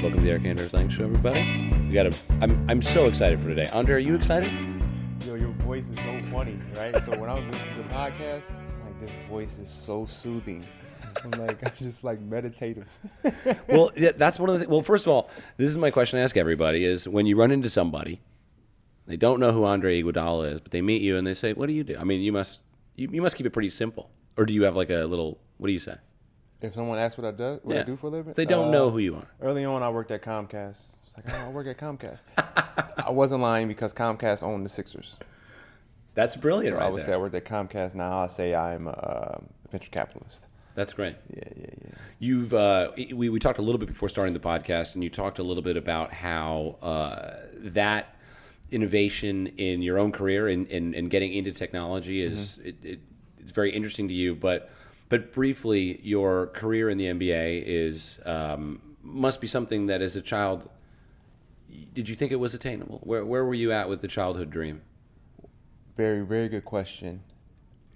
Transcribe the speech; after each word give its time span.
Welcome 0.00 0.20
to 0.20 0.26
the 0.26 0.30
Erik 0.30 0.44
Anders 0.44 0.72
Lang 0.72 0.88
Show, 0.88 1.02
everybody. 1.02 1.40
We 1.88 1.92
got 1.92 2.06
a. 2.06 2.16
I'm 2.40 2.70
I'm 2.70 2.80
so 2.80 3.08
excited 3.08 3.40
for 3.40 3.48
today. 3.48 3.68
Andre, 3.72 3.96
are 3.96 3.98
you 3.98 4.14
excited? 4.14 4.48
Yo, 5.26 5.34
your 5.34 5.50
voice 5.50 5.88
is 5.88 6.04
so 6.04 6.22
funny, 6.30 6.56
right? 6.76 7.02
so 7.02 7.18
when 7.18 7.28
I 7.28 7.34
was 7.34 7.44
listening 7.46 7.74
to 7.74 7.82
the 7.82 7.88
podcast, 7.88 8.52
I'm 8.52 8.84
like 8.84 9.00
this 9.00 9.10
voice 9.28 9.58
is 9.58 9.68
so 9.68 10.06
soothing. 10.06 10.64
I'm 11.24 11.32
like 11.32 11.66
I'm 11.66 11.72
just 11.78 12.04
like 12.04 12.20
meditative. 12.20 12.86
well, 13.68 13.90
yeah, 13.96 14.12
that's 14.14 14.38
one 14.38 14.50
of 14.50 14.60
the. 14.60 14.68
Well, 14.68 14.84
first 14.84 15.04
of 15.04 15.10
all, 15.10 15.30
this 15.56 15.68
is 15.68 15.76
my 15.76 15.90
question 15.90 16.20
I 16.20 16.22
ask 16.22 16.36
everybody: 16.36 16.84
is 16.84 17.08
when 17.08 17.26
you 17.26 17.34
run 17.34 17.50
into 17.50 17.68
somebody, 17.68 18.20
they 19.08 19.16
don't 19.16 19.40
know 19.40 19.50
who 19.50 19.64
Andre 19.64 20.00
Iguodala 20.00 20.52
is, 20.52 20.60
but 20.60 20.70
they 20.70 20.80
meet 20.80 21.02
you 21.02 21.16
and 21.16 21.26
they 21.26 21.34
say, 21.34 21.54
"What 21.54 21.66
do 21.66 21.72
you 21.72 21.82
do?" 21.82 21.96
I 21.98 22.04
mean, 22.04 22.20
you 22.20 22.30
must 22.30 22.60
you, 22.94 23.08
you 23.10 23.20
must 23.20 23.34
keep 23.34 23.46
it 23.46 23.50
pretty 23.50 23.70
simple, 23.70 24.12
or 24.36 24.46
do 24.46 24.54
you 24.54 24.62
have 24.62 24.76
like 24.76 24.90
a 24.90 25.06
little? 25.06 25.40
What 25.56 25.66
do 25.66 25.72
you 25.72 25.80
say? 25.80 25.96
If 26.60 26.74
someone 26.74 26.98
asks 26.98 27.16
what 27.16 27.26
I 27.26 27.30
do, 27.30 27.60
what 27.62 27.74
Yeah. 27.74 27.80
I 27.82 27.84
do 27.84 27.96
for 27.96 28.08
a 28.08 28.10
living, 28.10 28.32
They 28.34 28.44
don't 28.44 28.68
uh, 28.68 28.72
know 28.72 28.90
who 28.90 28.98
you 28.98 29.14
are. 29.16 29.28
Early 29.40 29.64
on, 29.64 29.82
I 29.82 29.90
worked 29.90 30.10
at 30.10 30.22
Comcast. 30.22 30.96
It's 31.06 31.16
like, 31.16 31.26
oh, 31.32 31.46
I 31.46 31.48
work 31.50 31.66
at 31.68 31.78
Comcast. 31.78 32.22
I 33.06 33.10
wasn't 33.10 33.42
lying 33.42 33.68
because 33.68 33.94
Comcast 33.94 34.42
owned 34.42 34.64
the 34.64 34.68
Sixers. 34.70 35.18
That's 36.14 36.34
brilliant, 36.36 36.74
so 36.74 36.78
right 36.80 36.86
I 36.86 36.90
would 36.90 37.00
there. 37.00 37.06
say 37.06 37.12
I 37.12 37.16
worked 37.16 37.34
at 37.36 37.44
Comcast. 37.44 37.94
Now 37.94 38.18
I 38.18 38.26
say 38.26 38.54
I'm 38.54 38.88
a 38.88 39.40
venture 39.70 39.90
capitalist. 39.90 40.48
That's 40.74 40.92
great. 40.92 41.16
Yeah, 41.32 41.42
yeah, 41.56 41.66
yeah. 41.84 41.90
You've 42.18 42.54
uh, 42.54 42.90
we 43.14 43.28
we 43.28 43.38
talked 43.38 43.58
a 43.58 43.62
little 43.62 43.78
bit 43.78 43.88
before 43.88 44.08
starting 44.08 44.34
the 44.34 44.40
podcast, 44.40 44.94
and 44.94 45.02
you 45.04 45.10
talked 45.10 45.38
a 45.38 45.42
little 45.44 45.62
bit 45.62 45.76
about 45.76 46.12
how 46.12 46.76
uh, 46.82 47.36
that 47.54 48.16
innovation 48.70 49.46
in 49.58 49.80
your 49.82 49.98
own 49.98 50.12
career 50.12 50.48
and 50.48 50.68
and, 50.70 50.94
and 50.94 51.10
getting 51.10 51.32
into 51.32 51.52
technology 51.52 52.20
is 52.20 52.58
it, 52.64 52.76
it, 52.82 53.00
it's 53.38 53.52
very 53.52 53.70
interesting 53.72 54.08
to 54.08 54.14
you. 54.14 54.34
But 54.34 54.70
but 55.08 55.32
briefly, 55.32 56.00
your 56.02 56.48
career 56.48 56.88
in 56.88 56.98
the 56.98 57.06
NBA 57.06 57.62
is 57.66 58.20
um, 58.24 58.82
must 59.02 59.40
be 59.40 59.46
something 59.46 59.86
that 59.86 60.02
as 60.02 60.16
a 60.16 60.22
child. 60.22 60.68
Did 61.94 62.08
you 62.08 62.16
think 62.16 62.32
it 62.32 62.36
was 62.36 62.54
attainable? 62.54 63.00
Where 63.02 63.24
where 63.24 63.44
were 63.44 63.54
you 63.54 63.72
at 63.72 63.88
with 63.88 64.00
the 64.00 64.08
childhood 64.08 64.50
dream? 64.50 64.82
Very, 65.96 66.24
very 66.24 66.48
good 66.48 66.64
question. 66.64 67.22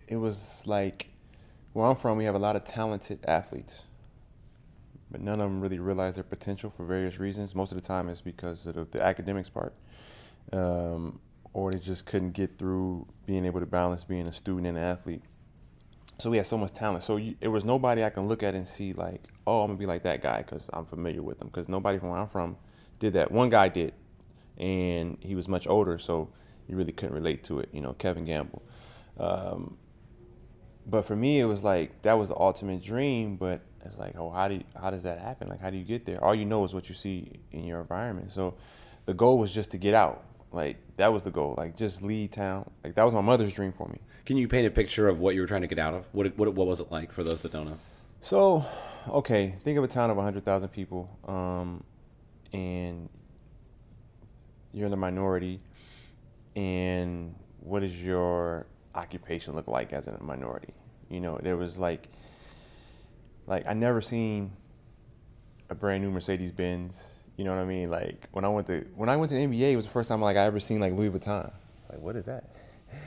It 0.09 0.17
was 0.17 0.63
like 0.67 1.13
where 1.73 1.87
I'm 1.87 1.97
from, 1.97 2.19
we 2.19 2.25
have 2.25 2.35
a 2.35 2.39
lot 2.39 2.55
of 2.55 2.65
talented 2.65 3.25
athletes, 3.27 3.85
but 5.11 5.21
none 5.21 5.41
of 5.41 5.51
them 5.51 5.61
really 5.61 5.79
realize 5.79 6.17
their 6.17 6.25
potential 6.25 6.69
for 6.69 6.85
various 6.85 7.19
reasons. 7.19 7.55
Most 7.55 7.73
of 7.73 7.81
the 7.81 7.87
time, 7.87 8.09
it's 8.09 8.21
because 8.21 8.67
of 8.67 8.91
the, 8.91 9.03
academics 9.03 9.49
part, 9.49 9.75
um, 10.53 11.19
or 11.55 11.73
they 11.73 11.79
just 11.79 12.05
couldn't 12.05 12.33
get 12.33 12.59
through 12.59 13.07
being 13.25 13.47
able 13.47 13.61
to 13.61 13.67
balance 13.67 14.05
being 14.05 14.27
a 14.27 14.33
student 14.33 14.67
and 14.67 14.77
an 14.77 14.85
athlete. 14.85 15.23
So 16.23 16.31
we 16.31 16.37
had 16.37 16.47
so 16.47 16.57
much 16.57 16.73
talent. 16.73 17.03
So 17.03 17.17
you, 17.17 17.35
there 17.41 17.51
was 17.51 17.65
nobody 17.65 18.05
I 18.05 18.11
can 18.11 18.29
look 18.29 18.45
at 18.45 18.55
and 18.55 18.69
see 18.69 18.93
like, 18.93 19.25
oh, 19.45 19.63
I'm 19.63 19.71
gonna 19.71 19.79
be 19.81 19.87
like 19.87 20.05
that 20.05 20.23
guy 20.23 20.39
because 20.43 20.71
I'm 20.73 20.85
familiar 20.85 21.21
with 21.21 21.43
him. 21.43 21.49
Because 21.49 21.69
nobody 21.69 21.99
from 21.99 22.11
where 22.11 22.21
I'm 22.21 22.29
from 22.29 22.57
did 23.01 23.15
that. 23.15 23.33
One 23.33 23.51
guy 23.51 23.67
did, 23.69 23.93
and 24.57 25.19
he 25.19 25.35
was 25.35 25.49
much 25.49 25.67
older, 25.67 25.99
so 25.99 26.31
you 26.69 26.77
really 26.77 26.93
couldn't 26.93 27.17
relate 27.17 27.43
to 27.45 27.59
it. 27.59 27.71
You 27.73 27.81
know, 27.81 27.95
Kevin 27.95 28.23
Gamble. 28.23 28.63
Um, 29.19 29.77
but 30.87 31.07
for 31.07 31.17
me, 31.17 31.41
it 31.41 31.47
was 31.47 31.65
like 31.65 32.03
that 32.03 32.13
was 32.13 32.29
the 32.29 32.37
ultimate 32.37 32.85
dream. 32.85 33.35
But 33.35 33.63
it's 33.85 33.99
like, 33.99 34.15
oh, 34.17 34.31
how 34.31 34.47
do 34.47 34.55
you, 34.55 34.65
how 34.81 34.91
does 34.91 35.03
that 35.03 35.19
happen? 35.19 35.49
Like, 35.49 35.61
how 35.61 35.71
do 35.71 35.77
you 35.77 35.85
get 35.85 36.07
there? 36.07 36.23
All 36.23 36.37
you 36.37 36.45
know 36.45 36.65
is 36.65 36.73
what 36.73 36.89
you 36.89 36.95
see 36.95 37.33
in 37.51 37.65
your 37.65 37.81
environment. 37.81 38.33
So 38.33 38.55
the 39.07 39.15
goal 39.15 39.39
was 39.39 39.51
just 39.51 39.73
to 39.73 39.77
get 39.77 39.93
out. 39.93 40.23
Like 40.53 40.77
that 40.97 41.13
was 41.13 41.23
the 41.23 41.31
goal. 41.31 41.55
Like 41.57 41.77
just 41.77 42.03
leave 42.03 42.31
town. 42.31 42.71
Like 42.85 42.95
that 42.95 43.05
was 43.05 43.15
my 43.15 43.21
mother's 43.21 43.53
dream 43.53 43.73
for 43.73 43.89
me. 43.89 43.99
Can 44.25 44.37
you 44.37 44.47
paint 44.47 44.67
a 44.67 44.71
picture 44.71 45.09
of 45.09 45.19
what 45.19 45.35
you 45.35 45.41
were 45.41 45.47
trying 45.47 45.63
to 45.63 45.67
get 45.67 45.79
out 45.79 45.95
of? 45.95 46.05
What 46.13 46.27
it, 46.27 46.39
what 46.39 46.53
what 46.55 46.67
was 46.67 46.81
it 46.81 46.91
like 46.91 47.13
for 47.13 47.25
those 47.25 47.43
that 47.43 47.53
don't 47.53 47.67
know? 47.67 47.79
So, 48.21 48.65
okay, 49.09 49.57
think 49.65 49.79
of 49.79 49.83
a 49.83 49.89
town 49.89 50.09
of 50.09 50.17
100,000 50.17 50.69
people, 50.69 51.11
um, 51.27 51.83
and 52.53 53.09
you're 54.73 54.85
in 54.85 54.93
the 54.93 54.97
minority, 54.97 55.59
and 56.55 57.35
what 57.59 57.81
does 57.81 58.01
your 58.01 58.67
occupation 58.95 59.57
look 59.57 59.67
like 59.67 59.93
as 59.93 60.07
a 60.07 60.23
minority? 60.23 60.73
You 61.11 61.19
know, 61.19 61.37
there 61.43 61.57
was 61.57 61.81
like, 61.81 62.07
like 63.49 63.67
I 63.67 63.73
never 63.73 64.01
seen 64.01 64.53
a 65.69 65.75
brand 65.75 66.05
new 66.05 66.11
Mercedes 66.13 66.53
Benz. 66.53 67.19
You 67.37 67.45
know 67.45 67.55
what 67.55 67.63
I 67.63 67.65
mean? 67.65 67.91
Like 67.91 68.29
when 68.33 68.45
I 68.45 68.49
went 68.49 68.67
to 68.69 68.85
when 68.95 69.09
I 69.09 69.17
went 69.17 69.31
to 69.31 69.37
the 69.37 69.43
NBA, 69.47 69.73
it 69.73 69.77
was 69.77 69.87
the 69.87 69.91
first 69.93 70.09
time 70.09 70.21
like 70.21 70.37
I 70.37 70.45
ever 70.45 70.61
seen 70.61 70.81
like 70.81 70.93
Louis 70.93 71.11
Vuitton. 71.11 71.51
Like 71.91 72.01
what 72.01 72.17
is 72.17 72.27
that? 72.27 72.45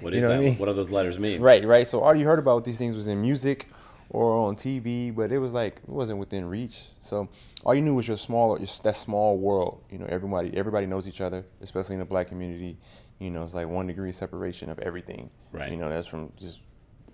What 0.02 0.14
is 0.14 0.22
You 0.22 0.28
know 0.28 0.30
that? 0.30 0.38
what 0.38 0.46
I 0.46 0.50
mean? 0.50 0.58
What 0.58 0.66
do 0.66 0.74
those 0.74 0.90
letters 0.90 1.20
mean? 1.20 1.42
Right, 1.42 1.64
right. 1.66 1.88
So 1.88 2.02
all 2.02 2.16
you 2.16 2.26
heard 2.26 2.40
about 2.40 2.66
these 2.66 2.78
things 2.78 2.96
was 2.96 3.08
in 3.08 3.22
music 3.22 3.68
or 4.10 4.34
on 4.48 4.56
TV, 4.56 5.16
but 5.16 5.32
it 5.32 5.38
was 5.40 5.54
like 5.54 5.78
it 5.78 5.90
wasn't 5.90 6.18
within 6.18 6.46
reach. 6.46 6.86
So 7.02 7.30
all 7.64 7.76
you 7.76 7.82
knew 7.82 7.94
was 7.94 8.08
your 8.08 8.18
small, 8.18 8.58
your, 8.58 8.68
that 8.84 8.96
small 8.96 9.38
world. 9.38 9.84
You 9.92 10.00
know, 10.00 10.06
everybody, 10.10 10.56
everybody 10.58 10.86
knows 10.86 11.08
each 11.08 11.22
other, 11.22 11.46
especially 11.62 11.96
in 11.96 12.00
the 12.00 12.06
black 12.06 12.28
community. 12.28 12.78
You 13.20 13.30
know, 13.30 13.44
it's 13.44 13.54
like 13.54 13.68
one 13.68 13.88
degree 13.88 14.12
separation 14.12 14.70
of 14.70 14.80
everything. 14.80 15.30
Right. 15.52 15.72
You 15.72 15.78
know, 15.78 15.90
that's 15.90 16.08
from 16.08 16.32
just 16.38 16.62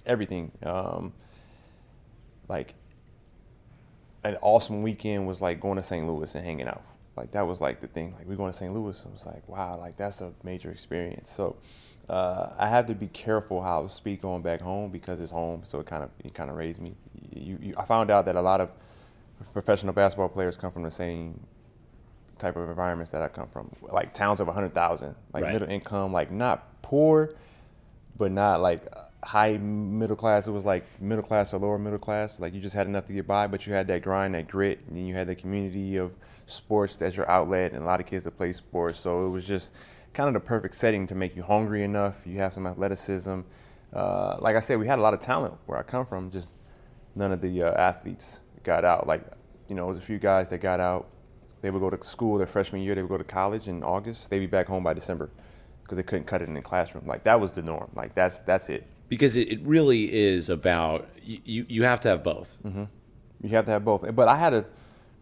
everything. 0.06 0.52
Um, 0.64 1.14
like 2.48 2.74
an 4.24 4.38
awesome 4.42 4.82
weekend 4.82 5.28
was 5.28 5.42
like 5.42 5.60
going 5.60 5.78
to 5.78 5.84
St. 5.84 6.06
Louis 6.08 6.34
and 6.36 6.46
hanging 6.46 6.68
out. 6.68 6.84
Like 7.22 7.34
that 7.34 7.46
was 7.46 7.62
like 7.62 7.82
the 7.82 7.88
thing. 7.88 8.16
Like 8.18 8.28
we 8.28 8.36
going 8.36 8.52
to 8.52 8.58
St. 8.58 8.74
Louis. 8.74 9.00
It 9.00 9.14
was 9.14 9.28
like 9.28 9.48
wow, 9.48 9.78
like 9.78 9.96
that's 9.96 10.22
a 10.22 10.34
major 10.44 10.72
experience. 10.72 11.30
So 11.30 11.56
uh, 12.10 12.50
I 12.58 12.68
have 12.68 12.88
to 12.88 12.96
be 12.96 13.06
careful 13.06 13.62
how 13.62 13.84
I 13.84 13.88
speak 13.88 14.24
going 14.24 14.42
back 14.42 14.60
home 14.60 14.90
because 14.90 15.22
it's 15.22 15.32
home. 15.32 15.62
So 15.64 15.80
it 15.80 15.86
kind 15.86 16.04
of 16.04 16.10
it 16.26 16.34
kind 16.34 16.50
of 16.50 16.56
raised 16.56 16.82
me. 16.82 16.96
You, 17.32 17.60
you, 17.62 17.76
I 17.78 17.86
found 17.86 18.10
out 18.10 18.26
that 18.26 18.36
a 18.36 18.42
lot 18.42 18.60
of 18.60 18.72
professional 19.54 19.94
basketball 19.94 20.30
players 20.30 20.58
come 20.58 20.72
from 20.72 20.82
the 20.82 20.90
same 20.90 21.40
type 22.40 22.56
of 22.56 22.68
environments 22.68 23.12
that 23.12 23.22
I 23.22 23.28
come 23.28 23.48
from, 23.50 23.70
like 23.84 24.16
towns 24.16 24.40
of 24.40 24.48
hundred 24.48 24.74
thousand, 24.74 25.14
like 25.32 25.44
Right. 25.44 25.54
middle 25.54 25.70
income, 25.70 26.12
like 26.12 26.32
not 26.32 26.82
poor, 26.82 27.36
but 28.18 28.32
not 28.32 28.62
like 28.62 28.82
high 29.24 29.58
middle 29.58 30.16
class. 30.16 30.48
It 30.48 30.52
was 30.54 30.66
like 30.66 30.86
middle 31.00 31.24
class 31.24 31.54
or 31.54 31.60
lower 31.60 31.78
middle 31.78 32.00
class. 32.00 32.40
Like 32.40 32.56
you 32.56 32.62
just 32.62 32.74
had 32.74 32.88
enough 32.88 33.06
to 33.06 33.14
get 33.14 33.28
by, 33.28 33.46
but 33.46 33.68
you 33.68 33.74
had 33.74 33.86
that 33.90 34.02
grind, 34.02 34.34
that 34.34 34.48
grit, 34.48 34.80
and 34.88 34.98
then 34.98 35.06
you 35.06 35.14
had 35.14 35.28
the 35.28 35.36
community 35.36 35.98
of 35.98 36.16
sports 36.52 37.02
as 37.02 37.16
your 37.18 37.30
outlet, 37.30 37.74
and 37.74 37.82
a 37.84 37.86
lot 37.86 38.00
of 38.00 38.06
kids 38.06 38.24
that 38.26 38.32
play 38.38 38.54
sports. 38.54 39.00
So 39.00 39.26
it 39.26 39.30
was 39.30 39.46
just 39.46 39.72
kind 40.14 40.28
of 40.28 40.34
the 40.34 40.40
perfect 40.46 40.76
setting 40.76 41.08
to 41.08 41.16
make 41.16 41.36
you 41.36 41.44
hungry 41.44 41.84
enough. 41.84 42.26
You 42.28 42.40
have 42.40 42.54
some 42.54 42.68
athleticism. 42.68 43.42
Uh, 43.94 44.38
like 44.40 44.56
I 44.56 44.60
said, 44.62 44.80
we 44.80 44.88
had 44.88 45.00
a 45.00 45.02
lot 45.02 45.14
of 45.14 45.20
talent 45.20 45.56
where 45.66 45.78
I 45.78 45.84
come 45.84 46.06
from. 46.06 46.32
Just 46.32 46.52
none 47.16 47.32
of 47.32 47.42
the 47.42 47.64
uh, 47.64 47.72
athletes 47.74 48.42
got 48.64 48.86
out. 48.86 49.08
Like 49.08 49.24
you 49.68 49.76
know, 49.76 49.84
there 49.84 49.88
was 49.90 49.98
a 49.98 50.02
few 50.02 50.20
guys 50.20 50.50
that 50.50 50.60
got 50.60 50.80
out. 50.80 51.08
They 51.62 51.70
would 51.70 51.80
go 51.80 51.90
to 51.90 52.04
school 52.04 52.38
their 52.38 52.48
freshman 52.48 52.82
year. 52.82 52.96
They 52.96 53.02
would 53.04 53.10
go 53.10 53.18
to 53.18 53.24
college 53.24 53.68
in 53.68 53.84
August. 53.84 54.30
They'd 54.30 54.40
be 54.40 54.48
back 54.48 54.68
home 54.68 54.84
by 54.84 54.94
December 54.94 55.30
because 55.84 55.98
they 55.98 56.04
couldn't 56.04 56.26
cut 56.26 56.42
it 56.42 56.48
in 56.48 56.54
the 56.56 56.62
classroom. 56.62 57.06
Like 57.06 57.24
that 57.26 57.40
was 57.40 57.54
the 57.56 57.62
norm. 57.62 57.92
Like 57.96 58.16
that's 58.16 58.40
that's 58.40 58.70
it. 58.70 58.88
because 59.10 59.36
it, 59.36 59.48
it 59.52 59.60
really 59.64 60.12
is 60.14 60.50
about 60.50 61.08
you, 61.22 61.40
you, 61.44 61.66
you 61.70 61.84
have 61.84 62.00
to 62.02 62.10
have 62.10 62.24
both 62.24 62.58
You 63.44 63.50
have 63.50 63.66
to 63.66 63.72
have 63.72 63.84
both. 63.86 64.16
But 64.16 64.28
I 64.28 64.38
had 64.38 64.54
a 64.54 64.66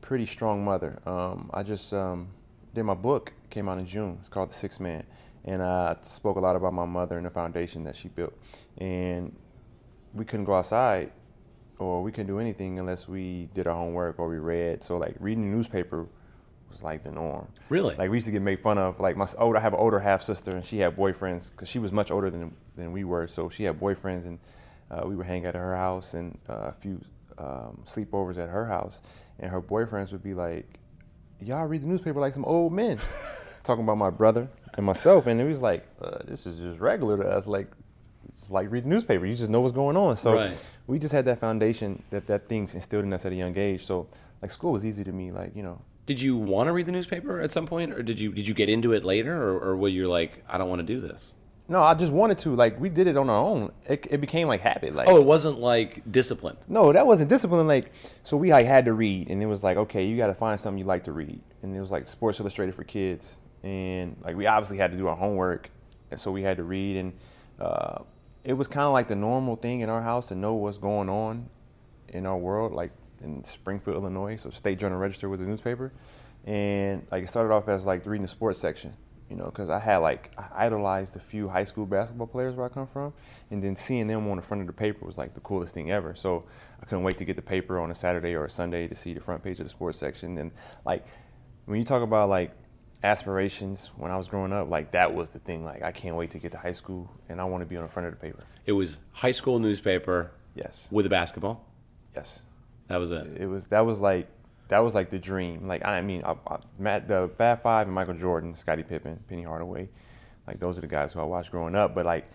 pretty 0.09 0.25
strong 0.25 0.65
mother. 0.65 0.99
Um, 1.05 1.51
I 1.53 1.61
just 1.61 1.93
um, 1.93 2.29
did 2.73 2.81
my 2.81 2.95
book 2.95 3.31
came 3.51 3.69
out 3.69 3.77
in 3.77 3.85
June. 3.85 4.17
It's 4.19 4.27
called 4.27 4.49
The 4.49 4.55
Six 4.55 4.79
Man, 4.79 5.05
and 5.45 5.61
I 5.61 5.97
spoke 6.01 6.35
a 6.37 6.39
lot 6.39 6.55
about 6.55 6.73
my 6.73 6.85
mother 6.85 7.17
and 7.17 7.27
the 7.27 7.29
foundation 7.29 7.83
that 7.83 7.95
she 7.95 8.07
built. 8.07 8.33
And 8.79 9.37
we 10.15 10.25
couldn't 10.25 10.45
go 10.45 10.55
outside, 10.55 11.11
or 11.77 12.01
we 12.01 12.11
couldn't 12.11 12.25
do 12.25 12.39
anything 12.39 12.79
unless 12.79 13.07
we 13.07 13.49
did 13.53 13.67
our 13.67 13.75
homework 13.75 14.17
or 14.17 14.27
we 14.27 14.39
read. 14.39 14.83
So 14.83 14.97
like 14.97 15.15
reading 15.19 15.43
the 15.43 15.55
newspaper 15.55 16.07
was 16.71 16.81
like 16.81 17.03
the 17.03 17.11
norm. 17.11 17.47
Really? 17.69 17.95
Like 17.95 18.09
we 18.09 18.17
used 18.17 18.25
to 18.25 18.31
get 18.31 18.41
made 18.41 18.61
fun 18.61 18.79
of. 18.79 18.99
Like 18.99 19.15
my 19.15 19.27
older, 19.37 19.59
I 19.59 19.61
have 19.61 19.73
an 19.73 19.79
older 19.79 19.99
half 19.99 20.23
sister, 20.23 20.55
and 20.55 20.65
she 20.65 20.79
had 20.79 20.97
boyfriends 20.97 21.51
because 21.51 21.69
she 21.69 21.77
was 21.77 21.93
much 21.93 22.09
older 22.09 22.31
than 22.31 22.55
than 22.75 22.91
we 22.93 23.03
were. 23.03 23.27
So 23.27 23.47
she 23.47 23.65
had 23.65 23.79
boyfriends, 23.79 24.25
and 24.25 24.39
uh, 24.89 25.03
we 25.05 25.15
would 25.15 25.27
hang 25.27 25.45
out 25.45 25.53
at 25.53 25.61
her 25.61 25.75
house 25.75 26.15
and 26.15 26.39
uh, 26.49 26.69
a 26.69 26.73
few 26.73 26.99
um, 27.39 27.81
sleepovers 27.85 28.37
at 28.37 28.49
her 28.49 28.65
house. 28.65 29.01
And 29.39 29.49
her 29.51 29.61
boyfriends 29.61 30.11
would 30.11 30.23
be 30.23 30.33
like, 30.33 30.79
"Y'all 31.39 31.65
read 31.65 31.81
the 31.81 31.87
newspaper 31.87 32.19
like 32.19 32.33
some 32.33 32.45
old 32.45 32.73
men," 32.73 32.99
talking 33.63 33.83
about 33.83 33.97
my 33.97 34.09
brother 34.09 34.49
and 34.75 34.85
myself. 34.85 35.25
And 35.27 35.39
it 35.39 35.45
was 35.45 35.61
like, 35.61 35.87
uh, 36.01 36.19
"This 36.25 36.45
is 36.45 36.59
just 36.59 36.79
regular 36.79 37.17
to 37.17 37.27
us. 37.27 37.47
Like, 37.47 37.67
it's 38.27 38.51
like 38.51 38.69
reading 38.69 38.89
newspaper. 38.89 39.25
You 39.25 39.35
just 39.35 39.49
know 39.49 39.61
what's 39.61 39.73
going 39.73 39.95
on." 39.97 40.17
So 40.17 40.35
Right. 40.35 40.65
we 40.87 40.99
just 40.99 41.13
had 41.13 41.25
that 41.25 41.39
foundation 41.39 42.03
that 42.09 42.27
that 42.27 42.47
things 42.47 42.75
instilled 42.75 43.05
in 43.05 43.13
us 43.13 43.25
at 43.25 43.31
a 43.31 43.35
young 43.35 43.57
age. 43.57 43.85
So 43.85 44.07
like 44.41 44.51
school 44.51 44.73
was 44.73 44.85
easy 44.85 45.03
to 45.05 45.11
me. 45.11 45.31
Like 45.31 45.55
you 45.55 45.63
know, 45.63 45.81
did 46.05 46.19
you 46.19 46.35
want 46.35 46.67
to 46.67 46.73
read 46.73 46.85
the 46.87 46.91
newspaper 46.91 47.39
at 47.39 47.51
some 47.51 47.65
point 47.67 47.93
or 47.93 48.03
did 48.03 48.19
you 48.19 48.33
did 48.33 48.47
you 48.47 48.53
get 48.53 48.67
into 48.67 48.91
it 48.93 49.05
later 49.05 49.41
or, 49.41 49.59
or 49.59 49.77
were 49.77 49.87
you 49.87 50.07
like 50.09 50.43
i 50.49 50.57
don't 50.57 50.67
want 50.67 50.79
to 50.79 50.85
do 50.85 50.99
this 50.99 51.33
No, 51.69 51.83
I 51.83 51.93
just 51.93 52.11
wanted 52.11 52.39
to. 52.39 52.55
Like 52.55 52.79
we 52.79 52.89
did 52.89 53.07
it 53.07 53.15
on 53.15 53.29
our 53.29 53.43
own. 53.43 53.71
It, 53.85 54.07
it 54.09 54.19
became 54.19 54.47
like 54.47 54.61
habit. 54.61 54.95
Like 54.95 55.07
oh 55.07 55.17
it 55.17 55.25
wasn't 55.25 55.59
like 55.59 56.11
discipline 56.11 56.57
no, 56.67 56.91
that 56.91 57.05
wasn't 57.07 57.29
discipline. 57.29 57.67
Like 57.67 57.91
so, 58.23 58.35
we 58.37 58.51
like 58.51 58.65
had 58.65 58.85
to 58.85 58.93
read, 58.93 59.29
and 59.29 59.41
it 59.41 59.45
was 59.45 59.63
like 59.63 59.77
okay, 59.77 60.05
you 60.05 60.17
got 60.17 60.27
to 60.27 60.33
find 60.33 60.59
something 60.59 60.79
you 60.79 60.85
like 60.85 61.03
to 61.05 61.11
read, 61.11 61.39
and 61.61 61.75
it 61.75 61.79
was 61.79 61.91
like 61.91 62.05
Sports 62.07 62.39
Illustrated 62.39 62.73
for 62.75 62.83
kids, 62.83 63.39
and 63.63 64.17
like 64.23 64.35
we 64.35 64.47
obviously 64.47 64.77
had 64.77 64.91
to 64.91 64.97
do 64.97 65.07
our 65.07 65.15
homework, 65.15 65.69
and 66.11 66.19
so 66.19 66.31
we 66.31 66.41
had 66.41 66.57
to 66.57 66.63
read, 66.63 66.97
and 66.97 67.13
uh, 67.59 67.99
it 68.43 68.53
was 68.53 68.67
kind 68.67 68.85
of 68.85 68.93
like 68.93 69.07
the 69.07 69.15
normal 69.15 69.55
thing 69.55 69.81
in 69.81 69.89
our 69.89 70.01
house 70.01 70.29
to 70.29 70.35
know 70.35 70.55
what's 70.55 70.77
going 70.79 71.07
on 71.09 71.49
in 72.07 72.25
our 72.25 72.37
world, 72.37 72.73
like 72.73 72.91
in 73.21 73.43
Springfield, 73.43 73.97
Illinois. 73.97 74.37
So 74.37 74.49
State 74.49 74.79
Journal 74.79 74.97
Register 74.97 75.29
was 75.29 75.39
a 75.39 75.43
newspaper. 75.43 75.91
and 76.45 77.05
like 77.11 77.23
it 77.25 77.27
started 77.27 77.53
off 77.53 77.67
as 77.67 77.85
like 77.85 78.05
reading 78.07 78.23
the 78.23 78.27
sports 78.27 78.59
section, 78.59 78.93
you 79.29 79.35
know, 79.35 79.45
because 79.45 79.69
I 79.69 79.79
had 79.79 79.97
like 79.97 80.31
I 80.37 80.65
idolized 80.65 81.15
a 81.15 81.19
few 81.19 81.47
high 81.49 81.63
school 81.63 81.85
basketball 81.85 82.27
players 82.27 82.55
where 82.55 82.65
I 82.65 82.69
come 82.69 82.87
from, 82.87 83.13
and 83.51 83.61
then 83.61 83.75
seeing 83.75 84.07
them 84.07 84.27
on 84.27 84.37
the 84.37 84.41
front 84.41 84.61
of 84.61 84.67
the 84.67 84.73
paper 84.73 85.05
was 85.05 85.17
like 85.17 85.33
the 85.35 85.39
coolest 85.41 85.73
thing 85.73 85.91
ever. 85.91 86.15
So 86.15 86.45
I 86.81 86.85
couldn't 86.85 87.03
wait 87.03 87.17
to 87.19 87.25
get 87.25 87.35
the 87.35 87.41
paper 87.41 87.79
on 87.79 87.91
a 87.91 87.95
Saturday 87.95 88.33
or 88.33 88.45
a 88.45 88.49
Sunday 88.49 88.87
to 88.87 88.95
see 88.95 89.13
the 89.13 89.21
front 89.21 89.43
page 89.43 89.59
of 89.59 89.65
the 89.65 89.69
sports 89.69 89.99
section. 89.99 90.37
And 90.37 90.51
like 90.85 91.05
when 91.65 91.77
you 91.79 91.85
talk 91.85 92.01
about 92.01 92.29
like 92.29 92.51
aspirations 93.03 93.91
when 93.97 94.11
I 94.11 94.17
was 94.17 94.27
growing 94.27 94.51
up, 94.53 94.69
like 94.69 94.91
that 94.91 95.13
was 95.13 95.29
the 95.29 95.39
thing. 95.39 95.63
Like 95.63 95.83
I 95.83 95.91
can't 95.91 96.15
wait 96.15 96.31
to 96.31 96.39
get 96.39 96.51
to 96.53 96.57
high 96.57 96.71
school, 96.73 97.09
and 97.29 97.39
I 97.39 97.43
want 97.45 97.61
to 97.61 97.65
be 97.65 97.77
on 97.77 97.83
the 97.83 97.89
front 97.89 98.07
of 98.07 98.13
the 98.13 98.19
paper. 98.19 98.43
It 98.65 98.73
was 98.73 98.97
high 99.13 99.31
school 99.31 99.59
newspaper 99.59 100.31
Yes, 100.55 100.89
with 100.91 101.05
a 101.05 101.09
basketball. 101.09 101.65
yes. 102.15 102.43
That 102.87 102.97
was 102.97 103.11
it. 103.11 103.27
It 103.39 103.45
was 103.45 103.67
that 103.67 103.81
was 103.85 104.01
like 104.01 104.27
that 104.69 104.79
was 104.79 104.95
like 104.95 105.09
the 105.09 105.19
dream. 105.19 105.67
Like 105.67 105.85
I 105.85 106.01
mean, 106.01 106.23
I, 106.23 106.35
I, 106.47 106.59
Matt, 106.77 107.07
the 107.07 107.29
Fab 107.37 107.61
Five 107.61 107.87
and 107.87 107.93
Michael 107.93 108.13
Jordan, 108.13 108.55
Scottie 108.55 108.83
Pippen, 108.83 109.19
Penny 109.27 109.43
Hardaway, 109.43 109.89
like 110.47 110.59
those 110.59 110.77
are 110.77 110.81
the 110.81 110.87
guys 110.87 111.13
who 111.13 111.19
I 111.19 111.23
watched 111.23 111.51
growing 111.51 111.75
up. 111.75 111.93
But 111.93 112.05
like, 112.05 112.29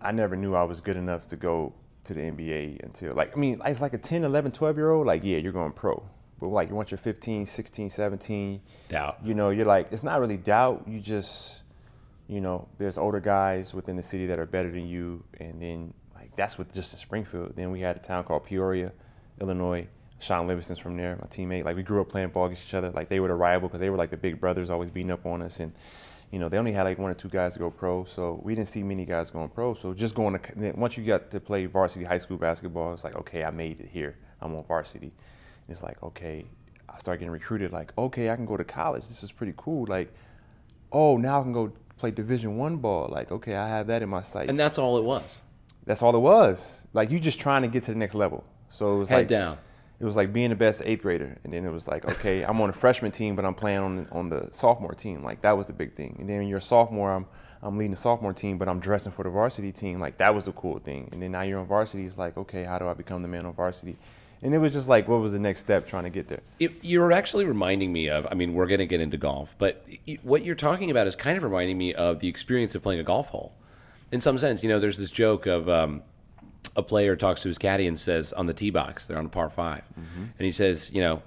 I 0.00 0.12
never 0.12 0.36
knew 0.36 0.54
I 0.54 0.64
was 0.64 0.80
good 0.80 0.96
enough 0.96 1.26
to 1.28 1.36
go 1.36 1.72
to 2.04 2.14
the 2.14 2.20
NBA 2.20 2.82
until 2.82 3.14
like 3.14 3.36
I 3.36 3.40
mean, 3.40 3.60
it's 3.64 3.80
like 3.80 3.94
a 3.94 3.98
10, 3.98 4.24
11, 4.24 4.52
12 4.52 4.76
year 4.76 4.90
old. 4.90 5.06
Like 5.06 5.24
yeah, 5.24 5.38
you're 5.38 5.52
going 5.52 5.72
pro. 5.72 6.04
But 6.40 6.48
like 6.48 6.70
once 6.72 6.90
you're 6.90 6.98
15, 6.98 7.46
16, 7.46 7.90
17, 7.90 8.60
Doubt. 8.88 9.18
you 9.22 9.34
know, 9.34 9.50
you're 9.50 9.66
like 9.66 9.92
it's 9.92 10.02
not 10.02 10.20
really 10.20 10.36
doubt. 10.36 10.84
You 10.88 11.00
just 11.00 11.62
you 12.26 12.40
know, 12.40 12.68
there's 12.78 12.98
older 12.98 13.20
guys 13.20 13.74
within 13.74 13.96
the 13.96 14.02
city 14.02 14.26
that 14.26 14.38
are 14.38 14.46
better 14.46 14.70
than 14.70 14.86
you, 14.86 15.22
and 15.38 15.60
then 15.60 15.94
like 16.14 16.34
that's 16.34 16.58
with 16.58 16.72
just 16.72 16.92
in 16.92 16.98
Springfield. 16.98 17.54
Then 17.54 17.70
we 17.70 17.80
had 17.80 17.96
a 17.96 18.00
town 18.00 18.24
called 18.24 18.44
Peoria, 18.44 18.92
Illinois. 19.40 19.86
Shaun 20.22 20.46
Livingston's 20.46 20.78
from 20.78 20.96
there, 20.96 21.16
my 21.20 21.26
teammate. 21.26 21.64
Like 21.64 21.74
we 21.74 21.82
grew 21.82 22.00
up 22.00 22.08
playing 22.08 22.28
ball 22.28 22.46
against 22.46 22.68
each 22.68 22.74
other. 22.74 22.90
Like 22.90 23.08
they 23.08 23.18
were 23.18 23.28
the 23.28 23.34
rival 23.34 23.68
because 23.68 23.80
they 23.80 23.90
were 23.90 23.96
like 23.96 24.10
the 24.10 24.16
big 24.16 24.40
brothers, 24.40 24.70
always 24.70 24.88
beating 24.88 25.10
up 25.10 25.26
on 25.26 25.42
us. 25.42 25.58
And 25.58 25.72
you 26.30 26.38
know 26.38 26.48
they 26.48 26.58
only 26.58 26.72
had 26.72 26.84
like 26.84 26.98
one 26.98 27.10
or 27.10 27.14
two 27.14 27.28
guys 27.28 27.54
to 27.54 27.58
go 27.58 27.70
pro, 27.70 28.04
so 28.04 28.40
we 28.42 28.54
didn't 28.54 28.68
see 28.68 28.84
many 28.84 29.04
guys 29.04 29.30
going 29.30 29.48
pro. 29.48 29.74
So 29.74 29.92
just 29.92 30.14
going 30.14 30.38
to 30.38 30.72
once 30.76 30.96
you 30.96 31.04
got 31.04 31.30
to 31.32 31.40
play 31.40 31.66
varsity 31.66 32.04
high 32.04 32.18
school 32.18 32.36
basketball, 32.36 32.92
it's 32.94 33.02
like 33.02 33.16
okay, 33.16 33.42
I 33.42 33.50
made 33.50 33.80
it 33.80 33.88
here. 33.88 34.16
I'm 34.40 34.54
on 34.54 34.64
varsity. 34.64 35.12
And 35.66 35.70
it's 35.70 35.82
like 35.82 36.00
okay, 36.02 36.44
I 36.88 36.98
start 36.98 37.18
getting 37.18 37.32
recruited. 37.32 37.72
Like 37.72 37.92
okay, 37.98 38.30
I 38.30 38.36
can 38.36 38.46
go 38.46 38.56
to 38.56 38.64
college. 38.64 39.02
This 39.08 39.24
is 39.24 39.32
pretty 39.32 39.54
cool. 39.56 39.86
Like 39.88 40.12
oh, 40.92 41.16
now 41.16 41.40
I 41.40 41.42
can 41.42 41.52
go 41.52 41.72
play 41.96 42.12
Division 42.12 42.56
One 42.56 42.76
ball. 42.76 43.08
Like 43.10 43.32
okay, 43.32 43.56
I 43.56 43.68
have 43.68 43.88
that 43.88 44.02
in 44.02 44.08
my 44.08 44.22
sights. 44.22 44.50
And 44.50 44.58
that's 44.58 44.78
all 44.78 44.98
it 44.98 45.04
was. 45.04 45.40
That's 45.84 46.00
all 46.00 46.14
it 46.14 46.20
was. 46.20 46.86
Like 46.92 47.10
you 47.10 47.18
just 47.18 47.40
trying 47.40 47.62
to 47.62 47.68
get 47.68 47.82
to 47.84 47.92
the 47.92 47.98
next 47.98 48.14
level. 48.14 48.44
So 48.70 48.94
it 48.94 48.98
was 48.98 49.08
Head 49.08 49.16
like 49.16 49.28
down. 49.28 49.58
It 50.02 50.04
was 50.04 50.16
like 50.16 50.32
being 50.32 50.50
the 50.50 50.56
best 50.56 50.82
eighth 50.84 51.02
grader, 51.02 51.38
and 51.44 51.52
then 51.52 51.64
it 51.64 51.72
was 51.72 51.86
like, 51.86 52.04
okay, 52.04 52.42
I'm 52.42 52.60
on 52.60 52.68
a 52.68 52.72
freshman 52.72 53.12
team, 53.12 53.36
but 53.36 53.44
I'm 53.44 53.54
playing 53.54 53.78
on 53.78 53.96
the, 53.96 54.10
on 54.10 54.28
the 54.30 54.48
sophomore 54.50 54.94
team. 54.94 55.22
Like 55.22 55.42
that 55.42 55.56
was 55.56 55.68
the 55.68 55.72
big 55.72 55.94
thing. 55.94 56.16
And 56.18 56.28
then 56.28 56.38
when 56.38 56.48
you're 56.48 56.58
a 56.58 56.60
sophomore, 56.60 57.12
I'm 57.12 57.26
I'm 57.62 57.78
leading 57.78 57.92
the 57.92 57.96
sophomore 57.96 58.32
team, 58.32 58.58
but 58.58 58.68
I'm 58.68 58.80
dressing 58.80 59.12
for 59.12 59.22
the 59.22 59.30
varsity 59.30 59.70
team. 59.70 60.00
Like 60.00 60.18
that 60.18 60.34
was 60.34 60.46
the 60.46 60.52
cool 60.52 60.80
thing. 60.80 61.08
And 61.12 61.22
then 61.22 61.30
now 61.30 61.42
you're 61.42 61.60
on 61.60 61.66
varsity. 61.66 62.04
It's 62.04 62.18
like, 62.18 62.36
okay, 62.36 62.64
how 62.64 62.80
do 62.80 62.88
I 62.88 62.94
become 62.94 63.22
the 63.22 63.28
man 63.28 63.46
on 63.46 63.54
varsity? 63.54 63.96
And 64.42 64.52
it 64.52 64.58
was 64.58 64.72
just 64.72 64.88
like, 64.88 65.06
what 65.06 65.20
was 65.20 65.34
the 65.34 65.38
next 65.38 65.60
step 65.60 65.86
trying 65.86 66.02
to 66.02 66.10
get 66.10 66.26
there? 66.26 66.40
It, 66.58 66.72
you're 66.82 67.12
actually 67.12 67.44
reminding 67.44 67.92
me 67.92 68.10
of. 68.10 68.26
I 68.28 68.34
mean, 68.34 68.54
we're 68.54 68.66
going 68.66 68.80
to 68.80 68.86
get 68.86 69.00
into 69.00 69.16
golf, 69.16 69.54
but 69.56 69.86
what 70.24 70.44
you're 70.44 70.56
talking 70.56 70.90
about 70.90 71.06
is 71.06 71.14
kind 71.14 71.36
of 71.36 71.44
reminding 71.44 71.78
me 71.78 71.94
of 71.94 72.18
the 72.18 72.26
experience 72.26 72.74
of 72.74 72.82
playing 72.82 72.98
a 72.98 73.04
golf 73.04 73.28
hole. 73.28 73.52
In 74.10 74.20
some 74.20 74.36
sense, 74.38 74.64
you 74.64 74.68
know, 74.68 74.80
there's 74.80 74.98
this 74.98 75.12
joke 75.12 75.46
of 75.46 75.68
um, 75.68 76.02
a 76.76 76.82
player 76.82 77.16
talks 77.16 77.42
to 77.42 77.48
his 77.48 77.58
caddy 77.58 77.86
and 77.86 77.98
says 77.98 78.32
on 78.32 78.46
the 78.46 78.54
tee 78.54 78.70
box, 78.70 79.06
they're 79.06 79.18
on 79.18 79.26
a 79.26 79.28
par 79.28 79.50
5 79.50 79.82
and 79.96 80.32
he 80.38 80.50
says, 80.50 80.90
you 80.92 81.00
know, 81.00 81.22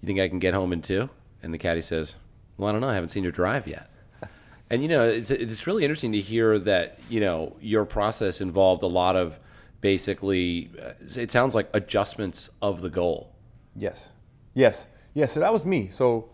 you 0.00 0.06
think 0.06 0.18
I 0.20 0.28
can 0.28 0.38
get 0.38 0.54
home 0.54 0.72
in 0.72 0.82
two? 0.82 1.10
And 1.42 1.52
the 1.52 1.58
caddy 1.58 1.82
says, 1.82 2.16
well, 2.56 2.68
I 2.68 2.72
don't 2.72 2.80
know, 2.80 2.88
I 2.88 2.94
haven't 2.94 3.10
seen 3.10 3.22
your 3.22 3.32
drive 3.32 3.66
yet. 3.66 3.88
And 4.70 4.80
you 4.80 4.88
know, 4.88 5.06
it's 5.06 5.30
it's 5.30 5.66
really 5.66 5.84
interesting 5.84 6.12
to 6.12 6.20
hear 6.22 6.58
that 6.60 6.98
you 7.10 7.20
know 7.20 7.56
your 7.60 7.84
process 7.84 8.40
involved 8.40 8.82
a 8.82 8.86
lot 8.86 9.16
of 9.16 9.38
basically. 9.82 10.70
Uh, 10.82 10.92
it 11.14 11.30
sounds 11.30 11.54
like 11.54 11.68
adjustments 11.74 12.48
of 12.62 12.80
the 12.80 12.88
goal. 12.88 13.34
Yes. 13.76 14.12
Yes. 14.54 14.86
Yes. 15.12 15.32
So 15.32 15.40
that 15.40 15.52
was 15.52 15.66
me. 15.66 15.88
So 15.88 16.30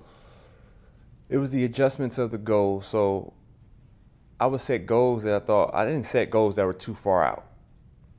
it 1.28 1.38
was 1.38 1.50
the 1.50 1.64
adjustments 1.64 2.16
of 2.16 2.30
the 2.30 2.38
goal. 2.38 2.80
So 2.80 3.32
I 4.38 4.46
would 4.46 4.60
set 4.60 4.86
goals 4.86 5.24
that 5.24 5.42
I 5.42 5.44
thought 5.44 5.74
I 5.74 5.84
didn't 5.84 6.04
set 6.04 6.30
goals 6.30 6.54
that 6.54 6.64
were 6.64 6.72
too 6.72 6.94
far 6.94 7.24
out. 7.24 7.44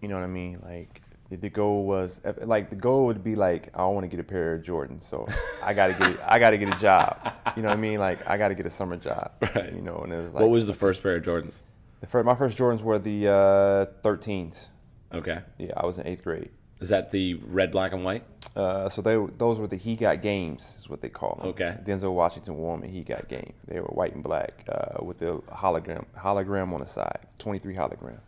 You 0.02 0.08
know 0.08 0.16
what 0.16 0.24
I 0.24 0.28
mean? 0.28 0.60
Like 0.64 1.02
the- 1.30 1.50
goal 1.50 1.86
was 1.86 2.22
like 2.42 2.70
the 2.70 2.76
goal 2.76 3.06
would 3.08 3.24
be 3.24 3.36
like 3.36 3.70
I 3.76 3.86
want 3.86 4.04
to 4.04 4.08
get 4.08 4.20
a 4.20 4.24
pair 4.24 4.56
of 4.56 4.64
Jordans, 4.64 5.04
so 5.04 5.28
I 5.64 5.74
got 5.74 5.88
to 5.88 5.94
get 5.94 6.20
I 6.26 6.40
got 6.40 6.52
to 6.52 6.58
get 6.58 6.76
a 6.76 6.80
job. 6.80 7.34
You 7.56 7.62
know 7.62 7.70
what 7.70 7.78
I 7.78 7.82
mean? 7.82 8.00
Like 8.00 8.28
I 8.28 8.38
got 8.38 8.48
to 8.50 8.56
get 8.56 8.66
a 8.66 8.72
summer 8.72 8.96
job. 8.98 9.32
Right. 9.56 9.74
You 9.74 9.82
know, 9.82 9.98
and 10.04 10.12
it 10.14 10.22
was 10.22 10.34
like 10.34 10.42
what 10.42 10.50
was 10.50 10.66
the 10.68 10.74
first 10.74 11.02
pair 11.04 11.16
of 11.18 11.24
Jordans? 11.24 11.62
the 12.02 12.08
first, 12.08 12.26
my 12.26 12.36
first 12.36 12.58
Jordans 12.58 12.82
were 12.82 12.98
the 12.98 13.28
uh, 13.28 13.86
13s. 14.08 14.70
Okay, 15.14 15.40
Yeah, 15.58 15.74
I 15.76 15.86
was 15.86 15.98
in 15.98 16.06
eighth 16.08 16.24
grade. 16.24 16.50
is 16.80 16.90
that 16.90 17.10
the 17.12 17.34
red, 17.48 17.72
black, 17.72 17.92
and 17.94 18.04
white? 18.06 18.24
Uh, 18.56 18.88
so 18.90 19.02
they 19.02 19.16
those 19.38 19.60
were 19.60 19.68
the 19.68 19.76
He 19.76 19.96
Got 19.96 20.22
Games 20.22 20.78
is 20.80 20.90
what 20.90 21.02
they 21.02 21.10
call 21.10 21.36
them. 21.40 21.50
Okay. 21.50 21.78
Denzel 21.84 22.14
Washington 22.14 22.56
wore 22.58 22.78
them 22.78 22.88
He 22.90 23.04
Got 23.04 23.28
Game. 23.28 23.54
They 23.68 23.80
were 23.80 23.88
white 23.88 24.14
and 24.14 24.24
black 24.24 24.64
uh, 24.70 25.04
with 25.04 25.18
the 25.20 25.38
hologram 25.52 26.06
hologram 26.18 26.74
on 26.74 26.80
the 26.80 26.88
side, 26.88 27.20
23 27.40 27.74
hologram. 27.76 28.20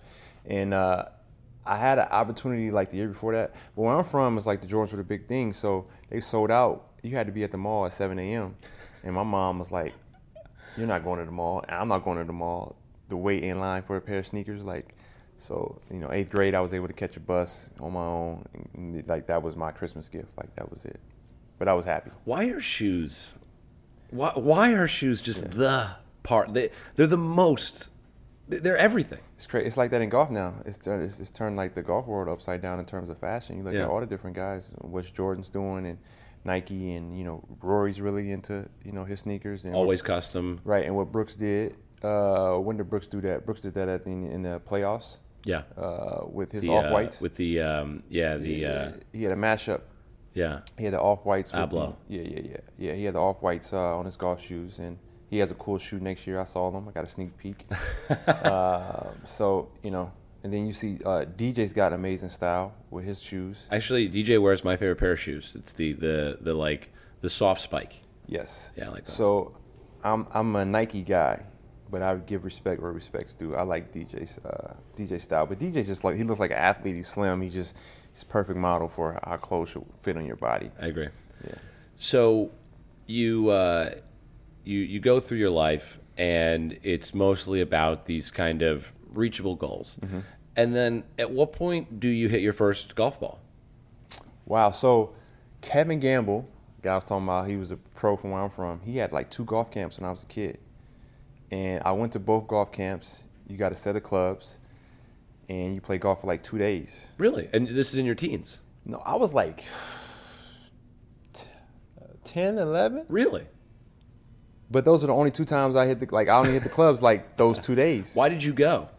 And 0.46 0.74
uh, 0.74 1.06
I 1.66 1.78
had 1.78 2.00
an 2.00 2.08
opportunity 2.10 2.72
like 2.72 2.90
the 2.90 2.98
year 2.98 3.08
before 3.08 3.34
that. 3.34 3.54
But 3.76 3.82
where 3.84 3.96
I'm 3.96 4.04
from 4.04 4.38
is 4.38 4.48
like 4.48 4.62
the 4.62 4.68
Jordans 4.68 4.92
were 4.92 4.98
the 4.98 5.04
big 5.04 5.28
thing. 5.28 5.54
So 5.54 5.88
they 6.10 6.22
sold 6.22 6.52
out. 6.52 6.88
You 7.04 7.16
had 7.16 7.28
to 7.28 7.34
be 7.34 7.44
at 7.44 7.52
the 7.52 7.58
mall 7.58 7.86
at 7.86 7.94
7 7.94 8.18
a.m. 8.18 8.56
And 9.04 9.16
my 9.16 9.24
mom 9.24 9.60
was 9.60 9.72
like, 9.72 9.94
"You're 10.78 10.88
not 10.88 11.04
going 11.04 11.20
to 11.20 11.26
the 11.26 11.32
mall. 11.32 11.64
And 11.68 11.78
I'm 11.78 11.88
not 11.88 12.04
going 12.04 12.18
to 12.18 12.24
the 12.24 12.34
mall. 12.34 12.76
The 13.10 13.18
wait 13.18 13.44
in 13.44 13.60
line 13.60 13.84
for 13.84 13.98
a 13.98 14.02
pair 14.02 14.20
of 14.20 14.28
sneakers, 14.28 14.64
like." 14.64 14.96
So 15.38 15.82
you 15.92 15.98
know, 15.98 16.12
eighth 16.12 16.30
grade, 16.30 16.54
I 16.54 16.62
was 16.62 16.74
able 16.74 16.88
to 16.88 16.94
catch 16.94 17.18
a 17.18 17.20
bus 17.20 17.72
on 17.80 17.94
my 17.94 18.06
own. 18.06 18.46
And, 18.76 19.08
like 19.08 19.28
that 19.28 19.42
was 19.42 19.56
my 19.56 19.72
Christmas 19.72 20.08
gift. 20.08 20.30
Like 20.38 20.56
that 20.56 20.70
was 20.70 20.86
it. 20.86 21.00
But 21.58 21.68
I 21.68 21.74
was 21.74 21.86
happy. 21.86 22.12
Why 22.26 22.46
are 22.46 22.62
shoes? 22.62 23.34
Why, 24.12 24.32
why 24.36 24.74
are 24.74 24.88
shoes 24.88 25.22
just 25.22 25.52
the 25.52 25.92
part? 26.24 26.54
They, 26.54 26.70
they're 26.96 27.08
the 27.08 27.18
most. 27.18 27.90
They're 28.60 28.78
everything. 28.78 29.20
It's 29.38 29.48
crazy. 29.48 29.68
It's 29.68 29.78
like 29.78 29.92
that 29.92 30.02
in 30.02 30.10
golf 30.10 30.30
now. 30.30 30.56
It's, 30.66 30.78
turned- 30.78 31.04
it's 31.04 31.20
it's 31.20 31.32
turned 31.32 31.56
like 31.56 31.74
the 31.76 31.82
golf 31.82 32.06
world 32.08 32.28
upside 32.30 32.62
down 32.62 32.80
in 32.80 32.86
terms 32.86 33.10
of 33.10 33.18
fashion. 33.18 33.58
You 33.58 33.64
look 33.64 33.74
Yeah. 33.74 33.84
at 33.84 33.90
all 33.90 34.00
the 34.00 34.06
different 34.06 34.36
guys, 34.36 34.72
what 34.82 35.06
Jordan's 35.14 35.50
doing, 35.50 35.86
and 35.86 35.98
Nike, 36.44 36.94
and 36.96 37.18
you 37.18 37.24
know 37.24 37.44
Rory's 37.62 38.02
really 38.02 38.32
into 38.32 38.68
you 38.84 38.92
know 38.92 39.06
his 39.06 39.22
sneakers. 39.22 39.64
And 39.66 39.74
what- 39.74 39.80
Always 39.82 40.02
custom. 40.02 40.60
right. 40.64 40.86
And 40.86 40.96
what 40.96 41.12
Brooks 41.12 41.36
did. 41.36 41.78
Uh, 42.04 42.56
when 42.58 42.78
did 42.78 42.90
Brooks 42.90 43.08
do 43.08 43.22
that? 43.22 43.46
Brooks 43.46 43.62
did 43.62 43.76
that 43.76 43.88
at 43.88 44.04
the, 44.06 44.10
in 44.12 44.42
the 44.42 44.60
playoffs 44.60 45.18
Yeah. 45.46 45.62
uh, 45.78 46.26
with 46.26 46.52
his 46.52 46.68
off 46.68 46.86
uh, 46.86 46.90
whites. 46.90 47.22
with 47.22 47.36
the 47.36 47.62
um, 47.62 48.02
yeah 48.10 48.38
the 48.38 48.66
uh, 48.66 48.92
he 49.14 49.22
had 49.24 49.32
a 49.34 49.36
mashup. 49.36 49.82
yeah 50.34 50.62
He 50.80 50.86
had 50.86 50.94
the 50.94 51.00
off 51.00 51.26
whites. 51.26 51.52
Abloh. 51.52 51.96
Yeah, 52.08 52.24
yeah, 52.24 52.40
yeah, 52.44 52.58
yeah. 52.78 52.94
He 52.94 53.04
had 53.06 53.14
the 53.14 53.20
off 53.22 53.42
whites 53.44 53.72
uh, 53.72 53.98
on 54.00 54.06
his 54.06 54.18
golf 54.18 54.42
shoes, 54.42 54.80
and 54.80 54.98
he 55.32 55.38
has 55.38 55.50
a 55.50 55.56
cool 55.56 55.78
shoe 55.78 56.00
next 56.00 56.28
year. 56.28 56.40
I 56.40 56.44
saw 56.44 56.70
them. 56.70 56.88
I 56.90 56.92
got 56.92 57.06
a 57.06 57.08
sneak 57.08 57.36
peek. 57.38 57.66
uh, 58.28 59.12
so 59.26 59.70
you 59.82 59.90
know, 59.90 60.12
and 60.44 60.54
then 60.54 60.68
you 60.68 60.74
see 60.74 61.00
uh, 61.06 61.26
DJ's 61.26 61.74
got 61.74 61.94
amazing 61.94 62.30
style 62.30 62.74
with 62.92 63.06
his 63.06 63.22
shoes. 63.22 63.68
Actually, 63.72 64.10
DJ 64.10 64.40
wears 64.42 64.64
my 64.64 64.76
favorite 64.76 64.98
pair 64.98 65.14
of 65.14 65.20
shoes. 65.20 65.54
It's 65.56 65.72
the 65.74 65.94
the 65.94 66.38
the 66.42 66.54
like 66.54 66.92
the 67.22 67.30
soft 67.30 67.62
spike. 67.62 68.02
Yes. 68.28 68.72
Yeah, 68.76 68.88
I 68.88 68.90
like 68.90 69.06
those. 69.06 69.16
So, 69.16 69.58
I'm 70.04 70.28
I'm 70.34 70.54
a 70.58 70.66
Nike 70.66 71.02
guy, 71.02 71.44
but 71.90 72.02
I 72.02 72.12
would 72.14 72.26
give 72.26 72.44
respect 72.44 72.82
where 72.82 72.92
respect's 72.92 73.34
due. 73.34 73.56
I 73.56 73.62
like 73.62 73.94
DJ's 73.94 74.38
uh, 74.40 74.76
DJ 74.98 75.22
style, 75.22 75.46
but 75.46 75.60
DJ 75.60 75.86
just 75.86 76.04
like 76.04 76.18
he 76.18 76.24
looks 76.24 76.42
like 76.42 76.52
an 76.52 76.58
athlete. 76.58 76.98
He's 76.98 77.08
slim. 77.08 77.40
He 77.42 77.50
just 77.50 77.74
he's 78.12 78.24
a 78.24 78.26
perfect 78.26 78.60
model 78.60 78.90
for 78.90 79.18
how 79.24 79.38
clothes 79.38 79.70
should 79.70 79.86
fit 80.02 80.18
on 80.18 80.26
your 80.26 80.36
body. 80.36 80.72
I 80.78 80.88
agree. 80.88 81.08
Yeah. 81.48 81.56
So 81.96 82.52
you 83.08 83.50
uh, 83.50 83.92
you 84.64 84.80
you 84.80 85.00
go 85.00 85.20
through 85.20 85.38
your 85.38 85.50
life, 85.50 85.98
and 86.18 86.78
it's 86.84 87.14
mostly 87.14 87.62
about 87.62 88.06
these 88.06 88.32
kind 88.32 88.62
of 88.62 88.92
reachable 89.10 89.56
goals. 89.56 89.98
Mm-hmm. 90.02 90.20
And 90.56 90.76
then, 90.76 91.04
at 91.18 91.32
what 91.32 91.54
point 91.54 92.00
do 92.00 92.08
you 92.08 92.28
hit 92.28 92.42
your 92.42 92.54
first 92.54 92.96
golf 92.96 93.20
ball? 93.20 93.40
Wow. 94.46 94.72
So 94.72 95.16
Kevin 95.62 96.00
Gamble, 96.00 96.50
guy 96.82 96.92
I 96.92 96.96
was 96.96 97.06
talking 97.06 97.26
about, 97.26 97.48
he 97.48 97.56
was 97.56 97.72
a 97.72 97.78
pro 97.78 98.18
from 98.18 98.32
where 98.32 98.42
I'm 98.42 98.50
from. 98.50 98.82
He 98.82 98.98
had 98.98 99.12
like 99.12 99.30
two 99.30 99.46
golf 99.46 99.72
camps 99.72 100.00
when 100.00 100.08
I 100.08 100.12
was 100.12 100.24
a 100.24 100.28
kid, 100.28 100.60
and 101.50 101.82
I 101.86 101.92
went 101.92 102.14
to 102.14 102.20
both 102.20 102.48
golf 102.48 102.72
camps. 102.72 103.28
You 103.48 103.58
got 103.58 103.72
a 103.72 103.76
set 103.76 103.96
of 103.96 104.04
clubs, 104.04 104.60
and 105.50 105.76
you 105.76 105.82
play 105.82 105.98
golf 105.98 106.22
for 106.22 106.28
like 106.28 106.44
two 106.44 106.58
days. 106.58 107.12
Really? 107.18 107.50
And 107.54 107.68
this 107.68 107.94
is 107.94 108.00
in 108.00 108.06
your 108.06 108.16
teens? 108.16 108.60
No, 108.86 109.02
I 109.06 109.16
was 109.16 109.34
like 109.34 109.64
uh, 111.36 112.06
10, 112.24 112.58
11. 112.58 113.06
Really? 113.10 113.46
But 114.72 114.86
those 114.86 115.04
are 115.04 115.08
the 115.08 115.14
only 115.14 115.32
two 115.32 115.46
times 115.46 115.76
I 115.76 115.86
hit 115.86 116.00
the 116.00 116.08
like 116.14 116.30
I 116.30 116.38
only 116.38 116.54
hit 116.54 116.64
the 116.64 116.70
clubs 116.70 117.02
like 117.02 117.38
those 117.38 117.60
two 117.60 117.76
days. 117.76 118.16
Why 118.16 118.30
did 118.30 118.42
you 118.42 118.54
go? 118.54 118.90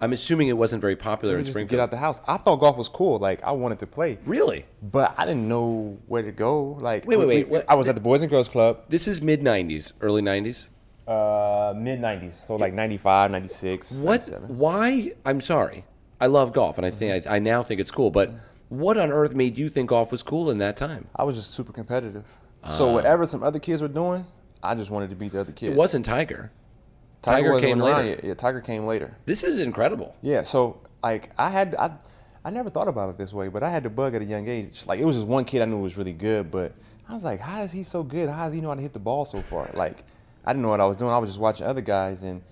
I'm 0.00 0.12
assuming 0.12 0.46
it 0.48 0.52
wasn't 0.56 0.80
very 0.80 0.94
popular 0.94 1.38
in 1.38 1.40
just 1.44 1.48
to 1.48 1.60
Springfield. 1.60 1.70
get 1.70 1.82
out 1.82 1.90
the 1.90 1.96
house. 1.96 2.20
I 2.28 2.36
thought 2.36 2.60
golf 2.60 2.76
was 2.76 2.88
cool. 2.88 3.18
Like 3.18 3.42
I 3.42 3.50
wanted 3.50 3.80
to 3.80 3.86
play, 3.86 4.18
really? 4.24 4.64
but 4.80 5.14
I 5.18 5.26
didn't 5.26 5.48
know 5.48 5.98
where 6.06 6.22
to 6.22 6.30
go. 6.32 6.78
Like 6.80 7.04
Wait, 7.04 7.16
wait, 7.16 7.26
we- 7.26 7.34
wait, 7.44 7.48
we- 7.48 7.60
I 7.68 7.74
was 7.74 7.88
at 7.88 7.94
the 7.96 8.00
Boys 8.00 8.22
and 8.22 8.30
Girls 8.30 8.48
Club, 8.48 8.80
This 8.88 9.06
is 9.08 9.20
mid 9.20 9.42
'90s, 9.42 9.92
early 10.00 10.22
'90s. 10.22 10.68
uh, 11.08 11.74
mid 11.76 12.00
'90s, 12.00 12.34
so 12.34 12.54
like 12.56 12.72
95, 12.72 13.30
96, 13.32 13.92
What? 14.00 14.22
Why? 14.46 15.12
I'm 15.26 15.40
sorry. 15.40 15.84
I 16.20 16.26
love 16.26 16.52
golf, 16.52 16.78
and 16.78 16.86
I 16.86 16.90
think 16.90 17.26
I, 17.26 17.36
I 17.36 17.38
now 17.38 17.62
think 17.62 17.80
it's 17.80 17.90
cool. 17.90 18.10
But 18.10 18.32
what 18.68 18.96
on 18.98 19.10
earth 19.10 19.34
made 19.34 19.56
you 19.58 19.68
think 19.68 19.88
golf 19.90 20.10
was 20.12 20.22
cool 20.22 20.50
in 20.50 20.58
that 20.58 20.76
time? 20.76 21.08
I 21.16 21.24
was 21.24 21.36
just 21.36 21.52
super 21.54 21.72
competitive. 21.72 22.24
so 22.70 22.90
whatever 22.92 23.26
some 23.26 23.42
other 23.42 23.58
kids 23.58 23.82
were 23.82 23.88
doing, 23.88 24.26
I 24.62 24.74
just 24.74 24.90
wanted 24.90 25.10
to 25.10 25.16
beat 25.16 25.32
the 25.32 25.40
other 25.40 25.52
kids. 25.52 25.72
It 25.72 25.76
wasn't 25.76 26.04
Tiger. 26.04 26.50
Tiger, 27.22 27.52
Tiger 27.54 27.60
came 27.60 27.78
later. 27.80 28.08
yet. 28.08 28.24
Yeah, 28.24 28.34
Tiger 28.34 28.60
came 28.60 28.86
later. 28.86 29.16
This 29.26 29.42
is 29.42 29.58
incredible. 29.58 30.14
Yeah, 30.22 30.42
so 30.44 30.80
like 31.02 31.30
I 31.38 31.50
had 31.50 31.74
I 31.76 31.92
I 32.44 32.50
never 32.50 32.70
thought 32.70 32.88
about 32.88 33.10
it 33.10 33.18
this 33.18 33.32
way, 33.32 33.48
but 33.48 33.62
I 33.62 33.70
had 33.70 33.82
the 33.82 33.90
bug 33.90 34.14
at 34.14 34.22
a 34.22 34.24
young 34.24 34.48
age. 34.48 34.84
Like 34.86 35.00
it 35.00 35.04
was 35.04 35.16
just 35.16 35.26
one 35.26 35.44
kid 35.44 35.62
I 35.62 35.64
knew 35.64 35.78
was 35.78 35.96
really 35.96 36.12
good, 36.12 36.50
but 36.50 36.74
I 37.08 37.14
was 37.14 37.24
like, 37.24 37.40
how 37.40 37.62
is 37.62 37.72
he 37.72 37.82
so 37.82 38.02
good? 38.02 38.28
How 38.28 38.44
does 38.46 38.54
he 38.54 38.60
know 38.60 38.68
how 38.68 38.74
to 38.74 38.80
hit 38.82 38.92
the 38.92 38.98
ball 39.00 39.24
so 39.24 39.42
far? 39.42 39.68
Like 39.74 40.04
I 40.44 40.52
didn't 40.52 40.62
know 40.62 40.68
what 40.70 40.80
I 40.80 40.86
was 40.86 40.96
doing. 40.96 41.10
I 41.10 41.18
was 41.18 41.30
just 41.30 41.40
watching 41.40 41.66
other 41.66 41.80
guys, 41.80 42.22
and 42.22 42.42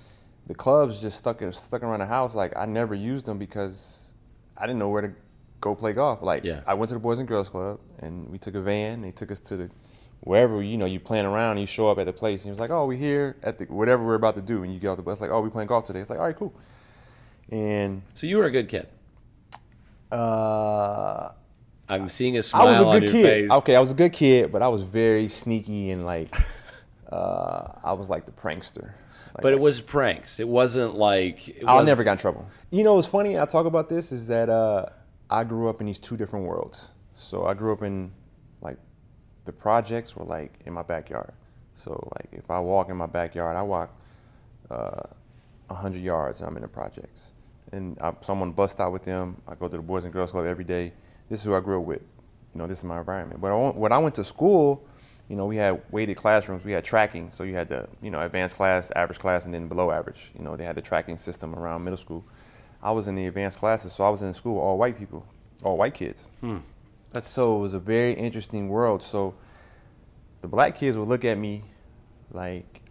the 0.47 0.55
clubs 0.55 1.01
just 1.01 1.17
stuck 1.19 1.41
stuck 1.53 1.83
around 1.83 2.01
the 2.01 2.07
house. 2.07 2.35
Like 2.35 2.57
I 2.57 2.67
never 2.67 2.95
used 2.95 3.27
them 3.27 3.39
because 3.39 4.15
I 4.57 4.63
didn't 4.67 4.79
know 4.81 4.89
where 4.89 5.03
to 5.03 5.13
go 5.61 5.75
play 5.75 5.93
golf. 5.93 6.23
Like 6.23 6.43
Yeah. 6.45 6.63
I 6.67 6.75
went 6.75 6.89
to 6.89 6.95
the 6.95 7.01
Boys 7.01 7.19
and 7.21 7.29
Girls 7.29 7.49
Club, 7.49 7.79
and 8.01 8.29
we 8.31 8.39
took 8.39 8.55
a 8.57 8.61
van. 8.61 9.03
They 9.03 9.13
took 9.13 9.31
us 9.31 9.39
to 9.41 9.57
the 9.57 9.71
wherever 10.21 10.63
you 10.63 10.77
know 10.79 10.87
you 10.87 11.01
playing 11.01 11.27
around. 11.27 11.59
You 11.59 11.67
show 11.67 11.89
up 11.89 11.99
at 11.99 12.07
the 12.07 12.13
place, 12.13 12.41
and 12.41 12.45
he 12.47 12.51
was 12.51 12.61
like, 12.61 12.71
"Oh, 12.71 12.87
we're 12.87 12.99
here 12.99 13.37
at 13.43 13.59
the 13.59 13.65
whatever 13.67 14.05
we're 14.05 14.15
about 14.15 14.35
to 14.37 14.43
do." 14.43 14.63
And 14.63 14.73
you 14.73 14.81
get 14.81 14.89
off 14.89 14.97
the 14.97 15.03
bus, 15.03 15.21
like, 15.21 15.31
"Oh, 15.31 15.41
we 15.41 15.51
playing 15.51 15.69
golf 15.69 15.85
today." 15.85 16.01
It's 16.01 16.11
like, 16.11 16.19
"All 16.19 16.25
right, 16.27 16.37
cool." 16.37 16.53
And 17.51 18.03
So 18.15 18.27
you 18.27 18.39
were 18.39 18.45
a 18.47 18.51
good 18.51 18.69
kid. 18.69 18.89
uh, 20.13 21.31
I'm 21.89 22.09
seeing 22.09 22.37
a 22.37 22.39
I 22.39 22.43
smile 22.43 22.67
was 22.67 22.79
a 22.81 22.85
on 22.87 22.93
good 22.95 23.03
your 23.05 23.13
kid. 23.13 23.25
face. 23.27 23.51
Okay, 23.51 23.77
I 23.77 23.81
was 23.81 23.91
a 23.93 23.95
good 23.95 24.13
kid, 24.13 24.51
but 24.53 24.63
I 24.63 24.69
was 24.69 24.83
very 24.83 25.29
sneaky 25.29 25.91
and 25.91 26.05
like, 26.05 26.35
uh, 27.13 27.69
I 27.85 27.93
was 27.93 28.11
like 28.11 28.27
the 28.27 28.33
prankster. 28.33 28.93
Like, 29.35 29.43
But 29.43 29.53
it 29.53 29.61
was 29.61 29.81
pranks. 29.81 30.41
It 30.41 30.49
wasn't 30.49 30.95
like 30.97 31.49
it 31.49 31.65
I 31.67 31.77
was- 31.77 31.87
never 31.87 32.03
got 32.05 32.13
in 32.13 32.19
trouble. 32.19 32.47
You 32.71 32.83
know 32.83 32.95
what's 32.95 33.07
funny? 33.07 33.39
I 33.39 33.45
talk 33.45 33.67
about 33.67 33.89
this 33.89 34.11
is 34.11 34.27
that 34.27 34.49
uh, 34.49 34.87
I 35.31 35.45
grew 35.45 35.69
up 35.69 35.81
in 35.81 35.87
these 35.87 35.99
two 36.01 36.17
different 36.17 36.47
worlds. 36.47 36.91
So 37.15 37.45
I 37.47 37.55
grew 37.55 37.73
up 37.73 37.83
in 37.83 38.11
the 39.47 39.53
projects 39.53 40.15
were 40.17 40.25
like 40.25 40.53
in 40.67 40.73
my 40.73 40.83
backyard. 40.83 41.33
So 41.77 42.09
like 42.17 42.29
if 42.33 42.51
I 42.51 42.59
walk 42.61 42.91
in 42.91 42.97
my 42.97 43.07
backyard, 43.07 43.57
I 43.57 43.63
walk 43.63 43.91
uh, 44.71 45.03
hundred 45.71 46.03
yards. 46.03 46.41
and 46.41 46.49
I'm 46.49 46.57
in 46.57 46.63
the 46.63 46.69
projects, 46.69 47.33
and 47.73 47.99
I, 48.01 48.13
someone 48.21 48.53
bust 48.53 48.81
out 48.81 48.93
with 48.93 49.05
them. 49.05 49.41
I 49.49 49.55
go 49.55 49.69
to 49.69 49.77
the 49.77 49.83
Boys 49.83 50.05
and 50.05 50.13
Girls 50.13 50.31
Club 50.31 50.47
every 50.47 50.65
day. 50.65 50.93
This 51.29 51.41
is 51.41 51.45
who 51.45 51.55
I 51.55 51.61
grew 51.61 51.81
up 51.81 51.87
with. 51.87 52.03
You 52.55 52.61
know, 52.61 52.67
this 52.67 52.79
is 52.79 52.85
my 52.85 52.99
environment. 52.99 53.41
But 53.41 53.53
I 53.53 53.71
when 53.71 53.93
I 53.93 53.99
went 53.99 54.15
to 54.17 54.25
school, 54.25 54.87
you 55.29 55.37
know, 55.37 55.47
we 55.47 55.57
had 55.57 55.83
weighted 55.91 56.17
classrooms. 56.17 56.65
We 56.65 56.73
had 56.73 56.85
tracking. 56.85 57.33
So 57.33 57.45
you 57.45 57.55
had 57.55 57.69
the, 57.69 57.89
you 58.01 58.11
know, 58.11 58.21
advanced 58.21 58.57
class, 58.57 58.91
average 58.93 59.19
class, 59.19 59.45
and 59.45 59.53
then 59.53 59.69
below 59.69 59.91
average. 59.91 60.31
You 60.37 60.45
know, 60.45 60.57
they 60.57 60.65
had 60.65 60.77
the 60.77 60.83
tracking 60.83 61.17
system 61.17 61.55
around 61.55 61.85
middle 61.85 61.97
school. 61.97 62.25
I 62.83 62.93
was 62.93 63.09
in 63.09 63.15
the 63.17 63.27
advanced 63.27 63.59
classes, 63.59 63.93
so 63.93 64.05
I 64.05 64.11
was 64.11 64.23
in 64.23 64.33
school 64.35 64.59
all 64.61 64.79
white 64.79 64.99
people, 64.99 65.27
all 65.65 65.77
white 65.77 65.95
kids. 65.95 66.29
That's 67.17 67.31
So 67.31 67.57
it 67.57 67.61
was 67.61 67.73
a 67.73 67.79
very 67.79 68.13
interesting 68.13 68.69
world. 68.69 69.03
So 69.03 69.35
the 70.43 70.49
black 70.49 70.77
kids 70.77 70.99
would 70.99 71.09
look 71.09 71.25
at 71.25 71.39
me 71.39 71.63
like, 72.31 72.83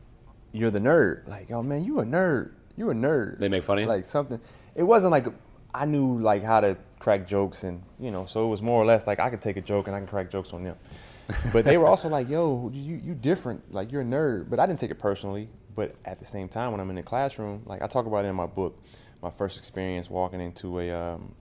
"You're 0.51 0.72
the 0.72 0.79
nerd." 0.79 1.27
Like, 1.27 1.51
"Oh 1.51 1.62
man, 1.62 1.84
you 1.84 2.00
a 2.00 2.03
nerd. 2.03 2.53
You 2.75 2.89
a 2.89 2.96
nerd." 2.96 3.38
They 3.38 3.50
make 3.50 3.63
fun 3.63 3.77
of 3.77 3.82
you? 3.84 3.88
Like 3.88 4.03
something. 4.03 4.41
It 4.74 4.82
wasn't 4.82 5.12
like 5.12 5.27
I 5.75 5.86
knew 5.86 6.17
like 6.17 6.44
how 6.44 6.60
to 6.60 6.75
crack 6.98 7.27
jokes 7.27 7.63
and 7.63 7.84
you 8.00 8.10
know, 8.10 8.25
so 8.25 8.48
it 8.48 8.50
was 8.50 8.63
more 8.63 8.82
or 8.82 8.86
less 8.86 9.05
like 9.05 9.20
I 9.20 9.29
could 9.29 9.41
take 9.41 9.58
a 9.58 9.62
joke 9.62 9.86
and 9.86 9.96
I 9.96 10.00
can 10.00 10.08
crack 10.08 10.32
jokes 10.32 10.53
on 10.53 10.63
them. 10.63 10.77
But 11.53 11.65
they 11.65 11.77
were 11.77 11.86
also 11.86 12.10
like, 12.10 12.27
"Yo, 12.27 12.72
you 12.74 12.96
you 12.96 13.13
different. 13.13 13.75
Like 13.75 13.91
you're 13.91 14.01
a 14.01 14.12
nerd." 14.17 14.50
But 14.50 14.60
I 14.60 14.65
didn't 14.65 14.79
take 14.79 14.89
it 14.89 14.98
personally. 14.98 15.50
But 15.75 15.94
at 16.03 16.17
the 16.17 16.25
same 16.25 16.50
time, 16.50 16.72
when 16.72 16.82
I'm 16.82 16.89
in 16.89 16.96
the 16.96 17.03
classroom, 17.03 17.62
like 17.67 17.84
I 17.84 17.86
talk 17.86 18.08
about 18.08 18.25
it 18.25 18.29
in 18.29 18.36
my 18.36 18.48
book, 18.48 18.75
my 19.22 19.29
first 19.29 19.60
experience 19.60 20.10
walking 20.10 20.41
into 20.41 20.79
a 20.79 20.91
um, 20.91 21.36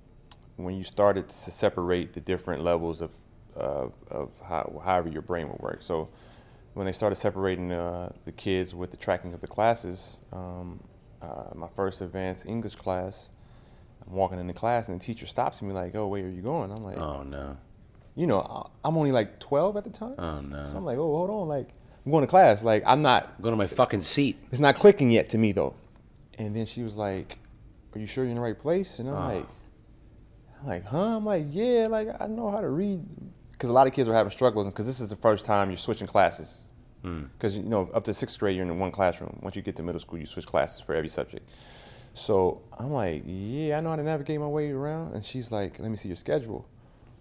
when 0.56 0.76
you 0.76 0.84
started 0.84 1.28
to 1.28 1.50
separate 1.50 2.12
the 2.12 2.20
different 2.20 2.62
levels 2.62 3.00
of 3.00 3.11
of, 3.56 3.92
of 4.11 4.30
how, 4.49 4.80
however 4.84 5.08
your 5.08 5.23
brain 5.23 5.49
would 5.49 5.61
work. 5.61 5.80
So 5.82 6.08
when 6.75 6.87
they 6.87 6.92
started 6.92 7.14
separating 7.14 7.70
uh, 7.70 8.11
the 8.25 8.32
kids 8.32 8.75
with 8.75 8.90
the 8.90 8.96
tracking 8.96 9.32
of 9.32 9.40
the 9.40 9.46
classes, 9.46 10.18
um, 10.32 10.80
uh, 11.23 11.50
my 11.54 11.68
first 11.68 12.00
advanced 12.00 12.46
English 12.46 12.75
class, 12.75 13.28
I'm 14.04 14.12
walking 14.14 14.40
in 14.40 14.49
the 14.49 14.52
class 14.52 14.88
and 14.88 15.00
the 15.00 15.04
teacher 15.04 15.26
stops 15.26 15.62
me 15.62 15.73
like, 15.73 15.94
"Oh, 15.94 16.08
where 16.08 16.25
are 16.25 16.28
you 16.28 16.42
going?" 16.42 16.73
I'm 16.73 16.82
like, 16.82 16.99
Oh 16.99 17.23
no. 17.23 17.56
you 18.16 18.26
know, 18.26 18.40
I'm 18.84 18.96
only 18.96 19.12
like 19.12 19.38
12 19.38 19.76
at 19.76 19.84
the 19.84 19.90
time. 19.90 20.14
Oh 20.18 20.40
no. 20.40 20.64
So 20.68 20.76
I'm 20.76 20.84
like, 20.84 20.99
"Oh, 20.99 21.16
hold 21.16 21.30
on, 21.30 21.46
like 21.49 21.68
I'm 22.04 22.11
going 22.11 22.23
to 22.25 22.28
class. 22.28 22.64
Like 22.64 22.82
I'm 22.87 23.02
not 23.02 23.40
going 23.40 23.52
to 23.52 23.56
my 23.56 23.68
fucking 23.68 24.00
seat. 24.00 24.37
it's 24.50 24.58
not 24.61 24.75
clicking 24.75 25.11
yet 25.12 25.30
to 25.30 25.38
me 25.38 25.52
though. 25.52 25.75
And 26.37 26.56
then 26.56 26.66
she 26.66 26.82
was 26.82 26.96
like, 26.96 27.38
"Are 27.94 28.00
you 28.00 28.08
sure 28.08 28.25
you're 28.25 28.30
in 28.30 28.37
the 28.37 28.42
right 28.42 28.58
place?" 28.58 28.99
And 28.99 29.08
I'm 29.08 29.14
Ah. 29.14 29.26
like, 29.28 29.46
I'm 29.46 29.46
like, 30.66 30.85
"Huh?" 30.85 31.16
I'm 31.16 31.25
like, 31.25 31.47
"Yeah, 31.50 31.88
like 31.90 32.09
I 32.21 32.26
know 32.26 32.50
how 32.50 32.61
to 32.61 32.68
read." 32.68 33.02
Because 33.52 33.71
a 33.71 33.73
lot 33.73 33.87
of 33.87 33.92
kids 33.92 34.09
were 34.09 34.14
having 34.14 34.30
struggles, 34.33 34.66
because 34.66 34.87
this 34.87 35.00
is 35.00 35.11
the 35.11 35.16
first 35.16 35.47
time 35.47 35.71
you're 35.71 35.78
switching 35.78 36.06
classes. 36.06 36.66
Because 37.02 37.56
you 37.56 37.62
know, 37.64 37.90
up 37.92 38.04
to 38.04 38.14
sixth 38.14 38.38
grade, 38.38 38.56
you're 38.56 38.64
in 38.64 38.78
one 38.78 38.90
classroom. 38.90 39.38
Once 39.42 39.56
you 39.56 39.62
get 39.62 39.76
to 39.76 39.83
middle 39.83 40.00
school, 40.00 40.18
you 40.18 40.26
switch 40.26 40.47
classes 40.47 40.80
for 40.80 40.94
every 40.94 41.11
subject. 41.11 41.49
So 42.14 42.62
I'm 42.78 42.92
like, 42.92 43.25
"Yeah, 43.26 43.76
I 43.78 43.80
know 43.80 43.90
how 43.90 43.97
to 43.97 44.02
navigate 44.02 44.40
my 44.40 44.47
way 44.47 44.71
around." 44.71 45.14
And 45.14 45.25
she's 45.25 45.52
like, 45.52 45.78
"Let 45.78 45.90
me 45.90 45.97
see 45.97 46.09
your 46.09 46.16
schedule." 46.16 46.66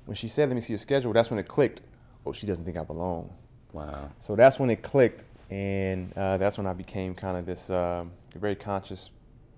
When 0.06 0.16
she 0.16 0.28
said, 0.28 0.50
"Let 0.50 0.56
me 0.56 0.62
see 0.62 0.74
your 0.74 0.80
schedule," 0.80 1.12
that's 1.14 1.30
when 1.30 1.40
it 1.40 1.48
clicked. 1.48 1.82
Oh, 2.26 2.32
she 2.32 2.48
doesn't 2.48 2.64
think 2.64 2.78
I 2.78 2.84
belong. 2.84 3.34
Wow. 3.74 4.10
So 4.20 4.36
that's 4.36 4.60
when 4.60 4.70
it 4.70 4.82
clicked, 4.82 5.26
and 5.50 6.14
uh, 6.18 6.38
that's 6.38 6.58
when 6.58 6.68
I 6.68 6.74
became 6.74 7.14
kind 7.16 7.38
of 7.38 7.46
this 7.46 7.70
um, 7.70 8.12
very 8.36 8.56
conscious 8.56 9.10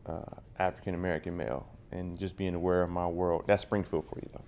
uh, 0.08 0.22
African 0.58 0.96
American 0.96 1.36
male, 1.38 1.68
and 1.92 2.18
just 2.20 2.36
being 2.38 2.56
aware 2.56 2.82
of 2.82 2.90
my 2.90 3.08
world. 3.08 3.44
That's 3.48 3.62
Springfield 3.62 4.06
for 4.08 4.20
you, 4.20 4.30
though. 4.34 4.44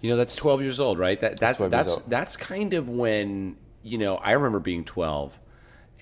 You 0.00 0.10
know, 0.10 0.16
that's 0.16 0.36
12 0.36 0.62
years 0.62 0.80
old, 0.80 0.98
right? 0.98 1.18
That, 1.20 1.38
that's 1.38 1.56
12 1.58 1.72
years 1.72 1.78
that's 1.86 1.88
old. 1.96 2.02
that's 2.10 2.36
kind 2.36 2.74
of 2.74 2.88
when 2.88 3.56
you 3.82 3.98
know. 3.98 4.16
I 4.16 4.32
remember 4.32 4.58
being 4.60 4.84
12, 4.84 5.38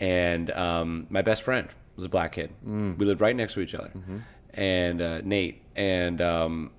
and 0.01 0.51
um, 0.51 1.07
my 1.11 1.23
best 1.23 1.43
friend 1.43 1.69
was 1.97 2.05
a 2.05 2.09
black 2.09 2.33
kid. 2.33 2.51
Mm. 2.67 2.97
We 2.99 3.07
lived 3.07 3.21
right 3.21 3.35
next 3.37 3.55
to 3.55 3.61
each 3.61 3.75
other, 3.75 3.91
Mm-hmm. 3.97 4.19
and 4.55 5.03
uh, 5.03 5.21
Nate. 5.23 5.63
And 5.77 6.21
um, 6.21 6.71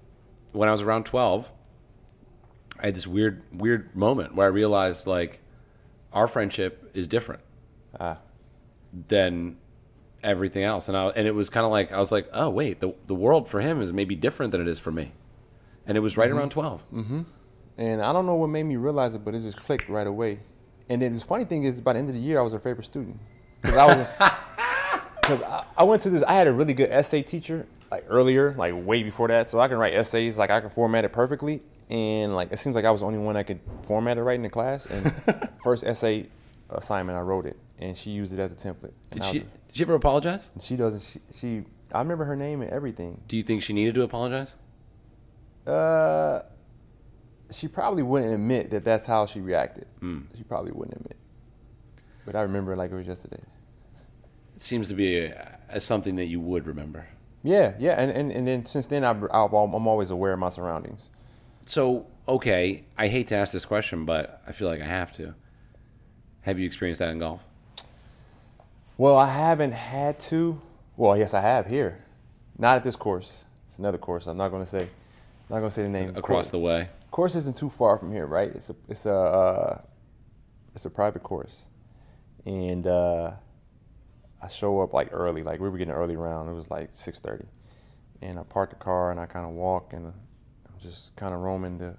when 0.52 0.68
I 0.70 0.72
was 0.74 0.82
around 0.82 1.06
12, 1.06 1.50
I 2.80 2.88
had 2.88 2.96
this 2.96 3.08
weird 3.08 3.42
weird 3.54 3.96
moment 3.96 4.36
where 4.36 4.46
I 4.46 4.50
realized 4.50 5.08
like 5.08 5.40
our 6.12 6.28
friendship 6.28 6.92
is 6.94 7.08
different 7.08 7.42
Ah, 8.00 8.18
than 9.08 9.58
everything 10.24 10.64
else, 10.64 10.88
and 10.88 10.98
I 10.98 11.08
and 11.10 11.28
it 11.28 11.36
was 11.36 11.50
kind 11.50 11.66
of 11.66 11.72
like 11.72 11.92
I 11.92 12.00
was 12.00 12.12
like, 12.12 12.28
oh 12.34 12.50
wait, 12.50 12.80
the 12.80 12.94
the 13.08 13.16
world 13.16 13.48
for 13.50 13.62
him 13.62 13.82
is 13.82 13.92
maybe 13.94 14.16
different 14.16 14.52
than 14.52 14.62
it 14.62 14.68
is 14.68 14.80
for 14.80 14.92
me, 14.92 15.12
and 15.86 15.98
it 15.98 16.02
was 16.02 16.14
Mm-hmm. 16.14 16.22
right 16.22 16.32
around 16.32 16.50
12. 16.50 16.82
and 17.78 18.02
I 18.02 18.14
don't 18.14 18.26
know 18.26 18.36
what 18.36 18.48
made 18.48 18.64
me 18.64 18.76
realize 18.76 19.16
it, 19.16 19.24
but 19.26 19.34
it 19.36 19.42
just 19.42 19.58
clicked 19.58 19.90
right 19.90 20.08
away. 20.08 20.40
And 20.90 21.02
then 21.02 21.14
this 21.14 21.24
funny 21.24 21.46
thing 21.46 21.64
is, 21.64 21.80
by 21.82 21.94
the 21.94 22.00
end 22.00 22.10
of 22.10 22.16
the 22.16 22.22
year, 22.22 22.40
I 22.40 22.42
was 22.42 22.54
her 22.54 22.60
favorite 22.60 22.86
student 22.86 23.20
because 23.62 23.78
I 23.78 23.86
was. 23.86 24.08
Because 25.22 25.42
I, 25.44 25.64
I 25.78 25.84
went 25.84 26.02
to 26.04 26.10
this, 26.10 26.24
I 26.24 26.34
had 26.34 26.48
a 26.48 26.54
really 26.54 26.74
good 26.74 26.90
essay 26.92 27.22
teacher 27.22 27.66
like 27.90 28.06
earlier, 28.10 28.54
like 28.58 28.74
way 28.76 29.04
before 29.04 29.28
that, 29.30 29.50
so 29.50 29.60
I 29.60 29.68
can 29.68 29.78
write 29.78 29.94
essays, 29.94 30.38
like 30.38 30.50
I 30.50 30.60
can 30.62 30.70
format 30.70 31.06
it 31.06 31.14
perfectly, 31.14 31.62
and 31.90 32.36
like 32.36 32.52
it 32.52 32.60
seems 32.60 32.76
like 32.76 32.86
I 32.86 32.92
was 32.92 33.00
the 33.02 33.08
only 33.08 33.20
one 33.20 33.36
that 33.36 33.46
could 33.48 33.60
format 33.84 34.18
it 34.18 34.24
right 34.24 34.36
in 34.36 34.42
the 34.44 34.50
class. 34.50 34.86
And 34.88 35.14
first 35.64 35.84
essay 35.84 36.28
assignment, 36.70 37.18
I 37.18 37.22
wrote 37.22 37.46
it, 37.46 37.58
and 37.80 37.96
she 37.98 38.10
used 38.12 38.34
it 38.34 38.40
as 38.40 38.52
a 38.52 38.56
template. 38.56 38.94
And 39.12 39.22
Did 39.22 39.26
she 39.26 39.40
was- 39.40 39.48
did 39.74 39.78
she 39.78 39.84
ever 39.86 39.96
apologize? 39.96 40.52
she 40.62 40.76
doesn't. 40.76 41.02
She, 41.02 41.20
she, 41.36 41.64
I 41.92 42.00
remember 42.00 42.26
her 42.26 42.36
name 42.36 42.62
and 42.62 42.70
everything. 42.70 43.22
Do 43.28 43.36
you 43.36 43.42
think 43.42 43.64
she 43.64 43.74
needed 43.74 43.96
to 43.96 44.04
apologize? 44.04 44.50
Uh, 45.66 46.44
she 47.52 47.68
probably 47.68 48.04
wouldn't 48.04 48.34
admit 48.36 48.70
that 48.70 48.84
that's 48.84 49.08
how 49.08 49.26
she 49.26 49.42
reacted. 49.42 49.88
Hmm. 50.00 50.22
She 50.38 50.44
probably 50.44 50.74
wouldn't 50.74 50.98
admit. 50.98 51.18
But 52.24 52.36
I 52.36 52.42
remember 52.42 52.74
it 52.74 52.78
like 52.78 52.92
it 52.92 52.96
was 52.96 53.08
yesterday. 53.08 53.42
It 54.56 54.62
seems 54.62 54.90
to 54.90 54.94
be 54.94 55.18
a, 55.18 55.58
a 55.70 55.82
something 55.82 56.18
that 56.18 56.26
you 56.26 56.40
would 56.40 56.68
remember. 56.68 57.08
Yeah, 57.42 57.74
yeah, 57.80 57.94
and, 57.94 58.12
and, 58.12 58.32
and 58.32 58.48
then 58.48 58.66
since 58.66 58.86
then 58.86 59.04
I've, 59.04 59.24
I've, 59.24 59.54
I'm 59.54 59.88
always 59.88 60.12
aware 60.12 60.34
of 60.34 60.40
my 60.40 60.50
surroundings. 60.50 61.10
So, 61.66 62.06
okay, 62.28 62.86
I 62.96 63.08
hate 63.08 63.28
to 63.28 63.36
ask 63.36 63.52
this 63.52 63.66
question, 63.66 64.06
but 64.06 64.40
I 64.48 64.52
feel 64.52 64.68
like 64.68 64.82
I 64.82 64.86
have 64.86 65.12
to. 65.14 65.34
Have 66.42 66.60
you 66.60 66.66
experienced 66.68 67.00
that 67.00 67.10
in 67.10 67.20
golf? 67.20 67.42
Well, 68.98 69.18
I 69.18 69.30
haven't 69.30 69.72
had 69.72 70.20
to. 70.22 70.62
Well, 70.96 71.18
yes, 71.18 71.34
I 71.34 71.42
have 71.42 71.66
here. 71.66 72.04
Not 72.58 72.78
at 72.78 72.84
this 72.84 72.96
course. 72.96 73.46
It's 73.68 73.80
another 73.80 73.98
course. 73.98 74.28
I'm 74.28 74.38
not 74.38 74.50
going 74.50 74.64
to 74.64 74.70
say. 74.70 74.84
I'm 74.84 75.50
not 75.50 75.60
going 75.60 75.70
to 75.70 75.72
say 75.72 75.84
the 75.84 75.90
name. 75.90 76.16
Across 76.16 76.50
the 76.50 76.60
way. 76.60 76.90
course 77.10 77.36
isn't 77.36 77.58
too 77.58 77.70
far 77.70 77.98
from 77.98 78.12
here, 78.12 78.26
right? 78.28 78.50
It's 78.54 78.70
a 78.70 78.76
it's 78.88 79.06
a 79.06 79.16
uh, 79.16 79.82
it's 80.76 80.86
a 80.86 80.90
private 80.92 81.24
course, 81.24 81.66
and 82.46 82.86
uh, 82.86 83.32
I 84.42 84.48
show 84.48 84.82
up 84.82 84.94
like 84.94 85.10
early. 85.12 85.42
Like 85.42 85.60
we 85.60 85.70
were 85.70 85.78
getting 85.78 85.94
an 85.94 85.98
early 85.98 86.16
round. 86.16 86.50
It 86.50 86.54
was 86.54 86.70
like 86.70 86.90
six 86.92 87.20
thirty, 87.20 87.46
and 88.22 88.38
I 88.38 88.44
parked 88.44 88.74
the 88.74 88.80
car 88.80 89.10
and 89.10 89.20
I 89.20 89.26
kind 89.26 89.46
of 89.46 89.52
walk 89.54 89.94
and 89.94 90.08
I'm 90.08 90.80
just 90.82 91.16
kind 91.16 91.34
of 91.34 91.40
roaming 91.40 91.78
the 91.78 91.96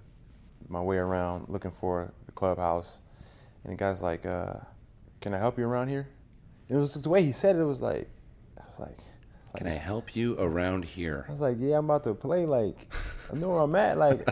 my 0.69 0.81
way 0.81 0.97
around 0.97 1.49
looking 1.49 1.73
for 1.73 2.13
the 2.27 2.33
clubhouse. 2.33 3.01
And 3.65 3.73
the 3.73 3.77
guy's 3.77 4.03
like, 4.03 4.27
uh, 4.27 4.55
"Can 5.21 5.35
I 5.35 5.39
help 5.39 5.59
you 5.59 5.67
around 5.67 5.89
here?" 5.89 6.07
And 6.69 6.79
it 6.79 6.81
was 6.81 6.95
the 6.95 7.09
way 7.09 7.23
he 7.23 7.33
said 7.33 7.57
it. 7.57 7.61
It 7.61 7.65
was 7.65 7.83
like, 7.83 8.09
I 8.59 8.65
was 8.69 8.81
like, 8.81 8.99
Can 9.57 9.67
I 9.67 9.75
help 9.75 10.17
you 10.17 10.39
around 10.39 10.85
here? 10.85 11.27
I 11.29 11.33
was 11.33 11.41
like, 11.41 11.57
"Yeah, 11.61 11.79
I'm 11.79 11.85
about 11.85 12.05
to 12.05 12.15
play. 12.15 12.47
Like, 12.47 12.93
I 13.33 13.37
know 13.37 13.51
where 13.51 13.61
I'm 13.61 13.75
at. 13.77 13.99
Like, 13.99 14.27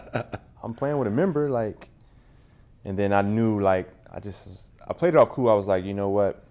I'm 0.62 0.74
playing 0.74 0.98
with 0.98 1.08
a 1.08 1.12
member. 1.12 1.48
Like." 1.48 1.90
And 2.84 2.98
then 2.98 3.12
I 3.12 3.22
knew, 3.22 3.60
like, 3.60 3.88
I 4.10 4.18
just 4.20 4.72
I 4.86 4.92
played 4.92 5.14
it 5.14 5.16
off 5.16 5.30
cool. 5.30 5.48
I 5.48 5.54
was 5.54 5.66
like, 5.66 5.84
you 5.84 5.94
know 5.94 6.08
what, 6.08 6.44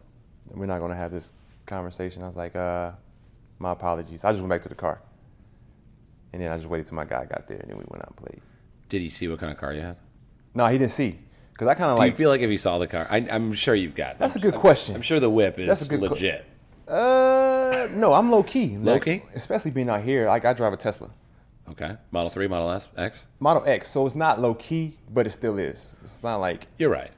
we're 0.54 0.66
not 0.66 0.80
gonna 0.80 0.96
have 0.96 1.12
this 1.12 1.32
conversation. 1.66 2.24
I 2.24 2.28
was 2.28 2.38
like, 2.38 2.56
uh, 2.56 2.92
my 3.60 3.72
apologies. 3.72 4.24
I 4.24 4.32
just 4.32 4.42
went 4.42 4.50
back 4.50 4.62
to 4.64 4.70
the 4.70 4.76
car. 4.76 5.02
And 6.34 6.42
then 6.42 6.52
I 6.52 6.56
just 6.56 6.70
waited 6.70 6.88
till 6.88 6.96
my 6.96 7.06
guy 7.06 7.26
got 7.26 7.48
there, 7.48 7.58
and 7.58 7.70
then 7.70 7.78
we 7.78 7.84
went 7.90 8.04
out 8.04 8.08
and 8.10 8.18
played. 8.18 8.42
Did 8.88 9.02
he 9.02 9.10
see 9.10 9.28
what 9.28 9.40
kind 9.40 9.52
of 9.52 9.58
car 9.58 9.74
you 9.74 9.82
had? 9.82 9.98
No, 10.54 10.66
he 10.68 10.78
didn't 10.78 10.92
see, 10.92 11.20
cause 11.62 11.68
I 11.70 11.76
kind 11.76 11.92
of 11.92 11.98
Do 11.98 12.00
like. 12.00 12.14
you 12.14 12.18
feel 12.18 12.30
like 12.30 12.42
if 12.42 12.50
you 12.50 12.58
saw 12.58 12.80
the 12.80 12.88
car, 12.88 13.06
I, 13.10 13.18
I'm 13.30 13.54
sure 13.54 13.76
you've 13.76 13.94
got. 13.94 14.14
That. 14.18 14.20
That's 14.20 14.36
I'm- 14.36 14.48
a 14.48 14.52
good 14.52 14.60
question. 14.60 14.96
I'm 14.96 15.04
sure 15.04 15.20
the 15.20 15.30
whip 15.30 15.60
is 15.60 15.68
That's 15.68 15.84
a 15.84 15.88
good 15.88 16.02
legit. 16.02 16.44
uh, 16.88 17.88
no, 17.92 18.14
I'm 18.14 18.32
low 18.32 18.42
key. 18.44 18.78
Low 18.78 18.94
Like, 18.94 19.06
key? 19.06 19.22
especially 19.36 19.70
being 19.72 19.90
out 19.90 20.02
here. 20.04 20.26
Like 20.28 20.44
I 20.46 20.54
drive 20.54 20.74
a 20.74 20.78
Tesla, 20.78 21.12
okay, 21.70 21.98
Model 22.12 22.30
Three, 22.32 22.48
Model 22.48 22.72
S, 22.72 22.88
X. 22.98 23.26
Model 23.40 23.64
X, 23.68 23.88
so 23.90 24.06
it's 24.08 24.16
not 24.16 24.42
low 24.42 24.56
key, 24.56 24.98
but 25.14 25.28
it 25.28 25.30
still 25.30 25.58
is. 25.60 25.96
It's 26.02 26.24
not 26.24 26.38
like. 26.38 26.66
You're 26.80 26.90
right. 26.90 27.12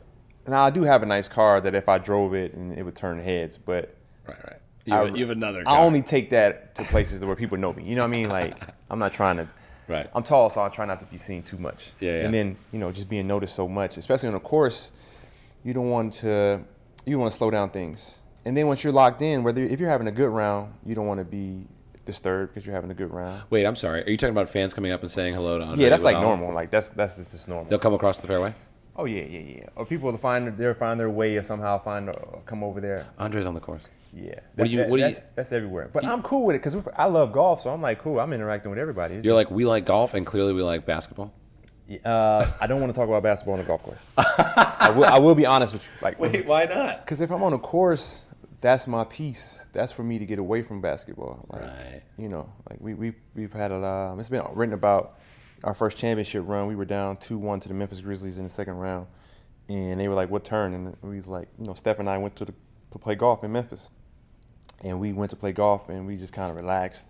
Now 0.45 0.63
I 0.65 0.69
do 0.71 0.83
have 0.83 1.03
a 1.03 1.05
nice 1.05 1.29
car 1.29 1.61
that 1.61 1.73
if 1.73 1.87
I 1.87 1.97
drove 1.99 2.33
it 2.33 2.53
and 2.53 2.77
it 2.77 2.83
would 2.83 2.95
turn 2.95 3.17
heads, 3.19 3.57
but 3.57 3.95
Right, 4.27 4.37
right. 4.45 4.59
You, 4.85 4.93
I, 4.93 5.05
have, 5.05 5.17
you 5.17 5.23
have 5.25 5.35
another. 5.35 5.63
I 5.65 5.79
only 5.79 6.01
take 6.01 6.29
that 6.31 6.75
to 6.75 6.83
places 6.83 7.23
where 7.23 7.37
people 7.37 7.57
know 7.57 7.71
me. 7.71 7.83
You 7.83 7.95
know 7.95 8.01
what 8.01 8.07
I 8.09 8.11
mean? 8.11 8.27
Like 8.29 8.57
I'm 8.89 8.99
not 8.99 9.13
trying 9.13 9.37
to. 9.37 9.47
Right. 9.87 10.09
I'm 10.13 10.23
tall, 10.23 10.49
so 10.49 10.63
I 10.63 10.69
try 10.69 10.85
not 10.85 10.99
to 11.01 11.05
be 11.05 11.17
seen 11.17 11.43
too 11.43 11.57
much. 11.57 11.91
Yeah, 11.99 12.11
yeah. 12.11 12.25
And 12.25 12.33
then 12.33 12.57
you 12.71 12.79
know, 12.79 12.91
just 12.91 13.09
being 13.09 13.27
noticed 13.27 13.55
so 13.55 13.67
much, 13.67 13.97
especially 13.97 14.29
on 14.29 14.35
a 14.35 14.39
course, 14.39 14.91
you 15.63 15.73
don't 15.73 15.89
want 15.89 16.13
to. 16.15 16.63
You 17.05 17.19
want 17.19 17.31
to 17.31 17.37
slow 17.37 17.51
down 17.51 17.69
things. 17.69 18.21
And 18.45 18.55
then 18.55 18.67
once 18.67 18.83
you're 18.83 18.93
locked 18.93 19.21
in, 19.21 19.43
whether 19.43 19.61
if 19.61 19.79
you're 19.79 19.89
having 19.89 20.07
a 20.07 20.11
good 20.11 20.29
round, 20.29 20.73
you 20.85 20.95
don't 20.95 21.05
want 21.05 21.19
to 21.19 21.25
be 21.25 21.67
disturbed 22.05 22.53
because 22.53 22.65
you're 22.65 22.75
having 22.75 22.91
a 22.91 22.93
good 22.93 23.11
round. 23.11 23.43
Wait, 23.49 23.65
I'm 23.65 23.75
sorry. 23.75 24.05
Are 24.05 24.09
you 24.09 24.17
talking 24.17 24.33
about 24.33 24.49
fans 24.49 24.73
coming 24.73 24.91
up 24.91 25.01
and 25.01 25.11
saying 25.11 25.33
hello 25.33 25.57
to 25.57 25.63
Andre? 25.63 25.83
Yeah, 25.83 25.89
that's 25.89 26.03
like 26.03 26.17
normal. 26.17 26.53
Like 26.53 26.69
that's 26.69 26.89
that's 26.89 27.17
just, 27.17 27.31
just 27.31 27.47
normal. 27.47 27.69
They'll 27.69 27.79
come 27.79 27.93
across 27.93 28.17
the 28.17 28.27
fairway. 28.27 28.53
Oh 28.95 29.05
yeah, 29.05 29.23
yeah, 29.23 29.39
yeah. 29.39 29.69
Or 29.75 29.85
people 29.85 30.11
will 30.11 30.17
find 30.17 30.57
they'll 30.57 30.73
find 30.73 30.99
their 30.99 31.09
way 31.09 31.35
or 31.35 31.43
somehow 31.43 31.79
find 31.79 32.09
uh, 32.09 32.13
come 32.45 32.63
over 32.63 32.79
there. 32.79 33.07
Andre's 33.17 33.45
on 33.45 33.53
the 33.53 33.59
course. 33.59 33.87
Yeah. 34.15 34.39
What 34.55 34.65
do 34.65 34.71
you- 34.71 34.77
That's- 34.77 34.91
what 34.91 34.97
do 34.97 35.03
you- 35.03 35.09
that's, 35.13 35.25
that's 35.35 35.51
everywhere. 35.51 35.89
But 35.91 36.05
I'm 36.05 36.21
cool 36.21 36.45
with 36.45 36.55
it 36.55 36.59
because 36.63 36.77
I 36.95 37.05
love 37.05 37.31
golf, 37.31 37.61
so 37.61 37.69
I'm 37.71 37.81
like 37.81 37.99
cool. 37.99 38.19
I'm 38.19 38.31
interacting 38.33 38.69
with 38.69 38.79
everybody. 38.79 39.15
It's 39.15 39.25
You're 39.25 39.35
just- 39.39 39.49
like, 39.49 39.55
we 39.55 39.65
like 39.65 39.85
golf, 39.85 40.13
and 40.13 40.25
clearly 40.25 40.53
we 40.53 40.61
like 40.63 40.85
basketball. 40.85 41.33
uh, 42.05 42.51
I 42.61 42.67
don't 42.67 42.79
want 42.79 42.93
to 42.93 42.97
talk 42.99 43.07
about 43.07 43.23
basketball 43.23 43.53
on 43.55 43.59
the 43.59 43.65
golf 43.65 43.83
course. 43.83 43.97
I, 44.17 44.93
will, 44.95 45.05
I 45.05 45.19
will 45.19 45.35
be 45.35 45.45
honest 45.45 45.73
with 45.73 45.83
you. 45.83 45.89
Like, 46.01 46.19
why 46.47 46.65
not? 46.65 47.05
because 47.05 47.21
if 47.21 47.31
I'm 47.31 47.43
on 47.43 47.53
a 47.53 47.57
course, 47.59 48.23
that's 48.61 48.87
my 48.87 49.03
peace. 49.03 49.65
That's 49.73 49.91
for 49.91 50.03
me 50.03 50.19
to 50.19 50.25
get 50.25 50.39
away 50.39 50.61
from 50.61 50.79
basketball. 50.79 51.45
Like, 51.49 51.61
Right. 51.63 52.03
You 52.17 52.29
know, 52.29 52.49
like 52.69 52.79
we 52.79 52.93
we 52.93 53.13
we've 53.35 53.51
had 53.51 53.71
a 53.71 53.77
lot. 53.77 54.17
It's 54.19 54.29
been 54.29 54.43
written 54.53 54.73
about 54.73 55.17
our 55.63 55.73
first 55.73 55.97
championship 55.97 56.43
run. 56.47 56.67
We 56.67 56.75
were 56.75 56.85
down 56.85 57.17
two 57.17 57.37
one 57.37 57.59
to 57.61 57.67
the 57.67 57.73
Memphis 57.73 57.99
Grizzlies 58.01 58.37
in 58.37 58.43
the 58.45 58.49
second 58.49 58.75
round, 58.75 59.07
and 59.67 59.99
they 59.99 60.07
were 60.07 60.15
like, 60.15 60.29
"What 60.29 60.45
turn?" 60.45 60.73
And 60.73 60.95
we 61.01 61.17
was 61.17 61.27
like, 61.27 61.47
you 61.59 61.65
know, 61.65 61.73
Steph 61.73 61.99
and 61.99 62.09
I 62.09 62.17
went 62.17 62.35
to 62.37 62.45
the, 62.45 62.53
to 62.91 62.99
play 62.99 63.15
golf 63.15 63.43
in 63.43 63.51
Memphis, 63.51 63.89
and 64.83 64.99
we 64.99 65.13
went 65.13 65.31
to 65.31 65.35
play 65.35 65.51
golf, 65.51 65.89
and 65.89 66.05
we 66.05 66.17
just 66.17 66.33
kind 66.33 66.49
of 66.49 66.55
relaxed. 66.55 67.07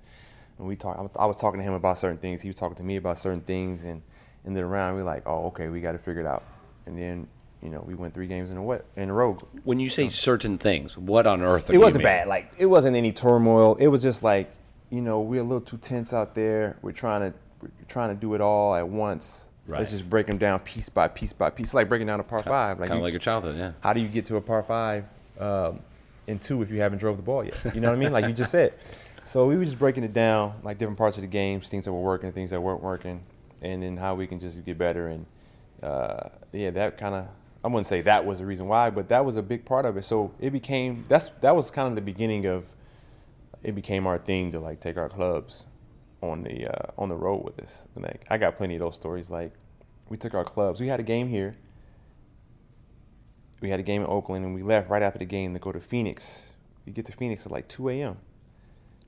And 0.58 0.68
we 0.68 0.76
talked. 0.76 1.18
I 1.18 1.26
was 1.26 1.36
talking 1.36 1.60
to 1.60 1.64
him 1.64 1.74
about 1.74 1.98
certain 1.98 2.18
things. 2.18 2.42
He 2.42 2.50
was 2.50 2.56
talking 2.56 2.76
to 2.78 2.84
me 2.84 2.96
about 2.96 3.18
certain 3.18 3.42
things, 3.42 3.84
and 3.84 4.02
in 4.46 4.54
the 4.54 4.66
round, 4.66 4.96
we 4.96 5.02
were 5.02 5.08
like, 5.08 5.24
"Oh, 5.26 5.48
okay, 5.48 5.70
we 5.70 5.82
got 5.82 5.94
to 5.94 5.98
figure 5.98 6.22
it 6.22 6.28
out." 6.28 6.44
And 6.86 6.98
then, 6.98 7.28
you 7.62 7.70
know, 7.70 7.84
we 7.86 7.96
went 7.96 8.14
three 8.14 8.28
games 8.28 8.52
in 8.52 8.58
a 8.58 8.64
wet 8.64 8.86
in 8.96 9.10
a 9.10 9.14
row. 9.14 9.34
When 9.64 9.80
you 9.80 9.90
say 9.90 10.10
certain 10.10 10.58
things, 10.58 10.98
what 10.98 11.26
on 11.26 11.42
earth? 11.42 11.70
Are 11.70 11.74
It 11.74 11.80
wasn't 11.80 12.04
bad. 12.04 12.28
Like 12.28 12.52
it 12.58 12.68
wasn't 12.68 12.96
any 12.96 13.12
turmoil. 13.12 13.76
It 13.76 13.88
was 13.88 14.02
just 14.04 14.22
like, 14.22 14.52
you 14.90 15.02
know, 15.02 15.22
we're 15.22 15.42
a 15.42 15.44
little 15.44 15.62
too 15.62 15.78
tense 15.78 16.14
out 16.14 16.36
there. 16.36 16.78
We're 16.82 16.92
trying 16.92 17.32
to 17.32 17.38
we're 17.62 17.70
trying 17.88 18.10
to 18.14 18.20
do 18.20 18.34
it 18.36 18.42
all 18.42 18.76
at 18.76 18.88
once. 18.88 19.50
Right. 19.66 19.80
Let's 19.80 19.92
just 19.92 20.10
break 20.10 20.28
them 20.28 20.38
down 20.38 20.60
piece 20.60 20.90
by 20.90 21.08
piece 21.08 21.32
by 21.32 21.50
piece. 21.50 21.68
It's 21.68 21.74
like 21.74 21.88
breaking 21.88 22.08
down 22.08 22.20
a 22.20 22.24
par 22.24 22.44
five. 22.44 22.80
Like 22.80 22.90
Kind 22.90 23.00
of 23.00 23.04
like 23.04 23.14
your 23.14 23.20
childhood, 23.20 23.58
yeah. 23.58 23.72
how 23.80 23.94
do 23.94 24.02
you 24.02 24.10
get 24.10 24.26
to 24.26 24.36
a 24.36 24.42
par 24.42 24.62
five 24.62 25.06
um, 25.40 25.80
in 26.28 26.40
two 26.40 26.62
if 26.62 26.72
you 26.72 26.80
haven't 26.80 27.00
drove 27.00 27.18
the 27.18 27.24
ball 27.24 27.44
yet? 27.44 27.56
You 27.74 27.82
know 27.82 27.90
what 27.90 27.96
I 27.96 28.00
mean? 28.00 28.12
Like 28.12 28.26
you 28.26 28.34
just 28.34 28.52
said. 28.52 28.74
So 29.26 29.46
we 29.48 29.56
were 29.56 29.64
just 29.64 29.80
breaking 29.80 30.04
it 30.04 30.14
down, 30.14 30.56
like 30.64 30.78
different 30.78 30.98
parts 30.98 31.18
of 31.18 31.22
the 31.22 31.28
games, 31.28 31.70
things 31.70 31.86
that 31.86 31.94
were 31.94 32.02
working, 32.02 32.32
things 32.34 32.50
that 32.50 32.60
weren't 32.60 32.84
working, 32.84 33.24
and 33.62 33.82
then 33.82 33.98
how 33.98 34.16
we 34.16 34.28
can 34.28 34.40
just 34.40 34.64
get 34.66 34.78
better. 34.78 35.08
And 35.08 35.26
uh, 35.82 36.30
yeah, 36.52 36.72
that 36.72 36.98
kind 36.98 37.16
of 37.16 37.28
I 37.64 37.70
wouldn't 37.70 37.88
say 37.88 38.02
that 38.02 38.26
was 38.26 38.40
the 38.40 38.46
reason 38.46 38.68
why, 38.68 38.90
but 38.90 39.08
that 39.10 39.24
was 39.24 39.38
a 39.38 39.42
big 39.42 39.64
part 39.64 39.86
of 39.86 39.96
it. 39.96 40.04
So 40.04 40.34
it 40.40 40.50
became 40.52 41.06
that's 41.08 41.30
that 41.42 41.56
was 41.56 41.72
kind 41.72 41.88
of 41.88 41.96
the 41.96 42.02
beginning 42.02 42.46
of 42.46 42.66
it 43.64 43.74
became 43.74 44.06
our 44.06 44.18
thing 44.18 44.52
to 44.52 44.60
like 44.60 44.82
take 44.82 44.98
our 44.98 45.08
clubs 45.08 45.66
on 46.22 46.44
the 46.44 46.68
uh, 46.68 46.92
on 46.98 47.08
the 47.08 47.16
road 47.16 47.44
with 47.46 47.60
us. 47.62 47.88
And 47.96 48.04
like 48.04 48.26
I 48.30 48.38
got 48.38 48.58
plenty 48.58 48.76
of 48.76 48.82
those 48.82 48.96
stories. 48.96 49.32
Like 49.32 49.54
we 50.10 50.18
took 50.18 50.34
our 50.34 50.44
clubs. 50.44 50.82
We 50.82 50.88
had 50.88 51.00
a 51.00 51.04
game 51.04 51.30
here. 51.30 51.56
We 53.64 53.70
had 53.70 53.80
a 53.80 53.84
game 53.84 54.02
in 54.02 54.08
Oakland, 54.10 54.44
and 54.44 54.54
we 54.54 54.62
left 54.62 54.90
right 54.90 55.02
after 55.02 55.20
the 55.20 55.26
game 55.26 55.54
to 55.54 55.60
go 55.60 55.72
to 55.72 55.80
Phoenix. 55.80 56.52
We 56.86 56.92
get 56.92 57.06
to 57.06 57.14
Phoenix 57.14 57.46
at 57.46 57.52
like 57.54 57.70
2 57.70 57.88
a.m. 57.92 58.18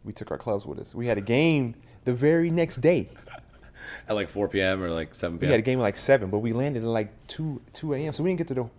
We 0.06 0.14
took 0.14 0.32
our 0.32 0.38
clubs 0.38 0.66
with 0.66 0.80
us. 0.80 0.96
We 0.96 1.08
had 1.08 1.18
a 1.18 1.22
game 1.22 1.76
the 2.06 2.14
very 2.14 2.50
next 2.50 2.78
day. 2.78 3.10
At 4.08 4.16
like 4.16 4.30
4 4.30 4.48
p.m. 4.48 4.82
or 4.82 4.90
like 4.90 5.14
7 5.14 5.38
p.m. 5.38 5.48
We 5.48 5.52
had 5.52 5.60
a 5.60 5.64
game 5.64 5.80
at 5.80 5.84
like 5.84 5.98
seven, 5.98 6.30
but 6.32 6.40
we 6.40 6.54
landed 6.54 6.84
at 6.84 6.90
like 6.90 7.12
2 7.28 7.62
2 7.74 7.94
a.m. 7.94 8.14
So 8.14 8.24
we 8.24 8.32
didn't 8.32 8.40
get 8.40 8.48
to 8.48 8.54
the 8.56 8.70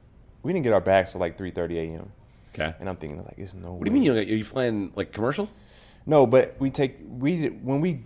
we 0.42 0.52
didn't 0.52 0.64
get 0.64 0.72
our 0.72 0.80
bags 0.80 1.12
till 1.12 1.20
like 1.20 1.38
3:30 1.38 1.76
a.m. 1.76 2.12
Okay. 2.52 2.74
And 2.80 2.88
I'm 2.88 2.96
thinking 2.96 3.22
like, 3.24 3.36
there's 3.36 3.54
no. 3.54 3.74
What 3.74 3.84
do 3.84 3.90
you 3.90 3.94
mean? 3.94 4.02
You 4.02 4.14
are 4.14 4.20
you 4.20 4.44
flying 4.44 4.92
like 4.96 5.12
commercial? 5.12 5.48
No, 6.06 6.26
but 6.26 6.56
we 6.58 6.70
take 6.70 6.98
we 7.08 7.48
when 7.48 7.80
we 7.80 8.04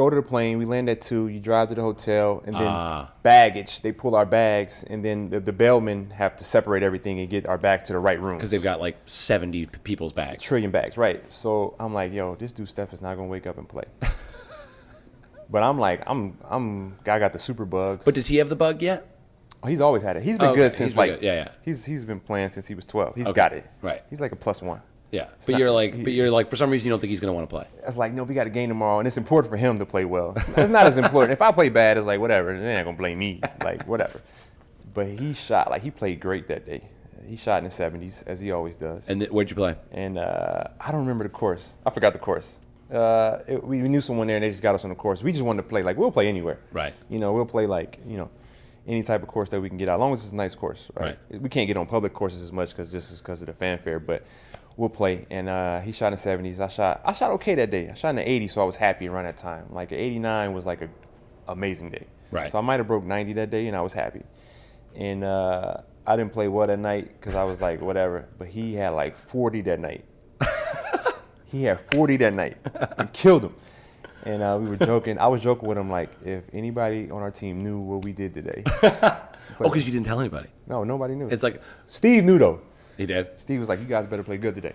go 0.00 0.08
to 0.08 0.16
the 0.16 0.22
plane, 0.22 0.56
we 0.58 0.64
land 0.64 0.88
at 0.88 1.02
two. 1.02 1.28
You 1.28 1.40
drive 1.40 1.68
to 1.68 1.74
the 1.74 1.82
hotel, 1.82 2.42
and 2.46 2.54
then 2.54 2.62
Ah. 2.66 3.10
baggage. 3.22 3.82
They 3.82 3.92
pull 3.92 4.14
our 4.16 4.24
bags, 4.24 4.82
and 4.88 5.04
then 5.04 5.28
the, 5.28 5.40
the 5.40 5.52
bellmen 5.52 6.10
have 6.16 6.36
to 6.36 6.44
separate 6.44 6.82
everything 6.82 7.20
and 7.20 7.28
get 7.28 7.46
our 7.46 7.58
bags 7.58 7.82
to 7.88 7.92
the 7.92 7.98
right 7.98 8.18
room 8.18 8.38
Because 8.38 8.48
they've 8.48 8.62
got 8.62 8.80
like 8.80 8.96
70 9.04 9.66
p- 9.66 9.78
people's 9.84 10.12
a 10.12 10.14
bags. 10.14 10.42
trillion 10.42 10.70
bags, 10.70 10.96
right? 10.96 11.22
So 11.30 11.74
I'm 11.78 11.92
like, 11.92 12.12
yo, 12.14 12.34
this 12.34 12.52
dude 12.52 12.68
Steph 12.70 12.94
is 12.94 13.02
not 13.02 13.16
gonna 13.16 13.28
wake 13.28 13.46
up 13.46 13.58
and 13.58 13.68
play. 13.68 13.84
but 15.50 15.62
I'm 15.62 15.78
like, 15.78 16.02
I'm 16.06 16.38
I'm 16.48 16.96
I 17.06 17.18
got 17.18 17.32
the 17.34 17.38
super 17.38 17.64
bugs. 17.66 18.04
But 18.06 18.14
does 18.14 18.26
he 18.28 18.36
have 18.36 18.48
the 18.48 18.56
bug 18.56 18.80
yet? 18.80 19.06
Oh, 19.62 19.68
he's 19.68 19.82
always 19.82 20.02
had 20.02 20.16
it. 20.16 20.22
He's 20.22 20.38
been 20.38 20.48
Oh, 20.48 20.54
good 20.54 20.68
okay. 20.68 20.76
since 20.76 20.92
He's 20.92 20.96
like 20.96 21.10
good. 21.16 21.22
Yeah, 21.22 21.34
yeah. 21.34 21.48
He's 21.62 21.84
he's 21.84 22.06
been 22.06 22.20
playing 22.20 22.50
since 22.50 22.66
he 22.66 22.74
was 22.74 22.86
12. 22.86 23.16
He's 23.16 23.26
Okay. 23.26 23.36
got 23.36 23.52
it. 23.52 23.66
Right. 23.82 24.02
He's 24.08 24.20
like 24.20 24.32
a 24.32 24.36
plus 24.36 24.62
one. 24.62 24.80
Yeah. 25.10 25.26
But 25.40 25.48
not- 25.52 25.58
you're 25.58 25.70
like, 25.70 25.94
he- 25.94 26.02
but 26.04 26.12
you're 26.12 26.30
like, 26.30 26.48
for 26.48 26.56
some 26.56 26.70
reason, 26.70 26.86
you 26.86 26.90
don't 26.90 27.00
think 27.00 27.10
he's 27.10 27.20
going 27.20 27.30
to 27.30 27.34
want 27.34 27.48
to 27.48 27.54
play. 27.54 27.66
I 27.82 27.86
was 27.86 27.98
like, 27.98 28.12
no, 28.12 28.22
we 28.24 28.34
got 28.34 28.46
a 28.46 28.50
game 28.50 28.68
tomorrow, 28.68 28.98
and 29.00 29.06
it's 29.08 29.16
important 29.16 29.50
for 29.50 29.56
him 29.56 29.78
to 29.78 29.86
play 29.86 30.04
well. 30.04 30.34
It's 30.36 30.48
it's 30.56 30.68
not 30.68 30.86
as 30.86 30.98
important. 30.98 31.32
If 31.32 31.42
I 31.42 31.50
play 31.52 31.68
bad, 31.68 31.96
it's 31.98 32.06
like 32.06 32.20
whatever. 32.20 32.58
They're 32.58 32.76
not 32.76 32.84
gonna 32.84 32.96
blame 32.96 33.18
me. 33.18 33.40
Like 33.64 33.86
whatever. 33.88 34.20
But 34.94 35.06
he 35.06 35.34
shot 35.34 35.70
like 35.70 35.82
he 35.82 35.90
played 35.90 36.20
great 36.20 36.46
that 36.48 36.66
day. 36.66 36.82
He 37.26 37.36
shot 37.36 37.58
in 37.58 37.64
the 37.64 37.70
70s 37.70 38.24
as 38.26 38.40
he 38.40 38.50
always 38.50 38.74
does. 38.76 39.08
And 39.08 39.20
th- 39.20 39.30
where'd 39.30 39.50
you 39.50 39.54
play? 39.56 39.76
and 39.92 40.18
uh, 40.18 40.64
I 40.80 40.90
don't 40.90 41.00
remember 41.02 41.22
the 41.24 41.30
course. 41.30 41.74
I 41.86 41.90
forgot 41.90 42.12
the 42.12 42.18
course. 42.18 42.58
Uh, 42.92 43.38
it, 43.46 43.62
we 43.62 43.78
knew 43.82 44.00
someone 44.00 44.26
there, 44.26 44.34
and 44.36 44.42
they 44.42 44.50
just 44.50 44.62
got 44.62 44.74
us 44.74 44.82
on 44.82 44.90
the 44.90 44.96
course. 44.96 45.22
We 45.22 45.30
just 45.30 45.44
wanted 45.44 45.62
to 45.62 45.68
play. 45.68 45.84
Like 45.84 45.96
we'll 45.96 46.10
play 46.10 46.26
anywhere. 46.28 46.58
Right. 46.72 46.92
You 47.08 47.20
know, 47.20 47.32
we'll 47.32 47.46
play 47.46 47.66
like 47.66 48.00
you 48.06 48.16
know 48.16 48.30
any 48.86 49.02
type 49.02 49.22
of 49.22 49.28
course 49.28 49.50
that 49.50 49.60
we 49.60 49.68
can 49.68 49.78
get 49.78 49.88
out, 49.88 49.94
as 49.94 50.00
long 50.00 50.12
as 50.12 50.22
it's 50.22 50.32
a 50.32 50.36
nice 50.36 50.54
course. 50.54 50.90
Right. 50.94 51.18
We 51.30 51.48
can't 51.48 51.66
get 51.66 51.76
on 51.76 51.86
public 51.86 52.12
courses 52.12 52.42
as 52.42 52.52
much 52.52 52.70
because 52.70 52.92
just 52.92 53.22
because 53.22 53.42
of 53.42 53.46
the 53.46 53.52
fanfare, 53.52 54.00
but 54.00 54.24
we'll 54.76 54.88
play. 54.88 55.26
And 55.30 55.48
uh, 55.48 55.80
he 55.80 55.92
shot 55.92 56.08
in 56.08 56.12
the 56.12 56.18
seventies. 56.18 56.60
I 56.60 56.68
shot. 56.68 57.00
I 57.04 57.12
shot 57.12 57.30
okay 57.32 57.54
that 57.56 57.70
day. 57.70 57.90
I 57.90 57.94
shot 57.94 58.10
in 58.10 58.16
the 58.16 58.28
eighties, 58.28 58.52
so 58.52 58.62
I 58.62 58.64
was 58.64 58.76
happy 58.76 59.08
around 59.08 59.24
that 59.24 59.36
time. 59.36 59.66
Like 59.70 59.92
eighty 59.92 60.18
nine 60.18 60.52
was 60.52 60.66
like 60.66 60.82
a 60.82 60.88
amazing 61.48 61.90
day. 61.90 62.06
Right. 62.30 62.50
So 62.50 62.58
I 62.58 62.60
might 62.60 62.78
have 62.78 62.86
broke 62.86 63.04
ninety 63.04 63.32
that 63.34 63.50
day, 63.50 63.66
and 63.66 63.76
I 63.76 63.80
was 63.82 63.92
happy. 63.92 64.22
And 64.94 65.22
uh, 65.22 65.78
I 66.06 66.16
didn't 66.16 66.32
play 66.32 66.48
well 66.48 66.66
that 66.66 66.78
night 66.78 67.20
because 67.20 67.34
I 67.34 67.44
was 67.44 67.60
like 67.60 67.80
whatever. 67.80 68.28
But 68.38 68.48
he 68.48 68.74
had 68.74 68.90
like 68.90 69.16
forty 69.16 69.60
that 69.62 69.80
night. 69.80 70.04
He 71.50 71.64
had 71.64 71.80
40 71.92 72.16
that 72.18 72.32
night 72.32 72.56
and 72.96 73.12
killed 73.12 73.44
him. 73.44 73.54
And 74.24 74.42
uh, 74.42 74.58
we 74.60 74.68
were 74.68 74.76
joking. 74.76 75.18
I 75.18 75.26
was 75.28 75.42
joking 75.42 75.68
with 75.68 75.78
him 75.78 75.90
like, 75.90 76.10
if 76.24 76.44
anybody 76.52 77.10
on 77.10 77.22
our 77.22 77.30
team 77.30 77.62
knew 77.62 77.78
what 77.78 78.04
we 78.04 78.12
did 78.12 78.34
today. 78.34 78.62
oh, 78.82 79.20
because 79.58 79.86
you 79.86 79.92
didn't 79.92 80.06
tell 80.06 80.20
anybody. 80.20 80.48
No, 80.66 80.84
nobody 80.84 81.14
knew. 81.14 81.28
It's 81.28 81.42
like, 81.42 81.62
Steve 81.86 82.24
knew 82.24 82.38
though. 82.38 82.60
he 82.96 83.06
did? 83.06 83.28
Steve 83.38 83.58
was 83.58 83.68
like, 83.68 83.80
you 83.80 83.86
guys 83.86 84.06
better 84.06 84.22
play 84.22 84.36
good 84.36 84.54
today. 84.54 84.74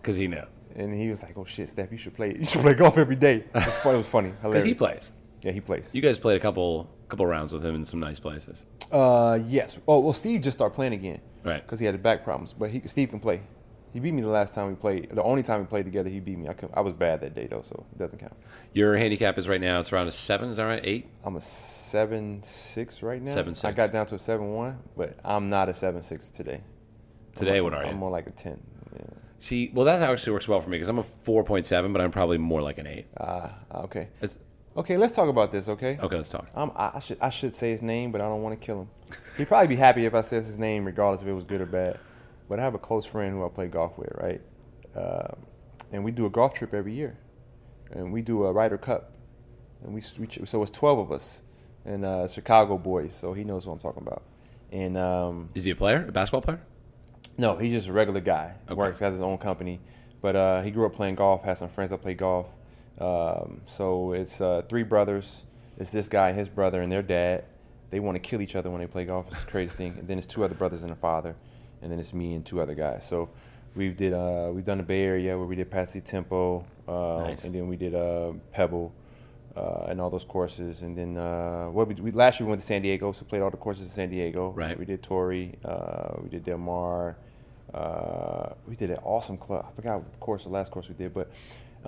Because 0.00 0.16
he 0.16 0.28
knew. 0.28 0.44
And 0.76 0.94
he 0.94 1.08
was 1.10 1.22
like, 1.22 1.36
oh 1.36 1.44
shit, 1.44 1.68
Steph, 1.68 1.92
you 1.92 1.98
should 1.98 2.14
play. 2.14 2.36
You 2.36 2.44
should 2.44 2.60
play 2.60 2.74
golf 2.74 2.98
every 2.98 3.16
day. 3.16 3.44
It 3.54 3.54
was 3.54 3.64
funny. 3.64 3.94
It 3.94 3.98
was 3.98 4.08
funny. 4.08 4.28
Because 4.42 4.42
Hilarious. 4.42 4.64
he 4.68 4.74
plays. 4.74 5.12
Yeah, 5.42 5.52
he 5.52 5.60
plays. 5.60 5.94
You 5.94 6.00
guys 6.00 6.18
played 6.18 6.36
a 6.36 6.40
couple 6.40 6.90
couple 7.08 7.26
rounds 7.26 7.52
with 7.52 7.64
him 7.64 7.74
in 7.74 7.84
some 7.84 8.00
nice 8.00 8.18
places. 8.18 8.64
Uh, 8.90 9.38
yes. 9.46 9.78
Oh, 9.86 10.00
well, 10.00 10.12
Steve 10.12 10.40
just 10.42 10.56
started 10.56 10.74
playing 10.74 10.94
again. 10.94 11.20
Right. 11.44 11.62
Because 11.62 11.78
he 11.80 11.86
had 11.86 11.94
the 11.94 11.98
back 11.98 12.24
problems, 12.24 12.54
but 12.54 12.70
he 12.70 12.82
Steve 12.86 13.10
can 13.10 13.20
play. 13.20 13.42
He 13.94 14.00
beat 14.00 14.12
me 14.12 14.20
the 14.22 14.28
last 14.28 14.54
time 14.54 14.68
we 14.68 14.74
played. 14.74 15.10
The 15.10 15.22
only 15.22 15.42
time 15.44 15.60
we 15.60 15.66
played 15.66 15.84
together, 15.84 16.10
he 16.10 16.18
beat 16.18 16.36
me. 16.36 16.48
I, 16.48 16.52
could, 16.52 16.68
I 16.74 16.80
was 16.80 16.92
bad 16.92 17.20
that 17.20 17.34
day 17.34 17.46
though, 17.46 17.62
so 17.62 17.86
it 17.92 17.98
doesn't 17.98 18.18
count. 18.18 18.34
Your 18.72 18.96
handicap 18.96 19.38
is 19.38 19.46
right 19.48 19.60
now. 19.60 19.78
It's 19.78 19.92
around 19.92 20.08
a 20.08 20.10
seven. 20.10 20.50
Is 20.50 20.56
that 20.56 20.64
right? 20.64 20.80
Eight. 20.84 21.08
I'm 21.24 21.36
a 21.36 21.40
seven 21.40 22.42
six 22.42 23.02
right 23.04 23.22
now. 23.22 23.32
Seven, 23.32 23.54
six. 23.54 23.64
I 23.64 23.70
got 23.70 23.92
down 23.92 24.06
to 24.06 24.16
a 24.16 24.18
seven 24.18 24.52
one, 24.52 24.80
but 24.96 25.16
I'm 25.24 25.48
not 25.48 25.68
a 25.68 25.74
seven 25.74 26.02
six 26.02 26.28
today. 26.28 26.62
Today, 27.36 27.58
I'm, 27.58 27.64
what 27.64 27.74
are 27.74 27.84
you? 27.84 27.90
I'm 27.90 27.96
more 27.96 28.10
like 28.10 28.26
a 28.26 28.32
ten. 28.32 28.60
Yeah. 28.94 29.00
See, 29.38 29.70
well, 29.72 29.84
that 29.86 30.02
actually 30.02 30.32
works 30.32 30.48
well 30.48 30.60
for 30.60 30.68
me 30.70 30.76
because 30.76 30.88
I'm 30.88 30.98
a 30.98 31.02
four 31.04 31.44
point 31.44 31.64
seven, 31.64 31.92
but 31.92 32.02
I'm 32.02 32.10
probably 32.10 32.36
more 32.38 32.62
like 32.62 32.78
an 32.78 32.88
eight. 32.88 33.06
Ah, 33.20 33.58
okay. 33.74 34.08
It's- 34.20 34.38
Okay, 34.76 34.96
let's 34.96 35.14
talk 35.14 35.28
about 35.28 35.52
this. 35.52 35.68
Okay. 35.68 35.96
okay, 36.02 36.16
let's 36.16 36.30
talk. 36.30 36.48
Um, 36.52 36.72
I, 36.74 36.90
I 36.94 36.98
should 36.98 37.18
I 37.20 37.30
should 37.30 37.54
say 37.54 37.70
his 37.70 37.80
name, 37.80 38.10
but 38.10 38.20
I 38.20 38.24
don't 38.24 38.42
want 38.42 38.60
to 38.60 38.66
kill 38.66 38.80
him. 38.80 38.88
He'd 39.38 39.46
probably 39.46 39.68
be 39.68 39.76
happy 39.76 40.04
if 40.04 40.16
I 40.16 40.20
said 40.20 40.42
his 40.42 40.58
name, 40.58 40.84
regardless 40.84 41.22
if 41.22 41.28
it 41.28 41.32
was 41.32 41.44
good 41.44 41.60
or 41.60 41.66
bad. 41.66 42.00
But 42.48 42.58
I 42.60 42.62
have 42.62 42.74
a 42.74 42.78
close 42.78 43.04
friend 43.04 43.32
who 43.34 43.44
I 43.44 43.48
play 43.48 43.68
golf 43.68 43.96
with, 43.98 44.10
right? 44.14 44.40
Um, 44.94 45.46
and 45.92 46.04
we 46.04 46.10
do 46.12 46.26
a 46.26 46.30
golf 46.30 46.54
trip 46.54 46.74
every 46.74 46.92
year, 46.92 47.16
and 47.90 48.12
we 48.12 48.22
do 48.22 48.44
a 48.44 48.52
Ryder 48.52 48.78
Cup, 48.78 49.12
and 49.82 49.94
we, 49.94 50.02
we 50.18 50.28
so 50.46 50.62
it's 50.62 50.70
twelve 50.70 50.98
of 50.98 51.10
us, 51.12 51.42
and 51.84 52.04
uh, 52.04 52.26
Chicago 52.28 52.78
boys. 52.78 53.14
So 53.14 53.32
he 53.32 53.44
knows 53.44 53.66
what 53.66 53.74
I'm 53.74 53.78
talking 53.78 54.02
about. 54.02 54.22
And 54.72 54.96
um, 54.96 55.48
Is 55.54 55.64
he 55.64 55.70
a 55.70 55.76
player, 55.76 56.04
a 56.08 56.12
basketball 56.12 56.42
player? 56.42 56.60
no, 57.38 57.56
he's 57.56 57.72
just 57.72 57.88
a 57.88 57.92
regular 57.92 58.20
guy. 58.20 58.54
Okay. 58.66 58.74
Works 58.74 58.98
has 59.00 59.14
his 59.14 59.20
own 59.20 59.38
company, 59.38 59.80
but 60.20 60.36
uh, 60.36 60.62
he 60.62 60.70
grew 60.70 60.86
up 60.86 60.94
playing 60.94 61.14
golf. 61.16 61.42
Has 61.44 61.58
some 61.58 61.68
friends 61.68 61.90
that 61.90 61.98
play 62.02 62.14
golf. 62.14 62.46
Um, 62.98 63.62
so 63.66 64.12
it's 64.12 64.40
uh, 64.40 64.62
three 64.68 64.84
brothers. 64.84 65.44
It's 65.78 65.90
this 65.90 66.08
guy 66.08 66.32
his 66.32 66.48
brother 66.48 66.80
and 66.82 66.92
their 66.92 67.02
dad. 67.02 67.44
They 67.90 68.00
want 68.00 68.16
to 68.16 68.20
kill 68.20 68.40
each 68.40 68.54
other 68.56 68.70
when 68.70 68.80
they 68.80 68.86
play 68.86 69.04
golf. 69.04 69.26
It's 69.30 69.44
the 69.44 69.50
crazy 69.50 69.72
thing. 69.72 69.96
And 69.98 70.08
then 70.08 70.18
it's 70.18 70.26
two 70.26 70.44
other 70.44 70.54
brothers 70.54 70.82
and 70.82 70.90
a 70.92 70.96
father, 70.96 71.34
and 71.84 71.92
then 71.92 72.00
it's 72.00 72.12
me 72.14 72.34
and 72.34 72.44
two 72.44 72.60
other 72.60 72.74
guys. 72.74 73.06
So 73.06 73.28
we've 73.76 73.94
did 73.94 74.12
uh, 74.12 74.50
we've 74.52 74.64
done 74.64 74.78
the 74.78 74.84
Bay 74.84 75.02
Area 75.04 75.38
where 75.38 75.46
we 75.46 75.54
did 75.54 75.70
Pasatiempo, 75.70 76.64
uh, 76.88 77.24
Nice. 77.28 77.44
and 77.44 77.54
then 77.54 77.68
we 77.68 77.76
did 77.76 77.94
uh, 77.94 78.32
Pebble. 78.52 78.92
Uh, 79.56 79.86
and 79.86 80.00
all 80.00 80.10
those 80.10 80.24
courses, 80.24 80.82
and 80.82 80.98
then 80.98 81.16
uh, 81.16 81.66
what 81.66 81.86
we, 81.86 81.94
we 81.94 82.10
last 82.10 82.40
year 82.40 82.44
we 82.44 82.50
went 82.50 82.60
to 82.60 82.66
San 82.66 82.82
Diego, 82.82 83.12
so 83.12 83.24
played 83.24 83.40
all 83.40 83.52
the 83.52 83.56
courses 83.56 83.84
in 83.84 83.88
San 83.88 84.10
Diego. 84.10 84.50
Right. 84.50 84.76
We 84.76 84.84
did 84.84 85.00
Torrey, 85.00 85.54
uh, 85.64 86.14
we 86.20 86.28
did 86.28 86.42
Del 86.42 86.58
Mar, 86.58 87.16
uh, 87.72 88.54
we 88.66 88.74
did 88.74 88.90
an 88.90 88.96
awesome 89.04 89.36
club. 89.36 89.64
I 89.68 89.72
forgot 89.76 89.98
what 90.02 90.18
course 90.18 90.42
the 90.42 90.48
last 90.48 90.72
course 90.72 90.88
we 90.88 90.96
did, 90.96 91.14
but 91.14 91.30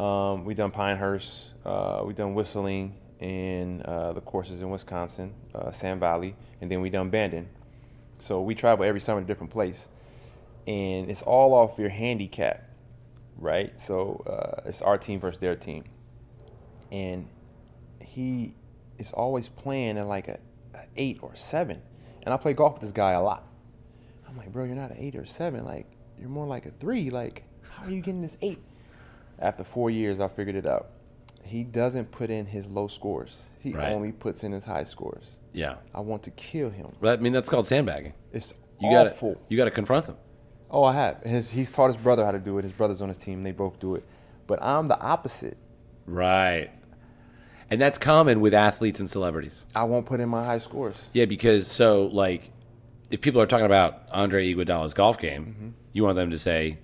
um, 0.00 0.44
we 0.44 0.54
done 0.54 0.70
Pinehurst, 0.70 1.54
uh, 1.64 2.04
we 2.06 2.14
done 2.14 2.34
whistling 2.34 2.94
and 3.18 3.82
uh, 3.82 4.12
the 4.12 4.20
courses 4.20 4.60
in 4.60 4.70
Wisconsin, 4.70 5.34
uh, 5.52 5.72
Sand 5.72 5.98
Valley, 5.98 6.36
and 6.60 6.70
then 6.70 6.80
we 6.80 6.88
done 6.88 7.10
Bandon. 7.10 7.48
So 8.18 8.40
we 8.42 8.54
travel 8.54 8.84
every 8.84 9.00
summer 9.00 9.20
to 9.20 9.24
a 9.24 9.26
different 9.26 9.52
place, 9.52 9.88
and 10.66 11.10
it's 11.10 11.22
all 11.22 11.54
off 11.54 11.78
your 11.78 11.90
handicap, 11.90 12.68
right? 13.36 13.78
So 13.80 14.24
uh, 14.26 14.68
it's 14.68 14.82
our 14.82 14.98
team 14.98 15.20
versus 15.20 15.40
their 15.40 15.54
team, 15.56 15.84
and 16.90 17.28
he 18.00 18.54
is 18.98 19.12
always 19.12 19.48
playing 19.48 19.98
at 19.98 20.06
like 20.06 20.28
a, 20.28 20.38
a 20.74 20.80
eight 20.96 21.18
or 21.22 21.34
seven, 21.36 21.82
and 22.22 22.32
I 22.32 22.36
play 22.36 22.52
golf 22.52 22.74
with 22.74 22.82
this 22.82 22.92
guy 22.92 23.12
a 23.12 23.22
lot. 23.22 23.46
I'm 24.28 24.36
like, 24.36 24.52
bro, 24.52 24.64
you're 24.64 24.74
not 24.74 24.90
an 24.90 24.96
eight 24.98 25.14
or 25.14 25.24
seven. 25.24 25.64
Like, 25.64 25.86
you're 26.18 26.28
more 26.28 26.46
like 26.46 26.66
a 26.66 26.70
three. 26.70 27.10
Like, 27.10 27.44
how 27.70 27.84
are 27.84 27.90
you 27.90 28.00
getting 28.00 28.22
this 28.22 28.36
eight? 28.42 28.58
After 29.38 29.64
four 29.64 29.90
years, 29.90 30.18
I 30.20 30.28
figured 30.28 30.56
it 30.56 30.66
out. 30.66 30.90
He 31.46 31.64
doesn't 31.64 32.10
put 32.10 32.30
in 32.30 32.46
his 32.46 32.68
low 32.68 32.88
scores. 32.88 33.48
He 33.60 33.72
Right. 33.72 33.92
only 33.92 34.12
puts 34.12 34.44
in 34.44 34.52
his 34.52 34.64
high 34.66 34.84
scores. 34.84 35.38
Yeah. 35.52 35.76
I 35.94 36.00
want 36.00 36.22
to 36.24 36.30
kill 36.32 36.70
him. 36.70 36.88
Well, 37.00 37.12
I 37.12 37.16
mean, 37.16 37.32
that's 37.32 37.48
called 37.48 37.66
sandbagging. 37.66 38.12
It's 38.32 38.54
You 38.80 38.90
got 38.90 39.06
awful. 39.06 39.34
to 39.34 39.40
you 39.48 39.56
got 39.56 39.64
to 39.64 39.70
confront 39.70 40.06
him. 40.06 40.16
Oh, 40.70 40.84
I 40.84 40.92
have. 40.94 41.22
His, 41.22 41.50
he's 41.50 41.70
taught 41.70 41.86
his 41.88 41.96
brother 41.96 42.24
how 42.24 42.32
to 42.32 42.38
do 42.38 42.58
it. 42.58 42.62
His 42.62 42.72
brother's 42.72 43.00
on 43.00 43.08
his 43.08 43.18
team. 43.18 43.42
They 43.42 43.52
both 43.52 43.78
do 43.78 43.94
it. 43.94 44.04
But 44.46 44.62
I'm 44.62 44.86
the 44.88 45.00
opposite. 45.00 45.56
Right. 46.06 46.70
And 47.70 47.80
that's 47.80 47.98
common 47.98 48.40
with 48.40 48.54
athletes 48.54 49.00
and 49.00 49.08
celebrities. 49.10 49.64
I 49.74 49.84
won't 49.84 50.06
put 50.06 50.20
in 50.20 50.28
my 50.28 50.44
high 50.44 50.58
scores. 50.58 51.10
Yeah, 51.12 51.24
because 51.24 51.66
so 51.68 52.06
like, 52.06 52.50
if 53.10 53.20
people 53.20 53.40
are 53.40 53.46
talking 53.46 53.66
about 53.66 54.02
Andre 54.12 54.52
Iguodala's 54.52 54.94
golf 54.94 55.18
game, 55.18 55.44
Mm-hmm. 55.46 55.68
you 55.92 56.04
want 56.04 56.16
them 56.16 56.30
to 56.30 56.38
say 56.38 56.78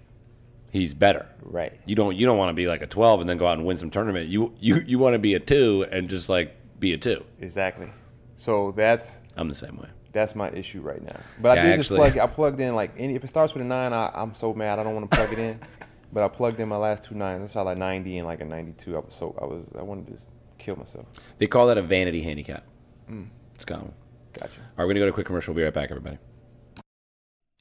he's 0.73 0.95
better. 0.95 1.29
Right. 1.43 1.79
You 1.87 1.95
don't 1.95 2.17
you 2.17 2.27
don't 2.27 2.39
want 2.39 2.49
to 2.49 2.55
be 2.55 2.67
like 2.67 2.83
a 2.83 2.87
twelve 2.87 3.21
and 3.21 3.29
then 3.29 3.39
go 3.39 3.47
out 3.47 3.59
and 3.59 3.67
win 3.67 3.77
some 3.77 3.91
tournament. 3.91 4.29
You 4.29 4.53
you 4.59 4.83
you 4.85 4.99
want 4.99 5.15
to 5.15 5.21
be 5.21 5.35
a 5.35 5.41
two 5.41 5.87
and 5.93 6.09
just 6.09 6.29
like 6.29 6.57
be 6.81 6.93
a 6.93 6.99
two. 6.99 7.25
Exactly. 7.41 7.91
So 8.35 8.73
that's 8.73 9.21
I'm 9.37 9.49
the 9.49 9.55
same 9.55 9.77
way. 9.77 9.89
That's 10.13 10.35
my 10.35 10.51
issue 10.51 10.81
right 10.81 11.03
now. 11.03 11.21
But 11.41 11.57
Yeah, 11.57 11.63
I 11.63 11.67
did 11.69 11.77
just 11.77 11.91
plug. 11.91 12.19
I 12.19 12.27
plugged 12.27 12.61
in 12.61 12.75
like 12.75 12.93
any. 12.99 13.15
If 13.15 13.23
it 13.23 13.29
starts 13.29 13.55
with 13.55 13.63
a 13.63 13.67
nine, 13.67 13.93
I, 13.93 14.11
I'm 14.15 14.35
so 14.35 14.53
mad. 14.53 14.79
I 14.79 14.83
don't 14.83 14.95
want 14.95 15.11
to 15.11 15.17
plug 15.17 15.33
it 15.33 15.39
in. 15.39 15.61
But 16.15 16.23
I 16.23 16.29
plugged 16.29 16.61
in 16.61 16.69
my 16.69 16.77
last 16.77 17.05
two 17.05 17.15
nines. 17.15 17.43
I 17.43 17.47
saw 17.47 17.63
like 17.63 17.79
90 17.79 18.19
and 18.19 18.27
like 18.27 18.43
a 18.43 18.45
92. 18.45 18.95
I 18.95 18.99
was 18.99 19.15
so 19.15 19.35
I 19.41 19.47
was 19.47 19.71
I 19.79 19.81
wanted 19.81 20.09
to 20.09 20.13
just 20.13 20.29
kill 20.59 20.77
myself. 20.77 21.07
They 21.39 21.47
call 21.47 21.69
that 21.69 21.79
a 21.79 21.83
vanity 21.83 22.21
handicap. 22.21 22.65
Mm. 23.11 23.29
It's 23.55 23.65
common. 23.65 23.95
Gotcha. 24.35 24.61
All 24.61 24.67
right, 24.77 24.85
we're 24.85 24.89
gonna 24.89 25.01
go 25.01 25.07
to 25.07 25.11
a 25.11 25.15
quick 25.15 25.27
commercial. 25.27 25.55
We'll 25.55 25.63
be 25.63 25.65
right 25.65 25.73
back, 25.73 25.91
everybody. 25.91 26.19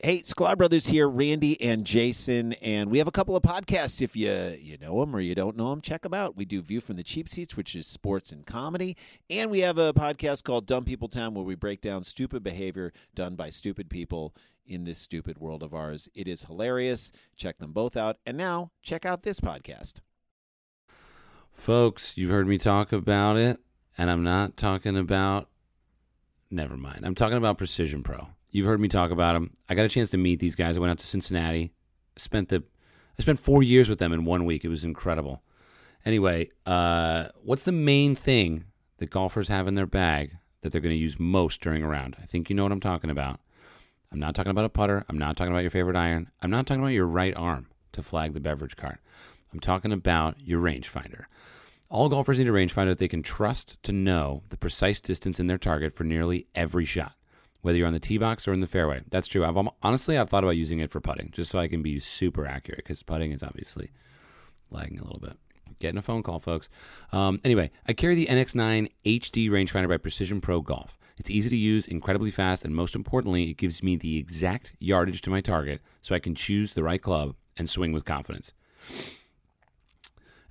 Hey, 0.03 0.23
Sklar 0.23 0.57
Brothers 0.57 0.87
here, 0.87 1.07
Randy 1.07 1.61
and 1.61 1.85
Jason, 1.85 2.53
and 2.53 2.89
we 2.89 2.97
have 2.97 3.07
a 3.07 3.11
couple 3.11 3.35
of 3.35 3.43
podcasts. 3.43 4.01
If 4.01 4.15
you 4.15 4.57
you 4.59 4.75
know 4.79 4.99
them 4.99 5.15
or 5.15 5.19
you 5.19 5.35
don't 5.35 5.55
know 5.55 5.69
them, 5.69 5.79
check 5.79 6.01
them 6.01 6.13
out. 6.15 6.35
We 6.35 6.43
do 6.43 6.59
View 6.59 6.81
from 6.81 6.95
the 6.95 7.03
Cheap 7.03 7.29
Seats, 7.29 7.55
which 7.55 7.75
is 7.75 7.85
sports 7.85 8.31
and 8.31 8.43
comedy, 8.43 8.97
and 9.29 9.51
we 9.51 9.59
have 9.59 9.77
a 9.77 9.93
podcast 9.93 10.43
called 10.43 10.65
Dumb 10.65 10.85
People 10.85 11.07
Town, 11.07 11.35
where 11.35 11.43
we 11.43 11.53
break 11.53 11.81
down 11.81 12.03
stupid 12.03 12.41
behavior 12.41 12.91
done 13.13 13.35
by 13.35 13.49
stupid 13.49 13.91
people 13.91 14.33
in 14.65 14.85
this 14.85 14.97
stupid 14.97 15.37
world 15.37 15.61
of 15.61 15.71
ours. 15.71 16.09
It 16.15 16.27
is 16.27 16.45
hilarious. 16.45 17.11
Check 17.35 17.59
them 17.59 17.71
both 17.71 17.95
out, 17.95 18.17
and 18.25 18.35
now 18.35 18.71
check 18.81 19.05
out 19.05 19.21
this 19.21 19.39
podcast. 19.39 19.97
Folks, 21.53 22.17
you've 22.17 22.31
heard 22.31 22.47
me 22.47 22.57
talk 22.57 22.91
about 22.91 23.37
it, 23.37 23.59
and 23.99 24.09
I'm 24.09 24.23
not 24.23 24.57
talking 24.57 24.97
about. 24.97 25.47
Never 26.49 26.75
mind. 26.75 27.05
I'm 27.05 27.13
talking 27.13 27.37
about 27.37 27.59
Precision 27.59 28.01
Pro. 28.01 28.29
You've 28.51 28.65
heard 28.65 28.81
me 28.81 28.87
talk 28.87 29.11
about 29.11 29.33
them. 29.33 29.51
I 29.69 29.75
got 29.75 29.85
a 29.85 29.89
chance 29.89 30.09
to 30.11 30.17
meet 30.17 30.39
these 30.39 30.55
guys. 30.55 30.77
I 30.77 30.79
went 30.79 30.91
out 30.91 30.99
to 30.99 31.07
Cincinnati. 31.07 31.73
Spent 32.17 32.49
the, 32.49 32.63
I 33.17 33.21
spent 33.21 33.39
four 33.39 33.63
years 33.63 33.87
with 33.87 33.99
them 33.99 34.11
in 34.11 34.25
one 34.25 34.45
week. 34.45 34.65
It 34.65 34.69
was 34.69 34.83
incredible. 34.83 35.41
Anyway, 36.05 36.49
uh, 36.65 37.25
what's 37.43 37.63
the 37.63 37.71
main 37.71 38.15
thing 38.15 38.65
that 38.97 39.09
golfers 39.09 39.47
have 39.47 39.67
in 39.67 39.75
their 39.75 39.85
bag 39.85 40.37
that 40.61 40.71
they're 40.71 40.81
going 40.81 40.95
to 40.95 41.01
use 41.01 41.19
most 41.19 41.61
during 41.61 41.83
a 41.83 41.87
round? 41.87 42.17
I 42.21 42.25
think 42.25 42.49
you 42.49 42.55
know 42.55 42.63
what 42.63 42.71
I'm 42.71 42.81
talking 42.81 43.09
about. 43.09 43.39
I'm 44.11 44.19
not 44.19 44.35
talking 44.35 44.49
about 44.49 44.65
a 44.65 44.69
putter. 44.69 45.05
I'm 45.07 45.17
not 45.17 45.37
talking 45.37 45.53
about 45.53 45.61
your 45.61 45.71
favorite 45.71 45.95
iron. 45.95 46.29
I'm 46.41 46.51
not 46.51 46.67
talking 46.67 46.81
about 46.81 46.93
your 46.93 47.07
right 47.07 47.35
arm 47.35 47.67
to 47.93 48.03
flag 48.03 48.33
the 48.33 48.39
beverage 48.41 48.75
cart. 48.75 48.99
I'm 49.53 49.59
talking 49.59 49.91
about 49.91 50.39
your 50.39 50.61
rangefinder. 50.61 51.25
All 51.89 52.09
golfers 52.09 52.37
need 52.37 52.47
a 52.47 52.51
rangefinder 52.51 52.87
that 52.87 52.99
they 52.99 53.07
can 53.07 53.23
trust 53.23 53.81
to 53.83 53.91
know 53.91 54.43
the 54.49 54.57
precise 54.57 55.01
distance 55.01 55.39
in 55.39 55.47
their 55.47 55.57
target 55.57 55.93
for 55.93 56.03
nearly 56.03 56.47
every 56.55 56.85
shot, 56.85 57.15
whether 57.62 57.78
you're 57.78 57.88
on 57.88 57.93
the 57.93 58.00
tee 58.00 58.17
box 58.17 58.47
or 58.47 58.54
in 58.54 58.60
the 58.60 58.67
fairway. 58.67 59.02
That's 59.10 59.28
true. 59.28 59.45
I've 59.45 59.67
honestly 59.82 60.17
I've 60.17 60.30
thought 60.30 60.43
about 60.43 60.52
using 60.52 60.80
it 60.80 60.91
for 60.91 61.00
putting, 61.00 61.32
just 61.32 61.52
so 61.52 61.60
I 61.60 61.67
can 61.67 61.82
be 61.82 62.00
super 62.00 62.45
accurate, 62.45 62.80
because 62.84 63.04
putting 63.04 63.32
is 63.32 63.43
obviously 63.43 63.91
lagging 64.69 65.00
a 65.00 65.04
little 65.04 65.19
bit. 65.19 65.38
Getting 65.80 65.97
a 65.97 66.04
phone 66.04 66.24
call, 66.24 66.39
folks. 66.39 66.69
Um, 67.12 67.39
anyway, 67.43 67.71
I 67.88 67.93
carry 67.93 68.15
the 68.15 68.28
NX9 68.28 68.89
HD 69.06 69.50
rangefinder 69.50 69.89
by 69.89 69.97
Precision 69.97 70.41
Pro 70.41 70.62
Golf. 70.62 70.97
It's 71.17 71.30
easy 71.30 71.50
to 71.50 71.58
use, 71.58 71.88
incredibly 71.88 72.32
fast, 72.32 72.65
and 72.65 72.76
most 72.76 72.95
importantly, 72.95 73.50
it 73.50 73.58
gives 73.58 73.84
me 73.84 73.95
the 73.95 74.17
exact 74.17 74.71
yardage 74.80 75.21
to 75.21 75.30
my 75.30 75.41
target 75.41 75.82
so 76.02 76.15
I 76.15 76.19
can 76.19 76.36
choose 76.36 76.74
the 76.74 76.84
right 76.84 77.02
club 77.02 77.36
and 77.58 77.69
swing 77.69 77.91
with 77.93 78.06
confidence. 78.06 78.54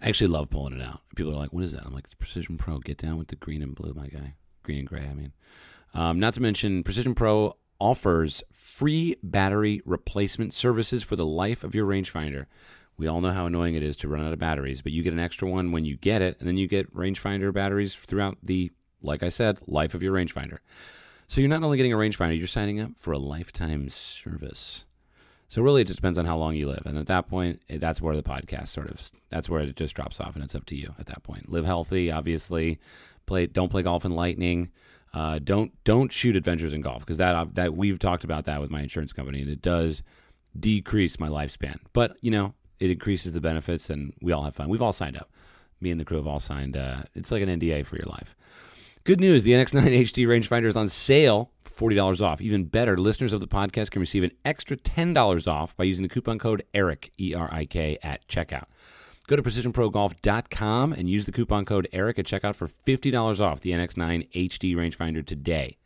I 0.00 0.08
actually 0.08 0.28
love 0.28 0.48
pulling 0.48 0.74
it 0.74 0.82
out. 0.82 1.00
People 1.14 1.32
are 1.32 1.38
like, 1.38 1.52
"What 1.52 1.64
is 1.64 1.72
that?" 1.72 1.84
I'm 1.84 1.92
like, 1.92 2.04
"It's 2.04 2.14
Precision 2.14 2.56
Pro. 2.56 2.78
Get 2.78 2.98
down 2.98 3.18
with 3.18 3.28
the 3.28 3.36
green 3.36 3.62
and 3.62 3.74
blue, 3.74 3.92
my 3.94 4.06
guy. 4.06 4.34
Green 4.62 4.78
and 4.80 4.88
gray. 4.88 5.06
I 5.08 5.14
mean." 5.14 5.32
Um, 5.94 6.20
not 6.20 6.34
to 6.34 6.42
mention, 6.42 6.82
Precision 6.82 7.14
Pro 7.14 7.56
offers 7.78 8.42
free 8.52 9.16
battery 9.22 9.82
replacement 9.84 10.54
services 10.54 11.02
for 11.02 11.16
the 11.16 11.26
life 11.26 11.64
of 11.64 11.74
your 11.74 11.86
rangefinder. 11.86 12.46
We 12.96 13.06
all 13.06 13.20
know 13.20 13.32
how 13.32 13.46
annoying 13.46 13.74
it 13.74 13.82
is 13.82 13.96
to 13.96 14.08
run 14.08 14.24
out 14.24 14.32
of 14.32 14.38
batteries, 14.38 14.82
but 14.82 14.92
you 14.92 15.02
get 15.02 15.14
an 15.14 15.18
extra 15.18 15.48
one 15.48 15.72
when 15.72 15.84
you 15.84 15.96
get 15.96 16.20
it, 16.20 16.36
and 16.38 16.46
then 16.46 16.58
you 16.58 16.68
get 16.68 16.94
rangefinder 16.94 17.52
batteries 17.52 17.94
throughout 17.94 18.36
the, 18.42 18.70
like 19.00 19.22
I 19.22 19.30
said, 19.30 19.58
life 19.66 19.94
of 19.94 20.02
your 20.02 20.14
rangefinder. 20.14 20.58
So 21.26 21.40
you're 21.40 21.48
not 21.48 21.62
only 21.62 21.76
getting 21.76 21.92
a 21.92 21.96
rangefinder, 21.96 22.36
you're 22.36 22.46
signing 22.46 22.80
up 22.80 22.90
for 22.98 23.12
a 23.12 23.18
lifetime 23.18 23.88
service. 23.88 24.84
So 25.48 25.62
really, 25.62 25.82
it 25.82 25.86
just 25.86 25.96
depends 25.96 26.18
on 26.18 26.26
how 26.26 26.36
long 26.36 26.54
you 26.54 26.68
live, 26.68 26.82
and 26.84 26.98
at 26.98 27.06
that 27.06 27.28
point, 27.28 27.62
eh, 27.68 27.78
that's 27.78 28.00
where 28.00 28.14
the 28.14 28.22
podcast 28.22 28.68
sort 28.68 28.90
of 28.90 29.10
that's 29.30 29.48
where 29.48 29.60
it 29.60 29.74
just 29.74 29.96
drops 29.96 30.20
off, 30.20 30.34
and 30.34 30.44
it's 30.44 30.54
up 30.54 30.66
to 30.66 30.76
you 30.76 30.94
at 30.98 31.06
that 31.06 31.22
point. 31.22 31.50
Live 31.50 31.64
healthy, 31.64 32.10
obviously. 32.10 32.78
Play 33.26 33.46
don't 33.46 33.70
play 33.70 33.82
golf 33.82 34.04
in 34.04 34.12
lightning. 34.12 34.70
Uh, 35.12 35.40
don't 35.42 35.72
don't 35.84 36.12
shoot 36.12 36.36
adventures 36.36 36.72
in 36.72 36.80
golf 36.80 37.00
because 37.00 37.18
that 37.18 37.54
that 37.54 37.76
we've 37.76 37.98
talked 37.98 38.24
about 38.24 38.44
that 38.44 38.60
with 38.60 38.70
my 38.70 38.80
insurance 38.80 39.12
company, 39.12 39.40
and 39.40 39.50
it 39.50 39.60
does 39.60 40.02
decrease 40.58 41.18
my 41.18 41.28
lifespan. 41.28 41.78
But 41.92 42.16
you 42.20 42.30
know, 42.30 42.54
it 42.78 42.90
increases 42.90 43.32
the 43.32 43.40
benefits, 43.40 43.90
and 43.90 44.12
we 44.20 44.32
all 44.32 44.44
have 44.44 44.54
fun. 44.54 44.68
We've 44.68 44.82
all 44.82 44.92
signed 44.92 45.16
up. 45.16 45.30
Me 45.80 45.90
and 45.90 46.00
the 46.00 46.04
crew 46.04 46.18
have 46.18 46.26
all 46.26 46.40
signed. 46.40 46.76
Uh, 46.76 47.02
it's 47.14 47.30
like 47.30 47.42
an 47.42 47.48
NDA 47.48 47.86
for 47.86 47.96
your 47.96 48.06
life. 48.06 48.36
Good 49.04 49.20
news: 49.20 49.42
the 49.42 49.52
NX9 49.52 49.82
HD 50.12 50.26
rangefinder 50.26 50.66
is 50.66 50.76
on 50.76 50.88
sale 50.88 51.50
$40 51.80 52.20
off. 52.20 52.42
Even 52.42 52.64
better, 52.64 52.98
listeners 52.98 53.32
of 53.32 53.40
the 53.40 53.48
podcast 53.48 53.90
can 53.90 54.00
receive 54.00 54.22
an 54.22 54.32
extra 54.44 54.76
$10 54.76 55.48
off 55.50 55.74
by 55.76 55.84
using 55.84 56.02
the 56.02 56.08
coupon 56.08 56.38
code 56.38 56.62
ERIK, 56.74 57.10
E 57.18 57.34
R 57.34 57.48
I 57.52 57.64
K, 57.64 57.98
at 58.02 58.26
checkout. 58.28 58.66
Go 59.30 59.36
to 59.36 59.44
precisionprogolf.com 59.44 60.92
and 60.92 61.08
use 61.08 61.24
the 61.24 61.30
coupon 61.30 61.64
code 61.64 61.86
ERIK 61.92 62.18
at 62.18 62.24
checkout 62.24 62.56
for 62.56 62.66
$50 62.66 63.38
off 63.38 63.60
the 63.60 63.70
NX9 63.70 64.28
HD 64.32 64.74
rangefinder 64.74 65.24
today. 65.24 65.78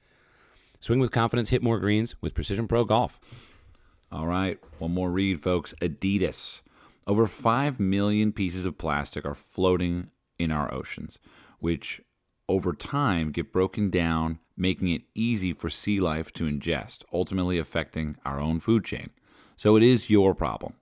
Swing 0.81 0.99
with 0.99 1.11
confidence, 1.11 1.51
hit 1.51 1.63
more 1.63 1.79
greens 1.79 2.17
with 2.23 2.33
Precision 2.33 2.67
Pro 2.67 2.87
Golf. 2.87 3.21
All 4.11 4.27
right, 4.27 4.59
one 4.79 4.95
more 4.95 5.11
read, 5.11 5.43
folks. 5.43 5.75
Adidas. 5.83 6.63
Over 7.07 7.27
5 7.27 7.79
million 7.79 8.33
pieces 8.33 8.65
of 8.65 8.79
plastic 8.79 9.27
are 9.27 9.35
floating 9.35 10.09
in 10.39 10.51
our 10.51 10.73
oceans, 10.73 11.19
which 11.59 12.01
over 12.49 12.73
time 12.73 13.31
get 13.31 13.53
broken 13.53 13.91
down, 13.91 14.39
making 14.57 14.89
it 14.89 15.03
easy 15.15 15.53
for 15.53 15.69
sea 15.69 16.01
life 16.01 16.33
to 16.33 16.45
ingest, 16.45 17.05
ultimately 17.13 17.59
affecting 17.59 18.17
our 18.25 18.41
own 18.41 18.59
food 18.59 18.87
chain. 18.87 19.11
So 19.59 19.77
it 19.77 19.83
is 19.83 20.09
your 20.09 20.35
problem. 20.35 20.77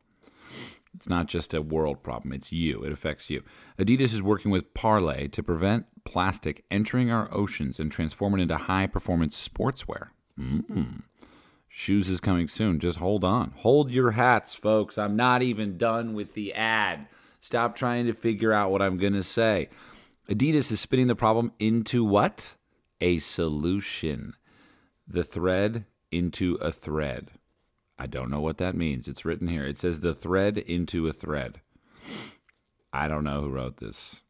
It's 0.95 1.09
not 1.09 1.27
just 1.27 1.55
a 1.55 1.63
world 1.63 2.03
problem, 2.03 2.33
it's 2.33 2.53
you. 2.53 2.83
It 2.85 2.93
affects 2.93 3.31
you. 3.31 3.43
Adidas 3.79 4.13
is 4.13 4.23
working 4.23 4.51
with 4.51 4.75
Parlay 4.75 5.29
to 5.29 5.43
prevent 5.43 5.87
plastic 6.05 6.65
entering 6.71 7.11
our 7.11 7.33
oceans 7.33 7.81
and 7.81 7.91
transform 7.91 8.35
it 8.35 8.43
into 8.43 8.57
high 8.57 8.87
performance 8.87 9.49
sportswear. 9.49 10.09
Mm. 10.39 11.03
Shoes 11.69 12.11
is 12.11 12.21
coming 12.21 12.49
soon. 12.49 12.81
Just 12.81 12.99
hold 12.99 13.25
on. 13.25 13.55
Hold 13.59 13.91
your 13.91 14.11
hats, 14.11 14.55
folks. 14.55 14.99
I'm 14.99 15.17
not 15.17 15.43
even 15.43 15.79
done 15.79 16.13
with 16.13 16.35
the 16.35 16.53
ad. 16.53 17.07
Stop 17.41 17.75
trying 17.75 18.07
to 18.07 18.13
figure 18.13 18.53
out 18.53 18.71
what 18.71 18.83
I'm 18.83 18.99
going 18.99 19.15
to 19.15 19.23
say. 19.23 19.71
Adidas 20.29 20.71
is 20.71 20.81
spinning 20.81 21.07
the 21.07 21.17
problem 21.17 21.53
into 21.59 22.05
what? 22.05 22.55
A 23.01 23.19
solution. 23.19 24.35
The 25.09 25.25
thread 25.25 25.87
into 26.11 26.55
a 26.57 26.71
thread. 26.71 27.31
I 27.99 28.07
don't 28.07 28.31
know 28.31 28.41
what 28.41 28.59
that 28.59 28.75
means. 28.75 29.07
It's 29.07 29.25
written 29.25 29.49
here. 29.49 29.65
It 29.65 29.79
says 29.79 30.01
the 30.01 30.15
thread 30.15 30.59
into 30.59 31.07
a 31.07 31.13
thread. 31.13 31.61
I 32.93 33.09
don't 33.09 33.25
know 33.25 33.43
who 33.43 33.51
wrote 33.51 33.79
this. 33.79 34.23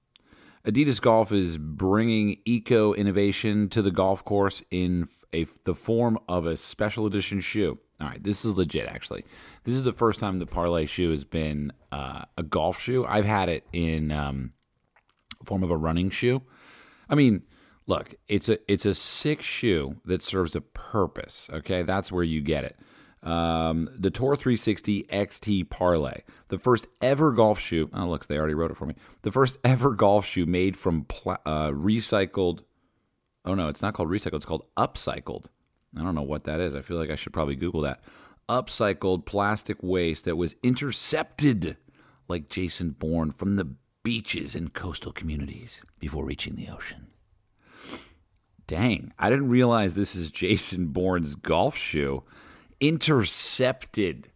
Adidas 0.66 1.00
Golf 1.00 1.32
is 1.32 1.58
bringing 1.58 2.38
eco 2.44 2.92
innovation 2.94 3.68
to 3.70 3.82
the 3.82 3.90
golf 3.90 4.24
course 4.24 4.62
in 4.70 5.08
a, 5.34 5.46
the 5.64 5.74
form 5.74 6.18
of 6.28 6.46
a 6.46 6.56
special 6.56 7.06
edition 7.06 7.40
shoe. 7.40 7.78
All 8.00 8.08
right, 8.08 8.22
this 8.22 8.44
is 8.44 8.56
legit, 8.56 8.86
actually. 8.88 9.24
This 9.64 9.74
is 9.74 9.82
the 9.82 9.92
first 9.92 10.20
time 10.20 10.38
the 10.38 10.46
Parlay 10.46 10.86
shoe 10.86 11.10
has 11.10 11.24
been 11.24 11.72
uh, 11.90 12.22
a 12.36 12.42
golf 12.42 12.80
shoe. 12.80 13.04
I've 13.04 13.24
had 13.24 13.48
it 13.48 13.66
in 13.72 14.10
um, 14.12 14.52
form 15.44 15.62
of 15.62 15.70
a 15.70 15.76
running 15.76 16.10
shoe. 16.10 16.42
I 17.08 17.14
mean, 17.14 17.42
look, 17.86 18.14
it's 18.28 18.48
a 18.48 18.58
it's 18.70 18.86
a 18.86 18.94
sick 18.94 19.42
shoe 19.42 20.00
that 20.04 20.22
serves 20.22 20.56
a 20.56 20.60
purpose. 20.60 21.48
Okay, 21.52 21.82
that's 21.82 22.10
where 22.10 22.24
you 22.24 22.40
get 22.40 22.64
it. 22.64 22.76
Um, 23.22 23.88
the 23.96 24.10
Tour 24.10 24.34
360 24.34 25.04
XT 25.04 25.70
Parlay, 25.70 26.22
the 26.48 26.58
first 26.58 26.88
ever 27.00 27.32
golf 27.32 27.60
shoe. 27.60 27.88
Oh, 27.92 28.06
look, 28.06 28.26
they 28.26 28.36
already 28.36 28.54
wrote 28.54 28.72
it 28.72 28.76
for 28.76 28.86
me. 28.86 28.94
The 29.22 29.30
first 29.30 29.58
ever 29.64 29.92
golf 29.92 30.26
shoe 30.26 30.46
made 30.46 30.76
from 30.76 31.04
pla- 31.04 31.38
uh, 31.46 31.68
recycled. 31.70 32.60
Oh 33.44 33.54
no, 33.54 33.68
it's 33.68 33.82
not 33.82 33.94
called 33.94 34.08
recycled. 34.08 34.34
It's 34.34 34.44
called 34.44 34.66
upcycled. 34.76 35.46
I 35.96 36.02
don't 36.02 36.14
know 36.14 36.22
what 36.22 36.44
that 36.44 36.60
is. 36.60 36.74
I 36.74 36.80
feel 36.80 36.96
like 36.96 37.10
I 37.10 37.16
should 37.16 37.32
probably 37.32 37.56
Google 37.56 37.82
that. 37.82 38.00
Upcycled 38.48 39.24
plastic 39.24 39.76
waste 39.82 40.24
that 40.24 40.36
was 40.36 40.56
intercepted, 40.62 41.76
like 42.28 42.48
Jason 42.48 42.90
Bourne, 42.90 43.30
from 43.30 43.56
the 43.56 43.74
beaches 44.02 44.54
and 44.54 44.72
coastal 44.72 45.12
communities 45.12 45.80
before 46.00 46.24
reaching 46.24 46.56
the 46.56 46.68
ocean. 46.68 47.08
Dang, 48.66 49.12
I 49.18 49.28
didn't 49.30 49.50
realize 49.50 49.94
this 49.94 50.16
is 50.16 50.30
Jason 50.30 50.86
Bourne's 50.88 51.34
golf 51.34 51.76
shoe. 51.76 52.24
Intercepted. 52.82 54.28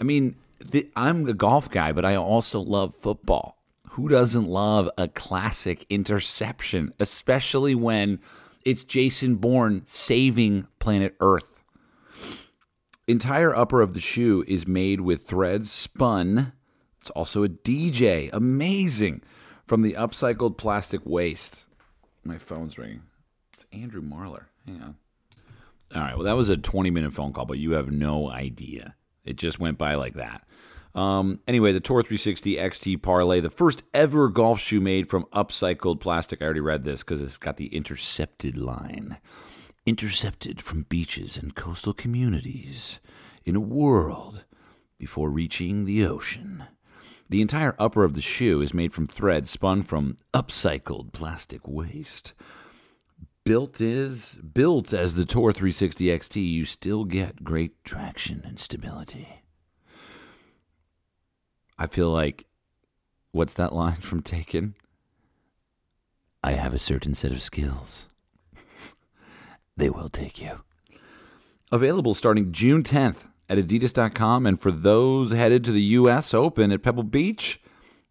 I 0.00 0.04
mean, 0.04 0.36
the, 0.64 0.88
I'm 0.96 1.28
a 1.28 1.34
golf 1.34 1.70
guy, 1.70 1.92
but 1.92 2.04
I 2.04 2.14
also 2.16 2.60
love 2.60 2.94
football. 2.94 3.58
Who 3.90 4.08
doesn't 4.08 4.46
love 4.46 4.88
a 4.96 5.08
classic 5.08 5.84
interception, 5.90 6.94
especially 7.00 7.74
when 7.74 8.20
it's 8.64 8.84
Jason 8.84 9.34
Bourne 9.34 9.82
saving 9.86 10.68
planet 10.78 11.16
Earth? 11.18 11.64
Entire 13.08 13.56
upper 13.56 13.80
of 13.80 13.94
the 13.94 14.00
shoe 14.00 14.44
is 14.46 14.68
made 14.68 15.00
with 15.00 15.26
threads 15.26 15.72
spun. 15.72 16.52
It's 17.00 17.10
also 17.10 17.42
a 17.42 17.48
DJ. 17.48 18.30
Amazing. 18.32 19.22
From 19.66 19.82
the 19.82 19.94
upcycled 19.94 20.56
plastic 20.56 21.00
waste. 21.04 21.66
My 22.22 22.38
phone's 22.38 22.78
ringing. 22.78 23.02
It's 23.54 23.66
Andrew 23.72 24.02
Marler. 24.02 24.44
Hang 24.66 24.82
on. 24.82 24.96
All 25.94 26.02
right. 26.02 26.14
Well, 26.14 26.24
that 26.24 26.36
was 26.36 26.48
a 26.48 26.56
20 26.56 26.90
minute 26.90 27.12
phone 27.12 27.32
call, 27.32 27.46
but 27.46 27.58
you 27.58 27.72
have 27.72 27.90
no 27.90 28.30
idea. 28.30 28.94
It 29.24 29.36
just 29.36 29.58
went 29.58 29.78
by 29.78 29.94
like 29.94 30.14
that. 30.14 30.44
Um, 30.94 31.40
anyway, 31.46 31.72
the 31.72 31.80
Tour 31.80 32.02
360 32.02 32.56
XT 32.56 33.02
Parlay, 33.02 33.40
the 33.40 33.50
first 33.50 33.82
ever 33.94 34.28
golf 34.28 34.58
shoe 34.58 34.80
made 34.80 35.08
from 35.08 35.24
upcycled 35.26 36.00
plastic. 36.00 36.40
I 36.40 36.46
already 36.46 36.60
read 36.60 36.84
this 36.84 37.00
because 37.00 37.20
it's 37.20 37.36
got 37.36 37.56
the 37.56 37.74
intercepted 37.74 38.58
line. 38.58 39.18
Intercepted 39.86 40.60
from 40.60 40.82
beaches 40.82 41.36
and 41.36 41.54
coastal 41.54 41.94
communities 41.94 43.00
in 43.44 43.54
a 43.54 43.60
world 43.60 44.44
before 44.98 45.30
reaching 45.30 45.84
the 45.84 46.04
ocean. 46.04 46.64
The 47.30 47.42
entire 47.42 47.76
upper 47.78 48.04
of 48.04 48.14
the 48.14 48.20
shoe 48.20 48.60
is 48.60 48.74
made 48.74 48.92
from 48.92 49.06
thread 49.06 49.46
spun 49.46 49.82
from 49.82 50.16
upcycled 50.32 51.12
plastic 51.12 51.68
waste 51.68 52.32
built 53.48 53.80
is 53.80 54.34
built 54.52 54.92
as 54.92 55.14
the 55.14 55.24
Tour 55.24 55.52
360 55.52 56.04
XT, 56.04 56.50
you 56.50 56.66
still 56.66 57.06
get 57.06 57.42
great 57.42 57.82
traction 57.82 58.42
and 58.44 58.60
stability. 58.60 59.40
I 61.78 61.86
feel 61.86 62.10
like 62.10 62.44
what's 63.32 63.54
that 63.54 63.72
line 63.72 64.02
from 64.02 64.20
Taken? 64.20 64.74
I 66.44 66.52
have 66.52 66.74
a 66.74 66.78
certain 66.78 67.14
set 67.14 67.32
of 67.32 67.40
skills. 67.40 68.06
they 69.78 69.88
will 69.88 70.10
take 70.10 70.42
you. 70.42 70.60
Available 71.72 72.12
starting 72.12 72.52
June 72.52 72.82
10th 72.82 73.28
at 73.48 73.56
adidas.com 73.56 74.44
and 74.44 74.60
for 74.60 74.70
those 74.70 75.32
headed 75.32 75.64
to 75.64 75.72
the 75.72 75.96
US 75.96 76.34
Open 76.34 76.70
at 76.70 76.82
Pebble 76.82 77.02
Beach, 77.02 77.62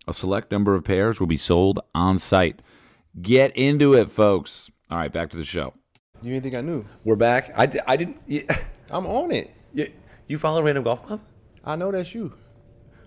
a 0.08 0.16
select 0.16 0.52
number 0.52 0.74
of 0.74 0.84
pairs 0.84 1.20
will 1.20 1.28
be 1.28 1.38
sold 1.38 1.80
on 1.94 2.18
site. 2.18 2.64
Get 3.22 3.56
into 3.56 3.94
it, 3.94 4.10
folks. 4.10 4.72
All 4.90 4.98
right, 4.98 5.12
back 5.12 5.30
to 5.32 5.38
the 5.38 5.46
show. 5.46 5.74
You 6.22 6.32
didn't 6.34 6.44
think 6.44 6.56
I 6.56 6.62
knew? 6.62 6.86
We're 7.04 7.16
back. 7.16 7.52
I, 7.56 7.66
di- 7.66 7.82
I 7.86 7.98
didn't. 7.98 8.22
You, 8.26 8.46
I'm 8.90 9.06
on 9.06 9.32
it. 9.32 9.54
you, 9.74 9.92
you 10.28 10.38
follow 10.38 10.62
Random 10.64 10.84
Golf 10.84 11.04
Club? 11.04 11.22
I 11.64 11.76
know 11.76 11.92
that's 11.92 12.14
you. 12.16 12.34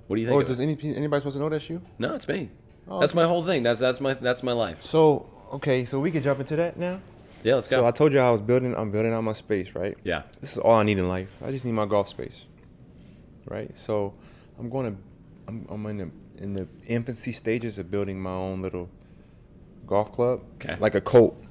What 0.06 0.16
do 0.16 0.20
you 0.22 0.26
think? 0.28 0.36
Or 0.36 0.42
of 0.42 0.46
does 0.46 0.60
it? 0.60 0.64
any, 0.64 0.76
anybody 0.96 1.20
supposed 1.20 1.36
to 1.36 1.40
know 1.42 1.48
that's 1.48 1.68
you? 1.70 1.80
No, 1.98 2.14
it's 2.14 2.28
me. 2.28 2.50
Oh, 2.88 3.00
that's 3.00 3.12
okay. 3.12 3.22
my 3.22 3.26
whole 3.26 3.42
thing. 3.42 3.62
That's 3.62 3.80
that's 3.80 4.00
my 4.00 4.14
that's 4.14 4.42
my 4.42 4.52
life. 4.52 4.82
So 4.82 5.30
okay, 5.52 5.84
so 5.84 5.98
we 6.00 6.10
can 6.10 6.22
jump 6.22 6.40
into 6.40 6.56
that 6.56 6.76
now. 6.76 7.00
Yeah, 7.42 7.54
let's 7.54 7.68
go. 7.68 7.78
So 7.78 7.86
I 7.86 7.90
told 7.92 8.12
you 8.12 8.18
I 8.20 8.30
was 8.30 8.40
building. 8.40 8.74
I'm 8.76 8.90
building 8.90 9.12
out 9.14 9.22
my 9.22 9.32
space, 9.32 9.74
right? 9.74 9.96
yeah. 10.04 10.22
This 10.40 10.52
is 10.52 10.58
all 10.58 10.74
I 10.74 10.82
need 10.82 10.98
in 10.98 11.08
life. 11.08 11.34
I 11.42 11.50
just 11.52 11.64
need 11.64 11.72
my 11.72 11.86
golf 11.86 12.08
space, 12.08 12.44
right? 13.46 13.76
So 13.78 14.14
I'm 14.58 14.68
going 14.68 14.92
to. 14.94 15.02
I'm, 15.48 15.66
I'm 15.70 15.86
in 15.86 15.96
the 15.98 16.10
in 16.42 16.52
the 16.54 16.68
infancy 16.86 17.32
stages 17.32 17.78
of 17.78 17.90
building 17.90 18.20
my 18.20 18.30
own 18.32 18.60
little 18.62 18.90
golf 19.86 20.12
club, 20.12 20.42
Okay. 20.56 20.76
like 20.80 20.94
a 20.94 21.00
cult. 21.00 21.42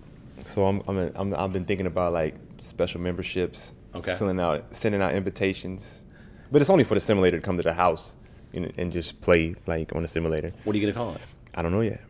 So 0.46 0.66
I'm 0.66 0.82
I'm, 0.88 1.12
I'm 1.16 1.34
I've 1.36 1.54
been 1.54 1.66
thinking 1.66 1.86
about 1.88 2.14
like 2.14 2.36
special 2.62 3.02
memberships, 3.02 3.74
Okay. 3.96 4.14
sending 4.14 4.40
out 4.40 4.76
sending 4.76 5.02
out 5.02 5.14
invitations, 5.14 6.04
but 6.52 6.62
it's 6.62 6.70
only 6.70 6.84
for 6.84 6.94
the 6.96 7.00
simulator 7.00 7.38
to 7.40 7.44
come 7.46 7.58
to 7.58 7.64
the 7.64 7.74
house 7.74 8.16
and, 8.54 8.72
and 8.78 8.92
just 8.92 9.22
play 9.22 9.56
like 9.68 9.96
on 9.96 10.02
the 10.02 10.08
simulator. 10.08 10.52
What 10.64 10.76
are 10.76 10.80
you 10.80 10.86
gonna 10.92 10.94
call 11.06 11.16
it? 11.16 11.22
I 11.54 11.62
don't 11.62 11.72
know 11.72 11.82
yet. 11.82 12.02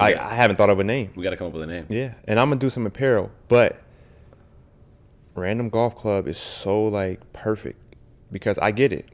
Okay. 0.00 0.14
I, 0.14 0.30
I 0.30 0.34
haven't 0.34 0.56
thought 0.56 0.70
of 0.70 0.78
a 0.78 0.84
name. 0.84 1.10
We 1.14 1.22
got 1.22 1.30
to 1.30 1.36
come 1.36 1.48
up 1.48 1.52
with 1.52 1.62
a 1.62 1.66
name. 1.66 1.86
Yeah, 1.90 2.14
and 2.26 2.38
I'm 2.40 2.48
gonna 2.48 2.60
do 2.60 2.70
some 2.70 2.86
apparel, 2.86 3.30
but 3.48 3.82
Random 5.34 5.68
Golf 5.68 5.96
Club 5.96 6.26
is 6.26 6.38
so 6.38 6.86
like 6.86 7.32
perfect 7.32 7.78
because 8.32 8.58
I 8.58 8.70
get 8.72 8.92
it. 8.92 9.06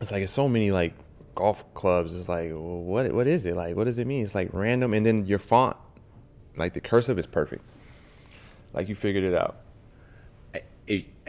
It's 0.00 0.12
like 0.12 0.22
it's 0.22 0.32
so 0.32 0.48
many 0.48 0.70
like 0.70 0.94
golf 1.34 1.64
clubs. 1.74 2.14
It's 2.16 2.28
like, 2.28 2.50
well, 2.50 2.80
what 2.82 3.12
what 3.12 3.26
is 3.26 3.46
it 3.46 3.56
like? 3.56 3.76
What 3.76 3.84
does 3.84 3.98
it 3.98 4.06
mean? 4.06 4.24
It's 4.24 4.34
like 4.34 4.50
random, 4.52 4.92
and 4.94 5.04
then 5.06 5.26
your 5.26 5.38
font, 5.38 5.76
like 6.56 6.74
the 6.74 6.80
cursive 6.80 7.18
is 7.18 7.26
perfect. 7.26 7.62
Like 8.72 8.88
you 8.88 8.94
figured 8.94 9.24
it 9.24 9.34
out. 9.34 9.56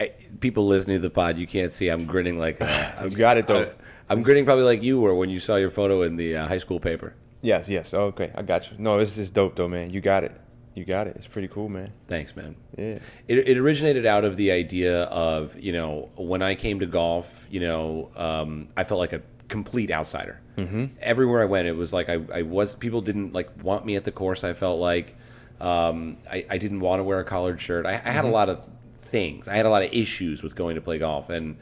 I- 0.00 0.12
people 0.40 0.66
listening 0.66 0.98
to 0.98 1.02
the 1.02 1.10
pod, 1.10 1.38
you 1.38 1.46
can't 1.46 1.72
see. 1.72 1.88
I'm 1.88 2.06
grinning 2.06 2.38
like 2.38 2.60
I'm, 2.62 3.10
You 3.10 3.16
got 3.16 3.36
it, 3.36 3.46
though. 3.46 3.70
I, 4.08 4.12
am 4.12 4.22
grinning 4.22 4.44
probably 4.44 4.64
like 4.64 4.82
you 4.82 5.00
were 5.00 5.14
when 5.14 5.30
you 5.30 5.40
saw 5.40 5.56
your 5.56 5.70
photo 5.70 6.02
in 6.02 6.16
the 6.16 6.36
uh, 6.36 6.46
high 6.46 6.58
school 6.58 6.80
paper. 6.80 7.14
Yes, 7.42 7.68
yes. 7.68 7.94
Okay, 7.94 8.32
I 8.34 8.42
got 8.42 8.70
you. 8.70 8.76
No, 8.78 8.98
this 8.98 9.18
is 9.18 9.30
dope 9.30 9.56
though, 9.56 9.68
man. 9.68 9.90
You 9.90 10.00
got 10.00 10.24
it. 10.24 10.32
You 10.74 10.84
got 10.84 11.08
it. 11.08 11.16
It's 11.16 11.26
pretty 11.26 11.48
cool, 11.48 11.68
man. 11.68 11.92
Thanks, 12.06 12.36
man. 12.36 12.54
Yeah. 12.76 12.98
It, 13.26 13.48
it 13.48 13.58
originated 13.58 14.06
out 14.06 14.24
of 14.24 14.36
the 14.36 14.52
idea 14.52 15.04
of 15.04 15.58
you 15.58 15.72
know 15.72 16.10
when 16.16 16.42
I 16.42 16.54
came 16.54 16.80
to 16.80 16.86
golf, 16.86 17.28
you 17.50 17.60
know, 17.60 18.10
um, 18.16 18.68
I 18.76 18.84
felt 18.84 18.98
like 18.98 19.12
a 19.12 19.22
complete 19.48 19.90
outsider. 19.90 20.40
Mm-hmm. 20.56 20.86
Everywhere 21.00 21.42
I 21.42 21.46
went, 21.46 21.66
it 21.66 21.76
was 21.76 21.92
like 21.92 22.08
I, 22.08 22.20
I 22.32 22.42
was 22.42 22.74
people 22.74 23.00
didn't 23.00 23.32
like 23.32 23.50
want 23.62 23.84
me 23.84 23.96
at 23.96 24.04
the 24.04 24.12
course. 24.12 24.44
I 24.44 24.52
felt 24.52 24.78
like 24.78 25.16
um, 25.60 26.18
I, 26.30 26.46
I 26.50 26.58
didn't 26.58 26.80
want 26.80 27.00
to 27.00 27.04
wear 27.04 27.18
a 27.18 27.24
collared 27.24 27.60
shirt. 27.60 27.86
I, 27.86 27.94
I 27.94 28.10
had 28.10 28.24
a 28.24 28.28
lot 28.28 28.48
of 28.48 28.64
things. 28.98 29.48
I 29.48 29.56
had 29.56 29.66
a 29.66 29.70
lot 29.70 29.82
of 29.82 29.92
issues 29.92 30.42
with 30.42 30.54
going 30.54 30.74
to 30.76 30.80
play 30.80 30.98
golf, 30.98 31.30
and 31.30 31.56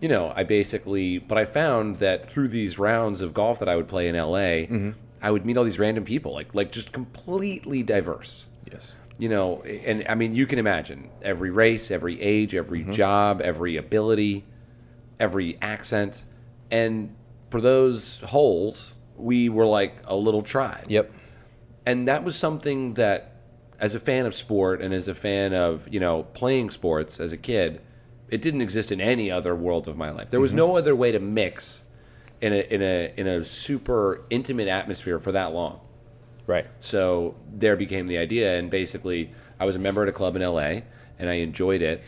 you 0.00 0.08
know, 0.08 0.32
I 0.34 0.44
basically. 0.44 1.18
But 1.18 1.38
I 1.38 1.44
found 1.44 1.96
that 1.96 2.28
through 2.28 2.48
these 2.48 2.78
rounds 2.78 3.20
of 3.20 3.34
golf 3.34 3.58
that 3.58 3.68
I 3.68 3.76
would 3.76 3.88
play 3.88 4.08
in 4.08 4.16
LA, 4.16 4.66
I 5.20 5.30
would 5.30 5.46
meet 5.46 5.56
all 5.56 5.64
these 5.64 5.78
random 5.78 6.04
people, 6.04 6.32
like 6.32 6.54
like 6.54 6.72
just 6.72 6.92
completely 6.92 7.82
diverse. 7.82 8.46
Yes. 8.70 8.96
You 9.18 9.28
know, 9.28 9.62
and 9.62 10.04
I 10.08 10.14
mean, 10.14 10.34
you 10.34 10.46
can 10.46 10.58
imagine 10.58 11.10
every 11.20 11.50
race, 11.50 11.90
every 11.90 12.20
age, 12.20 12.54
every 12.54 12.82
job, 12.82 13.40
every 13.40 13.76
ability, 13.76 14.44
every 15.20 15.58
accent, 15.62 16.24
and 16.70 17.14
for 17.52 17.60
those 17.60 18.18
holes, 18.24 18.94
we 19.16 19.50
were 19.50 19.66
like 19.66 19.94
a 20.06 20.16
little 20.16 20.42
tribe. 20.42 20.86
Yep. 20.88 21.12
and 21.84 22.08
that 22.08 22.24
was 22.24 22.34
something 22.34 22.94
that 22.94 23.36
as 23.78 23.94
a 23.94 24.00
fan 24.00 24.26
of 24.26 24.34
sport 24.34 24.80
and 24.80 24.94
as 24.94 25.08
a 25.08 25.14
fan 25.14 25.52
of 25.52 25.86
you 25.90 26.00
know 26.00 26.22
playing 26.34 26.70
sports 26.70 27.20
as 27.20 27.32
a 27.32 27.36
kid 27.36 27.80
it 28.28 28.40
didn't 28.40 28.62
exist 28.62 28.90
in 28.90 29.00
any 29.00 29.30
other 29.30 29.54
world 29.54 29.86
of 29.86 29.96
my 29.98 30.10
life. 30.10 30.30
There 30.30 30.40
was 30.40 30.54
no 30.54 30.68
mm-hmm. 30.68 30.78
other 30.78 30.96
way 30.96 31.12
to 31.12 31.20
mix 31.20 31.84
in 32.40 32.54
a 32.54 32.60
in 32.74 32.80
a 32.80 33.12
in 33.16 33.26
a 33.26 33.44
super 33.44 34.24
intimate 34.30 34.68
atmosphere 34.68 35.18
for 35.18 35.32
that 35.32 35.52
long. 35.52 35.80
Right. 36.44 36.66
so 36.80 37.36
there 37.52 37.76
became 37.76 38.08
the 38.08 38.18
idea 38.18 38.58
and 38.58 38.68
basically 38.68 39.30
i 39.60 39.64
was 39.64 39.76
a 39.76 39.78
member 39.78 40.02
at 40.02 40.08
a 40.08 40.12
club 40.12 40.34
in 40.34 40.42
la 40.42 40.80
and 41.18 41.30
i 41.34 41.34
enjoyed 41.34 41.82
it. 41.82 42.02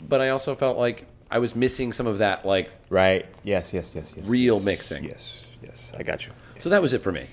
But 0.00 0.20
i 0.20 0.28
also 0.28 0.54
felt 0.54 0.78
like 0.78 1.06
i 1.30 1.38
was 1.38 1.54
missing 1.54 1.92
some 1.92 2.06
of 2.06 2.18
that 2.18 2.44
like 2.46 2.70
Right. 2.90 3.26
Yes. 3.44 3.72
Yes. 3.74 3.92
Yes. 3.94 4.14
Yes. 4.16 4.26
Real 4.26 4.56
yes, 4.56 4.64
mixing. 4.64 5.04
Yes. 5.04 5.46
Yes. 5.62 5.92
I 5.98 6.02
got 6.02 6.26
you. 6.26 6.32
so 6.58 6.70
that 6.70 6.80
was 6.82 6.92
it 6.92 7.02
for 7.02 7.12
me 7.12 7.26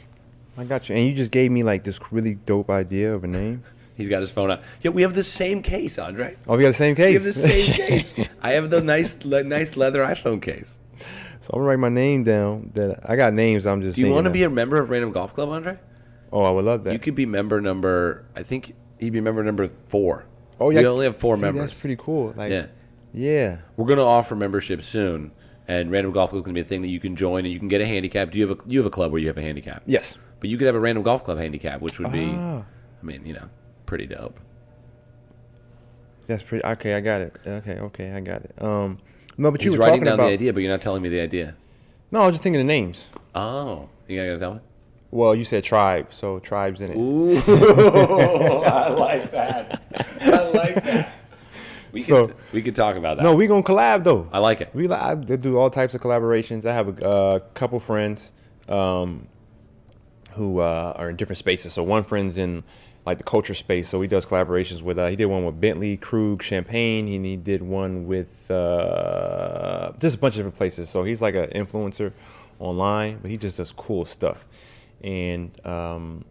I 0.58 0.63
got 0.63 0.88
you. 0.88 0.95
And 0.95 1.05
you 1.08 1.13
just 1.13 1.31
gave 1.31 1.51
me 1.51 1.63
like 1.63 1.84
this 1.84 1.99
really 2.12 2.36
dope 2.36 2.69
idea 2.69 3.13
of 3.13 3.23
a 3.23 3.27
name. 3.27 3.63
he's 3.97 4.10
got 4.10 4.21
his 4.21 4.31
phone 4.31 4.51
out 4.51 4.62
yeah 4.81 4.91
we 4.91 5.01
have 5.01 5.13
the 5.13 5.23
same 5.23 5.62
case 5.62 5.97
andre 5.99 6.36
Oh, 6.47 6.58
we 6.58 6.63
got 6.63 6.69
the 6.69 6.73
same 6.73 6.95
case. 6.95 7.08
We 7.08 7.13
have 7.13 7.23
the 7.23 7.34
same 7.34 7.73
case. 7.88 8.15
I 8.41 8.51
have 8.51 8.69
the 8.69 8.81
nice, 8.81 9.23
le- 9.23 9.43
nice 9.43 9.75
leather 9.77 10.03
iPhone 10.03 10.41
case. 10.41 10.79
So 11.41 11.51
I'm 11.53 11.60
gonna 11.60 11.69
write 11.69 11.79
my 11.79 11.89
name 11.89 12.23
down. 12.23 12.71
That 12.73 13.08
I 13.10 13.15
got 13.15 13.34
names. 13.34 13.65
I'm 13.65 13.81
just. 13.81 13.95
Do 13.95 14.01
you 14.01 14.10
want 14.12 14.25
to 14.25 14.31
be 14.31 14.43
a 14.43 14.49
member 14.49 14.77
of 14.79 14.89
Random 14.89 15.12
Golf 15.12 15.34
Club, 15.36 15.49
Andre? 15.49 15.77
Oh, 16.34 16.41
I 16.41 16.49
would 16.49 16.65
love 16.65 16.84
that. 16.86 16.93
You 16.93 16.99
could 16.99 17.13
be 17.15 17.25
member 17.27 17.62
number. 17.62 18.25
I 18.36 18.41
think 18.43 18.73
you'd 18.99 19.13
be 19.13 19.21
member 19.21 19.43
number 19.43 19.67
four. 19.88 20.25
oh 20.60 20.69
yeah. 20.71 20.79
We 20.81 20.88
only 20.88 21.05
have 21.05 21.17
four 21.17 21.36
See, 21.36 21.43
members. 21.43 21.69
That's 21.69 21.79
pretty 21.79 21.97
cool. 21.97 22.34
Like. 22.36 22.51
Yeah, 22.51 22.67
Yeah. 23.17 23.58
we're 23.78 23.86
going 23.86 23.97
to 23.99 24.04
offer 24.06 24.36
membership 24.36 24.84
soon, 24.84 25.32
and 25.67 25.89
Random 25.89 26.12
Golf 26.12 26.32
Club 26.32 26.39
is 26.41 26.45
going 26.45 26.54
to 26.54 26.58
be 26.58 26.62
a 26.62 26.65
thing 26.67 26.82
that 26.82 26.89
you 26.89 26.99
can 26.99 27.15
join, 27.15 27.45
and 27.45 27.54
you 27.54 27.60
can 27.60 27.67
get 27.69 27.80
a 27.82 27.86
handicap. 27.86 28.32
Do 28.32 28.39
you 28.39 28.47
have 28.49 28.60
a 28.60 28.63
you 28.69 28.80
have 28.80 28.86
a 28.86 28.89
club 28.91 29.12
where 29.12 29.21
you 29.21 29.28
have 29.28 29.38
a 29.38 29.41
handicap? 29.41 29.84
Yes. 29.86 30.17
But 30.41 30.49
you 30.49 30.58
could 30.58 30.67
have 30.67 30.75
a 30.75 30.80
Random 30.80 31.01
Golf 31.04 31.23
Club 31.23 31.38
handicap, 31.38 31.82
which 31.82 31.97
would 31.97 32.12
be, 32.12 32.30
Ah. 32.36 32.63
I 33.01 33.06
mean, 33.06 33.25
you 33.25 33.34
know, 33.34 33.49
pretty 33.86 34.06
dope. 34.06 34.38
That's 36.28 36.43
pretty. 36.43 36.65
Okay, 36.65 36.93
I 36.95 37.01
got 37.01 37.21
it. 37.21 37.36
Okay, 37.45 37.80
okay, 37.80 38.12
I 38.12 38.19
got 38.19 38.41
it. 38.43 38.54
Um, 38.60 38.99
no, 39.38 39.51
but 39.51 39.63
you 39.63 39.71
He's 39.71 39.78
were 39.78 39.84
writing 39.86 40.01
talking 40.01 40.06
down 40.06 40.13
about. 40.15 40.28
the 40.28 40.34
idea, 40.34 40.54
but 40.54 40.62
you're 40.62 40.71
not 40.71 40.82
telling 40.82 41.01
me 41.01 41.10
the 41.10 41.21
idea. 41.21 41.56
No, 42.12 42.21
I 42.21 42.25
was 42.25 42.34
just 42.34 42.43
thinking 42.43 42.60
of 42.62 42.67
names. 42.67 43.10
Oh, 43.34 43.89
you 44.08 44.17
gotta 44.17 44.38
tell 44.39 44.56
me. 44.56 44.60
Well, 45.12 45.36
you 45.36 45.43
said 45.45 45.63
tribe, 45.63 46.08
so 46.12 46.39
tribes 46.39 46.82
in 46.82 46.91
it. 46.91 46.97
Ooh, 46.97 47.38
I 48.65 48.89
like 48.89 49.32
that. 49.32 49.88
I 50.21 50.49
like 50.51 50.84
that. 50.84 51.13
We 51.95 52.01
So- 52.01 52.27
could, 52.27 52.36
we 52.51 52.62
could 52.62 52.75
talk 52.75 52.97
about 52.97 53.15
that. 53.17 53.23
No, 53.23 53.34
we 53.36 53.47
gonna 53.47 53.63
collab 53.63 54.03
though. 54.03 54.27
I 54.34 54.39
like 54.39 54.60
it. 54.60 54.69
We 54.73 54.89
I 54.89 55.15
do 55.15 55.58
all 55.58 55.69
types 55.69 55.95
of 55.95 56.01
collaborations. 56.01 56.65
I 56.65 56.73
have 56.73 56.99
a 57.01 57.10
uh, 57.10 57.39
couple 57.53 57.79
friends 57.79 58.34
um, 58.67 59.27
who 60.34 60.60
uh, 60.60 60.93
are 60.97 61.10
in 61.10 61.15
different 61.15 61.38
spaces. 61.38 61.71
So 61.71 61.84
one 61.84 62.03
friend's 62.03 62.38
in 62.38 62.65
like 63.05 63.17
the 63.17 63.23
culture 63.23 63.53
space, 63.53 63.88
so 63.88 64.01
he 64.01 64.10
does 64.10 64.25
collaborations 64.25 64.81
with. 64.81 64.99
Uh, 64.99 65.08
he 65.08 65.15
did 65.15 65.27
one 65.27 65.45
with 65.45 65.62
Bentley, 65.62 65.95
Krug, 65.95 66.43
Champagne, 66.43 67.08
and 67.08 67.25
he 67.25 67.38
did 67.38 67.62
one 67.62 68.08
with 68.08 68.51
uh, 68.51 69.93
just 69.97 70.15
a 70.15 70.19
bunch 70.19 70.34
of 70.34 70.39
different 70.39 70.55
places. 70.58 70.89
So 70.89 71.05
he's 71.05 71.21
like 71.21 71.36
an 71.36 71.47
influencer 71.51 72.12
online, 72.60 73.19
but 73.21 73.31
he 73.31 73.38
just 73.38 73.55
does 73.55 73.71
cool 73.71 74.03
stuff. 74.03 74.45
And 75.01 75.65
um, 75.65 76.25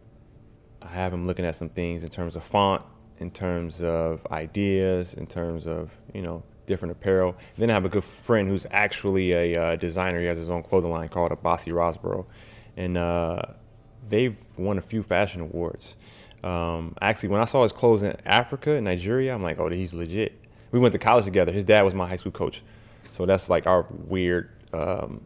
I 0.82 0.88
have 0.88 1.14
him 1.14 1.26
looking 1.26 1.46
at 1.46 1.54
some 1.54 1.70
things 1.70 2.02
in 2.02 2.10
terms 2.10 2.36
of 2.36 2.44
font, 2.44 2.82
in 3.24 3.30
terms 3.30 3.82
of 3.82 4.26
ideas, 4.30 5.14
in 5.14 5.26
terms 5.26 5.66
of 5.66 5.90
you 6.12 6.20
know 6.20 6.42
different 6.66 6.92
apparel. 6.92 7.34
then 7.56 7.70
I 7.70 7.74
have 7.74 7.84
a 7.84 7.88
good 7.88 8.04
friend 8.04 8.48
who's 8.48 8.66
actually 8.70 9.32
a 9.32 9.56
uh, 9.56 9.76
designer. 9.76 10.20
He 10.20 10.26
has 10.26 10.36
his 10.36 10.50
own 10.50 10.62
clothing 10.62 10.90
line 10.90 11.08
called 11.08 11.32
a 11.32 11.36
Bossy 11.36 11.70
Rosborough, 11.70 12.26
and 12.76 12.98
uh, 12.98 13.42
they've 14.08 14.36
won 14.58 14.76
a 14.78 14.82
few 14.82 15.02
fashion 15.02 15.40
awards. 15.40 15.96
Um, 16.42 16.94
actually, 17.00 17.30
when 17.30 17.40
I 17.40 17.46
saw 17.46 17.62
his 17.62 17.72
clothes 17.72 18.02
in 18.02 18.14
Africa 18.26 18.74
and 18.74 18.84
Nigeria, 18.84 19.34
I'm 19.34 19.42
like, 19.42 19.58
oh, 19.58 19.70
he's 19.70 19.94
legit. 19.94 20.38
We 20.70 20.78
went 20.78 20.92
to 20.92 20.98
college 20.98 21.24
together. 21.24 21.50
His 21.52 21.64
dad 21.64 21.82
was 21.82 21.94
my 21.94 22.06
high 22.06 22.16
school 22.16 22.32
coach, 22.32 22.62
so 23.12 23.24
that's 23.24 23.48
like 23.48 23.66
our 23.66 23.86
weird 23.90 24.50
um, 24.74 25.22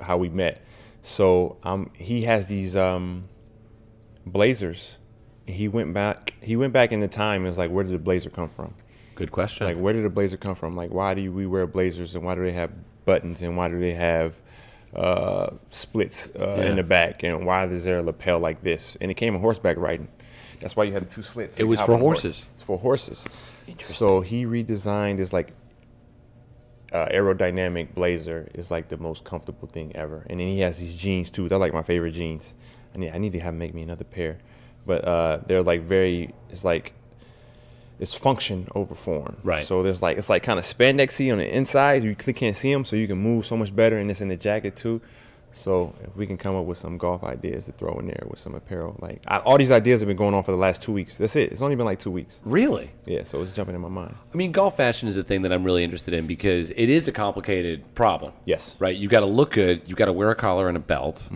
how 0.00 0.16
we 0.16 0.30
met. 0.30 0.64
So 1.02 1.58
um, 1.62 1.90
he 1.92 2.22
has 2.22 2.46
these 2.46 2.76
um, 2.76 3.28
blazers. 4.24 4.98
He 5.46 5.68
went 5.68 5.92
back. 5.94 6.34
He 6.40 6.56
went 6.56 6.72
back 6.72 6.92
in 6.92 7.00
the 7.00 7.08
time. 7.08 7.42
and 7.42 7.46
was 7.46 7.58
like, 7.58 7.70
where 7.70 7.84
did 7.84 7.92
the 7.94 7.98
blazer 7.98 8.30
come 8.30 8.48
from? 8.48 8.74
Good 9.14 9.32
question. 9.32 9.66
Like, 9.66 9.76
where 9.76 9.92
did 9.92 10.04
the 10.04 10.10
blazer 10.10 10.36
come 10.36 10.54
from? 10.54 10.76
Like, 10.76 10.90
why 10.90 11.14
do 11.14 11.32
we 11.32 11.46
wear 11.46 11.66
blazers 11.66 12.14
and 12.14 12.24
why 12.24 12.34
do 12.34 12.42
they 12.42 12.52
have 12.52 12.70
buttons 13.04 13.40
and 13.42 13.56
why 13.56 13.68
do 13.68 13.78
they 13.80 13.94
have 13.94 14.34
uh, 14.94 15.50
splits 15.70 16.28
uh, 16.36 16.56
Yeah. 16.58 16.70
in 16.70 16.76
the 16.76 16.82
back 16.82 17.22
and 17.22 17.46
why 17.46 17.64
is 17.66 17.84
there 17.84 17.98
a 17.98 18.02
lapel 18.02 18.38
like 18.40 18.62
this? 18.62 18.96
And 19.00 19.10
it 19.10 19.14
came 19.14 19.34
on 19.34 19.40
horseback 19.40 19.76
riding. 19.78 20.08
That's 20.60 20.74
why 20.76 20.84
you 20.84 20.92
had 20.92 21.02
the 21.06 21.10
two 21.10 21.22
slits. 21.22 21.58
It 21.58 21.64
was 21.64 21.80
for 21.80 21.92
a 21.92 21.96
horse. 21.98 22.22
horses. 22.22 22.46
It's 22.54 22.62
for 22.62 22.78
horses. 22.78 23.26
So 23.78 24.20
he 24.20 24.44
redesigned 24.46 25.16
this 25.18 25.32
like 25.32 25.52
uh, 26.92 27.06
aerodynamic 27.06 27.94
blazer 27.94 28.48
is 28.54 28.70
like 28.70 28.88
the 28.88 28.96
most 28.96 29.24
comfortable 29.24 29.68
thing 29.68 29.94
ever. 29.94 30.24
And 30.30 30.40
then 30.40 30.46
he 30.46 30.60
has 30.60 30.78
these 30.78 30.96
jeans 30.96 31.30
too. 31.30 31.48
They're 31.48 31.58
like 31.58 31.74
my 31.74 31.82
favorite 31.82 32.12
jeans. 32.12 32.54
I 32.94 32.98
need 32.98 33.10
I 33.12 33.18
need 33.18 33.32
to 33.32 33.40
have 33.40 33.54
make 33.54 33.74
me 33.74 33.82
another 33.82 34.04
pair. 34.04 34.38
But 34.86 35.04
uh, 35.04 35.38
they're 35.46 35.62
like 35.62 35.82
very. 35.82 36.34
It's 36.50 36.64
like 36.64 36.94
it's 37.98 38.14
function 38.14 38.68
over 38.74 38.94
form. 38.94 39.36
Right. 39.42 39.66
So 39.66 39.82
there's 39.82 40.02
like 40.02 40.18
it's 40.18 40.28
like 40.28 40.42
kind 40.42 40.58
of 40.58 40.64
spandexy 40.64 41.32
on 41.32 41.38
the 41.38 41.48
inside. 41.54 42.04
You 42.04 42.14
can't 42.14 42.56
see 42.56 42.72
them, 42.72 42.84
so 42.84 42.96
you 42.96 43.06
can 43.06 43.18
move 43.18 43.46
so 43.46 43.56
much 43.56 43.74
better, 43.74 43.98
and 43.98 44.10
it's 44.10 44.20
in 44.20 44.28
the 44.28 44.36
jacket 44.36 44.76
too. 44.76 45.00
So 45.52 45.94
if 46.04 46.14
we 46.14 46.26
can 46.26 46.36
come 46.36 46.54
up 46.54 46.66
with 46.66 46.76
some 46.76 46.98
golf 46.98 47.24
ideas 47.24 47.64
to 47.64 47.72
throw 47.72 47.98
in 47.98 48.08
there 48.08 48.22
with 48.28 48.38
some 48.38 48.54
apparel, 48.54 48.94
like 49.00 49.22
I, 49.26 49.38
all 49.38 49.56
these 49.56 49.72
ideas 49.72 50.00
have 50.00 50.06
been 50.06 50.16
going 50.16 50.34
on 50.34 50.42
for 50.42 50.50
the 50.50 50.58
last 50.58 50.82
two 50.82 50.92
weeks. 50.92 51.16
That's 51.16 51.34
it. 51.34 51.50
It's 51.50 51.62
only 51.62 51.76
been 51.76 51.86
like 51.86 51.98
two 51.98 52.10
weeks. 52.10 52.42
really? 52.44 52.90
Yeah. 53.06 53.22
So 53.24 53.40
it's 53.40 53.52
jumping 53.54 53.74
in 53.74 53.80
my 53.80 53.88
mind. 53.88 54.14
I 54.32 54.36
mean, 54.36 54.52
golf 54.52 54.76
fashion 54.76 55.08
is 55.08 55.16
a 55.16 55.24
thing 55.24 55.40
that 55.42 55.52
I'm 55.52 55.64
really 55.64 55.82
interested 55.82 56.12
in 56.12 56.26
because 56.26 56.70
it 56.70 56.90
is 56.90 57.08
a 57.08 57.12
complicated 57.12 57.94
problem. 57.94 58.34
Yes. 58.44 58.76
Right? 58.78 58.94
You 58.94 59.08
got 59.08 59.20
to 59.20 59.26
look 59.26 59.52
good. 59.52 59.80
You 59.86 59.94
got 59.94 60.06
to 60.06 60.12
wear 60.12 60.30
a 60.30 60.34
collar 60.34 60.68
and 60.68 60.76
a 60.76 60.80
belt, 60.80 61.26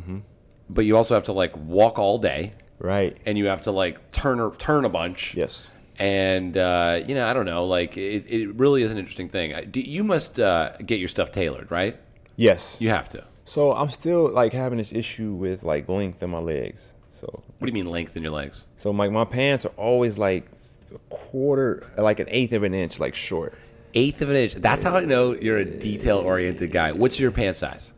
but 0.69 0.85
you 0.85 0.99
also 0.99 1.15
have 1.15 1.25
to 1.25 1.33
like 1.33 1.57
walk 1.57 1.99
all 1.99 2.19
day, 2.19 2.53
Right. 2.81 3.17
and 3.27 3.37
you 3.39 3.47
have 3.47 3.63
to 3.63 3.71
like 3.73 4.11
turn 4.13 4.41
or 4.41 4.55
turn 4.57 4.85
a 4.85 4.89
bunch. 4.89 5.35
Yes. 5.35 5.71
And 5.99 6.57
uh, 6.57 7.01
you 7.07 7.15
know, 7.15 7.27
I 7.29 7.35
don't 7.35 7.45
know. 7.45 7.67
Like, 7.67 7.97
it, 7.99 8.25
it 8.27 8.55
really 8.55 8.83
is 8.83 8.91
an 8.91 8.99
interesting 8.99 9.29
thing. 9.29 9.55
I- 9.55 9.65
do- 9.65 9.81
You 9.83 10.03
must 10.03 10.41
uh, 10.41 10.73
get 10.87 10.99
your 10.99 11.09
stuff 11.09 11.31
tailored, 11.31 11.71
right? 11.71 11.97
Yes. 12.37 12.81
You 12.81 12.89
have 12.89 13.09
to. 13.11 13.25
So 13.45 13.73
I'm 13.73 13.91
still 13.91 14.31
like 14.31 14.53
having 14.55 14.79
this 14.79 14.93
issue 14.93 15.33
with 15.35 15.63
like 15.63 15.89
length 15.89 16.23
in 16.23 16.31
my 16.31 16.39
legs. 16.39 16.95
So 17.13 17.27
What 17.27 17.61
do 17.61 17.67
you 17.67 17.73
mean 17.75 17.91
length 17.91 18.17
in 18.17 18.23
your 18.23 18.33
legs? 18.33 18.67
so 18.79 18.91
like 18.93 19.11
my 19.11 19.25
pants 19.27 19.67
are 19.67 19.73
always 19.77 20.17
like 20.17 20.47
a 20.95 20.99
quarter, 21.15 21.87
like 21.99 22.19
an 22.19 22.27
eighth 22.31 22.53
of 22.53 22.63
an 22.63 22.73
inch, 22.73 22.99
like 22.99 23.15
short. 23.15 23.53
Eighth 23.93 24.23
of 24.23 24.31
an 24.31 24.37
inch. 24.37 24.55
That's 24.55 24.83
how 24.83 24.97
I 24.97 25.05
know 25.05 25.35
you're 25.35 25.59
a 25.59 25.65
detail-oriented 25.65 26.71
guy. 26.73 26.93
What's 26.93 27.21
your 27.21 27.31
pant 27.33 27.57
size? 27.57 27.93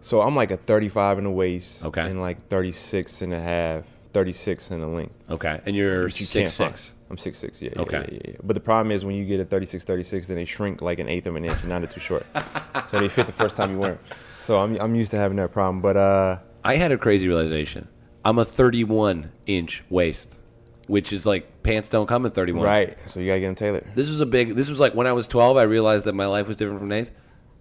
So 0.00 0.22
I'm 0.22 0.34
like 0.34 0.50
a 0.52 0.56
35 0.56 1.18
in 1.18 1.24
the 1.24 1.30
waist, 1.30 1.84
Okay. 1.84 2.00
and 2.00 2.20
like 2.20 2.46
36 2.48 3.22
and 3.22 3.34
a 3.34 3.40
half, 3.40 3.84
36 4.12 4.70
in 4.70 4.80
the 4.80 4.86
length. 4.86 5.14
Okay, 5.30 5.60
and 5.66 5.74
you're 5.76 6.04
you 6.04 6.08
six 6.10 6.52
six. 6.54 6.94
I'm 7.10 7.18
six 7.18 7.38
six. 7.38 7.60
Yeah. 7.60 7.70
yeah, 7.76 7.82
Okay. 7.82 8.08
Yeah, 8.10 8.18
yeah, 8.30 8.34
But 8.42 8.54
the 8.54 8.60
problem 8.60 8.90
is 8.90 9.04
when 9.04 9.14
you 9.14 9.26
get 9.26 9.38
a 9.38 9.44
36, 9.44 9.84
36, 9.84 10.28
then 10.28 10.36
they 10.38 10.46
shrink 10.46 10.80
like 10.80 10.98
an 10.98 11.10
eighth 11.10 11.26
of 11.26 11.36
an 11.36 11.44
inch, 11.44 11.60
and 11.60 11.68
now 11.68 11.78
they're 11.78 11.86
too 11.88 12.00
short. 12.00 12.24
so 12.86 12.98
they 12.98 13.08
fit 13.10 13.26
the 13.26 13.32
first 13.34 13.54
time 13.54 13.70
you 13.72 13.78
wear 13.78 13.92
them. 13.92 14.00
So 14.38 14.58
I'm 14.60 14.76
I'm 14.80 14.94
used 14.94 15.10
to 15.10 15.18
having 15.18 15.36
that 15.36 15.52
problem. 15.52 15.82
But 15.82 15.96
uh, 15.96 16.38
I 16.64 16.76
had 16.76 16.90
a 16.92 16.98
crazy 16.98 17.28
realization. 17.28 17.88
I'm 18.24 18.38
a 18.38 18.44
31 18.44 19.30
inch 19.46 19.82
waist, 19.90 20.38
which 20.86 21.12
is 21.12 21.26
like 21.26 21.62
pants 21.62 21.88
don't 21.90 22.06
come 22.06 22.24
in 22.24 22.32
31. 22.32 22.64
right. 22.64 22.96
So 23.06 23.20
you 23.20 23.26
gotta 23.26 23.40
get 23.40 23.46
them 23.46 23.54
tailored. 23.56 23.84
This 23.94 24.08
was 24.08 24.20
a 24.20 24.26
big. 24.26 24.54
This 24.54 24.70
was 24.70 24.80
like 24.80 24.94
when 24.94 25.06
I 25.06 25.12
was 25.12 25.28
12. 25.28 25.56
I 25.58 25.62
realized 25.64 26.06
that 26.06 26.14
my 26.14 26.26
life 26.26 26.48
was 26.48 26.56
different 26.56 26.80
from 26.80 26.88
Nate's. 26.88 27.10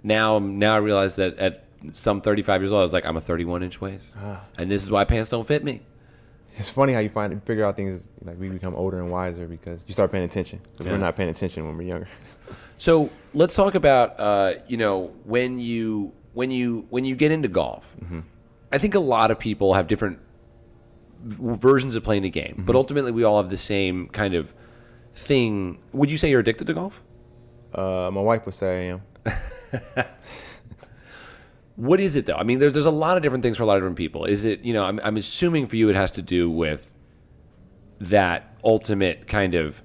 Now, 0.04 0.40
now 0.40 0.76
I 0.76 0.78
realize 0.78 1.18
that 1.18 1.38
at 1.38 1.66
some 1.92 2.22
35 2.22 2.62
years 2.62 2.72
old, 2.72 2.80
I 2.80 2.84
was 2.84 2.94
like, 2.94 3.06
I'm 3.06 3.18
a 3.18 3.22
31 3.22 3.64
inch 3.64 3.82
waist, 3.82 4.06
Ah. 4.18 4.42
and 4.58 4.70
this 4.72 4.82
is 4.84 4.90
why 4.90 5.04
pants 5.04 5.30
don't 5.30 5.48
fit 5.48 5.64
me. 5.64 5.82
It's 6.58 6.70
funny 6.70 6.94
how 6.94 7.00
you 7.00 7.10
find 7.10 7.42
figure 7.44 7.66
out 7.66 7.76
things 7.76 8.10
like 8.24 8.38
we 8.40 8.50
become 8.50 8.76
older 8.76 8.98
and 8.98 9.10
wiser 9.10 9.48
because 9.48 9.84
you 9.88 9.94
start 9.94 10.12
paying 10.12 10.24
attention. 10.26 10.60
'Cause 10.78 10.86
Yeah. 10.86 10.92
we're 10.94 10.98
not 11.00 11.16
paying 11.16 11.30
attention 11.30 11.66
when 11.66 11.78
we're 11.78 11.84
younger. 11.88 12.08
So 12.78 13.12
let's 13.36 13.54
talk 13.54 13.76
about 13.76 14.20
uh, 14.20 14.54
you 14.68 14.76
know 14.76 15.14
when 15.24 15.60
you 15.60 16.14
when 16.34 16.50
you 16.50 16.88
when 16.90 17.06
you 17.06 17.16
get 17.16 17.32
into 17.32 17.48
golf. 17.48 17.96
I 18.72 18.78
think 18.80 18.96
a 18.96 19.00
lot 19.00 19.30
of 19.30 19.38
people 19.38 19.76
have 19.76 19.88
different 19.88 20.18
versions 21.24 21.94
of 21.94 22.04
playing 22.04 22.24
the 22.24 22.32
game, 22.32 22.64
but 22.66 22.76
ultimately 22.76 23.12
we 23.12 23.24
all 23.24 23.40
have 23.40 23.52
the 23.52 23.58
same 23.58 24.08
kind 24.08 24.34
of 24.34 24.52
thing. 25.14 25.78
Would 25.94 26.10
you 26.10 26.18
say 26.18 26.32
you're 26.32 26.40
addicted 26.40 26.66
to 26.68 26.74
golf? 26.74 27.04
Uh, 27.76 28.10
my 28.12 28.22
wife 28.22 28.46
would 28.48 28.56
say 28.56 28.90
I 28.90 28.98
am. 28.98 29.02
What 31.82 32.00
is 32.00 32.16
it 32.16 32.28
though? 32.28 32.36
I 32.36 32.44
mean, 32.44 32.60
there's 32.60 32.74
there's 32.74 32.86
a 32.86 32.92
lot 32.92 33.18
of 33.18 33.24
different 33.24 33.42
things 33.42 33.58
for 33.58 33.64
a 33.64 33.66
lot 33.66 33.78
of 33.78 33.82
different 33.82 33.98
people. 33.98 34.26
Is 34.26 34.46
it 34.46 34.60
you 34.62 34.72
know? 34.72 34.86
I'm 34.86 35.00
I'm 35.04 35.18
assuming 35.18 35.66
for 35.66 35.76
you 35.78 35.90
it 35.90 35.96
has 35.96 36.12
to 36.12 36.22
do 36.22 36.48
with 36.48 36.94
that 38.00 38.56
ultimate 38.64 39.28
kind 39.28 39.56
of 39.56 39.82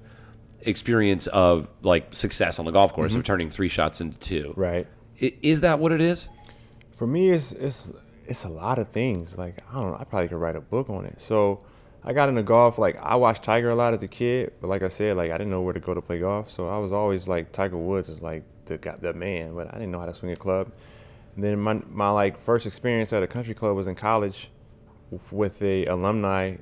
experience 0.61 1.25
of 1.25 1.67
like 1.81 2.13
success 2.13 2.59
on 2.59 2.65
the 2.65 2.71
golf 2.71 2.93
course 2.93 3.13
of 3.13 3.21
mm-hmm. 3.21 3.25
turning 3.25 3.49
three 3.49 3.67
shots 3.67 3.99
into 3.99 4.15
two. 4.19 4.53
Right. 4.55 4.85
I- 5.19 5.33
Is 5.41 5.61
that 5.61 5.79
what 5.79 5.91
it 5.91 5.99
is? 5.99 6.29
For 6.95 7.07
me, 7.07 7.31
it's 7.31 7.51
it's 7.53 7.91
it's 8.27 8.43
a 8.43 8.49
lot 8.49 8.77
of 8.77 8.87
things. 8.87 9.35
Like 9.35 9.63
I 9.71 9.73
don't 9.73 9.89
know, 9.89 9.97
I 9.99 10.03
probably 10.03 10.27
could 10.27 10.37
write 10.37 10.55
a 10.55 10.61
book 10.61 10.91
on 10.91 11.03
it. 11.03 11.19
So 11.19 11.61
I 12.03 12.13
got 12.13 12.29
into 12.29 12.43
golf. 12.43 12.77
Like 12.77 12.97
I 13.01 13.15
watched 13.15 13.41
Tiger 13.41 13.71
a 13.71 13.75
lot 13.75 13.95
as 13.95 14.03
a 14.03 14.07
kid, 14.07 14.53
but 14.61 14.67
like 14.67 14.83
I 14.83 14.89
said, 14.89 15.17
like 15.17 15.31
I 15.31 15.37
didn't 15.39 15.49
know 15.49 15.63
where 15.63 15.73
to 15.73 15.79
go 15.79 15.95
to 15.95 16.01
play 16.03 16.19
golf. 16.19 16.51
So 16.51 16.69
I 16.69 16.77
was 16.77 16.91
always 16.91 17.27
like 17.27 17.51
Tiger 17.51 17.77
Woods 17.77 18.07
is 18.07 18.21
like 18.21 18.43
the 18.65 18.77
the 19.01 19.13
man, 19.13 19.55
but 19.55 19.69
I 19.73 19.79
didn't 19.79 19.89
know 19.89 19.99
how 19.99 20.05
to 20.05 20.13
swing 20.13 20.31
a 20.31 20.35
club. 20.35 20.71
And 21.37 21.45
then 21.45 21.59
my 21.59 21.79
my 21.87 22.09
like 22.09 22.39
first 22.39 22.65
experience 22.65 23.13
at 23.13 23.21
a 23.21 23.27
country 23.27 23.53
club 23.53 23.75
was 23.75 23.85
in 23.85 23.93
college 23.93 24.49
with 25.31 25.61
a 25.61 25.85
alumni 25.85 26.57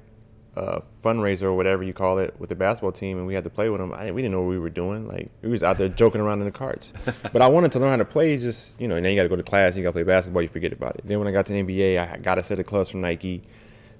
uh, 0.58 0.82
fundraiser 1.02 1.44
or 1.44 1.54
whatever 1.54 1.82
you 1.82 1.94
call 1.94 2.20
it 2.20 2.36
with 2.40 2.50
the 2.50 2.56
basketball 2.56 2.92
team, 2.92 3.18
and 3.18 3.26
we 3.26 3.34
had 3.34 3.46
to 3.46 3.50
play 3.50 3.70
with 3.70 3.80
them. 3.80 3.94
I, 3.94 4.12
we 4.12 4.22
didn't 4.22 4.34
know 4.34 4.42
what 4.42 4.50
we 4.50 4.60
were 4.60 4.70
doing. 4.70 5.08
Like 5.08 5.32
we 5.42 5.48
was 5.48 5.64
out 5.64 5.78
there 5.78 5.88
joking 5.88 6.20
around 6.20 6.40
in 6.40 6.46
the 6.46 6.52
carts. 6.52 6.92
but 7.34 7.42
I 7.42 7.48
wanted 7.48 7.72
to 7.72 7.80
learn 7.80 7.92
how 7.92 7.98
to 7.98 8.06
play. 8.06 8.38
Just 8.38 8.80
you 8.82 8.90
know, 8.90 8.98
and 8.98 9.06
then 9.06 9.14
you 9.14 9.18
got 9.18 9.24
to 9.24 9.30
go 9.30 9.38
to 9.38 9.44
class. 9.44 9.78
You 9.78 9.84
got 9.84 9.90
to 9.90 9.94
play 9.94 10.04
basketball. 10.04 10.42
You 10.42 10.50
forget 10.50 10.74
about 10.74 10.98
it. 10.98 11.04
Then 11.06 11.20
when 11.20 11.28
I 11.30 11.32
got 11.32 11.46
to 11.46 11.54
the 11.54 11.64
NBA, 11.64 12.14
I 12.14 12.18
got 12.18 12.38
a 12.38 12.44
set 12.44 12.60
of 12.60 12.66
clubs 12.66 12.90
from 12.90 13.00
Nike. 13.00 13.44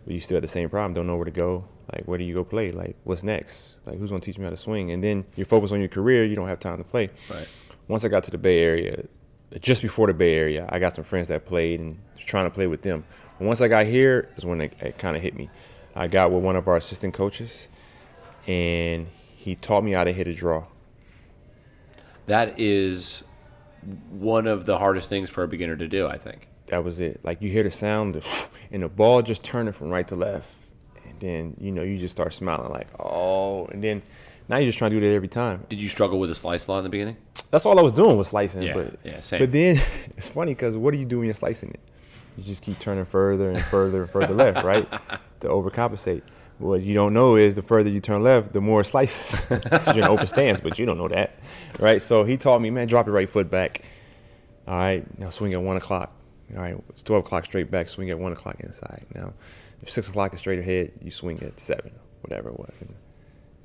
But 0.06 0.14
you 0.14 0.20
still 0.20 0.36
had 0.36 0.44
the 0.44 0.50
same 0.50 0.70
problem. 0.70 0.94
Don't 0.94 1.08
know 1.08 1.16
where 1.16 1.26
to 1.26 1.32
go. 1.32 1.68
Like 1.94 2.04
where 2.06 2.18
do 2.18 2.26
you 2.26 2.34
go 2.34 2.44
play? 2.44 2.72
Like 2.72 2.98
what's 3.06 3.24
next? 3.24 3.80
Like 3.86 3.98
who's 3.98 4.10
gonna 4.10 4.20
teach 4.20 4.38
me 4.38 4.44
how 4.44 4.50
to 4.50 4.58
swing? 4.58 4.92
And 4.92 5.02
then 5.02 5.26
you 5.38 5.46
focus 5.46 5.72
on 5.72 5.80
your 5.80 5.88
career. 5.88 6.26
You 6.26 6.36
don't 6.36 6.50
have 6.50 6.60
time 6.60 6.80
to 6.80 6.84
play. 6.84 7.12
Right. 7.30 7.48
Once 7.88 8.04
I 8.04 8.08
got 8.08 8.24
to 8.24 8.32
the 8.32 8.38
Bay 8.38 8.60
Area, 8.60 9.06
just 9.62 9.82
before 9.82 10.08
the 10.08 10.14
Bay 10.14 10.36
Area, 10.36 10.68
I 10.70 10.80
got 10.80 10.94
some 10.94 11.04
friends 11.04 11.30
that 11.30 11.46
played 11.46 11.80
and 11.80 11.98
was 12.16 12.26
trying 12.26 12.46
to 12.46 12.50
play 12.50 12.68
with 12.68 12.82
them. 12.82 13.06
But 13.40 13.46
once 13.46 13.62
I 13.62 13.68
got 13.68 13.86
here, 13.86 14.30
is 14.38 14.46
when 14.46 14.62
it, 14.62 14.74
it 14.80 14.98
kind 14.98 15.16
of 15.16 15.24
hit 15.24 15.36
me. 15.36 15.50
I 15.96 16.08
got 16.08 16.32
with 16.32 16.44
one 16.44 16.56
of 16.56 16.68
our 16.68 16.76
assistant 16.76 17.14
coaches, 17.14 17.70
and 18.48 19.08
he 19.36 19.56
taught 19.56 19.84
me 19.84 19.92
how 19.92 20.04
to 20.04 20.12
hit 20.12 20.28
a 20.28 20.34
draw. 20.34 20.66
That 22.28 22.60
is 22.60 23.24
one 24.10 24.48
of 24.48 24.66
the 24.66 24.78
hardest 24.78 25.10
things 25.10 25.30
for 25.30 25.44
a 25.44 25.48
beginner 25.48 25.76
to 25.78 25.88
do. 25.88 26.08
I 26.08 26.18
think. 26.18 26.48
That 26.68 26.84
was 26.84 27.00
it. 27.00 27.22
Like 27.24 27.42
you 27.42 27.50
hear 27.50 27.64
the 27.64 27.72
sound, 27.72 28.16
the, 28.16 28.50
and 28.72 28.84
the 28.84 28.90
ball 28.90 29.22
just 29.22 29.44
turning 29.44 29.74
from 29.74 29.90
right 29.90 30.08
to 30.08 30.16
left, 30.16 30.54
and 31.06 31.20
then 31.20 31.56
you 31.60 31.72
know 31.72 31.84
you 31.84 31.98
just 31.98 32.12
start 32.12 32.34
smiling 32.34 32.72
like, 32.72 32.88
oh, 33.00 33.68
and 33.68 33.84
then 33.84 34.02
now 34.50 34.58
you're 34.58 34.68
just 34.68 34.78
trying 34.78 34.92
to 34.92 35.00
do 35.00 35.08
that 35.08 35.16
every 35.16 35.28
time. 35.28 35.66
Did 35.70 35.80
you 35.80 35.90
struggle 35.90 36.20
with 36.20 36.30
the 36.30 36.36
slice 36.36 36.68
law 36.68 36.78
in 36.80 36.84
the 36.84 36.90
beginning? 36.90 37.18
That's 37.56 37.66
all 37.66 37.80
I 37.80 37.82
was 37.82 37.94
doing 37.94 38.18
was 38.18 38.28
slicing. 38.28 38.64
Yeah, 38.64 38.74
but, 38.74 39.00
yeah, 39.06 39.22
same. 39.22 39.40
But 39.40 39.54
then 39.54 39.78
it's 40.18 40.28
funny 40.28 40.52
because 40.52 40.76
what 40.76 40.92
do 40.92 40.98
you 40.98 41.06
do 41.06 41.20
when 41.20 41.26
you're 41.28 41.34
slicing 41.34 41.70
it? 41.70 41.80
You 42.36 42.44
just 42.44 42.62
keep 42.62 42.80
turning 42.80 43.06
further 43.06 43.50
and 43.50 43.64
further 43.64 44.02
and 44.02 44.12
further 44.12 44.34
left, 44.34 44.66
right? 44.66 44.86
To 45.40 45.48
overcompensate. 45.48 46.22
What 46.58 46.82
you 46.82 46.94
don't 46.94 47.14
know 47.14 47.38
is 47.38 47.56
the 47.56 47.62
further 47.62 47.90
you 47.90 48.02
turn 48.02 48.24
left, 48.24 48.52
the 48.52 48.60
more 48.60 48.84
slices. 48.84 49.48
you're 49.88 50.00
in 50.00 50.04
open 50.04 50.28
stance, 50.28 50.60
but 50.60 50.78
you 50.78 50.86
don't 50.86 50.98
know 50.98 51.08
that, 51.08 51.40
right? 51.80 52.02
So 52.02 52.26
he 52.26 52.36
taught 52.36 52.62
me, 52.62 52.72
man, 52.72 52.90
drop 52.90 53.06
your 53.06 53.16
right 53.16 53.30
foot 53.30 53.50
back. 53.50 53.86
All 54.68 54.76
right, 54.76 55.18
now 55.18 55.30
swing 55.30 55.54
at 55.54 55.62
one 55.62 55.78
o'clock. 55.78 56.14
All 56.58 56.62
right, 56.62 56.76
it's 56.90 57.04
twelve 57.04 57.24
o'clock 57.24 57.46
straight 57.46 57.72
back. 57.72 57.88
Swing 57.88 58.10
at 58.10 58.20
one 58.20 58.34
o'clock 58.34 58.60
inside. 58.60 59.06
Now, 59.16 59.32
if 59.82 59.90
six 59.90 60.10
o'clock 60.10 60.34
is 60.34 60.42
straight 60.42 60.60
ahead, 60.60 60.92
you 61.02 61.10
swing 61.10 61.42
at 61.42 61.58
seven, 61.58 61.94
whatever 62.20 62.50
it 62.50 62.60
was, 62.60 62.82
and 62.82 62.94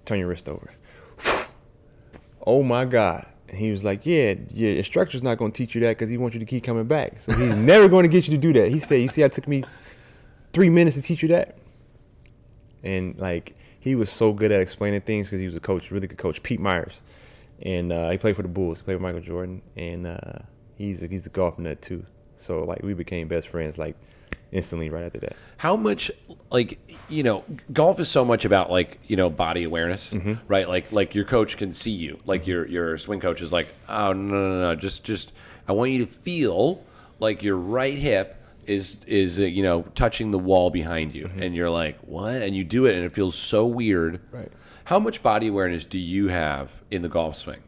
turn 0.04 0.20
your 0.20 0.28
wrist 0.28 0.48
over. 0.48 0.70
oh 2.46 2.62
my 2.62 2.84
God. 2.84 3.26
And 3.50 3.58
he 3.58 3.72
was 3.72 3.82
like, 3.82 4.06
yeah, 4.06 4.34
your 4.54 4.76
instructor's 4.76 5.24
not 5.24 5.36
going 5.36 5.50
to 5.50 5.56
teach 5.56 5.74
you 5.74 5.80
that 5.80 5.98
because 5.98 6.08
he 6.08 6.16
wants 6.16 6.34
you 6.34 6.40
to 6.40 6.46
keep 6.46 6.62
coming 6.62 6.84
back. 6.84 7.20
So 7.20 7.32
he's 7.32 7.56
never 7.56 7.88
going 7.88 8.04
to 8.04 8.08
get 8.08 8.28
you 8.28 8.36
to 8.36 8.40
do 8.40 8.52
that. 8.52 8.68
He 8.70 8.78
said, 8.78 9.00
you 9.00 9.08
see, 9.08 9.24
I 9.24 9.28
took 9.28 9.48
me 9.48 9.64
three 10.52 10.70
minutes 10.70 10.94
to 10.94 11.02
teach 11.02 11.20
you 11.22 11.28
that. 11.30 11.58
And 12.84 13.18
like, 13.18 13.56
he 13.80 13.96
was 13.96 14.08
so 14.08 14.32
good 14.32 14.52
at 14.52 14.60
explaining 14.60 15.00
things 15.00 15.26
because 15.26 15.40
he 15.40 15.46
was 15.46 15.56
a 15.56 15.60
coach, 15.60 15.90
really 15.90 16.06
good 16.06 16.16
coach, 16.16 16.44
Pete 16.44 16.60
Myers. 16.60 17.02
And 17.60 17.92
uh, 17.92 18.10
he 18.10 18.18
played 18.18 18.36
for 18.36 18.42
the 18.42 18.48
Bulls. 18.48 18.78
He 18.78 18.84
played 18.84 18.94
with 18.94 19.02
Michael 19.02 19.20
Jordan. 19.20 19.62
And 19.74 20.06
uh, 20.06 20.38
he's, 20.78 21.02
a, 21.02 21.08
he's 21.08 21.26
a 21.26 21.30
golf 21.30 21.58
nut 21.58 21.82
too. 21.82 22.06
So 22.36 22.62
like, 22.62 22.84
we 22.84 22.94
became 22.94 23.26
best 23.26 23.48
friends 23.48 23.78
like 23.78 23.96
instantly 24.52 24.90
right 24.90 25.04
after 25.04 25.18
that. 25.20 25.36
How 25.58 25.76
much, 25.76 26.10
like, 26.50 26.78
you 27.08 27.22
know, 27.22 27.44
golf 27.72 28.00
is 28.00 28.08
so 28.08 28.24
much 28.24 28.44
about 28.44 28.70
like, 28.70 28.98
you 29.06 29.16
know, 29.16 29.30
body 29.30 29.64
awareness, 29.64 30.12
right? 30.48 30.68
Like, 30.68 30.90
like 30.92 31.14
your 31.14 31.24
coach 31.24 31.56
can 31.56 31.72
see 31.72 31.92
you, 31.92 32.18
like 32.26 32.46
your 32.46 32.66
your 32.66 32.98
swing 32.98 33.20
coach 33.20 33.42
is 33.42 33.52
like, 33.52 33.68
oh 33.88 34.12
no 34.12 34.34
no 34.34 34.60
no, 34.60 34.74
just 34.74 35.04
just 35.04 35.32
I 35.68 35.72
want 35.72 35.90
you 35.92 36.04
to 36.04 36.10
feel 36.10 36.84
like 37.18 37.42
your 37.42 37.56
right 37.56 37.94
hip 37.94 38.36
is 38.66 39.00
is 39.06 39.38
uh, 39.38 39.42
you 39.42 39.62
know 39.62 39.82
touching 39.94 40.30
the 40.30 40.38
wall 40.38 40.70
behind 40.70 41.14
you, 41.14 41.30
and 41.36 41.54
you're 41.54 41.70
like, 41.70 41.98
what? 42.00 42.42
And 42.42 42.56
you 42.56 42.64
do 42.64 42.86
it, 42.86 42.94
and 42.94 43.04
it 43.04 43.12
feels 43.12 43.34
so 43.34 43.66
weird. 43.66 44.20
Right. 44.30 44.50
How 44.84 44.98
much 44.98 45.22
body 45.22 45.48
awareness 45.48 45.84
do 45.84 45.98
you 45.98 46.28
have 46.28 46.70
in 46.90 47.02
the 47.02 47.08
golf 47.08 47.36
swing? 47.36 47.62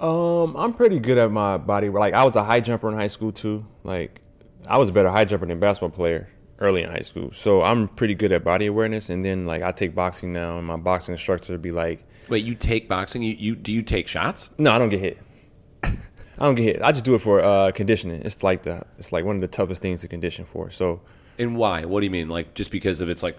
Um, 0.00 0.56
I'm 0.56 0.72
pretty 0.72 0.98
good 0.98 1.18
at 1.18 1.30
my 1.30 1.56
body. 1.56 1.88
Like 1.88 2.14
I 2.14 2.24
was 2.24 2.36
a 2.36 2.44
high 2.44 2.60
jumper 2.60 2.88
in 2.88 2.94
high 2.94 3.06
school 3.06 3.32
too. 3.32 3.66
Like 3.82 4.20
I 4.68 4.78
was 4.78 4.88
a 4.88 4.92
better 4.92 5.10
high 5.10 5.24
jumper 5.24 5.46
than 5.46 5.58
basketball 5.60 5.90
player 5.90 6.28
early 6.58 6.82
in 6.82 6.90
high 6.90 7.00
school. 7.00 7.30
So 7.32 7.62
I'm 7.62 7.88
pretty 7.88 8.14
good 8.14 8.32
at 8.32 8.44
body 8.44 8.66
awareness. 8.66 9.10
And 9.10 9.24
then 9.24 9.46
like 9.46 9.62
I 9.62 9.70
take 9.72 9.94
boxing 9.94 10.32
now, 10.32 10.58
and 10.58 10.66
my 10.66 10.76
boxing 10.76 11.12
instructor 11.12 11.52
would 11.52 11.62
be 11.62 11.72
like, 11.72 12.04
Wait, 12.28 12.44
you 12.44 12.54
take 12.54 12.88
boxing? 12.88 13.22
You, 13.22 13.34
you 13.38 13.54
do 13.56 13.70
you 13.72 13.82
take 13.82 14.08
shots? 14.08 14.50
"No, 14.56 14.72
I 14.72 14.78
don't 14.78 14.88
get 14.88 15.00
hit. 15.00 15.18
I 15.82 15.96
don't 16.38 16.54
get 16.54 16.64
hit. 16.64 16.82
I 16.82 16.90
just 16.90 17.04
do 17.04 17.14
it 17.14 17.20
for 17.20 17.42
uh, 17.44 17.70
conditioning. 17.72 18.22
It's 18.24 18.42
like 18.42 18.62
the 18.62 18.84
it's 18.98 19.12
like 19.12 19.24
one 19.24 19.36
of 19.36 19.42
the 19.42 19.48
toughest 19.48 19.82
things 19.82 20.00
to 20.00 20.08
condition 20.08 20.44
for. 20.46 20.70
So, 20.70 21.02
And 21.38 21.56
why? 21.56 21.84
What 21.84 22.00
do 22.00 22.06
you 22.06 22.10
mean? 22.10 22.28
Like 22.28 22.54
just 22.54 22.70
because 22.70 23.00
of 23.00 23.08
it's 23.10 23.22
like 23.22 23.36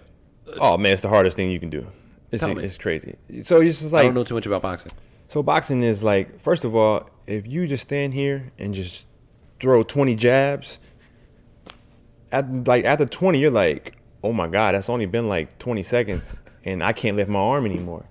oh 0.60 0.78
man, 0.78 0.94
it's 0.94 1.02
the 1.02 1.10
hardest 1.10 1.36
thing 1.36 1.50
you 1.50 1.60
can 1.60 1.70
do. 1.70 1.88
It's 2.32 2.44
Tell 2.44 2.54
me. 2.54 2.64
it's 2.64 2.78
crazy. 2.78 3.16
So 3.42 3.62
it's 3.62 3.82
just 3.82 3.94
like 3.94 4.02
I 4.02 4.06
don't 4.06 4.14
know 4.14 4.24
too 4.24 4.36
much 4.36 4.46
about 4.46 4.62
boxing. 4.62 4.92
So 5.28 5.42
boxing 5.42 5.82
is 5.82 6.04
like, 6.04 6.40
first 6.40 6.66
of 6.66 6.76
all, 6.76 7.10
if 7.26 7.48
you 7.48 7.66
just 7.66 7.82
stand 7.84 8.14
here 8.14 8.52
and 8.60 8.74
just 8.76 9.08
throw 9.60 9.82
20 9.84 10.16
jabs, 10.16 10.80
at, 12.36 12.68
like 12.68 12.86
after 12.86 13.06
20, 13.06 13.40
you're 13.40 13.50
like, 13.50 13.96
oh 14.24 14.34
my 14.34 14.48
God, 14.48 14.76
that's 14.76 14.90
only 14.90 15.06
been 15.06 15.30
like 15.30 15.58
20 15.58 15.84
seconds 15.84 16.36
and 16.64 16.84
I 16.84 16.94
can't 16.94 17.16
lift 17.16 17.30
my 17.30 17.40
arm 17.40 17.66
anymore. 17.66 18.06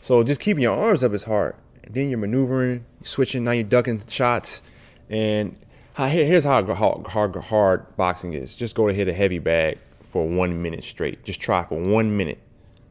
So 0.00 0.22
just 0.22 0.40
keeping 0.40 0.62
your 0.62 0.76
arms 0.76 1.02
up 1.02 1.12
is 1.12 1.24
hard. 1.24 1.56
And 1.82 1.94
then 1.94 2.08
you're 2.08 2.18
maneuvering, 2.18 2.84
switching, 3.02 3.44
now 3.44 3.50
you're 3.50 3.64
ducking 3.64 4.02
shots. 4.08 4.62
And 5.10 5.56
here's 5.96 6.44
how 6.44 6.62
hard, 6.64 7.06
hard, 7.08 7.36
hard 7.36 7.96
boxing 7.96 8.34
is. 8.34 8.54
Just 8.54 8.76
go 8.76 8.86
to 8.86 8.94
hit 8.94 9.08
a 9.08 9.12
heavy 9.12 9.38
bag 9.38 9.78
for 10.10 10.28
one 10.28 10.62
minute 10.62 10.84
straight. 10.84 11.24
Just 11.24 11.40
try 11.40 11.64
for 11.64 11.80
one 11.80 12.16
minute. 12.16 12.38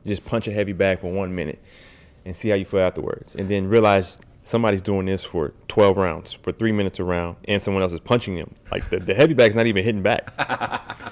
Just 0.05 0.25
punch 0.25 0.47
a 0.47 0.51
heavy 0.51 0.73
bag 0.73 0.99
for 0.99 1.11
one 1.11 1.33
minute 1.35 1.59
and 2.25 2.35
see 2.35 2.49
how 2.49 2.55
you 2.55 2.65
feel 2.65 2.81
afterwards. 2.81 3.35
And 3.35 3.49
then 3.49 3.69
realize 3.69 4.17
somebody's 4.47 4.81
doing 4.81 5.05
this 5.05 5.23
for 5.23 5.53
12 5.67 5.97
rounds, 5.97 6.33
for 6.33 6.51
three 6.51 6.71
minutes 6.71 6.99
a 6.99 7.03
round, 7.03 7.35
and 7.45 7.61
someone 7.61 7.83
else 7.83 7.91
is 7.91 7.99
punching 7.99 8.35
them. 8.35 8.53
Like 8.71 8.89
the, 8.89 8.99
the 8.99 9.13
heavy 9.13 9.33
bag's 9.33 9.55
not 9.55 9.67
even 9.67 9.83
hitting 9.83 10.01
back. 10.01 10.33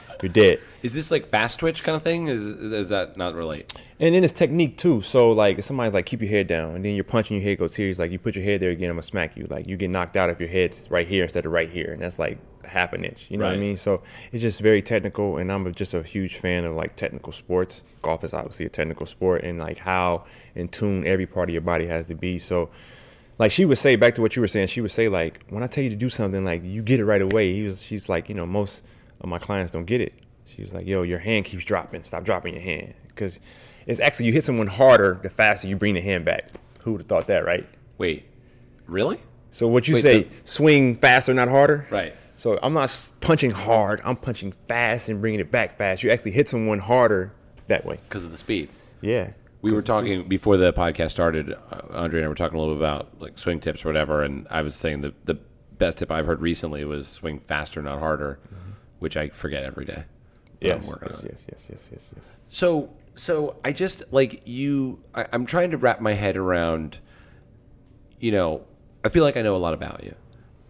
You're 0.21 0.31
dead. 0.31 0.61
Is 0.81 0.93
this 0.93 1.11
like 1.11 1.29
fast 1.29 1.59
twitch 1.59 1.83
kind 1.83 1.95
of 1.95 2.01
thing? 2.01 2.27
Is 2.27 2.43
is 2.43 2.89
that 2.89 3.17
not 3.17 3.35
relate? 3.35 3.73
And 3.99 4.15
then 4.15 4.23
it's 4.23 4.33
technique 4.33 4.77
too. 4.77 5.01
So 5.01 5.31
like 5.31 5.59
if 5.59 5.65
somebody's 5.65 5.93
like 5.93 6.05
keep 6.05 6.21
your 6.21 6.29
head 6.29 6.47
down, 6.47 6.75
and 6.75 6.85
then 6.85 6.95
you're 6.95 7.03
punching 7.03 7.37
your 7.37 7.43
head 7.43 7.59
goes 7.59 7.75
here. 7.75 7.87
He's 7.87 7.99
like 7.99 8.11
you 8.11 8.19
put 8.19 8.35
your 8.35 8.45
head 8.45 8.61
there 8.61 8.71
again, 8.71 8.89
I'm 8.89 8.95
gonna 8.95 9.03
smack 9.03 9.35
you. 9.35 9.45
Like 9.49 9.67
you 9.67 9.77
get 9.77 9.89
knocked 9.89 10.15
out 10.15 10.29
if 10.29 10.39
your 10.39 10.49
head's 10.49 10.89
right 10.89 11.07
here 11.07 11.23
instead 11.23 11.45
of 11.45 11.51
right 11.51 11.69
here, 11.69 11.91
and 11.91 12.01
that's 12.01 12.17
like 12.17 12.37
half 12.65 12.93
an 12.93 13.03
inch. 13.03 13.27
You 13.29 13.37
know 13.37 13.45
what 13.45 13.53
I 13.53 13.57
mean? 13.57 13.77
So 13.77 14.01
it's 14.31 14.41
just 14.41 14.61
very 14.61 14.81
technical, 14.81 15.37
and 15.37 15.51
I'm 15.51 15.71
just 15.73 15.93
a 15.93 16.01
huge 16.01 16.37
fan 16.37 16.63
of 16.63 16.75
like 16.75 16.95
technical 16.95 17.33
sports. 17.33 17.83
Golf 18.01 18.23
is 18.23 18.33
obviously 18.33 18.65
a 18.65 18.69
technical 18.69 19.05
sport, 19.05 19.43
and 19.43 19.59
like 19.59 19.79
how 19.79 20.25
in 20.55 20.69
tune 20.69 21.05
every 21.05 21.27
part 21.27 21.49
of 21.49 21.53
your 21.53 21.61
body 21.61 21.87
has 21.87 22.05
to 22.07 22.15
be. 22.15 22.39
So. 22.39 22.69
Like 23.37 23.51
she 23.51 23.65
would 23.65 23.77
say, 23.77 23.95
back 23.95 24.15
to 24.15 24.21
what 24.21 24.35
you 24.35 24.41
were 24.41 24.47
saying, 24.47 24.67
she 24.67 24.81
would 24.81 24.91
say 24.91 25.09
like, 25.09 25.43
when 25.49 25.61
I 25.63 25.67
tell 25.67 25.83
you 25.83 25.89
to 25.89 25.95
do 25.95 26.09
something, 26.09 26.45
like 26.45 26.63
you 26.63 26.81
get 26.81 26.99
it 26.99 27.05
right 27.05 27.21
away. 27.21 27.53
He 27.53 27.63
was, 27.63 27.83
she's 27.83 28.07
like, 28.09 28.29
you 28.29 28.35
know, 28.35 28.45
most 28.45 28.83
of 29.19 29.29
my 29.29 29.39
clients 29.39 29.71
don't 29.73 29.85
get 29.85 30.01
it. 30.01 30.13
She 30.45 30.61
was 30.61 30.73
like, 30.73 30.85
yo, 30.87 31.01
your 31.01 31.19
hand 31.19 31.45
keeps 31.45 31.65
dropping. 31.65 32.03
Stop 32.03 32.23
dropping 32.23 32.53
your 32.53 32.63
hand. 32.63 32.93
Because 33.07 33.39
it's 33.87 33.99
actually, 33.99 34.27
you 34.27 34.33
hit 34.33 34.43
someone 34.45 34.67
harder 34.67 35.19
the 35.21 35.29
faster 35.29 35.67
you 35.67 35.75
bring 35.75 35.95
the 35.95 36.01
hand 36.01 36.23
back. 36.23 36.49
Who 36.83 36.93
would 36.93 37.01
have 37.01 37.07
thought 37.07 37.27
that, 37.27 37.45
right? 37.45 37.67
Wait, 37.97 38.25
really? 38.87 39.19
So 39.51 39.67
what 39.67 39.87
you 39.87 39.95
Wait, 39.95 40.01
say, 40.01 40.23
the- 40.23 40.35
swing 40.43 40.95
faster, 40.95 41.33
not 41.33 41.47
harder? 41.49 41.87
Right. 41.89 42.15
So 42.37 42.59
I'm 42.61 42.73
not 42.73 43.11
punching 43.21 43.51
hard. 43.51 44.01
I'm 44.03 44.17
punching 44.17 44.51
fast 44.67 45.09
and 45.09 45.21
bringing 45.21 45.39
it 45.39 45.51
back 45.51 45.77
fast. 45.77 46.03
You 46.03 46.11
actually 46.11 46.31
hit 46.31 46.47
someone 46.49 46.79
harder 46.79 47.31
that 47.67 47.85
way. 47.85 47.97
Because 48.07 48.25
of 48.25 48.31
the 48.31 48.37
speed. 48.37 48.69
Yeah. 49.01 49.31
We 49.65 49.71
were 49.71 49.79
it's- 49.79 49.87
talking 49.87 50.27
before 50.27 50.57
the 50.57 50.71
podcast 50.73 51.11
started. 51.11 51.51
Uh, 51.53 51.81
Andre 51.91 52.19
and 52.19 52.25
I 52.25 52.29
were 52.29 52.35
talking 52.35 52.57
a 52.57 52.61
little 52.61 52.75
bit 52.75 52.81
about 52.83 53.19
like 53.19 53.37
swing 53.37 53.59
tips 53.59 53.83
or 53.83 53.89
whatever, 53.89 54.23
and 54.23 54.47
I 54.49 54.61
was 54.61 54.75
saying 54.75 55.01
the 55.01 55.13
the 55.25 55.35
best 55.77 55.97
tip 55.97 56.11
I've 56.11 56.25
heard 56.25 56.41
recently 56.41 56.85
was 56.85 57.07
swing 57.07 57.39
faster, 57.39 57.81
not 57.81 57.99
harder, 57.99 58.39
which 58.99 59.17
I 59.17 59.29
forget 59.29 59.63
every 59.63 59.85
day. 59.85 60.03
Yes, 60.61 60.87
yes, 61.01 61.23
yes, 61.23 61.45
yes, 61.49 61.67
yes, 61.69 61.89
yes, 61.91 62.11
yes. 62.15 62.39
So, 62.49 62.89
so 63.13 63.57
I 63.65 63.71
just 63.73 64.03
like 64.11 64.41
you. 64.47 65.03
I, 65.13 65.27
I'm 65.33 65.45
trying 65.45 65.71
to 65.71 65.77
wrap 65.77 65.99
my 65.99 66.13
head 66.13 66.37
around. 66.37 66.99
you 68.19 68.31
know, 68.31 68.63
I 69.03 69.09
feel 69.09 69.23
like 69.23 69.35
I 69.37 69.41
know 69.41 69.55
a 69.55 69.57
lot 69.57 69.73
about 69.73 70.03
you, 70.03 70.15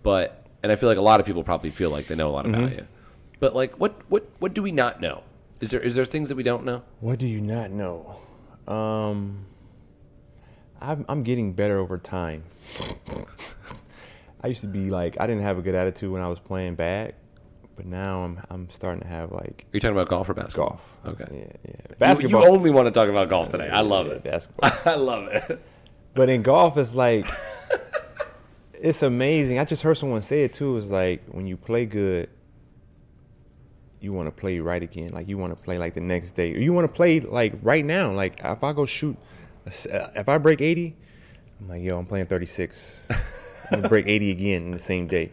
but 0.04 0.46
and 0.64 0.72
I 0.72 0.76
feel 0.76 0.90
like 0.90 0.98
a 0.98 1.02
lot 1.02 1.20
of 1.20 1.26
people 1.26 1.44
probably 1.44 1.70
feel 1.70 1.92
like 1.92 2.08
they 2.08 2.16
know 2.16 2.30
a 2.30 2.34
lot 2.34 2.46
about 2.46 2.64
Mm-hmm. 2.64 2.80
you, 2.80 2.88
but 3.40 3.56
like, 3.56 3.76
what 3.80 4.02
what 4.10 4.28
what 4.40 4.54
do 4.54 4.64
we 4.64 4.72
not 4.72 5.00
know? 5.02 5.22
Is 5.62 5.70
there 5.72 5.80
is 5.80 5.96
there 5.96 6.06
things 6.06 6.30
that 6.30 6.36
we 6.36 6.44
don't 6.44 6.66
know? 6.66 6.82
What 7.00 7.20
do 7.20 7.28
you 7.28 7.40
not 7.42 7.72
know? 7.72 8.18
Um, 8.68 9.46
I'm, 10.82 11.06
I'm 11.08 11.24
getting 11.24 11.54
better 11.54 11.78
over 11.80 11.98
time. 11.98 12.44
I 14.44 14.48
used 14.48 14.62
to 14.62 14.68
be 14.68 14.90
like 14.92 15.20
I 15.20 15.26
didn't 15.28 15.44
have 15.44 15.58
a 15.58 15.62
good 15.62 15.76
attitude 15.76 16.12
when 16.12 16.22
I 16.22 16.28
was 16.28 16.40
playing 16.40 16.76
bad, 16.76 17.16
but 17.76 17.86
now 17.86 18.24
I'm 18.24 18.40
I'm 18.50 18.70
starting 18.70 19.02
to 19.02 19.08
have 19.08 19.32
like 19.32 19.66
Are 19.66 19.74
you 19.74 19.80
talking 19.80 19.96
about 19.96 20.08
golf 20.08 20.30
or 20.30 20.36
basketball? 20.36 20.82
golf. 21.04 21.20
Okay. 21.22 21.26
Yeah, 21.32 21.40
yeah. 21.68 21.76
You- 21.90 21.96
Basketball. 21.98 22.44
You, 22.44 22.50
only 22.50 22.70
want 22.70 22.86
to 22.88 22.92
talk 22.92 23.10
about 23.10 23.30
golf 23.30 23.50
today. 23.50 23.70
I 23.70 23.82
love 23.82 24.08
yeah, 24.08 24.14
it. 24.14 24.24
Basketball. 24.24 24.72
I 24.86 24.96
love 24.96 25.28
it. 25.30 25.62
But 26.14 26.30
in 26.30 26.44
golf, 26.44 26.78
it's 26.78 26.94
like 26.94 27.26
it's 28.74 29.02
amazing. 29.02 29.58
I 29.60 29.66
just 29.66 29.82
heard 29.82 29.96
someone 29.96 30.22
say 30.22 30.44
it 30.44 30.54
too. 30.54 30.78
It's 30.78 30.90
like 30.92 31.24
when 31.28 31.48
you 31.48 31.58
play 31.58 31.86
good, 31.86 32.30
you 34.06 34.14
want 34.14 34.28
to 34.28 34.32
play 34.32 34.60
right 34.60 34.82
again. 34.82 35.12
Like 35.12 35.28
you 35.28 35.38
want 35.38 35.58
to 35.58 35.62
play 35.62 35.78
like 35.78 35.96
the 35.96 36.02
next 36.02 36.32
day, 36.32 36.54
or 36.54 36.60
you 36.60 36.72
want 36.72 36.88
to 36.88 36.94
play 36.94 37.20
like 37.20 37.56
right 37.62 37.84
now. 37.84 38.12
Like 38.12 38.40
if 38.44 38.64
I 38.64 38.72
go 38.72 38.86
shoot, 38.86 39.18
uh, 39.66 40.08
if 40.16 40.30
I 40.30 40.38
break 40.38 40.62
eighty, 40.62 40.96
I'm 41.60 41.68
like, 41.68 41.82
yo, 41.82 41.98
I'm 41.98 42.06
playing 42.06 42.28
thirty 42.28 42.46
six. 42.46 43.08
I'm 43.10 43.82
gonna 43.82 43.90
break 43.90 44.08
eighty 44.08 44.32
again 44.32 44.64
in 44.64 44.72
the 44.72 44.80
same 44.80 45.08
day. 45.08 45.32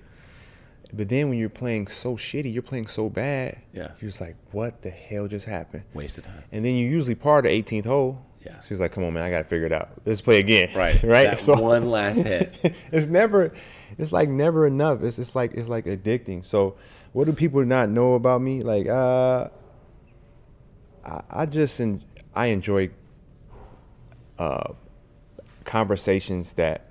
But 0.92 1.08
then 1.08 1.28
when 1.28 1.38
you're 1.38 1.48
playing 1.48 1.86
so 1.86 2.16
shitty, 2.16 2.52
you're 2.52 2.62
playing 2.62 2.86
so 2.86 3.08
bad. 3.08 3.62
Yeah. 3.72 3.92
You're 4.00 4.10
just 4.10 4.20
like, 4.20 4.36
what 4.50 4.82
the 4.82 4.90
hell 4.90 5.26
just 5.26 5.46
happened? 5.46 5.84
Waste 5.94 6.18
of 6.18 6.24
time. 6.24 6.44
And 6.52 6.64
then 6.64 6.74
you 6.74 6.86
usually 6.86 7.14
par 7.14 7.40
the 7.40 7.48
18th 7.48 7.86
hole. 7.86 8.26
Yeah. 8.44 8.60
She's 8.60 8.80
like, 8.80 8.92
come 8.92 9.04
on, 9.04 9.14
man, 9.14 9.22
I 9.22 9.30
got 9.30 9.38
to 9.38 9.44
figure 9.44 9.66
it 9.66 9.72
out. 9.72 9.90
Let's 10.04 10.20
play 10.20 10.40
again. 10.40 10.68
Right. 10.76 11.02
right. 11.02 11.30
That 11.30 11.60
one 11.60 11.88
last 11.88 12.18
hit. 12.18 12.52
it's 12.92 13.06
never, 13.06 13.54
it's 13.96 14.12
like 14.12 14.28
never 14.28 14.66
enough. 14.66 15.02
It's 15.02 15.18
it's 15.18 15.34
like 15.34 15.54
it's 15.54 15.68
like 15.68 15.86
addicting. 15.86 16.44
So, 16.44 16.76
what 17.12 17.26
do 17.26 17.32
people 17.32 17.64
not 17.64 17.88
know 17.88 18.14
about 18.14 18.40
me? 18.40 18.62
Like, 18.62 18.88
uh, 18.88 19.48
I, 21.04 21.22
I 21.30 21.46
just 21.46 21.80
en- 21.80 22.02
I 22.34 22.46
enjoy 22.46 22.90
uh, 24.38 24.72
conversations 25.64 26.54
that 26.54 26.86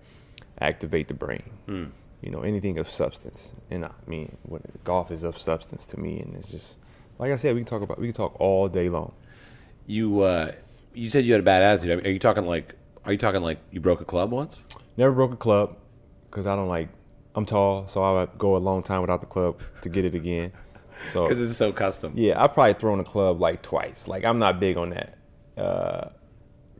activate 0.60 1.08
the 1.08 1.14
brain. 1.14 1.44
Hmm. 1.66 1.86
You 2.22 2.32
know, 2.32 2.42
anything 2.42 2.78
of 2.78 2.90
substance. 2.90 3.56
And 3.72 3.84
I 3.86 3.92
mean, 4.06 4.38
what, 4.44 4.62
golf 4.84 5.10
is 5.10 5.24
of 5.24 5.40
substance 5.40 5.88
to 5.88 6.00
me, 6.00 6.20
and 6.20 6.36
it's 6.36 6.52
just 6.52 6.78
like 7.18 7.32
I 7.32 7.36
said, 7.36 7.56
we 7.56 7.62
can 7.62 7.66
talk 7.66 7.82
about 7.82 8.00
we 8.00 8.08
can 8.08 8.16
talk 8.16 8.36
all 8.40 8.68
day 8.68 8.90
long. 8.90 9.14
You 9.88 10.22
uh, 10.22 10.52
you 10.94 11.10
said 11.10 11.26
you 11.26 11.34
had 11.34 11.42
a 11.42 11.44
bad 11.44 11.64
attitude. 11.64 11.92
I 11.92 11.96
mean, 11.96 12.06
Are 12.06 12.12
you 12.12 12.20
talking 12.20 12.46
like? 12.46 12.76
Are 13.06 13.12
you 13.12 13.18
talking 13.18 13.42
like 13.42 13.58
you 13.72 13.80
broke 13.80 14.02
a 14.02 14.06
club 14.06 14.32
once? 14.32 14.64
Never 14.98 15.12
broke 15.14 15.34
a 15.34 15.38
club 15.38 15.76
because 16.30 16.46
I 16.46 16.56
don't 16.56 16.68
like. 16.68 16.90
I'm 17.36 17.46
tall, 17.46 17.88
so 17.88 18.04
I 18.04 18.12
would 18.14 18.38
go 18.38 18.56
a 18.56 18.60
long 18.60 18.84
time 18.84 19.02
without 19.02 19.22
the 19.22 19.28
club 19.28 19.60
to 19.82 19.90
get 19.90 20.04
it 20.06 20.16
again. 20.16 20.52
So 21.10 21.24
Because 21.28 21.42
it's 21.42 21.58
so 21.58 21.72
custom. 21.72 22.14
yeah, 22.16 22.42
I've 22.42 22.54
probably 22.54 22.74
thrown 22.74 23.00
a 23.00 23.04
club 23.04 23.40
like 23.40 23.62
twice. 23.62 24.08
Like 24.08 24.24
I'm 24.26 24.38
not 24.40 24.60
big 24.60 24.78
on 24.78 24.90
that. 24.92 25.18
Uh, 25.58 26.10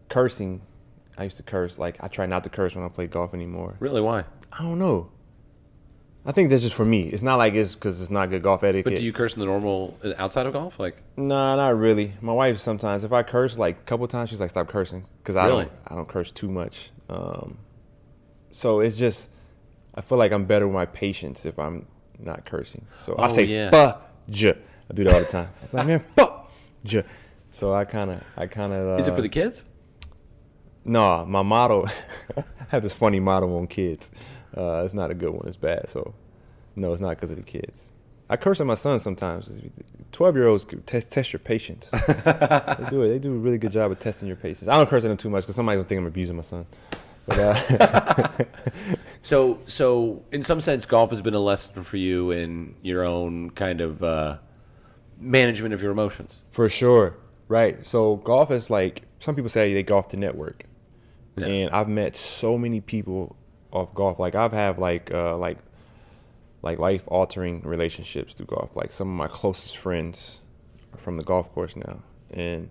cursing, 0.10 0.62
I 1.18 1.24
used 1.24 1.38
to 1.38 1.44
curse. 1.44 1.80
Like 1.80 1.98
I 2.04 2.08
try 2.08 2.26
not 2.26 2.44
to 2.44 2.50
curse 2.50 2.76
when 2.76 2.84
I 2.86 2.90
play 2.90 3.08
golf 3.08 3.34
anymore. 3.34 3.78
Really? 3.80 4.02
Why? 4.02 4.26
I 4.52 4.64
don't 4.64 4.80
know. 4.80 5.10
I 6.24 6.32
think 6.34 6.52
that's 6.52 6.62
just 6.62 6.76
for 6.76 6.86
me. 6.86 7.08
It's 7.08 7.24
not 7.24 7.38
like 7.38 7.56
it's 7.56 7.74
because 7.74 8.00
it's 8.00 8.12
not 8.12 8.30
good 8.30 8.44
golf 8.44 8.64
etiquette. 8.64 8.94
But 8.94 9.00
do 9.00 9.04
you 9.04 9.12
curse 9.12 9.34
in 9.34 9.40
the 9.40 9.48
normal 9.48 9.98
outside 10.20 10.46
of 10.46 10.54
golf? 10.54 10.80
Like, 10.80 10.98
Nah, 11.18 11.56
not 11.56 11.76
really. 11.78 12.14
My 12.22 12.34
wife 12.34 12.60
sometimes, 12.60 13.04
if 13.04 13.12
I 13.12 13.24
curse 13.24 13.58
like 13.58 13.78
a 13.80 13.84
couple 13.84 14.08
times, 14.08 14.30
she's 14.30 14.40
like, 14.40 14.52
"Stop 14.52 14.68
cursing," 14.68 15.06
because 15.24 15.36
I 15.36 15.48
Really? 15.48 15.64
don't, 15.66 15.72
I 15.88 15.96
don't 15.96 16.08
curse 16.08 16.32
too 16.32 16.48
much. 16.48 16.92
Um, 17.10 17.58
so 18.52 18.82
it's 18.82 18.98
just, 18.98 19.30
I 19.96 20.02
feel 20.02 20.18
like 20.18 20.32
I'm 20.32 20.46
better 20.46 20.68
with 20.68 20.74
my 20.76 20.86
patience 20.86 21.46
if 21.46 21.60
I'm 21.60 21.86
not 22.20 22.46
cursing. 22.46 22.86
So 22.98 23.16
I 23.16 23.26
Oh, 23.26 23.28
say 23.28 23.44
yeah. 23.44 23.70
"fuck 23.72 24.10
ja." 24.28 24.54
I 24.90 24.94
do 24.94 25.04
that 25.04 25.14
all 25.14 25.20
the 25.20 25.26
time. 25.26 25.50
I'm 25.64 25.68
like 25.74 25.88
man, 25.88 26.00
fuck 26.16 26.52
ja. 26.84 27.02
So 27.52 27.74
I 27.74 27.84
kind 27.86 28.12
of, 28.12 28.24
I 28.38 28.48
kind 28.48 28.72
of. 28.74 28.88
Uh, 29.00 29.02
is 29.02 29.08
it 29.08 29.16
for 29.16 29.22
the 29.22 29.30
kids? 29.30 29.66
No, 30.86 31.26
my 31.26 31.42
motto. 31.44 31.86
I 32.38 32.44
have 32.70 32.84
this 32.84 32.94
funny 32.94 33.20
motto 33.20 33.56
on 33.58 33.68
kids. 33.68 34.10
Uh, 34.56 34.82
it's 34.84 34.94
not 34.94 35.12
a 35.12 35.14
good 35.14 35.30
one. 35.32 35.48
It's 35.48 35.58
bad. 35.58 35.88
So, 35.90 36.14
no, 36.76 36.92
it's 36.92 37.02
not 37.02 37.12
because 37.12 37.30
of 37.30 37.36
the 37.36 37.44
kids. 37.44 37.92
I 38.30 38.38
curse 38.38 38.62
at 38.62 38.66
my 38.68 38.76
son 38.76 39.00
sometimes. 39.02 39.52
Twelve 40.14 40.36
year 40.38 40.48
olds 40.48 40.66
test 40.86 41.10
test 41.10 41.34
your 41.34 41.40
patience. 41.42 41.90
they 41.92 42.88
do 42.90 43.04
it. 43.04 43.10
They 43.10 43.20
do 43.20 43.34
a 43.34 43.38
really 43.38 43.58
good 43.58 43.72
job 43.74 43.92
of 43.92 44.00
testing 44.00 44.28
your 44.28 44.38
patience. 44.38 44.68
I 44.70 44.78
don't 44.78 44.90
curse 44.90 45.04
at 45.04 45.10
them 45.10 45.18
too 45.18 45.30
much 45.30 45.44
because 45.44 45.56
somebody 45.58 45.78
will 45.78 45.84
think 45.84 46.00
I'm 46.00 46.08
abusing 46.08 46.38
my 46.38 46.42
son. 46.42 46.66
But 47.26 47.40
uh, 47.40 48.46
So, 49.24 49.60
so 49.68 50.24
in 50.32 50.44
some 50.44 50.62
sense, 50.62 50.86
golf 50.86 51.12
has 51.12 51.22
been 51.22 51.34
a 51.34 51.40
lesson 51.40 51.84
for 51.84 51.98
you 51.98 52.32
in 52.32 52.76
your 52.82 53.04
own 53.04 53.52
kind 53.52 53.80
of 53.82 54.04
uh, 54.04 54.38
management 55.20 55.74
of 55.74 55.82
your 55.82 55.92
emotions. 55.92 56.42
For 56.50 56.68
sure. 56.70 57.18
Right. 57.48 57.86
So 57.86 58.16
golf 58.18 58.50
is 58.50 58.70
like 58.70 59.04
some 59.20 59.36
people 59.36 59.50
say 59.50 59.74
they 59.74 59.84
golf 59.84 60.08
to 60.10 60.18
network. 60.18 60.66
Yeah. 61.36 61.46
And 61.46 61.72
I've 61.72 61.88
met 61.88 62.16
so 62.18 62.58
many 62.58 62.82
people 62.82 63.36
off 63.72 63.94
golf. 63.94 64.20
Like 64.20 64.36
I've 64.36 64.54
had 64.54 64.80
like 64.80 65.12
uh 65.14 65.38
like 65.38 65.58
like 66.62 66.80
life 66.80 67.04
altering 67.08 67.62
relationships 67.62 68.34
through 68.34 68.48
golf. 68.48 68.76
Like 68.76 68.92
some 68.92 69.10
of 69.10 69.16
my 69.16 69.28
closest 69.28 69.78
friends 69.78 70.42
are 70.94 70.98
from 70.98 71.18
the 71.18 71.24
golf 71.24 71.52
course 71.54 71.76
now. 71.76 72.00
And 72.32 72.70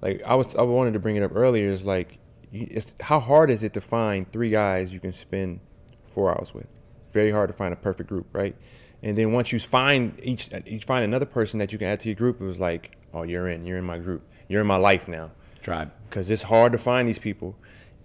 like 0.00 0.22
I 0.26 0.34
was 0.34 0.56
I 0.56 0.62
wanted 0.62 0.94
to 0.94 1.00
bring 1.00 1.16
it 1.16 1.22
up 1.22 1.32
earlier 1.34 1.68
is 1.68 1.84
like 1.84 2.18
it's 2.54 2.94
how 3.00 3.18
hard 3.20 3.50
is 3.50 3.62
it 3.62 3.72
to 3.74 3.80
find 3.80 4.30
three 4.30 4.50
guys 4.50 4.92
you 4.92 5.00
can 5.00 5.12
spend 5.12 5.60
4 6.06 6.30
hours 6.30 6.54
with? 6.54 6.66
Very 7.12 7.30
hard 7.30 7.48
to 7.50 7.54
find 7.54 7.72
a 7.72 7.76
perfect 7.76 8.08
group, 8.08 8.26
right? 8.32 8.56
And 9.02 9.18
then 9.18 9.32
once 9.32 9.52
you 9.52 9.58
find 9.58 10.18
each 10.22 10.50
each 10.66 10.84
find 10.84 11.04
another 11.04 11.26
person 11.26 11.58
that 11.58 11.72
you 11.72 11.78
can 11.78 11.88
add 11.88 12.00
to 12.00 12.08
your 12.08 12.16
group, 12.16 12.40
it 12.40 12.44
was 12.44 12.60
like, 12.60 12.96
oh, 13.12 13.22
you're 13.22 13.48
in, 13.48 13.66
you're 13.66 13.78
in 13.78 13.84
my 13.84 13.98
group, 13.98 14.22
you're 14.48 14.60
in 14.60 14.66
my 14.66 14.76
life 14.76 15.08
now, 15.08 15.32
Tribe. 15.62 15.92
because 16.08 16.30
it's 16.30 16.44
hard 16.44 16.72
to 16.72 16.78
find 16.78 17.08
these 17.08 17.18
people. 17.18 17.56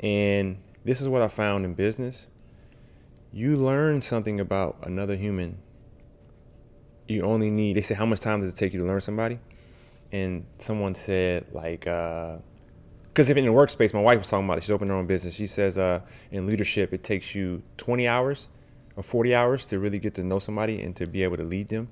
And 0.02 0.58
this 0.84 1.00
is 1.00 1.08
what 1.08 1.22
I 1.22 1.28
found 1.28 1.64
in 1.66 1.74
business: 1.74 2.28
you 3.32 3.56
learn 3.58 4.02
something 4.02 4.40
about 4.40 4.78
another 4.84 5.16
human. 5.16 5.60
You 7.08 7.24
only 7.24 7.50
need. 7.50 7.76
They 7.76 7.82
say, 7.82 7.96
how 7.96 8.06
much 8.06 8.20
time 8.20 8.42
does 8.42 8.54
it 8.54 8.56
take 8.56 8.74
you 8.74 8.80
to 8.80 8.86
learn 8.86 9.02
somebody? 9.02 9.40
And 10.12 10.46
someone 10.58 10.96
said 10.96 11.48
like, 11.52 11.88
uh, 11.88 12.38
because 13.20 13.30
if 13.30 13.36
in 13.36 13.44
the 13.44 13.52
workspace, 13.52 13.94
my 13.94 14.00
wife 14.00 14.20
was 14.20 14.30
talking 14.30 14.46
about 14.46 14.60
it. 14.60 14.64
She's 14.64 14.72
opened 14.72 14.92
her 14.92 14.96
own 14.96 15.06
business. 15.06 15.34
She 15.34 15.46
says, 15.46 15.78
uh, 15.78 16.00
in 16.32 16.48
leadership, 16.48 16.94
it 16.94 17.04
takes 17.04 17.36
you 17.36 17.62
20 17.76 18.08
hours 18.08 18.48
or 18.96 19.04
40 19.04 19.36
hours 19.36 19.66
to 19.66 19.78
really 19.78 20.00
get 20.00 20.14
to 20.14 20.24
know 20.24 20.40
somebody 20.40 20.82
and 20.82 20.96
to 20.96 21.06
be 21.06 21.24
able 21.24 21.36
to 21.36 21.44
lead 21.44 21.68
them. 21.68 21.90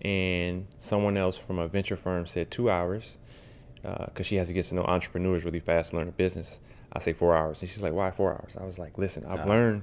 And 0.00 0.66
someone 0.78 1.18
else 1.18 1.36
from 1.36 1.58
a 1.58 1.68
venture 1.68 1.98
firm 1.98 2.24
said 2.24 2.50
two 2.50 2.70
hours 2.70 3.18
because 3.82 4.24
she 4.24 4.36
has 4.36 4.46
to 4.46 4.54
get 4.54 4.64
to 4.64 4.74
know 4.74 4.84
entrepreneurs 4.84 5.44
really 5.44 5.60
fast 5.60 5.90
to 5.90 5.98
learn 5.98 6.08
a 6.08 6.12
business. 6.12 6.60
I 6.94 6.98
say 6.98 7.12
four 7.12 7.36
hours, 7.36 7.60
and 7.60 7.68
she's 7.68 7.82
like, 7.82 7.92
"Why 7.92 8.10
four 8.10 8.32
hours?" 8.32 8.56
I 8.58 8.64
was 8.64 8.78
like, 8.78 8.96
"Listen, 8.96 9.26
I've 9.26 9.46
learned, 9.46 9.82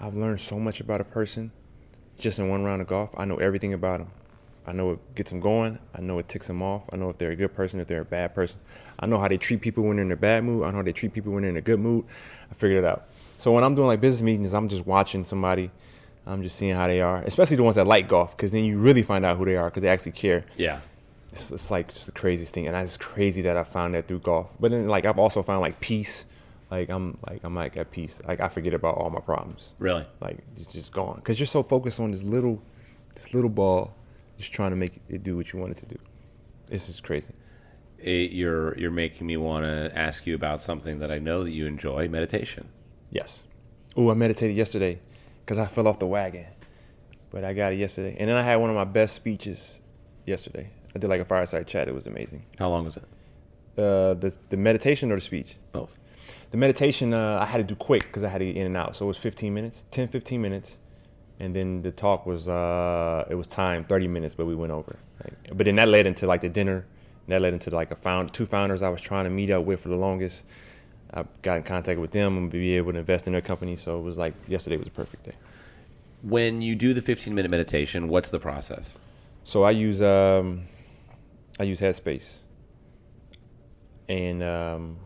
I've 0.00 0.14
learned 0.14 0.40
so 0.40 0.58
much 0.58 0.80
about 0.80 1.02
a 1.02 1.04
person 1.04 1.52
just 2.16 2.38
in 2.38 2.48
one 2.48 2.64
round 2.64 2.80
of 2.80 2.88
golf. 2.88 3.10
I 3.18 3.26
know 3.26 3.36
everything 3.36 3.74
about 3.74 3.98
them. 3.98 4.10
I 4.66 4.72
know 4.72 4.92
it 4.92 5.14
gets 5.14 5.30
them 5.30 5.40
going. 5.40 5.78
I 5.94 6.00
know 6.00 6.18
it 6.18 6.28
ticks 6.28 6.46
them 6.48 6.62
off. 6.62 6.82
I 6.92 6.96
know 6.96 7.08
if 7.10 7.18
they're 7.18 7.30
a 7.30 7.36
good 7.36 7.54
person, 7.54 7.78
if 7.80 7.86
they're 7.86 8.00
a 8.00 8.04
bad 8.04 8.34
person. 8.34 8.58
I 8.98 9.06
know 9.06 9.18
how 9.20 9.28
they 9.28 9.38
treat 9.38 9.60
people 9.60 9.84
when 9.84 9.96
they're 9.96 10.04
in 10.04 10.12
a 10.12 10.16
bad 10.16 10.44
mood. 10.44 10.64
I 10.64 10.70
know 10.70 10.78
how 10.78 10.82
they 10.82 10.92
treat 10.92 11.12
people 11.12 11.32
when 11.32 11.42
they're 11.42 11.50
in 11.50 11.56
a 11.56 11.62
good 11.62 11.78
mood. 11.80 12.04
I 12.50 12.54
figured 12.54 12.84
it 12.84 12.86
out. 12.86 13.06
So 13.38 13.52
when 13.52 13.62
I'm 13.62 13.74
doing 13.74 13.86
like 13.86 14.00
business 14.00 14.22
meetings, 14.22 14.54
I'm 14.54 14.68
just 14.68 14.86
watching 14.86 15.22
somebody. 15.22 15.70
I'm 16.26 16.42
just 16.42 16.56
seeing 16.56 16.74
how 16.74 16.88
they 16.88 17.00
are, 17.00 17.18
especially 17.22 17.56
the 17.56 17.62
ones 17.62 17.76
that 17.76 17.86
like 17.86 18.08
golf, 18.08 18.36
because 18.36 18.50
then 18.50 18.64
you 18.64 18.78
really 18.78 19.02
find 19.02 19.24
out 19.24 19.36
who 19.36 19.44
they 19.44 19.56
are 19.56 19.66
because 19.70 19.82
they 19.82 19.88
actually 19.88 20.12
care 20.12 20.44
Yeah. 20.56 20.80
it's, 21.30 21.52
it's 21.52 21.70
like 21.70 21.92
just 21.92 22.06
the 22.06 22.12
craziest 22.12 22.52
thing, 22.52 22.66
and 22.66 22.74
it's 22.76 22.96
crazy 22.96 23.42
that 23.42 23.56
I 23.56 23.62
found 23.62 23.94
that 23.94 24.08
through 24.08 24.20
golf. 24.20 24.48
But 24.58 24.72
then, 24.72 24.88
like, 24.88 25.04
I've 25.04 25.18
also 25.20 25.42
found 25.44 25.60
like 25.60 25.78
peace. 25.80 26.26
Like 26.68 26.88
I'm 26.88 27.16
like 27.28 27.44
I'm 27.44 27.54
like 27.54 27.76
at 27.76 27.92
peace. 27.92 28.20
Like 28.26 28.40
I 28.40 28.48
forget 28.48 28.74
about 28.74 28.96
all 28.96 29.08
my 29.10 29.20
problems. 29.20 29.74
Really. 29.78 30.04
Like 30.20 30.38
it's 30.56 30.66
just 30.66 30.92
gone 30.92 31.16
because 31.16 31.38
you're 31.38 31.46
so 31.46 31.62
focused 31.62 32.00
on 32.00 32.10
this 32.10 32.24
little, 32.24 32.60
this 33.14 33.32
little 33.32 33.50
ball, 33.50 33.94
just 34.36 34.52
trying 34.52 34.70
to 34.70 34.76
make 34.76 35.00
it 35.08 35.22
do 35.22 35.36
what 35.36 35.52
you 35.52 35.58
want 35.58 35.72
it 35.72 35.78
to 35.78 35.86
do. 35.86 35.98
This 36.66 36.88
is 36.88 37.00
crazy. 37.00 37.34
It, 37.98 38.32
you're 38.32 38.76
you're 38.78 38.90
making 38.90 39.26
me 39.26 39.36
want 39.36 39.64
to 39.64 39.90
ask 39.96 40.26
you 40.26 40.34
about 40.34 40.60
something 40.60 40.98
that 40.98 41.10
I 41.10 41.18
know 41.18 41.44
that 41.44 41.52
you 41.52 41.66
enjoy: 41.66 42.08
meditation. 42.08 42.68
Yes. 43.10 43.42
Oh, 43.96 44.10
I 44.10 44.14
meditated 44.14 44.56
yesterday 44.56 45.00
because 45.44 45.58
I 45.58 45.66
fell 45.66 45.88
off 45.88 45.98
the 45.98 46.06
wagon, 46.06 46.46
but 47.30 47.44
I 47.44 47.54
got 47.54 47.72
it 47.72 47.76
yesterday. 47.76 48.16
And 48.18 48.28
then 48.28 48.36
I 48.36 48.42
had 48.42 48.56
one 48.56 48.68
of 48.68 48.76
my 48.76 48.84
best 48.84 49.14
speeches 49.14 49.80
yesterday. 50.26 50.70
I 50.94 50.98
did 50.98 51.08
like 51.08 51.20
a 51.20 51.24
fireside 51.24 51.66
chat. 51.66 51.88
It 51.88 51.94
was 51.94 52.06
amazing. 52.06 52.44
How 52.58 52.68
long 52.68 52.84
was 52.84 52.96
it? 52.96 53.04
Uh, 53.78 54.14
the 54.14 54.36
the 54.50 54.56
meditation 54.56 55.10
or 55.10 55.14
the 55.14 55.20
speech. 55.22 55.56
Both. 55.72 55.98
The 56.50 56.56
meditation 56.56 57.14
uh, 57.14 57.38
I 57.40 57.46
had 57.46 57.58
to 57.58 57.64
do 57.64 57.74
quick 57.74 58.02
because 58.02 58.24
I 58.24 58.28
had 58.28 58.38
to 58.38 58.46
get 58.46 58.56
in 58.56 58.66
and 58.66 58.76
out. 58.76 58.96
So 58.96 59.06
it 59.06 59.08
was 59.08 59.18
15 59.18 59.52
minutes, 59.54 59.84
10, 59.90 60.08
15 60.08 60.42
minutes. 60.42 60.76
And 61.38 61.54
then 61.54 61.82
the 61.82 61.92
talk 61.92 62.24
was, 62.24 62.48
uh, 62.48 63.26
it 63.28 63.34
was 63.34 63.46
time, 63.46 63.84
30 63.84 64.08
minutes, 64.08 64.34
but 64.34 64.46
we 64.46 64.54
went 64.54 64.72
over. 64.72 64.96
Like, 65.22 65.56
but 65.56 65.66
then 65.66 65.76
that 65.76 65.88
led 65.88 66.06
into 66.06 66.26
like 66.26 66.40
the 66.40 66.48
dinner. 66.48 66.86
And 67.26 67.34
that 67.34 67.42
led 67.42 67.52
into 67.52 67.70
like 67.70 67.90
a 67.90 67.96
found, 67.96 68.32
two 68.32 68.46
founders 68.46 68.82
I 68.82 68.88
was 68.88 69.00
trying 69.00 69.24
to 69.24 69.30
meet 69.30 69.50
up 69.50 69.64
with 69.64 69.80
for 69.80 69.88
the 69.88 69.96
longest. 69.96 70.46
I 71.12 71.24
got 71.42 71.58
in 71.58 71.62
contact 71.62 72.00
with 72.00 72.10
them 72.10 72.36
and 72.36 72.50
be 72.50 72.76
able 72.76 72.92
to 72.92 72.98
invest 72.98 73.26
in 73.26 73.32
their 73.32 73.42
company. 73.42 73.76
So 73.76 73.98
it 73.98 74.02
was 74.02 74.18
like 74.18 74.34
yesterday 74.48 74.76
was 74.76 74.88
a 74.88 74.92
perfect 74.92 75.24
day. 75.24 75.34
When 76.22 76.62
you 76.62 76.74
do 76.74 76.94
the 76.94 77.02
15 77.02 77.34
minute 77.34 77.50
meditation, 77.50 78.08
what's 78.08 78.30
the 78.30 78.38
process? 78.38 78.98
So 79.44 79.62
I 79.62 79.70
use 79.70 80.02
um, 80.02 80.66
I 81.60 81.62
use 81.62 81.80
Headspace, 81.80 82.38
and 84.08 84.42
um, 84.42 84.96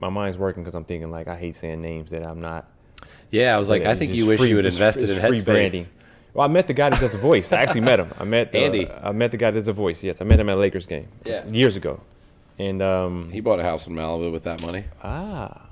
my 0.00 0.08
mind's 0.08 0.38
working 0.38 0.62
because 0.62 0.74
I'm 0.74 0.84
thinking 0.84 1.10
like 1.10 1.28
I 1.28 1.36
hate 1.36 1.56
saying 1.56 1.80
names 1.82 2.10
that 2.12 2.26
I'm 2.26 2.40
not. 2.40 2.66
Yeah, 3.30 3.54
I 3.54 3.58
was 3.58 3.68
like, 3.68 3.82
I 3.84 3.94
think 3.94 4.14
you 4.14 4.26
wish 4.26 4.38
free- 4.40 4.48
you 4.48 4.56
had 4.56 4.64
invested 4.66 5.08
in 5.10 5.18
Headspace. 5.18 5.44
branding. 5.44 5.86
Well, 6.34 6.44
I 6.48 6.50
met 6.52 6.66
the 6.66 6.74
guy 6.74 6.90
that 6.90 7.00
does 7.00 7.10
the 7.12 7.18
voice. 7.18 7.52
I 7.52 7.62
actually 7.62 7.80
met 7.80 7.98
him. 8.00 8.10
I 8.18 8.24
met 8.24 8.54
uh, 8.54 8.58
Andy. 8.58 8.88
I 8.90 9.12
met 9.12 9.30
the 9.32 9.36
guy 9.36 9.50
that 9.50 9.58
does 9.60 9.66
the 9.66 9.72
voice. 9.72 10.02
Yes, 10.04 10.20
I 10.20 10.24
met 10.24 10.38
him 10.38 10.48
at 10.48 10.56
a 10.56 10.60
Lakers 10.60 10.86
game. 10.86 11.08
Yeah. 11.24 11.46
years 11.48 11.74
ago, 11.76 12.00
and 12.58 12.80
um, 12.82 13.30
He 13.32 13.40
bought 13.40 13.58
a 13.60 13.62
house 13.64 13.86
in 13.86 13.94
Malibu 13.94 14.30
with 14.30 14.44
that 14.44 14.62
money. 14.64 14.84
ah, 15.02 15.66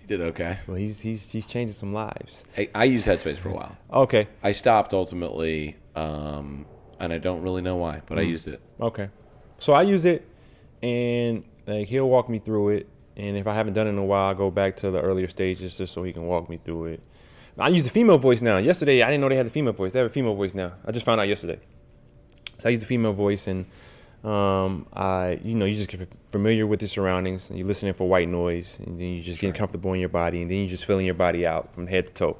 He 0.00 0.06
did 0.06 0.20
okay. 0.20 0.58
well, 0.66 0.76
he's 0.76 1.00
he's 1.00 1.30
he's 1.30 1.46
changing 1.46 1.72
some 1.74 1.92
lives. 1.92 2.44
I, 2.56 2.68
I 2.74 2.84
used 2.84 3.06
Headspace 3.06 3.38
for 3.38 3.48
a 3.48 3.54
while. 3.54 3.76
Okay, 3.92 4.28
I 4.42 4.52
stopped 4.52 4.92
ultimately, 4.94 5.76
um, 5.96 6.64
and 7.00 7.12
I 7.12 7.18
don't 7.18 7.42
really 7.42 7.62
know 7.62 7.76
why, 7.76 8.02
but 8.06 8.18
I 8.18 8.22
used 8.22 8.46
it. 8.48 8.60
Okay. 8.80 9.08
So 9.58 9.72
I 9.72 9.82
use 9.82 10.04
it 10.04 10.26
and 10.82 11.42
like 11.66 11.88
he'll 11.88 12.08
walk 12.08 12.28
me 12.28 12.38
through 12.38 12.68
it. 12.70 12.88
And 13.16 13.36
if 13.36 13.46
I 13.46 13.54
haven't 13.54 13.72
done 13.72 13.86
it 13.86 13.90
in 13.90 13.98
a 13.98 14.04
while, 14.04 14.30
I 14.30 14.34
go 14.34 14.50
back 14.50 14.76
to 14.76 14.90
the 14.90 15.00
earlier 15.00 15.28
stages 15.28 15.76
just 15.76 15.92
so 15.92 16.02
he 16.02 16.12
can 16.12 16.26
walk 16.26 16.48
me 16.50 16.58
through 16.62 16.86
it. 16.86 17.02
I 17.58 17.68
use 17.68 17.84
the 17.84 17.90
female 17.90 18.18
voice 18.18 18.42
now. 18.42 18.58
Yesterday 18.58 19.02
I 19.02 19.06
didn't 19.06 19.22
know 19.22 19.30
they 19.30 19.36
had 19.36 19.46
a 19.46 19.50
female 19.50 19.72
voice. 19.72 19.94
They 19.94 20.00
have 20.00 20.10
a 20.10 20.12
female 20.12 20.34
voice 20.34 20.52
now. 20.52 20.74
I 20.84 20.92
just 20.92 21.06
found 21.06 21.20
out 21.20 21.28
yesterday. 21.28 21.58
So 22.58 22.68
I 22.68 22.72
use 22.72 22.80
the 22.80 22.86
female 22.86 23.14
voice 23.14 23.46
and 23.46 23.64
um, 24.22 24.86
I 24.92 25.40
you 25.42 25.54
know, 25.54 25.64
you 25.64 25.76
just 25.76 25.88
get 25.88 26.06
familiar 26.30 26.66
with 26.66 26.80
the 26.80 26.88
surroundings 26.88 27.48
and 27.48 27.58
you're 27.58 27.66
listening 27.66 27.94
for 27.94 28.06
white 28.08 28.28
noise 28.28 28.78
and 28.80 29.00
then 29.00 29.08
you 29.08 29.22
just 29.22 29.40
getting 29.40 29.54
comfortable 29.54 29.94
in 29.94 30.00
your 30.00 30.10
body 30.10 30.42
and 30.42 30.50
then 30.50 30.58
you're 30.58 30.68
just 30.68 30.84
feeling 30.84 31.06
your 31.06 31.14
body 31.14 31.46
out 31.46 31.72
from 31.74 31.86
head 31.86 32.06
to 32.06 32.12
toe 32.12 32.36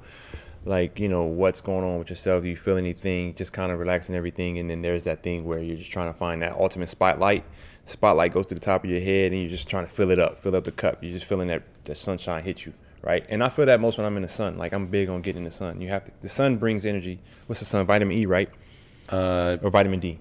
like 0.67 0.99
you 0.99 1.09
know 1.09 1.23
what's 1.23 1.61
going 1.61 1.85
on 1.85 1.99
with 1.99 2.11
yourself 2.11 2.45
you 2.45 2.57
feel 2.57 2.77
anything 2.77 3.33
just 3.35 3.53
kind 3.53 3.71
of 3.71 3.79
relaxing 3.79 4.17
everything 4.17 4.59
and 4.59 4.69
then 4.69 4.83
there's 4.83 5.05
that 5.05 5.23
thing 5.23 5.45
where 5.45 5.61
you're 5.61 5.77
just 5.77 5.93
trying 5.93 6.13
to 6.13 6.19
find 6.19 6.43
that 6.43 6.53
ultimate 6.55 6.89
spotlight 6.89 7.45
spotlight 7.87 8.33
goes 8.33 8.47
to 8.47 8.55
the 8.55 8.61
top 8.61 8.85
of 8.85 8.91
your 8.91 9.01
head 9.01 9.33
and 9.33 9.41
you're 9.41 9.51
just 9.51 9.69
trying 9.69 9.87
to 9.87 9.91
fill 9.93 10.11
it 10.11 10.19
up 10.19 10.39
fill 10.41 10.55
up 10.57 10.65
the 10.65 10.73
cup 10.73 11.03
you're 11.03 11.13
just 11.13 11.25
feeling 11.27 11.49
that 11.49 11.63
the 11.85 11.95
sunshine 11.95 12.43
hit 12.45 12.67
you 12.67 12.73
right 13.03 13.25
and 13.29 13.43
i 13.45 13.49
feel 13.49 13.65
that 13.67 13.81
most 13.81 13.97
when 13.97 14.05
i'm 14.07 14.17
in 14.17 14.23
the 14.23 14.29
sun 14.29 14.59
like 14.59 14.73
i'm 14.73 14.87
big 14.87 15.09
on 15.09 15.23
getting 15.23 15.41
in 15.43 15.45
the 15.45 15.51
sun 15.51 15.81
you 15.81 15.89
have 15.89 16.05
to 16.05 16.11
the 16.23 16.29
sun 16.29 16.57
brings 16.57 16.85
energy 16.85 17.19
what's 17.47 17.61
the 17.61 17.67
sun 17.67 17.87
vitamin 17.87 18.17
e 18.17 18.27
right 18.27 18.51
Uh, 19.11 19.57
or 19.63 19.71
vitamin 19.71 20.01
d 20.01 20.19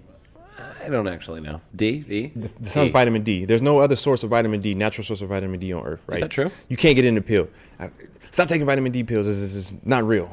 I 0.85 0.89
don't 0.89 1.07
actually 1.07 1.41
know. 1.41 1.61
D? 1.75 2.05
E? 2.07 2.31
the, 2.35 2.47
the 2.59 2.69
sun's 2.69 2.89
E. 2.89 2.91
vitamin 2.91 3.23
D. 3.23 3.43
There's 3.45 3.61
no 3.63 3.79
other 3.79 3.95
source 3.95 4.21
of 4.23 4.29
vitamin 4.29 4.59
D, 4.61 4.75
natural 4.75 5.03
source 5.03 5.21
of 5.21 5.29
vitamin 5.29 5.59
D 5.59 5.73
on 5.73 5.83
Earth, 5.83 6.03
right? 6.05 6.17
Is 6.17 6.21
that 6.21 6.29
true? 6.29 6.51
You 6.69 6.77
can't 6.77 6.95
get 6.95 7.03
it 7.05 7.07
in 7.07 7.17
a 7.17 7.21
pill. 7.21 7.49
I, 7.79 7.89
stop 8.29 8.47
taking 8.47 8.67
vitamin 8.67 8.91
D 8.91 9.03
pills. 9.03 9.25
This 9.25 9.37
is, 9.37 9.55
this 9.55 9.71
is 9.73 9.85
not 9.85 10.03
real. 10.05 10.29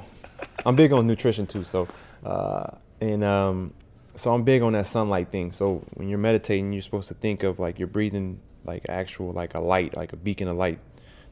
I'm 0.67 0.77
big 0.77 0.93
on 0.93 1.07
nutrition 1.07 1.47
too, 1.47 1.65
so 1.65 1.89
uh, 2.25 2.67
and 3.01 3.25
um, 3.25 3.73
so 4.15 4.33
I'm 4.33 4.43
big 4.45 4.63
on 4.63 4.73
that 4.75 4.87
sunlight 4.87 5.31
thing. 5.31 5.53
So 5.53 5.85
when 5.95 6.09
you're 6.09 6.19
meditating, 6.19 6.73
you're 6.73 6.83
supposed 6.83 7.09
to 7.09 7.15
think 7.15 7.43
of 7.43 7.59
like 7.59 7.79
you're 7.79 7.89
breathing 7.89 8.41
like 8.65 8.87
actual 8.89 9.33
like 9.33 9.55
a 9.55 9.61
light, 9.61 9.97
like 9.97 10.13
a 10.13 10.17
beacon 10.17 10.49
of 10.49 10.57
light 10.57 10.79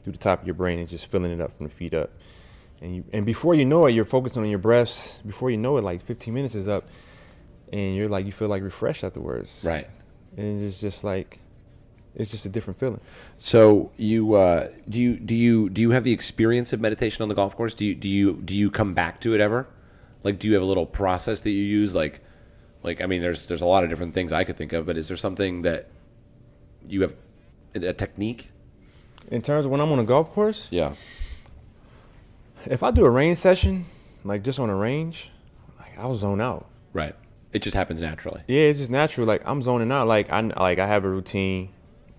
through 0.02 0.12
the 0.14 0.18
top 0.18 0.40
of 0.40 0.46
your 0.46 0.54
brain 0.54 0.78
and 0.78 0.88
just 0.88 1.06
filling 1.06 1.30
it 1.30 1.40
up 1.40 1.56
from 1.56 1.66
the 1.66 1.72
feet 1.72 1.94
up. 1.94 2.10
And 2.80 2.96
you 2.96 3.04
and 3.12 3.26
before 3.26 3.54
you 3.54 3.64
know 3.64 3.86
it, 3.86 3.92
you're 3.92 4.04
focusing 4.06 4.42
on 4.42 4.48
your 4.48 4.58
breaths. 4.58 5.20
Before 5.26 5.50
you 5.50 5.58
know 5.58 5.76
it, 5.76 5.82
like 5.84 6.02
15 6.02 6.32
minutes 6.32 6.54
is 6.54 6.66
up, 6.68 6.88
and 7.72 7.94
you're 7.94 8.08
like 8.08 8.24
you 8.26 8.32
feel 8.32 8.48
like 8.48 8.62
refreshed 8.62 9.04
afterwards 9.04 9.62
Right. 9.66 9.86
and 10.36 10.62
it's 10.62 10.80
just 10.80 11.04
like 11.04 11.38
it's 12.16 12.30
just 12.30 12.44
a 12.46 12.48
different 12.48 12.80
feeling. 12.80 13.00
So 13.38 13.92
you 13.96 14.34
uh, 14.34 14.68
do 14.88 14.98
you 14.98 15.16
do 15.18 15.34
you 15.34 15.68
do 15.68 15.80
you 15.82 15.90
have 15.90 16.02
the 16.04 16.12
experience 16.12 16.72
of 16.72 16.80
meditation 16.80 17.22
on 17.22 17.28
the 17.28 17.34
golf 17.34 17.54
course? 17.54 17.74
Do 17.74 17.84
you 17.84 17.94
do 17.94 18.08
you 18.08 18.32
do 18.42 18.56
you 18.56 18.70
come 18.70 18.94
back 18.94 19.20
to 19.20 19.34
it 19.34 19.40
ever? 19.40 19.68
Like, 20.24 20.38
do 20.38 20.48
you 20.48 20.54
have 20.54 20.62
a 20.62 20.66
little 20.66 20.86
process 20.86 21.40
that 21.40 21.50
you 21.50 21.62
use? 21.64 21.94
Like, 21.94 22.20
like 22.82 23.00
I 23.00 23.06
mean, 23.06 23.20
there's 23.22 23.46
there's 23.46 23.60
a 23.60 23.66
lot 23.66 23.84
of 23.84 23.90
different 23.90 24.14
things 24.14 24.32
I 24.32 24.44
could 24.44 24.56
think 24.56 24.72
of, 24.72 24.86
but 24.86 24.96
is 24.96 25.08
there 25.08 25.16
something 25.16 25.62
that 25.62 25.88
you 26.88 27.02
have 27.02 27.14
a 27.74 27.92
technique? 27.92 28.50
In 29.30 29.42
terms 29.42 29.64
of 29.64 29.70
when 29.70 29.80
I'm 29.80 29.92
on 29.92 29.98
a 29.98 30.04
golf 30.04 30.32
course, 30.32 30.68
Yeah. 30.70 30.94
if 32.66 32.82
I 32.82 32.90
do 32.90 33.04
a 33.04 33.10
range 33.10 33.38
session, 33.38 33.86
like 34.24 34.42
just 34.42 34.58
on 34.58 34.68
a 34.70 34.74
range, 34.74 35.30
like 35.78 35.96
I'll 35.98 36.14
zone 36.14 36.40
out. 36.40 36.66
Right. 36.92 37.14
It 37.52 37.62
just 37.62 37.74
happens 37.76 38.00
naturally. 38.00 38.42
Yeah, 38.46 38.62
it's 38.62 38.78
just 38.78 38.90
natural. 38.90 39.26
Like 39.26 39.42
I'm 39.46 39.62
zoning 39.62 39.90
out. 39.92 40.06
Like 40.06 40.30
I 40.30 40.40
like 40.40 40.78
I 40.78 40.86
have 40.86 41.04
a 41.04 41.08
routine, 41.08 41.70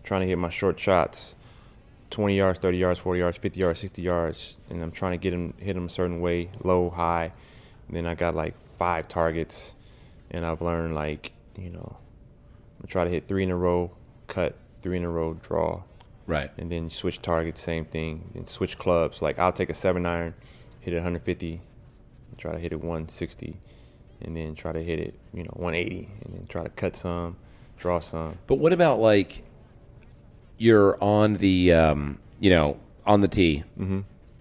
trying 0.04 0.22
to 0.22 0.28
hit 0.28 0.38
my 0.38 0.50
short 0.50 0.80
shots, 0.80 1.36
20 2.12 2.36
yards, 2.38 2.60
30 2.60 2.78
yards, 2.78 3.00
40 3.00 3.20
yards, 3.20 3.38
50 3.38 3.60
yards, 3.60 3.80
60 3.80 4.02
yards, 4.02 4.58
and 4.70 4.82
I'm 4.82 4.92
trying 4.92 5.14
to 5.14 5.18
get 5.18 5.32
them 5.32 5.54
hit 5.58 5.74
them 5.74 5.86
a 5.86 5.90
certain 5.90 6.20
way, 6.22 6.50
low, 6.64 6.90
high. 6.90 7.32
And 7.88 7.96
then 7.98 8.06
I 8.06 8.16
got 8.16 8.36
like 8.36 8.60
five 8.62 9.08
targets, 9.08 9.74
and 10.32 10.46
I've 10.46 10.62
learned 10.62 10.96
like 10.96 11.34
you 11.58 11.70
know, 11.70 11.98
I'm 11.98 12.82
gonna 12.82 12.88
try 12.88 13.04
to 13.04 13.10
hit 13.10 13.28
three 13.28 13.44
in 13.44 13.52
a 13.52 13.56
row, 13.56 13.92
cut 14.28 14.56
three 14.82 14.98
in 14.98 15.04
a 15.04 15.10
row, 15.10 15.34
draw, 15.36 15.84
Right. 16.26 16.50
and 16.58 16.72
then 16.72 16.90
switch 16.90 17.22
targets, 17.22 17.62
same 17.62 17.86
thing. 17.86 18.32
Then 18.34 18.48
switch 18.48 18.78
clubs. 18.78 19.22
Like 19.22 19.38
I'll 19.38 19.52
take 19.54 19.70
a 19.70 19.74
seven 19.76 20.06
iron, 20.06 20.34
hit 20.80 20.94
it 20.94 20.98
150, 20.98 21.62
and 22.30 22.40
try 22.40 22.52
to 22.54 22.58
hit 22.60 22.72
it 22.72 22.78
160, 22.80 23.60
and 24.22 24.36
then 24.36 24.56
try 24.56 24.72
to 24.72 24.82
hit 24.82 25.00
it, 25.00 25.20
you 25.34 25.44
know, 25.44 25.52
180, 25.56 26.10
and 26.26 26.34
then 26.34 26.46
try 26.46 26.64
to 26.64 26.70
cut 26.70 26.96
some, 26.96 27.36
draw 27.78 28.00
some. 28.00 28.38
But 28.48 28.56
what 28.56 28.72
about 28.74 29.00
like 29.00 29.44
you're 30.58 30.98
on 31.04 31.36
the 31.38 31.74
um, 31.74 32.20
you 32.40 32.50
know 32.52 32.78
on 33.06 33.22
the 33.22 33.28
tee, 33.28 33.64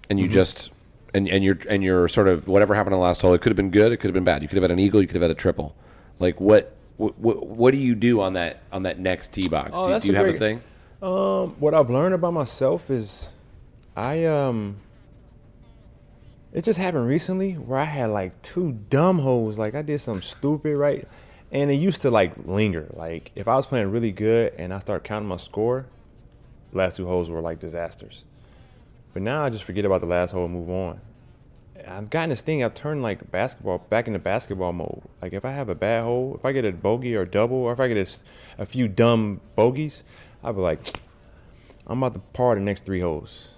and 0.09 0.21
you 0.21 0.29
just 0.29 0.71
and 1.15 1.29
and 1.29 1.45
you're 1.45 1.59
and 1.69 1.83
you're 1.83 2.09
sort 2.09 2.29
of 2.29 2.47
whatever 2.49 2.75
happened 2.75 2.95
on 2.95 3.01
the 3.01 3.05
last 3.05 3.23
hole. 3.23 3.35
It 3.35 3.41
could 3.41 3.51
have 3.51 3.57
been 3.57 3.71
good. 3.71 3.93
It 3.93 3.99
could 3.99 4.09
have 4.09 4.15
been 4.15 4.25
bad. 4.25 4.43
You 4.43 4.49
could 4.49 4.57
have 4.57 4.65
had 4.65 4.71
an 4.71 4.79
eagle. 4.79 5.01
You 5.01 5.07
could 5.07 5.17
have 5.17 5.23
had 5.23 5.31
a 5.31 5.35
triple. 5.35 5.75
Like 6.19 6.41
what? 6.41 6.77
What, 6.97 7.19
what, 7.19 7.47
what 7.47 7.71
do 7.71 7.79
you 7.79 7.95
do 7.95 8.21
on 8.21 8.35
that 8.35 8.63
on 8.71 8.83
that 8.83 8.99
next 8.99 9.33
tee 9.33 9.49
box? 9.49 9.71
Oh, 9.73 9.85
do, 9.85 9.91
that's 9.91 10.05
do 10.05 10.13
you 10.13 10.19
a 10.19 10.25
have 10.25 10.35
a 10.35 10.39
thing? 10.39 10.63
Um, 11.01 11.57
what 11.59 11.73
I've 11.73 11.89
learned 11.89 12.15
about 12.15 12.35
myself 12.35 12.91
is, 12.91 13.33
I 13.97 14.27
um. 14.27 14.77
It 16.53 16.65
just 16.65 16.79
happened 16.79 17.07
recently 17.07 17.55
where 17.55 17.79
I 17.79 17.85
had 17.85 18.11
like 18.11 18.43
two 18.43 18.73
dumb 18.91 19.21
holes. 19.21 19.57
Like 19.57 19.75
I 19.75 19.81
did 19.81 20.01
something 20.01 20.21
stupid, 20.21 20.77
right? 20.77 21.09
And 21.51 21.71
it 21.71 21.77
used 21.77 22.03
to 22.03 22.11
like 22.11 22.33
linger. 22.45 22.91
Like 22.93 23.33
if 23.35 23.49
I 23.49 23.57
was 23.57 23.67
playing 23.67 23.91
really 23.91 24.13
good 24.13 24.53
and 24.59 24.75
I 24.75 24.79
start 24.81 25.03
counting 25.03 25.29
my 25.29 25.39
score, 25.39 25.87
last 26.73 26.99
two 26.99 27.07
holes 27.07 27.31
were 27.31 27.41
like 27.41 27.61
disasters. 27.61 28.27
But 29.13 29.23
now 29.23 29.45
I 29.45 29.51
just 29.51 29.65
forget 29.65 29.85
about 29.85 30.01
the 30.01 30.07
last 30.07 30.33
hole 30.33 30.45
and 30.45 30.55
move 30.55 30.71
on. 30.71 31.01
I've 31.87 32.11
gotten 32.11 32.31
this 32.31 32.41
thing. 32.41 32.63
I've 32.63 32.75
turned 32.75 33.03
like 33.03 33.31
basketball 33.31 33.79
back 33.79 34.07
into 34.07 34.19
basketball 34.19 34.73
mode. 34.73 35.03
Like 35.23 35.33
if 35.33 35.45
I 35.45 35.53
have 35.53 35.69
a 35.69 35.75
bad 35.75 36.05
hole, 36.05 36.35
if 36.39 36.45
I 36.45 36.53
get 36.53 36.65
a 36.65 36.73
bogey 36.73 37.15
or 37.17 37.25
double, 37.25 37.57
or 37.57 37.73
if 37.73 37.81
I 37.81 37.89
get 37.89 38.23
a 38.59 38.67
few 38.67 38.89
dumb 38.89 39.41
bogeys, 39.57 40.05
I'll 40.45 40.53
be 40.53 40.61
like, 40.61 40.87
I'm 41.87 42.03
about 42.03 42.13
to 42.13 42.21
par 42.33 42.55
the 42.55 42.61
next 42.61 42.85
three 42.85 43.01
holes. 43.01 43.55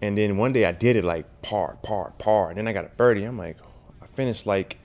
And 0.00 0.18
then 0.18 0.36
one 0.36 0.52
day 0.52 0.64
I 0.64 0.72
did 0.72 0.96
it 0.96 1.04
like 1.04 1.26
par, 1.42 1.78
par, 1.82 2.14
par. 2.18 2.48
And 2.50 2.58
then 2.58 2.68
I 2.68 2.72
got 2.72 2.84
a 2.84 2.90
birdie. 2.90 3.24
I'm 3.24 3.38
like, 3.38 3.58
I 4.02 4.06
finished 4.06 4.46
like 4.46 4.78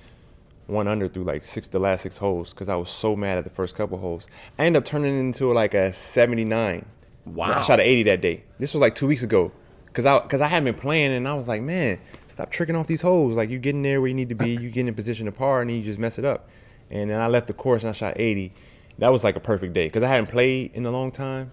one 0.67 0.87
under 0.87 1.07
through 1.07 1.23
like 1.23 1.43
six 1.43 1.67
the 1.67 1.79
last 1.79 2.03
six 2.03 2.17
holes 2.17 2.53
because 2.53 2.69
I 2.69 2.75
was 2.75 2.89
so 2.89 3.15
mad 3.15 3.37
at 3.37 3.43
the 3.43 3.49
first 3.49 3.75
couple 3.75 3.97
holes. 3.97 4.27
I 4.57 4.65
ended 4.65 4.81
up 4.81 4.85
turning 4.85 5.19
into 5.19 5.51
like 5.51 5.73
a 5.73 5.91
79. 5.91 6.85
Wow. 7.25 7.59
I 7.59 7.61
shot 7.61 7.79
an 7.79 7.85
80 7.85 8.03
that 8.03 8.21
day. 8.21 8.43
This 8.59 8.73
was 8.73 8.81
like 8.81 8.95
two 8.95 9.07
weeks 9.07 9.23
ago. 9.23 9.51
Cause 9.93 10.05
I, 10.05 10.19
cause 10.19 10.39
I 10.39 10.47
hadn't 10.47 10.65
been 10.65 10.79
playing, 10.79 11.11
and 11.11 11.27
I 11.27 11.33
was 11.33 11.47
like, 11.47 11.61
man, 11.61 11.99
stop 12.27 12.51
tricking 12.51 12.75
off 12.75 12.87
these 12.87 13.01
holes. 13.01 13.35
Like 13.35 13.49
you 13.49 13.59
getting 13.59 13.81
there 13.81 13.99
where 14.01 14.07
you 14.07 14.13
need 14.13 14.29
to 14.29 14.35
be, 14.35 14.51
you 14.51 14.69
get 14.69 14.87
in 14.87 14.93
position 14.93 15.25
to 15.25 15.31
par, 15.31 15.61
and 15.61 15.69
then 15.69 15.77
you 15.77 15.83
just 15.83 15.99
mess 15.99 16.19
it 16.19 16.25
up. 16.25 16.49
And 16.91 17.09
then 17.09 17.19
I 17.19 17.27
left 17.27 17.47
the 17.47 17.53
course 17.53 17.83
and 17.83 17.89
I 17.89 17.93
shot 17.93 18.13
80. 18.15 18.51
That 18.99 19.11
was 19.11 19.23
like 19.23 19.35
a 19.35 19.39
perfect 19.39 19.73
day, 19.73 19.89
cause 19.89 20.03
I 20.03 20.07
hadn't 20.07 20.27
played 20.27 20.71
in 20.73 20.85
a 20.85 20.91
long 20.91 21.11
time. 21.11 21.51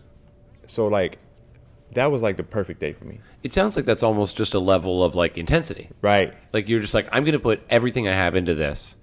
So 0.66 0.86
like, 0.86 1.18
that 1.92 2.10
was 2.10 2.22
like 2.22 2.36
the 2.36 2.42
perfect 2.42 2.80
day 2.80 2.92
for 2.92 3.04
me. 3.04 3.20
It 3.42 3.52
sounds 3.52 3.76
like 3.76 3.84
that's 3.84 4.02
almost 4.02 4.36
just 4.36 4.54
a 4.54 4.58
level 4.58 5.04
of 5.04 5.14
like 5.14 5.38
intensity. 5.38 5.88
Right. 6.02 6.34
Like 6.52 6.68
you're 6.68 6.80
just 6.80 6.94
like 6.94 7.08
I'm 7.12 7.24
going 7.24 7.32
to 7.32 7.38
put 7.38 7.62
everything 7.70 8.08
I 8.08 8.12
have 8.12 8.34
into 8.34 8.54
this, 8.54 8.96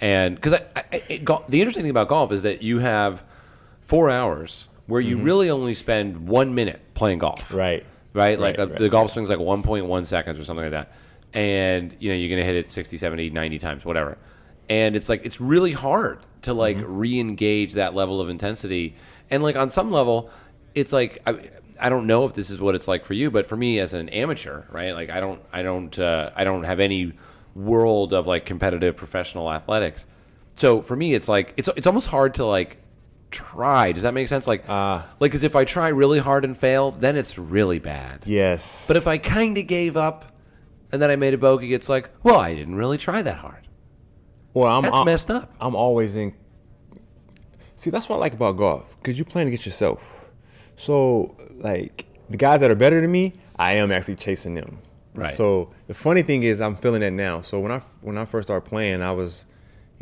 and 0.00 0.34
because 0.34 0.54
I, 0.54 0.62
I 0.76 1.02
it, 1.08 1.26
the 1.48 1.60
interesting 1.60 1.82
thing 1.82 1.90
about 1.90 2.08
golf 2.08 2.32
is 2.32 2.42
that 2.42 2.62
you 2.62 2.80
have 2.80 3.22
four 3.80 4.10
hours 4.10 4.68
where 4.86 5.00
you 5.00 5.16
mm-hmm. 5.16 5.24
really 5.24 5.50
only 5.50 5.74
spend 5.74 6.28
one 6.28 6.54
minute 6.54 6.80
playing 6.94 7.18
golf. 7.18 7.52
Right. 7.52 7.86
Right. 8.14 8.38
Like 8.38 8.56
Right, 8.56 8.60
uh 8.60 8.68
right. 8.68 8.78
the 8.78 8.88
golf 8.88 9.12
swing's 9.12 9.28
like 9.28 9.38
1.1 9.38 10.06
seconds 10.06 10.38
or 10.38 10.44
something 10.44 10.64
like 10.64 10.70
that, 10.72 10.92
and 11.34 11.94
you 12.00 12.08
know 12.08 12.14
you're 12.14 12.28
going 12.30 12.40
to 12.40 12.44
hit 12.46 12.56
it 12.56 12.70
60, 12.70 12.96
70, 12.96 13.30
90 13.30 13.58
times, 13.58 13.84
whatever. 13.84 14.16
And 14.70 14.96
it's 14.96 15.08
like 15.10 15.26
it's 15.26 15.40
really 15.40 15.72
hard 15.72 16.20
to 16.42 16.54
like 16.54 16.78
re-engage 16.80 17.74
that 17.74 17.94
level 17.94 18.20
of 18.20 18.28
intensity, 18.30 18.94
and 19.30 19.42
like 19.42 19.56
on 19.56 19.68
some 19.68 19.90
level, 19.90 20.30
it's 20.74 20.92
like. 20.92 21.20
I, 21.26 21.50
I 21.80 21.88
don't 21.88 22.06
know 22.06 22.24
if 22.24 22.34
this 22.34 22.50
is 22.50 22.60
what 22.60 22.76
it's 22.76 22.86
like 22.86 23.04
for 23.04 23.14
you, 23.14 23.32
but 23.32 23.48
for 23.48 23.56
me 23.56 23.80
as 23.80 23.94
an 23.94 24.08
amateur, 24.10 24.62
right? 24.70 24.92
Like 24.92 25.10
I 25.10 25.18
don't, 25.18 25.42
I 25.52 25.62
don't, 25.62 25.98
uh, 25.98 26.30
I 26.36 26.44
don't 26.44 26.62
have 26.62 26.78
any 26.78 27.14
world 27.56 28.12
of 28.12 28.28
like 28.28 28.46
competitive 28.46 28.96
professional 28.96 29.52
athletics. 29.52 30.06
So 30.54 30.82
for 30.82 30.94
me, 30.94 31.14
it's 31.14 31.26
like 31.26 31.52
it's 31.56 31.68
it's 31.76 31.86
almost 31.88 32.06
hard 32.06 32.34
to 32.34 32.44
like 32.44 32.76
try. 33.34 33.92
Does 33.92 34.02
that 34.04 34.14
make 34.14 34.28
sense? 34.28 34.46
Like, 34.46 34.68
Uh. 34.68 35.02
like, 35.20 35.30
because 35.30 35.42
if 35.42 35.54
I 35.56 35.64
try 35.64 35.88
really 35.88 36.18
hard 36.20 36.44
and 36.44 36.56
fail, 36.56 36.90
then 36.92 37.16
it's 37.16 37.36
really 37.36 37.78
bad. 37.78 38.22
Yes. 38.24 38.86
But 38.88 38.96
if 38.96 39.06
I 39.06 39.18
kind 39.18 39.58
of 39.58 39.66
gave 39.66 39.96
up 39.96 40.32
and 40.92 41.02
then 41.02 41.10
I 41.10 41.16
made 41.16 41.34
a 41.34 41.38
bogey, 41.38 41.74
it's 41.74 41.88
like, 41.88 42.10
well, 42.22 42.38
I 42.40 42.54
didn't 42.54 42.76
really 42.76 42.98
try 42.98 43.20
that 43.22 43.38
hard. 43.38 43.66
well, 44.54 44.68
I'm, 44.76 44.82
That's 44.84 44.94
I'm- 44.96 45.04
messed 45.06 45.30
up. 45.30 45.52
I'm 45.60 45.74
always 45.74 46.14
in. 46.16 46.32
See, 47.76 47.90
that's 47.90 48.08
what 48.08 48.16
I 48.16 48.18
like 48.20 48.34
about 48.34 48.56
golf 48.56 48.96
because 49.02 49.18
you're 49.18 49.24
playing 49.24 49.48
against 49.48 49.66
yourself. 49.66 50.00
So, 50.76 51.36
like 51.56 52.06
the 52.30 52.36
guys 52.36 52.60
that 52.60 52.70
are 52.70 52.74
better 52.76 53.00
than 53.00 53.10
me, 53.10 53.32
I 53.56 53.74
am 53.74 53.90
actually 53.92 54.16
chasing 54.16 54.54
them. 54.54 54.78
Right. 55.14 55.34
So 55.34 55.70
the 55.86 55.94
funny 55.94 56.22
thing 56.22 56.42
is, 56.44 56.60
I'm 56.60 56.76
feeling 56.76 57.00
that 57.00 57.12
now. 57.12 57.40
So 57.42 57.58
when 57.60 57.72
I 57.72 57.80
when 58.00 58.16
I 58.18 58.24
first 58.24 58.46
started 58.48 58.68
playing, 58.68 59.02
I 59.02 59.12
was, 59.12 59.46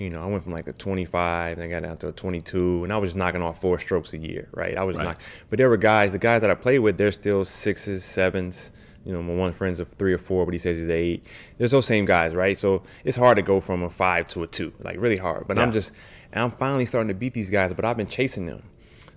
you 0.03 0.11
know, 0.11 0.23
I 0.23 0.27
went 0.27 0.43
from 0.43 0.53
like 0.53 0.67
a 0.67 0.73
25, 0.73 1.57
then 1.59 1.67
I 1.67 1.71
got 1.71 1.83
down 1.83 1.97
to 1.99 2.09
a 2.09 2.13
22, 2.13 2.85
and 2.85 2.93
I 2.93 2.99
was 2.99 3.09
just 3.11 3.17
knocking 3.17 3.43
off 3.43 3.61
four 3.61 3.79
strokes 3.79 4.13
a 4.13 4.19
year, 4.19 4.49
right? 4.53 4.77
I 4.77 4.83
was 4.85 4.97
Right. 4.97 5.05
not. 5.05 5.21
But 5.51 5.59
there 5.59 5.69
were 5.69 5.77
guys, 5.77 6.13
the 6.13 6.19
guys 6.19 6.41
that 6.43 6.51
I 6.51 6.55
played 6.55 6.81
with, 6.81 6.99
they're 6.99 7.13
still 7.13 7.45
sixes, 7.45 8.05
sevens. 8.05 8.73
You 9.05 9.13
know, 9.13 9.23
my 9.23 9.35
one 9.35 9.53
friend's 9.53 9.81
a 9.81 9.85
three 9.85 10.13
or 10.13 10.19
four, 10.19 10.45
but 10.45 10.53
he 10.55 10.59
says 10.59 10.77
he's 10.77 10.89
eight. 10.89 11.27
There's 11.59 11.73
those 11.73 11.87
same 11.87 12.05
guys, 12.05 12.35
right? 12.35 12.57
So 12.57 12.83
it's 13.05 13.17
hard 13.17 13.37
to 13.37 13.43
go 13.43 13.61
from 13.61 13.83
a 13.83 13.91
five 13.91 14.29
to 14.29 14.43
a 14.45 14.47
two, 14.47 14.73
like 14.81 14.97
really 15.01 15.17
hard. 15.17 15.49
But 15.49 15.59
I'm 15.59 15.73
just, 15.73 15.93
I'm 16.33 16.53
finally 16.53 16.87
starting 16.87 17.09
to 17.09 17.15
beat 17.15 17.35
these 17.35 17.51
guys, 17.51 17.73
but 17.73 17.85
I've 17.85 17.97
been 17.97 18.07
chasing 18.07 18.47
them. 18.47 18.63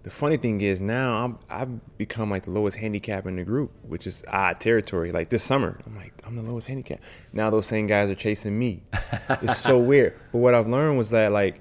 The 0.06 0.12
funny 0.12 0.38
thing 0.38 0.62
is 0.62 0.80
now 0.80 1.26
I'm, 1.26 1.39
I've 1.49 1.97
become 1.97 2.30
like 2.30 2.43
the 2.43 2.51
lowest 2.51 2.78
handicap 2.78 3.26
in 3.26 3.38
the 3.38 3.43
group, 3.43 3.72
which 3.88 4.06
is 4.06 4.24
odd 4.28 4.60
territory. 4.60 5.12
Like 5.12 5.30
this 5.30 5.43
summer, 5.43 5.80
I'm 5.84 5.95
like 5.95 6.14
I'm 6.28 6.36
the 6.36 6.43
lowest 6.43 6.68
handicap. 6.68 6.99
Now 7.34 7.49
those 7.49 7.66
same 7.66 7.88
guys 7.88 8.12
are 8.12 8.16
chasing 8.16 8.56
me. 8.56 8.84
it's 9.41 9.58
so 9.58 9.80
weird. 9.80 10.14
But 10.32 10.38
what 10.38 10.53
I've 10.53 10.68
learned 10.68 10.99
was 10.99 11.10
that 11.10 11.32
like, 11.32 11.60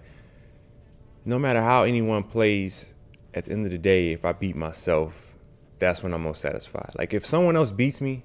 no 1.25 1.39
matter 1.39 1.63
how 1.63 1.85
anyone 1.85 2.23
plays, 2.23 2.93
at 3.33 3.47
the 3.47 3.53
end 3.53 3.65
of 3.65 3.73
the 3.73 3.79
day, 3.79 4.13
if 4.13 4.27
I 4.27 4.33
beat 4.33 4.57
myself, 4.57 5.35
that's 5.79 6.03
when 6.03 6.13
I'm 6.13 6.25
most 6.25 6.43
satisfied. 6.43 6.91
Like 6.99 7.15
if 7.15 7.25
someone 7.25 7.57
else 7.57 7.73
beats 7.73 8.03
me, 8.03 8.25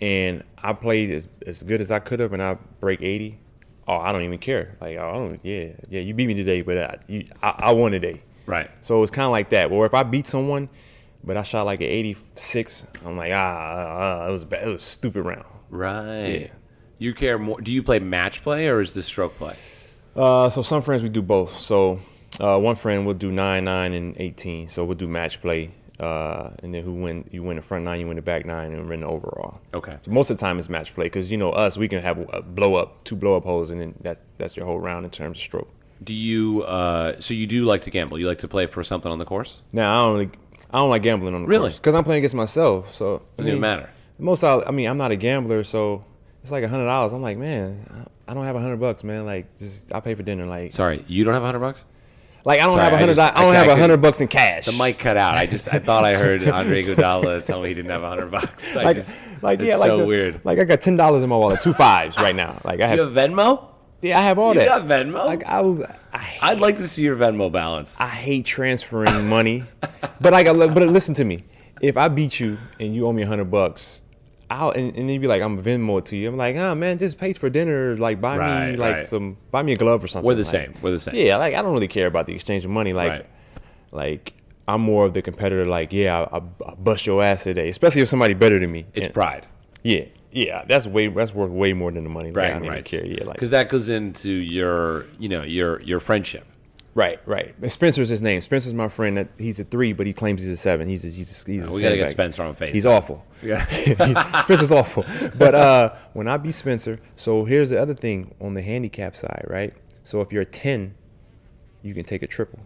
and 0.00 0.42
I 0.58 0.72
played 0.72 1.08
as, 1.08 1.28
as 1.46 1.62
good 1.62 1.80
as 1.80 1.92
I 1.92 2.00
could 2.00 2.18
have, 2.18 2.32
and 2.32 2.42
I 2.42 2.58
break 2.80 3.00
80, 3.00 3.38
oh 3.86 3.96
I 3.98 4.10
don't 4.10 4.22
even 4.22 4.40
care. 4.40 4.76
Like 4.80 4.96
oh, 4.96 5.08
I 5.08 5.12
don't 5.12 5.40
yeah 5.44 5.68
yeah 5.88 6.00
you 6.00 6.14
beat 6.14 6.26
me 6.26 6.34
today, 6.34 6.62
but 6.62 6.78
I, 6.78 6.96
you, 7.06 7.26
I, 7.40 7.54
I 7.58 7.70
won 7.70 7.92
today. 7.92 8.24
Right. 8.50 8.70
So 8.80 9.02
it's 9.04 9.12
kind 9.12 9.26
of 9.26 9.30
like 9.30 9.50
that. 9.50 9.70
Or 9.70 9.86
if 9.86 9.94
I 9.94 10.02
beat 10.02 10.26
someone, 10.26 10.68
but 11.22 11.36
I 11.36 11.42
shot 11.44 11.66
like 11.66 11.80
an 11.80 11.86
86, 11.86 12.86
I'm 13.04 13.16
like, 13.16 13.32
ah, 13.32 13.36
ah, 13.36 14.22
ah, 14.24 14.28
it 14.28 14.32
was 14.32 14.44
bad. 14.44 14.66
It 14.66 14.72
was 14.72 14.82
a 14.82 14.86
stupid 14.86 15.22
round. 15.22 15.44
Right. 15.68 16.42
Yeah. 16.42 16.48
You 16.98 17.14
care 17.14 17.38
more. 17.38 17.60
Do 17.60 17.70
you 17.70 17.82
play 17.82 18.00
match 18.00 18.42
play 18.42 18.68
or 18.68 18.80
is 18.80 18.92
this 18.92 19.06
stroke 19.06 19.36
play? 19.36 19.54
Uh, 20.16 20.48
so 20.48 20.62
some 20.62 20.82
friends 20.82 21.02
we 21.02 21.08
do 21.08 21.22
both. 21.22 21.58
So 21.58 22.00
uh, 22.40 22.58
one 22.58 22.74
friend 22.74 23.06
will 23.06 23.14
do 23.14 23.30
nine, 23.30 23.64
nine, 23.64 23.92
and 23.92 24.16
18. 24.18 24.68
So 24.68 24.84
we'll 24.84 24.96
do 24.96 25.06
match 25.06 25.40
play. 25.40 25.70
Uh, 26.00 26.50
and 26.62 26.74
then 26.74 26.82
who 26.82 26.94
win? 26.94 27.28
You 27.30 27.42
win 27.42 27.56
the 27.56 27.62
front 27.62 27.84
nine, 27.84 28.00
you 28.00 28.06
win 28.06 28.16
the 28.16 28.22
back 28.22 28.46
nine, 28.46 28.72
and 28.72 28.88
win 28.88 29.00
the 29.00 29.06
overall. 29.06 29.60
Okay. 29.74 29.98
So 30.02 30.10
most 30.10 30.30
of 30.30 30.38
the 30.38 30.40
time 30.40 30.58
it's 30.58 30.68
match 30.68 30.94
play 30.94 31.04
because 31.04 31.30
you 31.30 31.36
know 31.36 31.50
us, 31.50 31.76
we 31.76 31.88
can 31.88 32.02
have 32.02 32.18
a 32.32 32.42
blow 32.42 32.74
up, 32.74 33.04
two 33.04 33.14
blow 33.14 33.36
up 33.36 33.44
holes, 33.44 33.70
and 33.70 33.80
then 33.80 33.94
that's 34.00 34.20
that's 34.38 34.56
your 34.56 34.64
whole 34.64 34.80
round 34.80 35.04
in 35.04 35.10
terms 35.10 35.36
of 35.38 35.42
stroke. 35.42 35.68
Do 36.02 36.14
you? 36.14 36.62
Uh, 36.62 37.20
so 37.20 37.34
you 37.34 37.46
do 37.46 37.64
like 37.64 37.82
to 37.82 37.90
gamble? 37.90 38.18
You 38.18 38.26
like 38.26 38.38
to 38.38 38.48
play 38.48 38.66
for 38.66 38.82
something 38.82 39.10
on 39.12 39.18
the 39.18 39.24
course? 39.26 39.60
Now 39.72 39.92
I 39.92 40.06
don't 40.06 40.12
really, 40.18 40.30
I 40.70 40.78
don't 40.78 40.90
like 40.90 41.02
gambling 41.02 41.34
on 41.34 41.42
the 41.42 41.48
Really? 41.48 41.70
because 41.72 41.94
I'm 41.94 42.04
playing 42.04 42.18
against 42.20 42.34
myself. 42.34 42.94
So 42.94 43.16
I 43.16 43.36
Doesn't 43.36 43.48
even 43.48 43.60
matter. 43.60 43.90
Most 44.18 44.42
I, 44.44 44.62
I 44.66 44.70
mean, 44.70 44.88
I'm 44.88 44.98
not 44.98 45.10
a 45.10 45.16
gambler, 45.16 45.62
so 45.64 46.04
it's 46.42 46.50
like 46.52 46.64
a 46.64 46.68
hundred 46.68 46.86
dollars. 46.86 47.12
I'm 47.12 47.22
like, 47.22 47.36
man, 47.38 48.06
I 48.26 48.34
don't 48.34 48.44
have 48.44 48.56
a 48.56 48.60
hundred 48.60 48.78
bucks, 48.78 49.04
man. 49.04 49.26
Like, 49.26 49.56
just 49.58 49.94
I 49.94 50.00
pay 50.00 50.14
for 50.14 50.22
dinner. 50.22 50.46
Like, 50.46 50.72
Sorry, 50.72 51.04
you 51.06 51.24
don't 51.24 51.34
have 51.34 51.42
a 51.42 51.46
hundred 51.46 51.60
bucks. 51.60 51.84
like 52.46 52.60
I 52.60 52.64
don't 52.64 52.76
Sorry, 52.76 52.84
have 52.84 52.92
a 52.94 52.98
hundred. 52.98 53.16
just- 53.16 53.36
I, 53.36 53.42
don't 53.42 53.54
I- 53.54 53.58
have 53.58 53.68
a 53.68 53.80
hundred 53.80 53.98
bucks 54.00 54.20
in 54.22 54.28
cash. 54.28 54.64
The 54.66 54.72
mic 54.72 54.98
cut 54.98 55.18
out. 55.18 55.34
I 55.34 55.44
just 55.46 55.68
I 55.72 55.78
thought 55.80 56.04
I 56.04 56.14
heard 56.14 56.48
Andre 56.48 56.82
Iguodala 56.84 57.44
tell 57.44 57.60
me 57.60 57.68
he 57.68 57.74
didn't 57.74 57.90
have 57.90 58.02
a 58.02 58.08
hundred 58.08 58.30
bucks. 58.30 58.74
I 58.76 58.82
like, 58.84 58.96
just, 58.96 59.18
like 59.42 59.58
it's 59.60 59.66
yeah, 59.68 59.76
like 59.76 59.88
so 59.88 59.98
the- 59.98 60.06
weird. 60.06 60.40
Like 60.44 60.58
I 60.58 60.64
got 60.64 60.80
ten 60.80 60.96
dollars 60.96 61.22
in 61.22 61.28
my 61.28 61.36
wallet, 61.36 61.60
two 61.60 61.74
fives 61.74 62.16
right 62.16 62.34
now. 62.36 62.58
Like 62.64 62.80
I 62.80 62.86
have, 62.86 62.96
You 62.98 63.04
have 63.08 63.12
Venmo? 63.12 63.66
Yeah, 64.02 64.18
I 64.18 64.22
have 64.22 64.38
all 64.38 64.54
that. 64.54 64.62
You 64.62 64.68
that. 64.68 64.86
got 64.86 65.06
Venmo? 65.06 65.24
Like 65.26 65.44
I, 65.46 65.60
I 66.12 66.18
hate, 66.18 66.42
I'd 66.42 66.60
like 66.60 66.76
to 66.78 66.88
see 66.88 67.02
your 67.02 67.16
Venmo 67.16 67.50
balance. 67.52 68.00
I 68.00 68.08
hate 68.08 68.44
transferring 68.46 69.28
money, 69.28 69.64
but 70.20 70.32
like, 70.32 70.46
I, 70.46 70.52
but 70.52 70.82
listen 70.88 71.14
to 71.14 71.24
me. 71.24 71.44
If 71.80 71.96
I 71.96 72.08
beat 72.08 72.40
you 72.40 72.58
and 72.78 72.94
you 72.94 73.06
owe 73.06 73.12
me 73.12 73.22
a 73.22 73.26
hundred 73.26 73.50
bucks, 73.50 74.02
I'll 74.50 74.70
and, 74.72 74.88
and 74.88 75.08
then 75.08 75.10
you 75.10 75.20
be 75.20 75.26
like, 75.26 75.42
I'm 75.42 75.62
Venmo 75.62 76.04
to 76.04 76.16
you. 76.16 76.28
I'm 76.28 76.36
like, 76.36 76.56
oh 76.56 76.74
man, 76.74 76.98
just 76.98 77.18
pay 77.18 77.32
for 77.32 77.48
dinner. 77.48 77.96
Like 77.96 78.20
buy 78.20 78.36
Right, 78.36 78.70
me 78.72 78.76
like 78.76 78.94
right. 78.96 79.04
some, 79.06 79.36
buy 79.50 79.62
me 79.62 79.72
a 79.72 79.76
glove 79.76 80.02
or 80.04 80.08
something. 80.08 80.26
We're 80.26 80.34
the 80.34 80.42
Like, 80.42 80.50
same. 80.50 80.74
We're 80.82 80.90
the 80.92 81.00
same. 81.00 81.14
Yeah, 81.14 81.36
like 81.36 81.54
I 81.54 81.62
don't 81.62 81.72
really 81.72 81.88
care 81.88 82.06
about 82.06 82.26
the 82.26 82.34
exchange 82.34 82.64
of 82.64 82.70
money. 82.70 82.92
Like, 82.92 83.10
Right. 83.10 83.26
like 83.92 84.34
I'm 84.68 84.80
more 84.82 85.04
of 85.06 85.14
the 85.14 85.22
competitor. 85.22 85.66
Like, 85.66 85.92
yeah, 85.92 86.20
I, 86.32 86.36
I, 86.38 86.42
I 86.66 86.74
bust 86.74 87.06
your 87.06 87.22
ass 87.22 87.44
today, 87.44 87.68
especially 87.70 88.02
if 88.02 88.08
somebody 88.08 88.34
better 88.34 88.58
than 88.58 88.70
me. 88.70 88.86
It's 88.94 89.06
And- 89.06 89.14
pride. 89.14 89.46
Yeah, 89.82 90.04
yeah, 90.32 90.64
that's 90.66 90.86
way 90.86 91.08
that's 91.08 91.34
worth 91.34 91.50
way 91.50 91.72
more 91.72 91.90
than 91.90 92.04
the 92.04 92.10
money. 92.10 92.30
Like, 92.32 92.44
I 92.50 92.52
Right, 92.52 92.58
don't 92.62 92.68
right. 92.68 92.84
care. 92.84 93.04
Yeah, 93.04 93.24
like 93.24 93.34
because 93.34 93.50
that 93.50 93.68
goes 93.68 93.88
into 93.88 94.30
your, 94.30 95.06
you 95.18 95.28
know, 95.28 95.42
your 95.42 95.80
your 95.82 96.00
friendship. 96.00 96.44
right, 96.94 97.20
right. 97.26 97.54
And 97.62 97.70
Spencer's 97.70 98.08
his 98.08 98.20
name. 98.22 98.40
Spencer's 98.40 98.74
my 98.74 98.88
friend. 98.88 99.16
That 99.16 99.28
he's 99.38 99.58
a 99.60 99.64
three, 99.64 99.92
but 99.92 100.06
he 100.06 100.12
claims 100.12 100.42
he's 100.42 100.50
a 100.50 100.56
seven. 100.56 100.88
He's 100.88 101.04
a, 101.04 101.08
he's 101.08 101.44
a, 101.46 101.50
he's 101.50 101.64
a 101.64 101.72
We 101.72 101.80
gotta 101.80 101.96
get 101.96 102.08
sandbag. 102.08 102.10
Spencer 102.10 102.42
on 102.44 102.54
face. 102.54 102.74
He's 102.74 102.86
awful. 102.86 103.24
Yeah. 103.42 103.64
Spencer's 104.42 104.72
awful. 104.72 105.04
But 105.38 105.54
uh, 105.54 105.94
when 106.12 106.26
I 106.28 106.36
beat 106.36 106.54
Spencer, 106.54 106.98
so 107.16 107.44
here's 107.44 107.70
the 107.70 107.80
other 107.80 107.94
thing 107.94 108.34
on 108.40 108.54
the 108.54 108.62
handicap 108.62 109.16
side, 109.16 109.44
right? 109.48 109.72
So 110.04 110.20
if 110.20 110.32
you're 110.32 110.42
a 110.42 110.46
ten, 110.46 110.94
you 111.82 111.94
can 111.94 112.04
take 112.04 112.22
a 112.22 112.26
triple. 112.26 112.60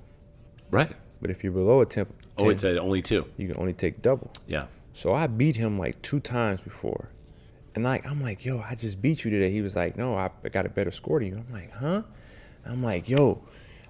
right. 0.71 0.93
But 1.21 1.31
if 1.31 1.43
you're 1.43 1.53
below 1.55 1.81
a 1.81 1.87
10, 1.87 2.07
Oh, 2.37 2.51
it's 2.51 2.65
a, 2.65 2.79
only 2.79 3.01
two. 3.01 3.25
you 3.39 3.49
can 3.49 3.57
only 3.57 3.73
take 3.73 4.03
double. 4.03 4.31
Yeah. 4.47 4.67
So 4.93 5.15
I 5.15 5.27
beat 5.27 5.57
him 5.57 5.79
like 5.79 6.03
two 6.03 6.21
times 6.21 6.61
before. 6.61 7.09
And 7.75 7.85
like 7.85 8.07
I'm 8.07 8.23
like, 8.23 8.45
yo, 8.45 8.61
I 8.61 8.75
just 8.75 9.03
beat 9.03 9.25
you 9.25 9.31
today. 9.31 9.51
He 9.51 9.63
was 9.63 9.75
like, 9.77 9.97
no, 9.97 10.17
I 10.17 10.31
got 10.51 10.67
a 10.67 10.69
better 10.69 10.91
score 10.91 11.19
to 11.19 11.27
you. 11.27 11.37
I'm 11.37 11.53
like, 11.53 11.73
huh? 11.73 12.03
I'm 12.65 12.83
like, 12.83 13.09
yo, 13.09 13.43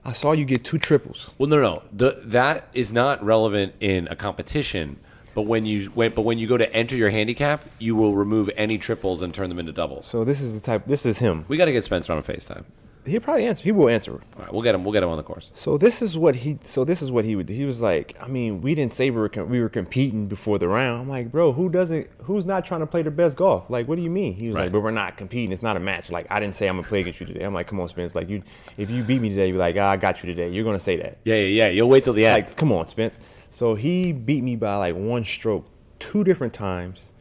I 0.05 0.13
saw 0.13 0.33
you 0.33 0.45
get 0.45 0.65
two 0.65 0.79
triples. 0.79 1.35
Well, 1.39 1.49
no, 1.49 1.61
no, 1.61 1.83
the, 1.93 2.21
that 2.25 2.69
is 2.73 2.93
not 2.93 3.25
relevant 3.25 3.75
in 3.81 4.09
a 4.09 4.17
competition. 4.17 4.99
But 5.35 5.43
when 5.43 5.67
you 5.67 5.87
when, 5.87 6.15
but 6.15 6.23
when 6.23 6.39
you 6.39 6.47
go 6.47 6.57
to 6.57 6.73
enter 6.73 6.95
your 6.95 7.11
handicap, 7.11 7.65
you 7.79 7.97
will 7.97 8.15
remove 8.15 8.51
any 8.57 8.79
triples 8.79 9.21
and 9.21 9.35
turn 9.35 9.49
them 9.49 9.59
into 9.59 9.73
doubles. 9.73 10.07
So 10.07 10.25
this 10.25 10.41
is 10.41 10.55
the 10.55 10.61
type. 10.61 10.87
This 10.87 11.05
is 11.05 11.19
him. 11.19 11.45
We 11.49 11.57
got 11.57 11.65
to 11.65 11.73
get 11.73 11.85
Spencer 11.85 12.13
on 12.13 12.19
a 12.19 12.23
FaceTime. 12.23 12.65
He'll 13.07 13.21
probably 13.21 13.47
answer. 13.47 13.63
He 13.65 13.71
will 13.73 13.89
answer. 13.91 14.13
All 14.13 14.21
right, 14.39 14.53
we'll 14.53 14.63
get 14.63 14.75
him. 14.75 14.83
We'll 14.83 14.93
get 14.93 15.03
him 15.03 15.11
on 15.11 15.17
the 15.19 15.23
course. 15.23 15.51
So 15.55 15.77
this 15.77 16.01
is 16.01 16.17
what 16.17 16.35
he. 16.37 16.59
So 16.65 16.85
this 16.85 17.03
is 17.03 17.11
what 17.13 17.25
he 17.27 17.37
would. 17.37 17.47
do. 17.47 17.53
He 17.55 17.65
was 17.67 17.83
like, 17.83 18.17
I 18.21 18.29
mean, 18.29 18.63
we 18.63 18.75
didn't 18.75 18.95
say 18.95 19.11
we 19.11 19.19
were 19.19 19.29
com- 19.29 19.51
we 19.51 19.61
were 19.61 19.69
competing 19.69 20.27
before 20.27 20.59
the 20.59 20.69
round. 20.69 21.03
I'm 21.03 21.09
like, 21.09 21.31
bro, 21.31 21.53
who 21.53 21.69
doesn't? 21.69 22.09
Who's 22.23 22.47
not 22.47 22.65
trying 22.65 22.81
to 22.81 22.87
play 22.87 23.03
their 23.03 23.11
best 23.11 23.37
golf? 23.37 23.69
Like, 23.69 23.87
what 23.89 23.97
do 23.97 24.03
you 24.03 24.11
mean? 24.11 24.35
He 24.35 24.49
was 24.49 24.57
Right. 24.57 24.63
like, 24.65 24.73
but 24.73 24.81
we're 24.81 24.91
not 24.91 25.17
competing. 25.19 25.53
It's 25.53 25.63
not 25.63 25.77
a 25.77 25.81
match. 25.81 26.11
Like, 26.11 26.27
I 26.31 26.41
didn't 26.41 26.57
say 26.57 26.67
I'm 26.67 26.77
gonna 26.77 26.89
play 26.89 27.01
against 27.01 27.21
you 27.21 27.27
today. 27.27 27.45
I'm 27.45 27.53
like, 27.53 27.67
come 27.67 27.79
on, 27.79 27.89
Spence. 27.89 28.15
Like, 28.15 28.31
you, 28.31 28.43
if 28.79 28.89
you 28.91 29.03
beat 29.05 29.21
me 29.21 29.29
today, 29.29 29.49
you're 29.49 29.59
like, 29.59 29.77
ah, 29.79 29.91
I 29.91 29.97
got 29.97 30.23
you 30.23 30.33
today. 30.33 30.49
You're 30.51 30.65
gonna 30.65 30.81
say 30.81 30.97
that. 30.97 31.19
Yeah, 31.25 31.35
yeah, 31.37 31.65
yeah. 31.67 31.69
You'll 31.69 31.89
wait 31.91 32.05
till 32.05 32.15
the 32.15 32.25
end. 32.25 32.47
Like, 32.47 32.57
come 32.57 32.73
on, 32.73 32.87
Spence. 32.89 33.19
So 33.51 33.75
he 33.75 34.13
beat 34.13 34.43
me 34.43 34.57
by 34.57 34.77
like 34.77 34.97
one 34.97 35.25
stroke, 35.25 35.67
two 35.99 36.25
different 36.25 36.55
times, 36.55 37.13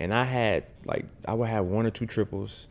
and 0.00 0.12
I 0.12 0.24
had 0.24 0.64
like 0.84 1.06
I 1.26 1.34
would 1.34 1.48
have 1.48 1.64
one 1.66 1.86
or 1.86 1.90
two 1.90 2.06
triples, 2.06 2.66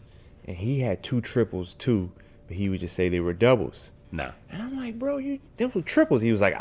and 0.45 0.57
he 0.57 0.81
had 0.81 1.01
two 1.01 1.21
triples 1.21 1.73
too, 1.75 2.11
but 2.47 2.57
he 2.57 2.69
would 2.69 2.79
just 2.79 2.95
say 2.95 3.09
they 3.09 3.19
were 3.19 3.33
doubles. 3.33 3.91
no. 4.11 4.31
And 4.49 4.61
I'm 4.61 4.75
like, 4.77 4.97
bro, 4.97 5.17
you 5.17 5.39
them 5.57 5.71
were 5.75 5.81
triples. 5.81 6.21
He 6.21 6.31
was 6.31 6.41
like, 6.41 6.57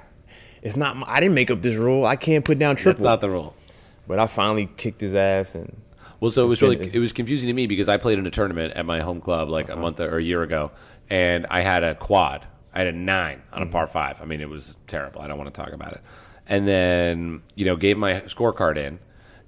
it's 0.63 0.77
not. 0.77 0.97
My, 0.97 1.07
I 1.09 1.21
didn't 1.21 1.35
make 1.35 1.51
up 1.51 1.63
this 1.63 1.77
rule. 1.77 2.05
I 2.05 2.17
can't 2.17 2.45
put 2.45 2.59
down 2.59 2.75
That's 2.75 2.83
triple. 2.83 3.05
not 3.05 3.21
the 3.21 3.31
rule. 3.31 3.55
but 4.09 4.19
I 4.19 4.27
finally 4.27 4.69
kicked 4.77 5.01
his 5.01 5.15
ass, 5.15 5.55
and 5.55 5.77
Well, 6.21 6.31
so 6.31 6.45
it 6.45 6.49
was 6.49 6.61
been- 6.61 6.71
really 6.71 6.91
it 6.95 6.99
was 6.99 7.13
confusing 7.13 7.47
to 7.49 7.53
me 7.55 7.67
because 7.67 7.89
I 7.89 7.97
played 7.97 8.19
in 8.19 8.27
a 8.27 8.31
tournament 8.31 8.75
at 8.75 8.85
my 8.87 9.01
home 9.01 9.21
club 9.21 9.49
like 9.49 9.67
Uh-huh. 9.71 9.79
a 9.79 9.83
month 9.83 10.01
or 10.01 10.19
a 10.19 10.23
year 10.23 10.43
ago, 10.43 10.71
and 11.11 11.47
I 11.51 11.61
had 11.61 11.85
a 11.85 11.95
quad. 11.95 12.45
I 12.75 12.79
had 12.81 12.89
a 12.89 12.93
nine 12.93 13.43
on 13.53 13.61
Mm-hmm. 13.63 13.69
a 13.69 13.73
par 13.73 13.87
five. 13.87 14.21
I 14.21 14.25
mean, 14.25 14.41
it 14.41 14.49
was 14.49 14.77
terrible. 14.87 15.21
I 15.23 15.29
don't 15.29 15.39
want 15.39 15.53
to 15.55 15.61
talk 15.61 15.73
about 15.73 15.93
it. 15.93 16.01
And 16.49 16.67
then 16.69 17.43
you 17.55 17.65
know 17.65 17.77
gave 17.77 17.97
my 17.97 18.21
scorecard 18.23 18.77
in, 18.77 18.99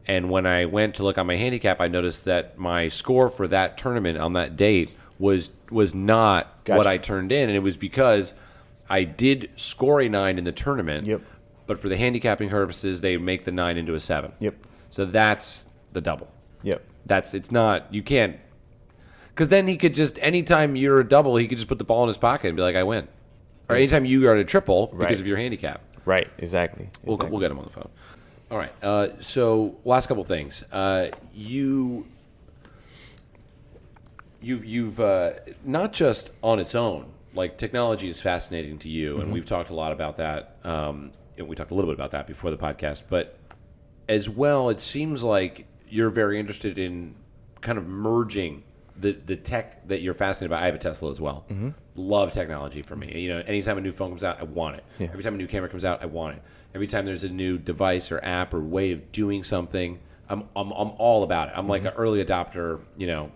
and 0.07 0.31
when 0.31 0.47
I 0.47 0.65
went 0.67 0.95
to 0.97 1.03
look 1.03 1.19
on 1.19 1.27
my 1.27 1.37
handicap, 1.37 1.81
I 1.81 1.89
noticed 1.89 2.25
that 2.27 2.59
my 2.59 2.89
score 2.89 3.29
for 3.29 3.47
that 3.49 3.77
tournament 3.79 4.19
on 4.19 4.33
that 4.35 4.57
date 4.57 4.91
was 5.19 5.51
was 5.71 5.95
not 5.95 6.61
what 6.67 6.87
I 6.87 6.99
turned 6.99 7.33
in, 7.33 7.49
and 7.49 7.57
it 7.57 7.61
was 7.63 7.77
because 7.77 8.35
I 8.89 9.05
did 9.05 9.51
score 9.57 10.01
a 10.01 10.09
nine 10.09 10.39
in 10.39 10.45
the 10.45 10.53
tournament. 10.53 11.07
Yep. 11.07 11.23
But 11.67 11.79
for 11.81 11.89
the 11.89 11.97
handicapping 11.97 12.49
purposes, 12.49 13.01
they 13.03 13.17
make 13.19 13.45
the 13.45 13.53
nine 13.53 13.77
into 13.77 13.95
a 13.95 14.01
seven. 14.01 14.33
Yep. 14.41 14.55
So 14.91 15.05
that's 15.05 15.67
the 15.93 16.01
double. 16.01 16.29
yep, 16.63 16.83
That's 17.07 17.35
it's 17.35 17.51
not 17.53 17.93
you 17.93 18.03
can't 18.03 18.37
because 19.31 19.49
then 19.49 19.69
he 19.69 19.77
could 19.77 19.95
just 19.95 20.19
anytime 20.21 20.77
you're 20.77 21.01
a 21.01 21.09
double, 21.09 21.37
he 21.37 21.47
could 21.47 21.59
just 21.59 21.69
put 21.69 21.79
the 21.79 21.85
ball 21.85 22.03
in 22.05 22.09
his 22.09 22.17
pocket 22.17 22.49
and 22.49 22.57
be 22.57 22.63
like, 22.63 22.77
I 22.77 22.83
win. 22.85 23.07
Or 23.69 23.77
anytime 23.77 24.05
you 24.07 24.27
are 24.29 24.35
a 24.35 24.45
triple 24.45 24.87
because 24.87 24.99
Right. 25.01 25.21
of 25.21 25.27
your 25.27 25.37
handicap, 25.37 25.83
right, 26.07 26.29
exactly. 26.39 26.89
we'll 27.05 27.19
we'll 27.19 27.39
get 27.41 27.51
him 27.51 27.59
on 27.59 27.65
the 27.65 27.71
phone. 27.71 27.89
All 28.51 28.57
right. 28.57 28.73
Uh, 28.83 29.21
so 29.21 29.77
last 29.85 30.07
couple 30.07 30.25
things. 30.25 30.65
Uh, 30.73 31.09
you 31.35 32.07
you've 34.41 34.65
you've 34.65 35.01
uh, 35.01 35.33
not 35.65 35.93
just 35.93 36.31
on 36.43 36.59
its 36.59 36.75
own 36.75 37.13
like 37.35 37.59
technology 37.59 38.09
is 38.09 38.21
fascinating 38.21 38.79
to 38.79 38.89
you, 38.89 39.21
and 39.21 39.33
we've 39.33 39.47
talked 39.47 39.71
a 39.71 39.75
lot 39.75 39.93
about 39.93 40.17
that. 40.17 40.57
Um, 40.65 41.13
and 41.37 41.47
we 41.47 41.55
talked 41.55 41.71
a 41.71 41.75
little 41.75 41.91
bit 41.91 41.95
about 41.95 42.11
that 42.13 42.27
before 42.27 42.51
the 42.51 42.57
podcast, 42.57 43.03
but 43.09 43.39
as 44.09 44.29
well, 44.29 44.71
it 44.71 44.81
seems 44.81 45.23
like 45.23 45.67
you're 45.89 46.11
very 46.11 46.41
interested 46.41 46.79
in 46.79 47.15
kind 47.61 47.79
of 47.79 47.87
merging 47.87 48.65
the 48.97 49.13
the 49.13 49.37
tech 49.37 49.87
that 49.89 50.01
you're 50.01 50.15
fascinated 50.15 50.51
by. 50.51 50.63
I 50.63 50.67
have 50.67 50.75
a 50.75 50.79
Tesla 50.79 51.11
as 51.11 51.21
well. 51.21 51.47
Love 51.95 52.33
technology 52.33 52.83
for 52.83 52.97
me. 52.97 53.21
You 53.21 53.29
know, 53.29 53.43
anytime 53.47 53.79
a 53.79 53.81
new 53.81 53.93
phone 53.93 54.11
comes 54.11 54.25
out, 54.25 54.41
I 54.41 54.45
want 54.45 54.77
it. 54.77 54.85
Yeah. 54.99 55.09
Every 55.13 55.23
time 55.23 55.35
a 55.35 55.39
new 55.39 55.47
camera 55.47 55.69
comes 55.69 55.85
out, 55.85 56.03
I 56.03 56.07
want 56.07 56.37
it. 56.37 56.43
Every 56.75 56.87
time 56.87 57.07
there's 57.07 57.25
a 57.25 57.29
new 57.29 57.59
device 57.59 58.11
or 58.11 58.23
app 58.25 58.53
or 58.55 58.61
way 58.61 58.93
of 58.93 59.13
doing 59.13 59.45
something, 59.45 60.01
I'm 60.29 60.45
I'm, 60.57 60.73
I'm 60.73 60.91
all 60.99 61.23
about 61.23 61.49
it. 61.49 61.55
I'm 61.57 61.69
like 61.69 61.83
an 61.85 61.93
early 61.97 62.25
adopter. 62.25 62.81
You 62.97 63.07
know, 63.07 63.33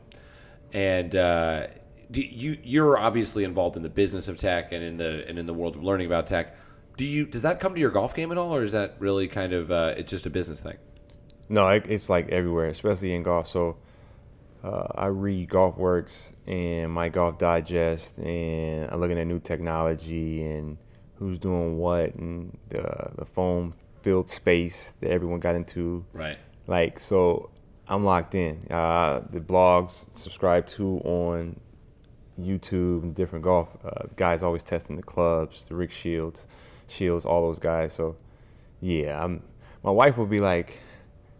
and 0.73 1.15
uh, 1.15 1.67
do 2.11 2.21
you 2.21 2.59
you're 2.63 2.99
obviously 2.99 3.45
involved 3.45 3.77
in 3.77 3.83
the 3.83 3.91
business 3.91 4.29
of 4.29 4.39
tech 4.39 4.73
and 4.73 4.83
in 4.83 4.97
the 4.97 5.27
and 5.29 5.39
in 5.39 5.47
the 5.47 5.55
world 5.55 5.77
of 5.77 5.83
learning 5.83 6.07
about 6.07 6.27
tech. 6.27 6.57
Do 6.97 7.05
you 7.05 7.27
does 7.27 7.43
that 7.43 7.59
come 7.61 7.75
to 7.75 7.81
your 7.81 7.91
golf 7.91 8.15
game 8.15 8.31
at 8.33 8.39
all, 8.39 8.55
or 8.55 8.63
is 8.65 8.73
that 8.73 8.97
really 8.99 9.29
kind 9.29 9.53
of 9.53 9.71
uh, 9.71 9.95
it's 9.97 10.11
just 10.11 10.27
a 10.27 10.31
business 10.31 10.61
thing? 10.61 10.77
No, 11.49 11.69
it, 11.69 11.85
it's 11.89 12.09
like 12.09 12.29
everywhere, 12.29 12.67
especially 12.67 13.13
in 13.13 13.23
golf. 13.23 13.49
So 13.49 13.77
uh, 14.63 14.87
I 14.95 15.07
read 15.07 15.49
GolfWRX 15.49 16.35
and 16.47 16.93
my 16.93 17.09
Golf 17.09 17.39
Digest, 17.39 18.19
and 18.19 18.91
I'm 18.91 19.01
looking 19.01 19.19
at 19.19 19.27
new 19.27 19.41
technology 19.41 20.45
and 20.45 20.79
who's 21.17 21.39
doing 21.39 21.79
what, 21.79 22.15
and 22.15 22.57
the 22.69 23.13
the 23.17 23.25
foam 23.25 23.75
filled 24.03 24.29
space 24.29 24.95
that 25.01 25.11
everyone 25.11 25.41
got 25.41 25.57
into. 25.57 26.05
Right. 26.13 26.39
Like 26.67 27.01
so, 27.01 27.51
I'm 27.89 28.05
locked 28.05 28.35
in. 28.35 28.61
Uh, 28.71 29.23
the 29.31 29.41
blogs 29.41 30.11
subscribe 30.11 30.67
to 30.69 30.99
on 31.05 31.61
YouTube 32.41 33.03
and 33.03 33.15
different 33.15 33.45
golf 33.45 33.77
uh, 33.85 34.07
guys 34.17 34.43
always 34.43 34.63
testing 34.63 34.97
the 34.97 35.03
clubs, 35.03 35.69
the 35.69 35.75
Rick 35.75 35.91
Shields, 35.91 36.47
Shields, 36.89 37.25
all 37.25 37.43
those 37.43 37.59
guys. 37.59 37.93
So 37.93 38.17
yeah, 38.81 39.23
I'm. 39.23 39.43
My 39.85 39.91
wife 39.91 40.17
will 40.17 40.27
be 40.27 40.41
like, 40.41 40.81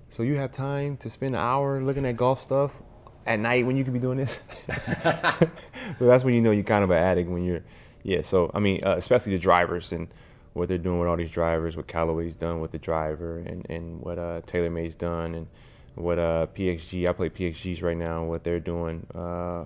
"So 0.09 0.23
you 0.23 0.37
have 0.37 0.51
time 0.51 0.97
to 0.99 1.11
spend 1.11 1.35
an 1.35 1.41
hour 1.41 1.81
looking 1.81 2.05
at 2.07 2.17
golf 2.17 2.43
stuff 2.43 2.83
at 3.25 3.39
night 3.39 3.65
when 3.67 3.77
you 3.77 3.85
could 3.85 3.93
be 3.93 3.99
doing 3.99 4.19
this?" 4.19 4.41
so 5.03 6.07
that's 6.07 6.25
when 6.25 6.35
you 6.35 6.41
know 6.41 6.51
you're 6.51 6.65
kind 6.65 6.85
of 6.85 6.91
an 6.91 6.99
addict 6.99 7.31
when 7.31 7.45
you're. 7.45 7.63
Yeah. 8.03 8.23
So 8.23 8.51
I 8.53 8.59
mean, 8.59 8.83
uh, 8.85 8.95
especially 8.97 9.35
the 9.35 9.39
drivers 9.39 9.93
and 9.93 10.09
what 10.55 10.69
they're 10.69 10.79
doing 10.79 10.99
with 10.99 11.09
all 11.09 11.17
these 11.17 11.31
drivers, 11.31 11.77
what 11.77 11.87
Callaway's 11.87 12.37
done 12.37 12.61
with 12.61 12.73
the 12.73 12.79
driver, 12.79 13.39
and 13.39 13.65
and 13.71 14.01
what 14.01 14.19
uh, 14.19 14.41
TaylorMade's 14.43 14.97
done, 14.97 15.35
and 15.35 15.47
what 15.95 16.19
uh, 16.19 16.47
PXG. 16.55 17.09
I 17.09 17.13
play 17.13 17.31
PXGs 17.31 17.83
right 17.83 17.97
now. 17.97 18.25
What 18.25 18.45
they're 18.45 18.61
doing 18.61 19.07
uh, 19.15 19.65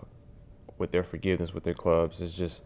with 0.79 0.91
their 0.91 1.05
forgiveness 1.05 1.55
with 1.55 1.65
their 1.65 1.75
clubs 1.75 2.21
is 2.21 2.35
just. 2.35 2.65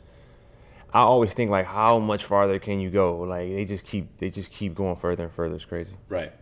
I 0.93 1.03
always 1.03 1.33
think 1.33 1.53
like, 1.53 1.67
how 1.67 2.01
much 2.01 2.25
farther 2.25 2.59
can 2.59 2.81
you 2.81 2.91
go? 2.91 3.19
Like 3.19 3.49
they 3.49 3.65
just 3.65 3.87
keep 3.87 4.17
they 4.19 4.29
just 4.29 4.51
keep 4.51 4.75
going 4.75 4.97
further 4.97 5.23
and 5.25 5.33
further. 5.33 5.55
It's 5.55 5.65
crazy. 5.65 5.95
Right. 6.09 6.33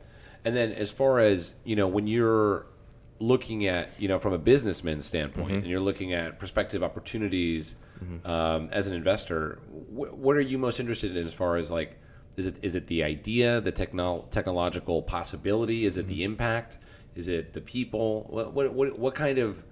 And 0.44 0.56
then 0.56 0.72
as 0.72 0.90
far 0.90 1.18
as, 1.18 1.54
you 1.64 1.76
know, 1.76 1.86
when 1.86 2.06
you're 2.06 2.66
looking 3.18 3.66
at, 3.66 3.90
you 3.98 4.08
know, 4.08 4.18
from 4.18 4.32
a 4.32 4.38
businessman's 4.38 5.04
standpoint 5.04 5.52
and 5.52 5.66
you're 5.66 5.80
looking 5.80 6.14
at 6.14 6.38
prospective 6.38 6.82
opportunities 6.82 7.74
um, 8.24 8.70
as 8.72 8.86
an 8.86 8.94
investor, 8.94 9.56
wh- 9.90 10.16
what 10.16 10.36
are 10.36 10.40
you 10.40 10.56
most 10.56 10.80
interested 10.80 11.14
in 11.14 11.26
as 11.26 11.34
far 11.34 11.56
as 11.56 11.70
like, 11.70 11.98
is 12.36 12.46
it 12.46 12.56
is 12.62 12.74
it 12.74 12.86
the 12.86 13.02
idea, 13.02 13.60
the 13.60 13.72
technol 13.72 14.30
technological 14.30 15.02
possibility? 15.02 15.84
Is 15.84 15.96
it 15.96 16.06
the 16.06 16.22
impact? 16.24 16.78
Is 17.18 17.26
it 17.26 17.52
the 17.52 17.60
people? 17.60 18.26
What, 18.30 18.52
what, 18.52 18.72
what, 18.72 18.96
what 18.96 19.14
kind 19.16 19.38
of, 19.38 19.64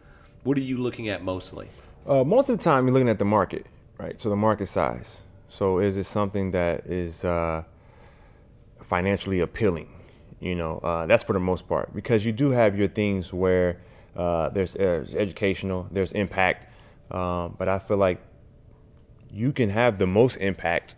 what 0.43 0.59
are 0.59 0.63
you 0.63 0.79
looking 0.79 1.09
at 1.09 1.23
mostly? 1.23 1.69
Uh, 2.05 2.25
most 2.25 2.49
of 2.49 2.59
the 2.59 2.65
time, 2.65 2.87
you're 2.87 2.93
looking 2.93 3.09
at 3.09 3.21
the 3.21 3.25
market, 3.25 3.67
right? 3.99 4.21
So 4.21 4.29
the 4.29 4.35
market 4.35 4.67
size. 4.67 5.23
So 5.49 5.79
is 5.79 5.97
it 5.97 6.07
something 6.07 6.51
that 6.51 6.87
is 6.87 7.25
uh, 7.25 7.63
financially 8.83 9.39
appealing? 9.39 9.89
You 10.41 10.57
know, 10.57 10.79
uh, 10.79 11.07
that's 11.07 11.23
for 11.23 11.35
the 11.35 11.39
most 11.39 11.69
part 11.69 11.95
because 11.95 12.27
you 12.27 12.33
do 12.33 12.51
have 12.51 12.77
your 12.77 12.89
things 12.89 13.33
where 13.33 13.81
uh, 14.17 14.49
there's, 14.49 14.73
there's 14.73 15.15
educational, 15.15 15.87
there's 15.93 16.11
impact, 16.13 16.73
um, 17.13 17.55
but 17.59 17.69
I 17.69 17.79
feel 17.79 17.97
like 17.97 18.21
you 19.31 19.53
can 19.53 19.71
have 19.71 19.99
the 19.99 20.07
most 20.09 20.35
impact 20.39 20.97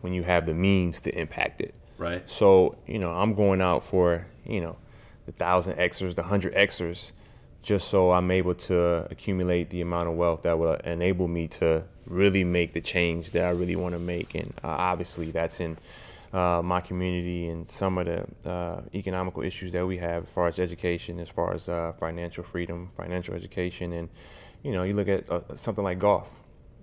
when 0.00 0.12
you 0.12 0.22
have 0.22 0.46
the 0.46 0.54
means 0.54 1.00
to 1.00 1.18
impact 1.18 1.60
it. 1.60 1.74
Right. 1.98 2.28
So, 2.30 2.78
you 2.86 3.00
know, 3.00 3.10
I'm 3.10 3.34
going 3.34 3.60
out 3.60 3.84
for, 3.84 4.28
you 4.46 4.60
know, 4.60 4.76
the 5.26 5.32
thousand 5.32 5.76
Xers, 5.76 6.14
the 6.14 6.22
hundred 6.22 6.54
Xers, 6.54 7.12
just 7.62 7.88
so 7.88 8.10
I'm 8.12 8.30
able 8.30 8.54
to 8.54 9.06
accumulate 9.10 9.70
the 9.70 9.80
amount 9.80 10.08
of 10.08 10.14
wealth 10.14 10.42
that 10.42 10.58
will 10.58 10.74
enable 10.74 11.28
me 11.28 11.48
to 11.48 11.84
really 12.06 12.44
make 12.44 12.72
the 12.72 12.80
change 12.80 13.30
that 13.32 13.44
I 13.44 13.50
really 13.50 13.76
want 13.76 13.94
to 13.94 14.00
make. 14.00 14.34
And 14.34 14.52
uh, 14.64 14.68
obviously, 14.68 15.30
that's 15.30 15.60
in 15.60 15.78
uh, 16.32 16.60
my 16.62 16.80
community 16.80 17.48
and 17.48 17.68
some 17.68 17.98
of 17.98 18.06
the 18.06 18.50
uh, 18.50 18.80
economical 18.94 19.42
issues 19.42 19.72
that 19.72 19.86
we 19.86 19.98
have 19.98 20.24
as 20.24 20.28
far 20.28 20.48
as 20.48 20.58
education, 20.58 21.20
as 21.20 21.28
far 21.28 21.54
as 21.54 21.68
uh, 21.68 21.92
financial 21.92 22.42
freedom, 22.42 22.88
financial 22.96 23.34
education. 23.34 23.92
And, 23.92 24.08
you 24.62 24.72
know, 24.72 24.82
you 24.82 24.94
look 24.94 25.08
at 25.08 25.30
uh, 25.30 25.54
something 25.54 25.84
like 25.84 25.98
golf, 25.98 26.30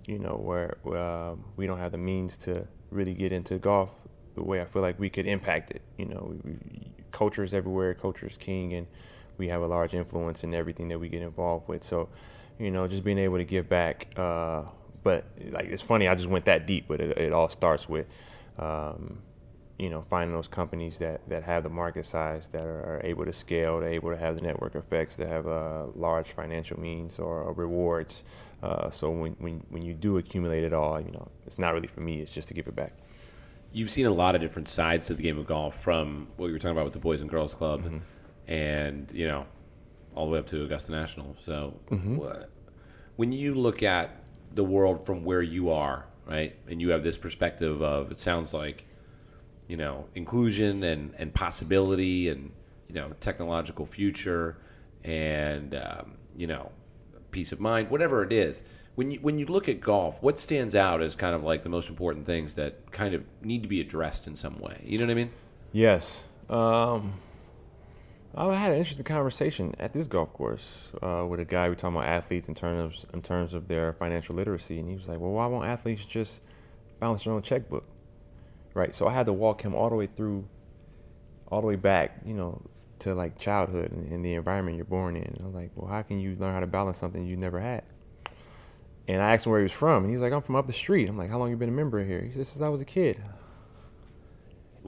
you 0.06 0.18
know, 0.18 0.40
where 0.42 0.76
uh, 0.86 1.34
we 1.56 1.66
don't 1.66 1.78
have 1.78 1.92
the 1.92 1.98
means 1.98 2.38
to 2.38 2.66
really 2.90 3.14
get 3.14 3.32
into 3.32 3.58
golf 3.58 3.90
the 4.34 4.42
way 4.42 4.60
I 4.60 4.64
feel 4.64 4.82
like 4.82 4.98
we 4.98 5.10
could 5.10 5.26
impact 5.26 5.72
it. 5.72 5.82
You 5.98 6.06
know, 6.06 6.32
we, 6.44 6.52
we, 6.52 6.90
culture 7.10 7.42
is 7.42 7.54
everywhere, 7.54 7.94
culture 7.94 8.26
is 8.26 8.36
king, 8.36 8.74
and 8.74 8.86
we 9.38 9.48
have 9.48 9.62
a 9.62 9.66
large 9.66 9.94
influence 9.94 10.44
in 10.44 10.54
everything 10.54 10.88
that 10.88 10.98
we 10.98 11.08
get 11.08 11.22
involved 11.22 11.68
with. 11.68 11.82
So, 11.82 12.08
you 12.58 12.70
know, 12.70 12.86
just 12.86 13.04
being 13.04 13.18
able 13.18 13.38
to 13.38 13.44
give 13.44 13.68
back. 13.68 14.08
Uh, 14.16 14.62
but 15.02 15.24
like, 15.50 15.66
it's 15.66 15.82
funny, 15.82 16.08
I 16.08 16.14
just 16.14 16.28
went 16.28 16.44
that 16.44 16.66
deep, 16.66 16.84
but 16.88 17.00
it, 17.00 17.16
it 17.16 17.32
all 17.32 17.48
starts 17.48 17.88
with, 17.88 18.06
um, 18.58 19.22
you 19.78 19.88
know, 19.88 20.02
finding 20.02 20.34
those 20.36 20.48
companies 20.48 20.98
that, 20.98 21.26
that 21.28 21.42
have 21.44 21.62
the 21.62 21.70
market 21.70 22.04
size, 22.04 22.48
that 22.48 22.64
are, 22.64 22.96
are 22.96 23.00
able 23.02 23.24
to 23.24 23.32
scale, 23.32 23.80
they're 23.80 23.88
able 23.88 24.10
to 24.10 24.16
have 24.18 24.36
the 24.36 24.42
network 24.42 24.74
effects, 24.74 25.16
that 25.16 25.26
have 25.26 25.46
uh, 25.46 25.86
large 25.94 26.32
financial 26.32 26.78
means 26.78 27.18
or, 27.18 27.50
rewards. 27.54 28.24
Uh, 28.62 28.90
so 28.90 29.10
when, 29.10 29.32
when, 29.38 29.64
when 29.70 29.80
you 29.80 29.94
do 29.94 30.18
accumulate 30.18 30.64
it 30.64 30.74
all, 30.74 31.00
you 31.00 31.10
know, 31.12 31.28
it's 31.46 31.58
not 31.58 31.72
really 31.72 31.88
for 31.88 32.02
me, 32.02 32.20
it's 32.20 32.30
just 32.30 32.48
to 32.48 32.54
give 32.54 32.68
it 32.68 32.76
back. 32.76 32.92
You've 33.72 33.90
seen 33.90 34.06
a 34.06 34.10
lot 34.12 34.34
of 34.34 34.40
different 34.40 34.68
sides 34.68 35.06
to 35.06 35.14
the 35.14 35.22
game 35.22 35.38
of 35.38 35.46
golf 35.46 35.80
from 35.82 36.28
what 36.36 36.48
you 36.48 36.52
were 36.52 36.58
talking 36.58 36.72
about 36.72 36.84
with 36.84 36.92
the 36.92 36.98
Boys 36.98 37.20
and 37.20 37.30
Girls 37.30 37.54
Club 37.54 37.82
Mm-hmm. 37.84 37.98
and, 38.52 39.12
you 39.12 39.28
know, 39.28 39.46
all 40.14 40.26
the 40.26 40.32
way 40.32 40.38
up 40.40 40.48
to 40.48 40.64
Augusta 40.64 40.90
National. 40.92 41.36
So 41.44 41.74
Mm-hmm. 41.90 42.16
wha- 42.16 42.44
when 43.16 43.32
you 43.32 43.54
look 43.54 43.82
at 43.82 44.28
the 44.54 44.64
world 44.64 45.06
from 45.06 45.24
where 45.24 45.42
you 45.42 45.70
are, 45.70 46.06
right, 46.26 46.56
and 46.68 46.80
you 46.80 46.90
have 46.90 47.04
this 47.04 47.16
perspective 47.16 47.80
of, 47.82 48.10
it 48.10 48.18
sounds 48.18 48.52
like, 48.52 48.86
you 49.68 49.76
know, 49.76 50.06
inclusion 50.14 50.82
and, 50.82 51.14
and 51.18 51.32
possibility 51.32 52.28
and, 52.28 52.50
you 52.88 52.94
know, 52.96 53.12
technological 53.20 53.86
future 53.86 54.56
and, 55.04 55.74
um, 55.76 56.14
you 56.36 56.46
know, 56.48 56.72
peace 57.30 57.52
of 57.52 57.60
mind, 57.60 57.88
whatever 57.90 58.24
it 58.24 58.32
is. 58.32 58.62
When 59.00 59.12
you, 59.12 59.18
when 59.20 59.38
you 59.38 59.46
look 59.46 59.66
at 59.66 59.80
golf, 59.80 60.18
what 60.20 60.38
stands 60.38 60.74
out 60.74 61.00
as 61.00 61.16
kind 61.16 61.34
of 61.34 61.42
like 61.42 61.62
the 61.62 61.70
most 61.70 61.88
important 61.88 62.26
things 62.26 62.52
that 62.56 62.92
kind 62.92 63.14
of 63.14 63.24
need 63.40 63.62
to 63.62 63.68
be 63.68 63.80
addressed 63.80 64.26
in 64.26 64.36
some 64.36 64.58
way? 64.58 64.78
You 64.84 64.98
know 64.98 65.06
what 65.06 65.12
I 65.12 65.14
mean? 65.14 65.30
Yes. 65.72 66.24
Um, 66.50 67.14
I 68.34 68.54
had 68.54 68.72
an 68.72 68.76
interesting 68.76 69.06
conversation 69.06 69.74
at 69.78 69.94
this 69.94 70.06
golf 70.06 70.34
course 70.34 70.92
uh, 71.00 71.24
with 71.26 71.40
a 71.40 71.46
guy. 71.46 71.70
We 71.70 71.76
talking 71.76 71.96
about 71.96 72.08
athletes 72.08 72.46
in 72.46 72.54
terms 72.54 73.06
in 73.14 73.22
terms 73.22 73.54
of 73.54 73.68
their 73.68 73.94
financial 73.94 74.36
literacy, 74.36 74.78
and 74.78 74.86
he 74.86 74.96
was 74.96 75.08
like, 75.08 75.18
"Well, 75.18 75.30
why 75.30 75.46
won't 75.46 75.66
athletes 75.66 76.04
just 76.04 76.42
balance 76.98 77.24
their 77.24 77.32
own 77.32 77.40
checkbook?" 77.40 77.86
Right. 78.74 78.94
So 78.94 79.08
I 79.08 79.14
had 79.14 79.24
to 79.24 79.32
walk 79.32 79.62
him 79.62 79.74
all 79.74 79.88
the 79.88 79.96
way 79.96 80.08
through, 80.08 80.46
all 81.50 81.62
the 81.62 81.66
way 81.66 81.76
back, 81.76 82.20
you 82.26 82.34
know, 82.34 82.60
to 82.98 83.14
like 83.14 83.38
childhood 83.38 83.92
and, 83.92 84.22
the 84.22 84.34
environment 84.34 84.76
you're 84.76 84.84
born 84.84 85.16
in. 85.16 85.38
I'm 85.40 85.54
like, 85.54 85.70
"Well, 85.74 85.90
how 85.90 86.02
can 86.02 86.20
you 86.20 86.34
learn 86.34 86.52
how 86.52 86.60
to 86.60 86.66
balance 86.66 86.98
something 86.98 87.26
you 87.26 87.38
never 87.38 87.60
had?" 87.60 87.84
And 89.14 89.22
I 89.22 89.32
asked 89.32 89.46
him 89.46 89.50
where 89.52 89.60
he 89.60 89.64
was 89.64 89.72
from, 89.72 90.04
and 90.04 90.12
he's 90.12 90.20
like, 90.20 90.32
"I'm 90.32 90.42
from 90.42 90.56
up 90.56 90.66
the 90.66 90.72
street." 90.72 91.08
I'm 91.08 91.18
like, 91.18 91.30
"How 91.30 91.38
long 91.38 91.50
you 91.50 91.56
been 91.56 91.68
a 91.68 91.72
member 91.72 92.04
here?" 92.04 92.22
He 92.22 92.30
said, 92.30 92.46
"Since 92.46 92.62
I 92.62 92.68
was 92.68 92.80
a 92.80 92.84
kid." 92.84 93.18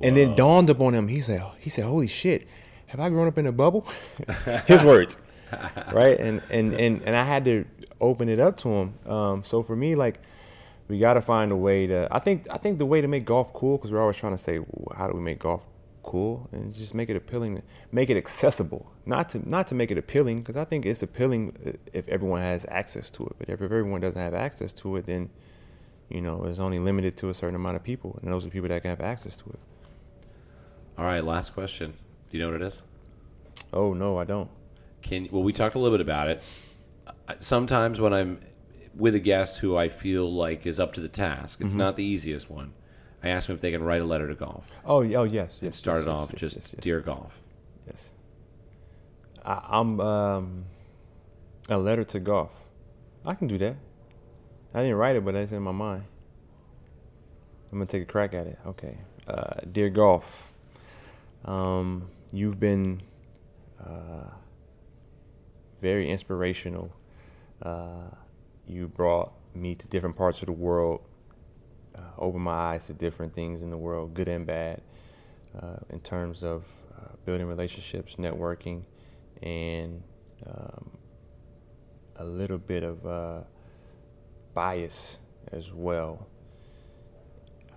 And 0.01 0.17
then 0.17 0.35
dawned 0.35 0.71
upon 0.71 0.95
him. 0.95 1.09
He 1.09 1.21
said, 1.21 1.43
"He 1.59 1.71
said, 1.71 1.85
holy 1.85 2.07
shit, 2.07 2.49
have 2.87 3.01
I 3.01 3.09
grown 3.11 3.29
up 3.29 3.39
in 3.39 3.47
a 3.47 3.53
bubble?" 3.53 3.87
His 4.67 4.83
words, 4.83 5.19
right? 5.93 6.19
And 6.19 6.43
and 6.51 6.75
and 6.75 7.03
and 7.03 7.17
I 7.17 7.25
had 7.25 7.45
to 7.47 7.65
open 8.01 8.29
it 8.29 8.39
up 8.39 8.57
to 8.59 8.69
him. 8.69 8.95
Um, 9.07 9.45
so 9.45 9.63
for 9.63 9.77
me, 9.77 9.95
like, 9.95 10.21
we 10.89 10.99
got 10.99 11.15
to 11.15 11.21
find 11.23 11.53
a 11.53 11.57
way 11.57 11.87
to. 11.87 12.09
I 12.11 12.19
think 12.19 12.47
I 12.51 12.59
think 12.59 12.79
the 12.79 12.87
way 12.87 13.01
to 13.01 13.09
make 13.09 13.25
golf 13.25 13.53
cool, 13.53 13.77
because 13.77 13.93
we're 13.93 14.01
always 14.01 14.17
trying 14.17 14.33
to 14.33 14.39
say, 14.39 14.59
well, 14.59 14.97
how 14.97 15.09
do 15.09 15.15
we 15.15 15.23
make 15.23 15.41
golf 15.41 15.65
cool, 16.03 16.49
and 16.53 16.73
just 16.73 16.95
make 16.95 17.09
it 17.09 17.17
appealing, 17.17 17.63
make 17.91 18.11
it 18.11 18.17
accessible. 18.17 18.93
Not 19.07 19.29
to 19.31 19.49
not 19.49 19.67
to 19.69 19.75
make 19.75 19.91
it 19.91 19.99
appealing, 19.99 20.41
because 20.41 20.57
I 20.57 20.65
think 20.65 20.87
it's 20.87 21.03
appealing 21.03 21.79
if 21.93 22.09
everyone 22.09 22.41
has 22.41 22.67
access 22.71 23.11
to 23.13 23.27
it. 23.27 23.37
But 23.39 23.49
if 23.49 23.61
everyone 23.61 24.01
doesn't 24.01 24.21
have 24.21 24.35
access 24.35 24.73
to 24.75 24.97
it, 24.97 25.07
then 25.07 25.31
you 26.09 26.21
know 26.21 26.45
it's 26.45 26.59
only 26.59 26.79
limited 26.79 27.17
to 27.19 27.29
a 27.31 27.35
certain 27.35 27.57
amount 27.57 27.77
of 27.77 27.83
people, 27.83 28.19
and 28.23 28.33
those 28.33 28.45
are 28.45 28.49
the 28.49 28.53
people 28.53 28.69
that 28.69 28.83
can 28.83 28.91
have 28.91 29.01
access 29.01 29.37
to 29.39 29.51
it. 29.51 29.61
All 30.99 31.05
right, 31.05 31.25
last 31.25 31.55
question. 31.55 31.95
Do 32.31 32.39
you 32.39 32.45
know 32.45 32.53
what 32.53 32.63
it 32.63 32.69
is? 32.69 32.83
Oh 33.73 33.95
no, 33.95 34.19
I 34.19 34.25
don't. 34.25 34.51
Can 35.03 35.29
well, 35.31 35.43
we 35.43 35.53
talked 35.53 35.75
a 35.75 35.79
little 35.79 35.97
bit 35.97 36.03
about 36.03 36.29
it. 36.29 36.43
Uh, 37.07 37.35
Sometimes 37.39 37.99
when 38.01 38.13
I'm 38.13 38.41
with 38.95 39.15
a 39.15 39.21
guest 39.21 39.59
who 39.59 39.77
I 39.77 39.89
feel 39.89 40.31
like 40.33 40.67
is 40.67 40.79
up 40.79 40.93
to 40.95 41.01
the 41.01 41.09
task. 41.09 41.59
Mm-hmm. 41.59 41.67
It's 41.67 41.75
not 41.75 41.97
the 41.97 42.05
easiest 42.05 42.51
one. 42.51 42.75
I 43.23 43.29
asked 43.29 43.47
them 43.47 43.57
if 43.57 43.61
they 43.61 43.71
can 43.71 43.83
write 43.83 44.01
a 44.01 44.05
letter 44.05 44.29
to 44.29 44.35
golf. 44.35 44.65
Oh, 44.85 45.03
oh 45.15 45.25
yes, 45.25 45.61
yes. 45.63 45.63
It 45.63 45.75
started 45.75 46.07
yes, 46.07 46.17
off 46.17 46.31
yes, 46.33 46.41
just 46.41 46.57
yes, 46.57 46.75
dear 46.81 47.01
golf. 47.01 47.39
Yes. 47.87 48.13
I, 49.45 49.63
I'm 49.71 50.01
um, 50.01 50.65
a 51.69 51.79
letter 51.79 52.05
to 52.05 52.21
golf. 52.21 52.51
I 53.25 53.35
can 53.35 53.47
do 53.47 53.59
that. 53.59 53.77
I 54.75 54.81
didn't 54.81 54.97
write 54.97 55.17
it, 55.17 55.25
but 55.25 55.35
it's 55.35 55.53
in 55.53 55.63
my 55.63 55.73
mind. 55.73 56.05
I'm 57.71 57.79
gonna 57.79 57.87
take 57.87 58.03
a 58.03 58.07
crack 58.07 58.35
at 58.35 58.47
it. 58.47 58.59
Okay. 58.67 58.99
Uh, 59.27 59.61
dear 59.71 59.89
golf, 59.89 60.53
um, 61.45 62.11
you've 62.33 62.59
been 62.59 63.03
uh, 63.81 64.31
very 65.81 66.11
inspirational. 66.11 66.93
Uh, 67.63 68.11
you 68.67 68.89
brought 68.89 69.33
me 69.55 69.75
to 69.75 69.87
different 69.89 70.17
parts 70.17 70.41
of 70.41 70.47
the 70.47 70.53
world, 70.53 71.03
uh, 71.97 72.01
opened 72.19 72.45
my 72.45 72.53
eyes 72.53 72.87
to 72.87 72.93
different 72.93 73.35
things 73.35 73.63
in 73.63 73.71
the 73.71 73.77
world, 73.77 74.15
good 74.15 74.29
and 74.29 74.47
bad, 74.47 74.81
uh, 75.61 75.77
in 75.91 76.01
terms 76.01 76.43
of 76.43 76.65
uh, 76.97 77.13
building 77.25 77.47
relationships, 77.47 78.17
networking, 78.17 78.85
and 79.43 80.03
um, 80.47 80.91
a 82.17 82.25
little 82.25 82.59
bit 82.59 82.83
of 82.83 83.07
uh, 83.07 83.41
bias 84.55 85.19
as 85.51 85.73
well. 85.73 86.27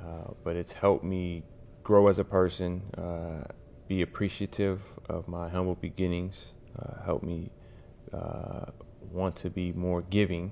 Uh, 0.02 0.32
but 0.44 0.56
it's 0.56 0.74
helped 0.74 1.04
me 1.04 1.44
grow 1.84 2.08
as 2.08 2.20
a 2.20 2.24
person, 2.24 2.82
be 3.88 4.02
appreciative 4.02 4.82
of 5.10 5.28
my 5.28 5.50
humble 5.50 5.76
beginnings, 5.76 6.54
helped 7.06 7.24
me 7.24 7.52
want 9.12 9.36
to 9.36 9.50
be 9.50 9.72
more 9.74 10.02
giving 10.02 10.52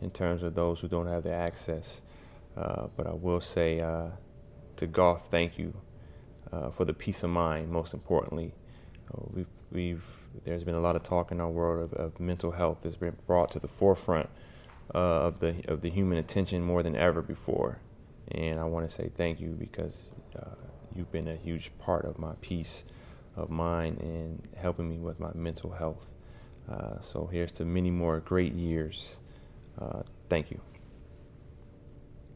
in 0.00 0.10
terms 0.10 0.42
of 0.42 0.54
those 0.54 0.80
who 0.80 0.88
don't 0.88 1.06
have 1.06 1.22
the 1.22 1.32
access. 1.32 2.02
Uh, 2.56 2.88
but 2.96 3.06
I 3.06 3.14
will 3.14 3.40
say 3.40 3.80
uh, 3.80 4.10
to 4.76 4.86
golf, 4.86 5.28
thank 5.30 5.58
you 5.58 5.74
uh, 6.52 6.70
for 6.70 6.84
the 6.84 6.94
peace 6.94 7.22
of 7.22 7.30
mind. 7.30 7.70
Most 7.70 7.94
importantly, 7.94 8.52
Uh, 9.12 9.24
we've 9.34 9.54
we've 9.70 10.04
there's 10.44 10.64
been 10.64 10.74
a 10.74 10.80
lot 10.80 10.96
of 10.96 11.02
talk 11.02 11.32
in 11.32 11.40
our 11.40 11.50
world 11.50 11.78
of, 11.84 11.92
of 12.04 12.20
mental 12.20 12.52
health 12.52 12.78
that's 12.82 12.96
been 12.96 13.16
brought 13.26 13.50
to 13.52 13.58
the 13.58 13.68
forefront 13.68 14.28
uh, 14.94 15.28
of 15.28 15.38
the 15.40 15.52
of 15.68 15.80
the 15.80 15.90
human 15.90 16.18
attention 16.18 16.62
more 16.62 16.82
than 16.82 16.96
ever 16.96 17.22
before. 17.22 17.78
And 18.30 18.58
I 18.60 18.64
want 18.64 18.88
to 18.88 18.90
say 18.90 19.10
thank 19.16 19.40
you 19.40 19.50
because 19.58 20.12
you've 20.94 21.12
been 21.12 21.28
a 21.28 21.36
huge 21.36 21.70
part 21.78 22.04
of 22.04 22.18
my 22.18 22.34
peace 22.40 22.84
of 23.36 23.50
mind 23.50 24.00
and 24.00 24.48
helping 24.56 24.88
me 24.88 24.98
with 24.98 25.18
my 25.20 25.32
mental 25.34 25.70
health. 25.72 26.06
So 27.00 27.28
here's 27.32 27.52
to 27.52 27.64
many 27.64 27.90
more 27.90 28.20
great 28.20 28.54
years. 28.54 29.20
Thank 30.28 30.50
you. 30.50 30.71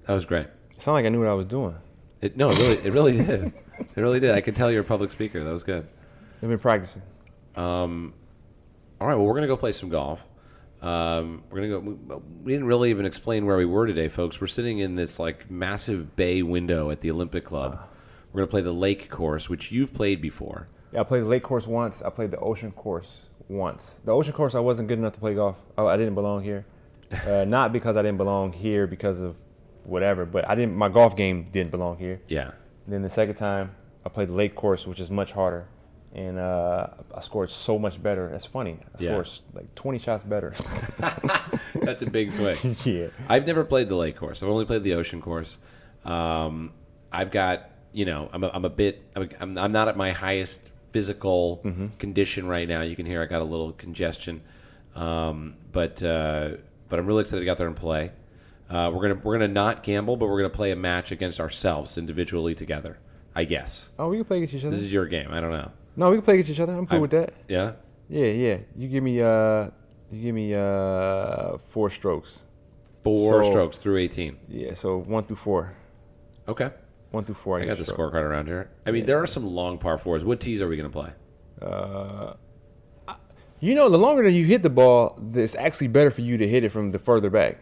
That 0.07 0.15
was 0.15 0.25
great. 0.25 0.47
It 0.71 0.83
sounded 0.83 1.03
like 1.03 1.07
I 1.07 1.09
knew 1.09 1.19
what 1.19 1.29
I 1.29 1.35
was 1.35 1.47
doing. 1.47 1.75
It, 2.21 2.37
no, 2.37 2.51
it 2.51 2.59
really, 2.59 2.77
it 2.77 2.93
really 2.93 3.13
did. 3.13 3.53
It 3.79 4.01
really 4.01 4.21
did. 4.21 4.35
I 4.35 4.41
could 4.41 4.57
tell 4.57 4.71
you're 4.71 4.83
a 4.83 4.85
public 4.85 5.11
speaker. 5.11 5.43
That 5.43 5.53
was 5.53 5.65
good. 5.65 5.87
I've 6.43 6.49
been 6.49 6.59
practicing. 6.59 7.03
Um, 7.57 8.15
all 9.01 9.07
right. 9.07 9.15
Well, 9.15 9.27
we're 9.27 9.35
gonna 9.35 9.47
go 9.47 9.57
play 9.57 9.73
some 9.73 9.89
golf. 9.89 10.21
Um, 10.81 11.43
we're 11.51 11.61
gonna 11.61 11.69
go. 11.69 11.79
We, 11.81 12.17
we 12.45 12.53
didn't 12.53 12.67
really 12.67 12.91
even 12.91 13.05
explain 13.05 13.47
where 13.47 13.57
we 13.57 13.65
were 13.65 13.87
today, 13.87 14.09
folks. 14.09 14.41
We're 14.41 14.47
sitting 14.47 14.79
in 14.79 14.97
this 14.97 15.19
like 15.19 15.51
massive 15.51 16.17
bay 16.17 16.43
window 16.43 16.91
at 16.91 17.01
the 17.01 17.11
Olympic 17.11 17.45
Club. 17.45 17.79
We're 18.33 18.43
gonna 18.43 18.51
play 18.51 18.63
the 18.63 18.73
lake 18.73 19.11
course, 19.11 19.49
which 19.49 19.73
you've 19.73 19.93
played 19.93 20.23
before. 20.23 20.69
Yeah, 20.93 21.01
I 21.01 21.05
played 21.05 21.25
the 21.25 21.29
lake 21.29 21.43
course 21.43 21.67
once. 21.67 22.03
I 22.03 22.11
played 22.11 22.31
the 22.31 22.39
ocean 22.39 22.73
course 22.73 23.27
once. 23.49 24.01
The 24.05 24.13
ocean 24.13 24.33
course, 24.33 24.55
I 24.55 24.61
wasn't 24.61 24.89
good 24.89 24.99
enough 24.99 25.13
to 25.15 25.21
play 25.21 25.35
golf. 25.35 25.57
I, 25.77 25.85
I 25.85 25.97
didn't 25.97 26.15
belong 26.15 26.43
here. 26.43 26.65
Uh, 27.27 27.45
not 27.45 27.73
because 27.73 27.97
I 27.97 28.03
didn't 28.03 28.19
belong 28.19 28.53
here 28.53 28.87
because 28.87 29.21
of 29.21 29.37
whatever, 29.87 30.25
but 30.27 30.49
I 30.49 30.55
didn't. 30.55 30.75
My 30.77 30.89
golf 30.89 31.17
game 31.17 31.45
didn't 31.45 31.71
belong 31.71 31.99
here. 31.99 32.21
Yeah. 32.29 32.51
And 32.85 32.95
then 32.95 33.03
the 33.03 33.11
second 33.11 33.37
time, 33.37 33.75
I 34.05 34.09
played 34.09 34.29
the 34.29 34.35
lake 34.35 34.55
course, 34.55 34.87
which 34.87 35.01
is 35.01 35.11
much 35.11 35.33
harder, 35.33 35.67
and 36.15 36.39
uh, 36.39 36.87
I 37.15 37.21
scored 37.21 37.51
so 37.51 37.79
much 37.79 38.03
better. 38.03 38.29
That's 38.31 38.47
funny. 38.47 38.79
I 38.83 39.03
Yeah. 39.03 39.23
scored 39.23 39.29
like 39.55 39.75
20 39.75 39.99
shots 39.99 40.23
better. 40.25 40.55
That's 41.75 42.03
a 42.03 42.11
big 42.11 42.33
swing. 42.33 42.77
yeah. 42.85 43.09
I've 43.29 43.47
never 43.47 43.65
played 43.65 43.89
the 43.89 43.97
lake 43.97 44.17
course. 44.17 44.43
I've 44.43 44.49
only 44.49 44.65
played 44.65 44.83
the 44.85 44.95
ocean 44.95 45.21
course. 45.21 45.59
Um, 46.05 46.73
I've 47.13 47.31
got, 47.31 47.71
you 47.93 48.05
know, 48.05 48.29
I'm 48.33 48.45
a, 48.45 48.51
I'm 48.53 48.65
a 48.65 48.71
bit, 48.71 49.03
I'm, 49.17 49.29
I'm, 49.41 49.59
I'm 49.59 49.73
not 49.73 49.89
at 49.89 49.97
my 49.97 50.13
highest 50.13 50.63
physical 50.93 51.63
condition 51.99 52.47
right 52.47 52.69
now. 52.69 52.83
You 52.83 52.97
can 52.97 53.07
hear 53.07 53.23
I 53.23 53.27
got 53.27 53.43
a 53.43 53.45
little 53.45 53.73
congestion, 53.73 54.43
um, 54.95 55.57
but 55.73 56.03
uh, 56.03 56.51
but 56.89 56.99
I'm 56.99 57.07
really 57.07 57.23
excited 57.23 57.41
to 57.41 57.45
get 57.45 57.53
out 57.53 57.59
there 57.59 57.67
and 57.67 57.77
play. 57.77 58.13
Uh, 58.69 58.91
we're 58.93 59.03
gonna 59.03 59.21
we're 59.23 59.35
gonna 59.35 59.49
not 59.49 59.83
gamble, 59.83 60.17
but 60.17 60.29
we're 60.29 60.39
gonna 60.39 60.51
play 60.51 60.71
a 60.73 60.77
match 60.77 61.13
against 61.13 61.39
ourselves 61.41 61.97
individually 61.97 62.55
together. 62.55 62.99
I 63.35 63.45
guess 63.45 63.91
Oh, 63.99 64.09
we 64.09 64.17
can 64.17 64.25
play 64.25 64.39
against 64.39 64.55
each 64.55 64.65
other. 64.65 64.75
this 64.75 64.85
is 64.85 64.93
your 64.93 65.07
game. 65.07 65.29
I 65.31 65.41
don't 65.41 65.53
know. 65.53 65.71
no, 65.97 66.11
we 66.11 66.17
can 66.17 66.25
play 66.25 66.35
against 66.35 66.51
each 66.51 66.61
other. 66.61 66.73
I'm 66.73 66.87
cool 66.87 66.99
I- 66.99 67.01
with 67.03 67.11
that. 67.13 67.33
Yeah, 67.49 67.73
Yeah, 68.09 68.27
yeah. 68.27 68.59
You 68.77 68.89
give 68.89 69.03
me 69.05 69.21
uh, 69.21 69.71
you 70.11 70.23
give 70.23 70.35
me 70.35 70.55
uh, 70.55 71.59
four 71.59 71.91
strokes. 71.91 72.45
four 73.05 73.43
So- 73.45 73.51
strokes 73.51 73.77
through 73.77 73.99
18. 73.99 74.37
Yeah, 74.49 74.75
so 74.75 74.99
one 74.99 75.25
through 75.25 75.37
four. 75.37 75.71
Okay, 76.49 76.71
One 77.11 77.25
through 77.25 77.35
four. 77.37 77.57
I 77.59 77.61
get 77.61 77.69
got 77.69 77.79
the 77.79 77.85
stroke. 77.85 78.13
scorecard 78.15 78.25
around 78.25 78.47
here. 78.47 78.71
I 78.87 78.91
mean, 78.91 79.05
there 79.07 79.21
are 79.23 79.27
some 79.27 79.45
long 79.47 79.79
par 79.79 79.99
fours. 79.99 80.25
What 80.25 80.41
tees 80.41 80.61
are 80.61 80.69
we 80.69 80.77
gonna 80.77 80.91
play? 80.91 81.11
Uh. 81.63 82.35
You 83.59 83.75
know, 83.75 83.89
the 83.89 83.97
longer 83.99 84.23
that 84.25 84.33
you 84.33 84.45
hit 84.45 84.63
the 84.63 84.71
ball, 84.71 85.19
it's 85.35 85.55
actually 85.55 85.89
better 85.89 86.11
for 86.11 86.21
you 86.21 86.37
to 86.37 86.47
hit 86.47 86.63
it 86.63 86.69
from 86.71 86.93
the 86.93 86.99
further 86.99 87.31
back. 87.31 87.59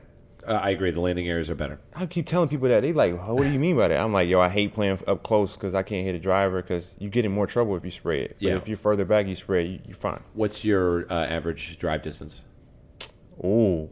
Uh, 0.47 0.53
I 0.55 0.71
agree. 0.71 0.91
The 0.91 1.01
landing 1.01 1.29
areas 1.29 1.49
are 1.51 1.55
better. 1.55 1.79
I 1.95 2.07
keep 2.07 2.27
telling 2.27 2.49
people 2.49 2.69
that 2.69 2.81
they 2.81 2.93
like, 2.93 3.17
what 3.27 3.43
do 3.45 3.51
you 3.51 3.59
mean 3.59 3.77
by 3.77 3.89
that? 3.89 3.99
I'm 4.01 4.13
like, 4.13 4.29
yo, 4.29 4.41
I 4.41 4.49
hate 4.49 4.75
playing 4.75 4.99
up 5.07 5.23
close 5.23 5.55
because 5.57 5.75
I 5.75 5.83
can't 5.83 6.05
hit 6.05 6.15
a 6.15 6.19
driver 6.19 6.61
because 6.63 6.95
you 6.99 7.09
get 7.09 7.25
in 7.25 7.33
more 7.33 7.47
trouble 7.47 7.77
if 7.77 7.85
you 7.85 7.91
spray 7.91 8.21
it. 8.23 8.37
But 8.39 8.43
Yeah. 8.49 8.57
if 8.57 8.69
you're 8.69 8.77
further 8.77 9.05
back, 9.05 9.27
you 9.27 9.37
spray 9.37 9.65
it, 9.65 9.69
you, 9.71 9.81
you're 9.87 9.97
fine. 9.97 10.21
What's 10.35 10.65
your 10.65 11.11
uh, 11.11 11.25
average 11.25 11.79
drive 11.79 12.03
distance? 12.03 12.43
Ooh, 13.45 13.89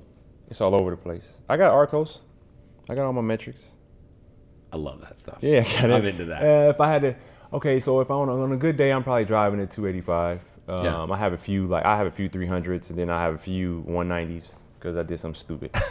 it's 0.51 0.61
all 0.61 0.75
over 0.75 0.91
the 0.91 0.97
place. 0.97 1.39
I 1.49 1.57
got 1.57 1.73
Arccos. 1.73 2.21
I 2.89 2.95
got 2.95 3.07
all 3.07 3.13
my 3.13 3.21
metrics. 3.23 3.73
I 4.73 4.77
love 4.77 5.01
that 5.03 5.19
stuff. 5.19 5.39
Yeah, 5.41 5.65
I. 5.81 5.85
I'm 5.93 6.05
into 6.05 6.27
that. 6.27 6.43
Uh, 6.43 6.71
if 6.71 6.81
I 6.81 6.93
had 6.93 7.03
to, 7.03 7.17
okay, 7.53 7.81
so 7.81 8.01
if 8.01 8.11
I 8.11 8.15
on 8.15 8.29
a, 8.29 8.37
on 8.43 8.53
a 8.53 8.57
good 8.57 8.77
day, 8.77 8.91
I'm 8.93 9.03
probably 9.03 9.25
driving 9.25 9.61
at 9.61 9.71
285. 9.71 10.45
Um, 10.69 10.85
Yeah. 10.85 11.03
I 11.11 11.17
have 11.17 11.33
a 11.33 11.39
few 11.39 11.67
like 11.67 11.85
I 11.85 11.97
have 11.97 12.07
a 12.07 12.11
few 12.11 12.29
300s, 12.29 12.91
and 12.91 12.99
then 12.99 13.11
I 13.11 13.21
have 13.23 13.35
a 13.35 13.39
few 13.39 13.85
190s 13.89 14.55
because 14.79 14.97
I 14.97 15.03
did 15.03 15.19
something 15.19 15.39
stupid. 15.41 15.75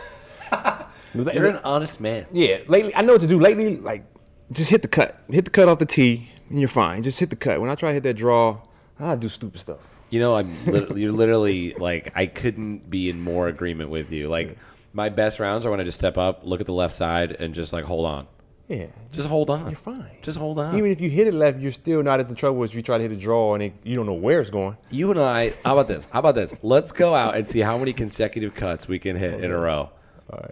You're 1.14 1.48
an 1.48 1.58
honest 1.64 2.00
man. 2.00 2.26
Yeah, 2.32 2.60
lately 2.68 2.96
I 2.96 3.02
know 3.02 3.14
what 3.14 3.22
to 3.22 3.28
do. 3.28 3.40
Lately, 3.40 3.78
like 3.78 4.04
just 4.52 4.70
hit 4.70 4.82
the 4.82 4.88
cut, 4.88 5.22
hit 5.30 5.46
the 5.46 5.52
cut 5.52 5.68
off 5.70 5.80
the 5.80 5.86
tee, 5.86 6.30
and 6.50 6.60
you're 6.60 6.68
fine. 6.70 7.04
Just 7.04 7.20
hit 7.20 7.30
the 7.30 7.36
cut. 7.36 7.60
When 7.62 7.70
I 7.70 7.76
try 7.76 7.90
to 7.90 7.94
hit 7.96 8.04
that 8.04 8.16
draw, 8.16 8.62
I 9.00 9.16
do 9.16 9.30
stupid 9.30 9.60
stuff. 9.60 9.80
You 10.10 10.20
know, 10.20 10.36
I'm 10.36 10.50
lit- 10.66 10.92
you're 10.98 11.12
literally 11.14 11.74
like 11.76 12.12
I 12.16 12.26
couldn't 12.26 12.90
be 12.90 13.10
in 13.10 13.22
more 13.22 13.48
agreement 13.48 13.90
with 13.90 14.12
you. 14.12 14.28
Like 14.30 14.58
my 14.94 15.10
best 15.10 15.40
rounds 15.40 15.66
are 15.66 15.72
when 15.72 15.80
I 15.80 15.84
just 15.84 15.98
step 15.98 16.18
up, 16.18 16.42
look 16.44 16.60
at 16.60 16.66
the 16.66 16.74
left 16.74 16.94
side, 16.94 17.32
and 17.40 17.54
just 17.54 17.72
like 17.74 17.86
hold 17.86 18.06
on. 18.06 18.28
Yeah, 18.68 18.86
Just 19.12 19.28
hold 19.28 19.50
on. 19.50 19.66
you're 19.66 19.76
fine. 19.76 20.12
Just 20.22 20.38
hold 20.38 20.58
on. 20.58 20.78
Even 20.78 20.92
if 20.92 21.02
you 21.02 21.10
hit 21.10 21.28
it 21.28 21.34
left, 21.34 21.60
you're 21.60 21.74
still 21.74 22.02
not 22.04 22.22
at 22.22 22.30
the 22.30 22.36
trouble 22.36 22.64
as 22.64 22.70
if 22.70 22.76
you 22.78 22.82
try 22.82 22.96
to 22.98 23.02
hit 23.02 23.12
a 23.12 23.18
draw 23.18 23.54
and 23.54 23.64
it, 23.64 23.74
you 23.84 23.98
don't 23.98 24.06
know 24.06 24.14
where 24.14 24.40
it's 24.40 24.50
going. 24.50 24.78
you 24.90 25.12
and 25.12 25.20
I. 25.20 25.50
How 25.66 25.74
about 25.74 25.90
this? 25.90 26.08
How 26.10 26.20
about 26.20 26.36
this? 26.36 26.56
Let's 26.64 26.94
go 26.94 27.14
out 27.14 27.36
and 27.36 27.46
see 27.46 27.60
how 27.60 27.78
many 27.78 27.92
consecutive 27.92 28.56
cuts 28.56 28.88
we 28.88 28.98
can 28.98 29.18
hit 29.18 29.44
in 29.44 29.52
a 29.52 29.58
row. 29.58 29.90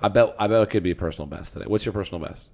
I 0.02 0.08
bet. 0.10 0.36
I 0.40 0.48
bet 0.48 0.62
it 0.64 0.70
could 0.70 0.84
be 0.84 0.92
a 0.92 0.96
personal 0.96 1.28
best 1.28 1.54
today. 1.54 1.66
What's 1.68 1.86
your 1.86 1.94
personal 1.94 2.26
best 2.26 2.50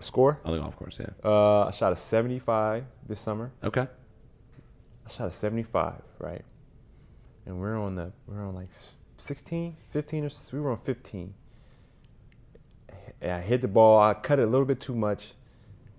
Score? 0.00 0.40
on 0.44 0.52
the 0.52 0.58
golf 0.58 0.76
course? 0.76 0.98
Yeah. 1.00 1.06
Uh, 1.24 1.64
I 1.66 1.70
shot 1.70 1.92
a 1.92 1.96
75 1.96 2.84
this 3.06 3.20
summer. 3.20 3.52
Okay. 3.64 3.86
I 5.06 5.10
shot 5.10 5.28
a 5.28 5.32
75, 5.32 5.94
right? 6.18 6.44
And 7.46 7.58
we're 7.60 7.78
on 7.78 7.94
the 7.94 8.12
we're 8.26 8.44
on 8.46 8.54
like 8.54 8.68
16, 9.16 9.76
15 9.90 10.24
or 10.24 10.30
we 10.52 10.60
were 10.60 10.70
on 10.72 10.78
15. 10.78 11.34
And 13.20 13.32
I 13.32 13.40
hit 13.40 13.60
the 13.62 13.68
ball. 13.68 13.98
I 14.00 14.14
cut 14.14 14.38
it 14.38 14.42
a 14.42 14.46
little 14.46 14.66
bit 14.66 14.80
too 14.80 14.94
much. 14.94 15.32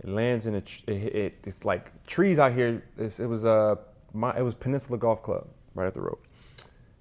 It 0.01 0.07
lands 0.09 0.45
in 0.45 0.55
a. 0.55 0.61
tr- 0.61 0.83
It, 0.87 1.15
it, 1.15 1.37
it's 1.45 1.65
like 1.65 2.05
trees 2.05 2.39
out 2.39 2.53
here. 2.53 2.83
It's, 2.97 3.19
it 3.19 3.25
was 3.25 3.43
uh, 3.43 3.75
my, 4.13 4.37
it 4.37 4.41
was 4.43 4.53
Peninsula 4.53 4.97
Golf 4.97 5.21
Club 5.23 5.47
right 5.75 5.87
up 5.87 5.93
the 5.93 6.01
road, 6.01 6.17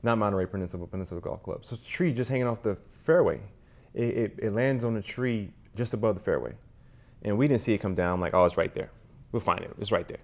not 0.03 0.19
Monterey 0.19 0.47
Peninsula, 0.47 0.81
but 0.85 0.91
Peninsula 0.91 1.21
Golf 1.21 1.43
Club. 1.43 1.65
So 1.65 1.75
it's 1.77 1.85
a 1.85 1.89
tree 1.89 2.13
just 2.13 2.29
hanging 2.31 2.47
off 2.49 2.63
the 2.63 2.77
fairway. 3.05 3.41
It, 3.99 4.17
it, 4.17 4.39
it 4.39 4.53
lands 4.53 4.85
on 4.85 4.97
a 4.97 5.03
tree 5.03 5.51
just 5.75 5.93
above 5.93 6.15
the 6.15 6.21
fairway, 6.21 6.55
and 7.23 7.37
we 7.37 7.49
didn't 7.49 7.63
see 7.63 7.75
it 7.75 7.79
come 7.79 7.97
down. 7.97 8.15
I'm 8.15 8.21
like, 8.21 8.33
oh, 8.33 8.45
it's 8.45 8.57
right 8.57 8.73
there. 8.73 8.93
We'll 9.33 9.41
find 9.41 9.61
it. 9.61 9.73
It's 9.77 9.91
right 9.91 10.07
there. 10.07 10.21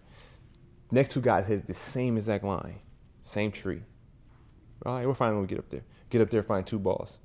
Next 0.93 1.11
two 1.11 1.21
guys 1.21 1.49
hit 1.49 1.67
the 1.67 1.75
same 1.75 2.17
exact 2.17 2.45
line, 2.45 2.79
same 3.25 3.51
tree. 3.51 3.83
All 4.87 4.95
right, 4.95 5.05
we're 5.05 5.15
fine 5.15 5.33
when 5.33 5.41
we 5.41 5.49
get 5.49 5.59
up 5.59 5.71
there. 5.71 5.83
Get 6.09 6.21
up 6.21 6.31
there, 6.31 6.45
find 6.45 6.65
two 6.65 6.79
balls, 6.79 7.19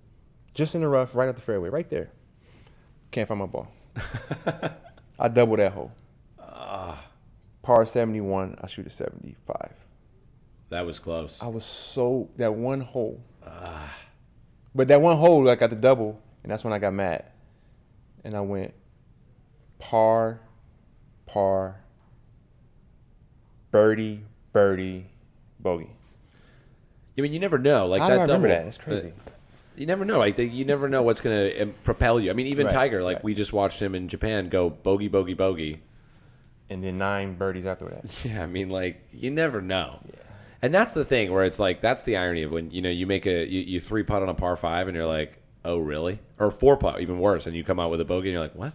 just 0.55 0.73
in 0.73 0.81
the 0.81 0.87
rough, 0.87 1.13
right 1.13 1.29
up 1.29 1.35
the 1.35 1.41
fairway, 1.43 1.69
right 1.69 1.87
there. 1.87 2.09
Can't 3.11 3.27
find 3.27 3.39
my 3.41 3.45
ball. 3.45 3.71
I 5.19 5.27
double 5.27 5.55
that 5.57 5.73
hole. 5.73 5.91
Ah. 6.39 7.05
Par 7.61 7.85
71, 7.85 8.57
I 8.59 8.67
shoot 8.67 8.87
a 8.87 8.89
75. 8.89 9.73
That 10.69 10.83
was 10.83 10.97
close. 10.97 11.39
I 11.43 11.47
was 11.47 11.63
so 11.63 12.31
that 12.37 12.55
one 12.55 12.81
hole. 12.81 13.21
Ah. 13.45 13.95
But 14.73 14.87
that 14.87 14.99
one 14.99 15.17
hole, 15.17 15.47
I 15.47 15.53
got 15.53 15.69
the 15.69 15.75
double, 15.75 16.19
and 16.43 16.51
that's 16.51 16.63
when 16.63 16.73
I 16.73 16.79
got 16.79 16.93
mad. 16.93 17.25
And 18.23 18.35
I 18.35 18.41
went 18.41 18.73
par, 19.79 20.41
par, 21.25 21.81
birdie, 23.71 24.23
birdie, 24.51 25.05
bogey. 25.59 25.89
I 27.17 27.21
mean, 27.21 27.33
you 27.33 27.39
never 27.39 27.57
know. 27.57 27.87
Like 27.87 28.01
I 28.01 28.09
that 28.09 28.21
remember 28.21 28.47
double, 28.47 28.61
that. 28.63 28.67
It's 28.67 28.77
crazy. 28.77 29.09
uh, 29.09 29.31
you 29.75 29.85
never 29.85 30.05
know. 30.05 30.19
Like 30.19 30.37
you 30.37 30.65
never 30.65 30.87
know 30.89 31.01
what's 31.03 31.21
going 31.21 31.51
to 31.51 31.65
propel 31.83 32.19
you. 32.19 32.29
I 32.29 32.33
mean, 32.33 32.47
even 32.47 32.67
Right, 32.67 32.73
Tiger. 32.73 33.03
Like 33.03 33.17
right. 33.17 33.23
we 33.23 33.33
just 33.33 33.53
watched 33.53 33.81
him 33.81 33.95
in 33.95 34.07
Japan 34.07 34.49
go 34.49 34.69
bogey, 34.69 35.07
bogey, 35.07 35.33
bogey. 35.33 35.81
and 36.69 36.83
then 36.83 36.97
nine 36.97 37.35
birdies 37.35 37.65
after 37.65 37.85
that. 37.85 38.05
Yeah, 38.25 38.43
I 38.43 38.45
mean, 38.45 38.69
like 38.69 39.01
you 39.13 39.31
never 39.31 39.61
know. 39.61 39.99
Yeah. 40.05 40.15
And 40.61 40.73
that's 40.73 40.93
the 40.93 41.05
thing 41.05 41.31
where 41.31 41.45
it's 41.45 41.59
like 41.59 41.81
that's 41.81 42.01
the 42.03 42.17
irony 42.17 42.43
of 42.43 42.51
when 42.51 42.71
you 42.71 42.81
know 42.81 42.89
you 42.89 43.05
make 43.07 43.25
a 43.25 43.45
you, 43.47 43.61
you 43.61 43.79
three 43.79 44.03
putt 44.03 44.21
on 44.21 44.29
a 44.29 44.33
par 44.33 44.55
five 44.57 44.87
and 44.87 44.95
you're 44.95 45.05
like, 45.05 45.38
oh 45.65 45.77
really? 45.77 46.19
Or 46.37 46.51
four 46.51 46.77
putt, 46.77 47.01
even 47.01 47.19
worse, 47.19 47.45
and 47.45 47.55
you 47.55 47.63
come 47.63 47.79
out 47.79 47.91
with 47.91 48.01
a 48.01 48.05
bogey 48.05 48.29
and 48.29 48.33
you're 48.33 48.41
like, 48.41 48.55
what? 48.55 48.73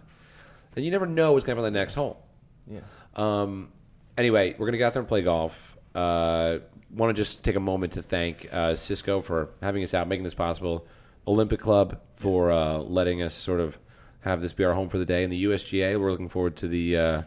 And 0.75 0.83
you 0.83 0.91
never 0.91 1.05
know 1.05 1.33
what's 1.33 1.45
going 1.45 1.55
to 1.55 1.61
happen 1.61 1.67
on 1.67 1.73
the 1.73 1.79
next 1.79 1.95
hole. 1.95 2.21
Yeah. 2.69 2.81
Um, 3.15 3.69
anyway, 4.17 4.55
we're 4.57 4.65
gonna 4.67 4.77
get 4.77 4.87
out 4.87 4.93
there 4.93 5.01
and 5.01 5.07
play 5.07 5.21
golf. 5.21 5.77
Uh, 5.93 6.59
Want 6.93 7.13
to 7.15 7.21
just 7.21 7.43
take 7.43 7.55
a 7.57 7.59
moment 7.59 7.93
to 7.93 8.01
thank 8.01 8.47
uh, 8.53 8.75
Cisco 8.75 9.21
for 9.21 9.49
having 9.61 9.83
us 9.83 9.93
out, 9.93 10.07
making 10.07 10.23
this 10.23 10.33
possible. 10.33 10.87
Olympic 11.27 11.59
Club 11.59 11.99
for 12.13 12.51
uh, 12.51 12.77
letting 12.77 13.21
us 13.21 13.33
sort 13.33 13.59
of 13.59 13.77
have 14.21 14.41
this 14.41 14.53
be 14.53 14.63
our 14.63 14.75
home 14.75 14.87
for 14.87 14.97
the 14.97 15.05
day, 15.05 15.23
and 15.23 15.33
the 15.33 15.43
USGA. 15.43 15.99
We're 15.99 16.11
looking 16.11 16.29
forward 16.29 16.55
to 16.57 16.67
the 16.69 16.97
uh, 16.97 17.21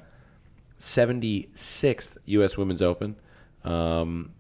76th 0.81 2.17
U.S. 2.27 2.57
Women's 2.57 2.81
Open. 2.81 3.17
Um, 3.65 4.33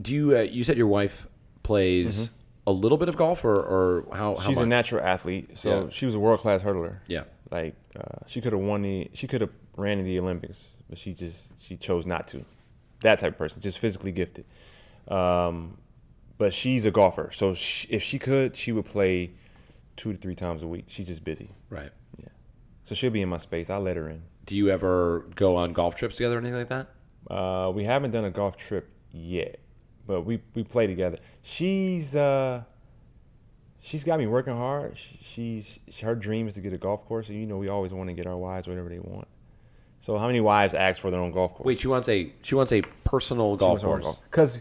do 0.00 0.14
you? 0.14 0.36
Uh, 0.36 0.42
you 0.42 0.62
said 0.62 0.76
your 0.76 0.86
wife 0.86 1.26
plays 1.62 2.30
a 2.70 2.72
little 2.72 2.98
bit 2.98 3.08
of 3.08 3.16
golf, 3.16 3.44
or, 3.44 3.54
or 3.60 4.06
how? 4.16 4.36
how. 4.36 4.46
She's 4.46 4.56
much? 4.56 4.64
a 4.64 4.68
natural 4.68 5.04
athlete, 5.04 5.58
so 5.58 5.84
Yeah. 5.84 5.90
she 5.90 6.06
was 6.06 6.14
a 6.14 6.18
world 6.18 6.40
class 6.40 6.62
hurdler. 6.62 7.00
Yeah. 7.06 7.24
Like 7.50 7.74
uh, 7.96 8.24
she 8.26 8.40
could 8.40 8.52
have 8.52 8.62
won 8.62 8.82
the, 8.82 9.10
she 9.14 9.26
could 9.26 9.40
have 9.40 9.50
ran 9.76 9.98
in 9.98 10.04
the 10.04 10.18
Olympics, 10.18 10.68
but 10.88 10.98
she 10.98 11.14
just 11.14 11.60
she 11.64 11.76
chose 11.76 12.06
not 12.06 12.28
to. 12.28 12.42
That 13.00 13.18
type 13.18 13.32
of 13.32 13.38
person, 13.38 13.60
just 13.62 13.78
physically 13.78 14.12
gifted. 14.12 14.44
Um, 15.08 15.78
but 16.38 16.52
she's 16.54 16.86
a 16.86 16.90
golfer, 16.90 17.30
so 17.32 17.50
if 17.50 18.02
she 18.02 18.18
could, 18.18 18.56
she 18.56 18.72
would 18.72 18.86
play 18.86 19.32
two 19.96 20.12
to 20.12 20.18
three 20.18 20.34
times 20.34 20.62
a 20.62 20.66
week. 20.66 20.84
She's 20.88 21.06
just 21.06 21.24
busy. 21.24 21.50
right. 21.68 21.90
Yeah. 22.18 22.28
So 22.84 22.94
she'll 22.94 23.10
be 23.10 23.20
in 23.22 23.28
my 23.28 23.36
space. 23.38 23.68
I'll 23.70 23.80
let 23.80 23.96
her 23.96 24.08
in. 24.08 24.22
Do 24.46 24.56
you 24.56 24.70
ever 24.70 25.26
go 25.36 25.56
on 25.56 25.72
golf 25.72 25.94
trips 25.96 26.16
together 26.16 26.36
or 26.36 26.38
anything 26.38 26.58
like 26.58 26.68
that? 26.68 26.88
Uh, 27.30 27.70
we 27.74 27.84
haven't 27.84 28.10
done 28.12 28.24
a 28.24 28.30
golf 28.30 28.56
trip 28.56 28.88
yet, 29.12 29.58
but 30.10 30.22
we 30.22 30.40
we 30.54 30.64
play 30.64 30.86
together. 30.86 31.18
She's 31.42 32.16
uh, 32.16 32.62
she's 33.80 34.04
got 34.04 34.18
me 34.18 34.26
working 34.26 34.54
hard. 34.56 34.98
She, 34.98 35.18
she's 35.22 36.00
her 36.00 36.14
dream 36.14 36.48
is 36.48 36.54
to 36.54 36.60
get 36.60 36.72
a 36.72 36.78
golf 36.78 37.04
course, 37.06 37.28
and 37.28 37.38
you 37.38 37.46
know 37.46 37.56
we 37.58 37.68
always 37.68 37.92
want 37.92 38.08
to 38.08 38.14
get 38.14 38.26
our 38.26 38.36
wives 38.36 38.66
whatever 38.66 38.88
they 38.88 38.98
want. 38.98 39.28
So 40.00 40.18
how 40.18 40.26
many 40.26 40.40
wives 40.40 40.74
ask 40.74 41.00
for 41.00 41.10
their 41.10 41.20
own 41.20 41.30
golf 41.30 41.54
course? 41.54 41.66
Wait, 41.66 41.78
she 41.78 41.86
wants 41.88 42.08
a 42.08 42.32
she 42.42 42.54
wants 42.54 42.72
a 42.72 42.82
personal 43.04 43.56
golf 43.56 43.82
course. 43.82 44.16
Because 44.24 44.60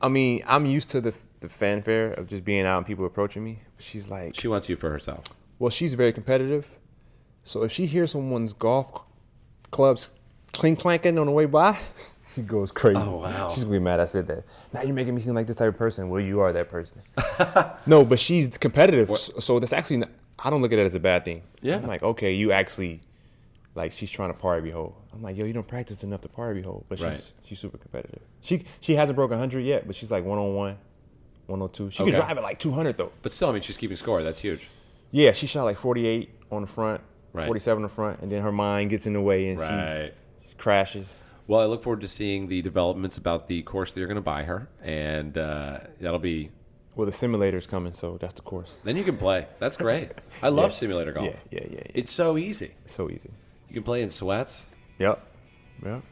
I 0.00 0.08
mean, 0.08 0.42
I'm 0.46 0.64
used 0.64 0.90
to 0.90 1.00
the 1.00 1.14
the 1.40 1.48
fanfare 1.48 2.12
of 2.12 2.28
just 2.28 2.44
being 2.44 2.64
out 2.66 2.78
and 2.78 2.86
people 2.86 3.04
approaching 3.04 3.44
me. 3.44 3.60
But 3.76 3.84
she's 3.84 4.08
like, 4.08 4.34
She 4.34 4.48
wants 4.48 4.68
you 4.68 4.76
for 4.76 4.90
herself. 4.90 5.24
well, 5.58 5.70
she's 5.70 5.94
very 5.94 6.12
competitive. 6.12 6.68
So 7.44 7.62
if 7.62 7.72
she 7.72 7.86
hears 7.86 8.12
someone's 8.12 8.52
golf 8.52 9.02
clubs 9.70 10.12
clink 10.52 10.78
clanking 10.80 11.18
on 11.18 11.26
the 11.26 11.32
way 11.32 11.46
by, 11.46 11.78
she 12.38 12.42
goes 12.46 12.70
crazy. 12.70 13.00
Oh, 13.02 13.16
wow. 13.16 13.48
She's 13.48 13.64
gonna 13.64 13.76
be 13.76 13.78
mad 13.82 14.00
I 14.00 14.04
said 14.04 14.26
that. 14.28 14.44
Now 14.72 14.82
you're 14.82 14.94
making 14.94 15.14
me 15.14 15.20
seem 15.20 15.34
like 15.34 15.46
this 15.46 15.56
type 15.56 15.68
of 15.68 15.76
person. 15.78 16.08
Well, 16.08 16.20
you 16.20 16.40
are 16.40 16.52
that 16.52 16.68
person. 16.68 17.02
no, 17.86 18.04
but 18.04 18.18
she's 18.20 18.56
competitive. 18.58 19.08
So, 19.18 19.38
so 19.40 19.58
that's 19.58 19.72
actually 19.72 19.98
not, 19.98 20.10
I 20.38 20.50
don't 20.50 20.62
look 20.62 20.72
at 20.72 20.78
it 20.78 20.86
as 20.86 20.94
a 20.94 21.00
bad 21.00 21.24
thing. 21.24 21.42
Yeah. 21.62 21.76
I'm 21.76 21.86
like, 21.86 22.02
okay, 22.02 22.34
you 22.34 22.52
actually 22.52 23.00
like 23.74 23.92
she's 23.92 24.10
trying 24.10 24.32
to 24.32 24.38
par 24.38 24.56
every 24.56 24.70
hole. 24.70 24.96
I'm 25.12 25.22
like, 25.22 25.36
yo, 25.36 25.44
you 25.44 25.52
don't 25.52 25.66
practice 25.66 26.04
enough 26.04 26.20
to 26.22 26.28
par 26.28 26.50
every 26.50 26.62
hole. 26.62 26.84
But 26.88 26.98
she's 26.98 27.06
Right. 27.06 27.32
she's 27.44 27.58
super 27.58 27.78
competitive. 27.78 28.20
She 28.40 28.62
she 28.80 28.94
hasn't 28.94 29.16
broken 29.16 29.38
100 29.38 29.60
yet, 29.60 29.86
but 29.86 29.96
she's 29.96 30.10
like 30.12 30.24
one 30.24 30.38
on 30.38 30.54
one, 30.54 30.76
102. 31.46 31.90
She 31.90 32.02
Okay. 32.02 32.12
can 32.12 32.20
drive 32.20 32.36
at 32.36 32.42
like 32.42 32.58
200 32.58 32.96
though. 32.96 33.12
But 33.22 33.32
still, 33.32 33.48
I 33.48 33.52
mean, 33.52 33.62
she's 33.62 33.76
keeping 33.76 33.96
score. 33.96 34.22
That's 34.22 34.38
huge. 34.40 34.68
Yeah, 35.10 35.32
she 35.32 35.46
shot 35.46 35.64
like 35.64 35.76
48 35.78 36.30
on 36.52 36.62
the 36.62 36.68
front, 36.68 37.00
Right. 37.32 37.46
47 37.46 37.82
on 37.84 37.88
the 37.88 37.94
front, 37.94 38.20
and 38.20 38.30
then 38.30 38.42
her 38.42 38.52
mind 38.52 38.90
gets 38.90 39.06
in 39.06 39.12
the 39.14 39.20
way 39.20 39.48
and 39.48 39.58
Right. 39.60 40.12
she 40.48 40.54
crashes. 40.56 41.22
Well, 41.48 41.60
I 41.60 41.64
look 41.64 41.82
forward 41.82 42.02
to 42.02 42.08
seeing 42.08 42.46
the 42.48 42.62
developments 42.62 43.16
about 43.16 43.48
the 43.48 43.62
course 43.62 43.90
that 43.92 43.98
you're 43.98 44.06
going 44.06 44.16
to 44.16 44.20
buy 44.20 44.44
her, 44.44 44.68
and 44.82 45.36
uh, 45.36 45.80
that'll 45.98 46.18
be. 46.20 46.50
Well, 46.94 47.06
the 47.06 47.12
simulator's 47.12 47.66
coming, 47.66 47.92
so 47.94 48.18
that's 48.20 48.34
the 48.34 48.42
course. 48.42 48.78
Then 48.84 48.96
you 48.96 49.02
can 49.04 49.16
play. 49.16 49.46
That's 49.58 49.76
great. 49.76 50.10
I 50.42 50.48
love 50.50 50.70
Yeah. 50.70 50.76
simulator 50.76 51.12
golf. 51.12 51.26
Yeah, 51.26 51.36
yeah, 51.50 51.60
yeah, 51.70 51.74
yeah. 51.86 51.92
It's 51.94 52.12
so 52.12 52.36
easy. 52.36 52.72
so 52.86 53.08
easy. 53.10 53.30
You 53.68 53.74
can 53.74 53.82
play 53.82 54.02
in 54.02 54.10
sweats. 54.10 54.66
Yep. 54.98 55.24
Yep. 55.84 56.02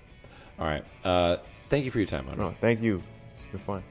All 0.59 0.67
right. 0.67 0.85
Uh, 1.05 1.37
thank 1.69 1.85
you 1.85 1.91
for 1.91 1.99
your 1.99 2.07
time, 2.07 2.27
Hunter. 2.27 2.43
No, 2.43 2.55
thank 2.61 2.81
you. 2.81 3.03
It's 3.39 3.49
been 3.49 3.61
fun. 3.61 3.83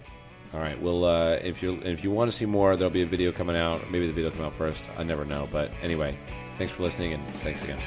All 0.53 0.59
right. 0.59 0.81
Well, 0.81 1.03
uh, 1.05 1.31
if 1.33 1.61
you 1.61 1.79
if 1.83 2.03
you 2.03 2.09
want 2.11 2.31
to 2.31 2.35
see 2.35 2.45
more, 2.45 2.75
there'll 2.75 2.89
be 2.89 3.01
a 3.03 3.05
video 3.05 3.31
coming 3.31 3.57
out. 3.57 3.91
Maybe 3.91 4.07
the 4.07 4.13
video 4.13 4.29
will 4.31 4.37
come 4.37 4.45
out 4.45 4.55
first. 4.55 4.83
I 4.97 5.03
never 5.03 5.25
know. 5.25 5.47
But 5.51 5.69
anyway, 5.83 6.17
thanks 6.57 6.71
for 6.73 6.83
listening, 6.83 7.13
and 7.13 7.27
thanks 7.43 7.61
again. 7.61 7.79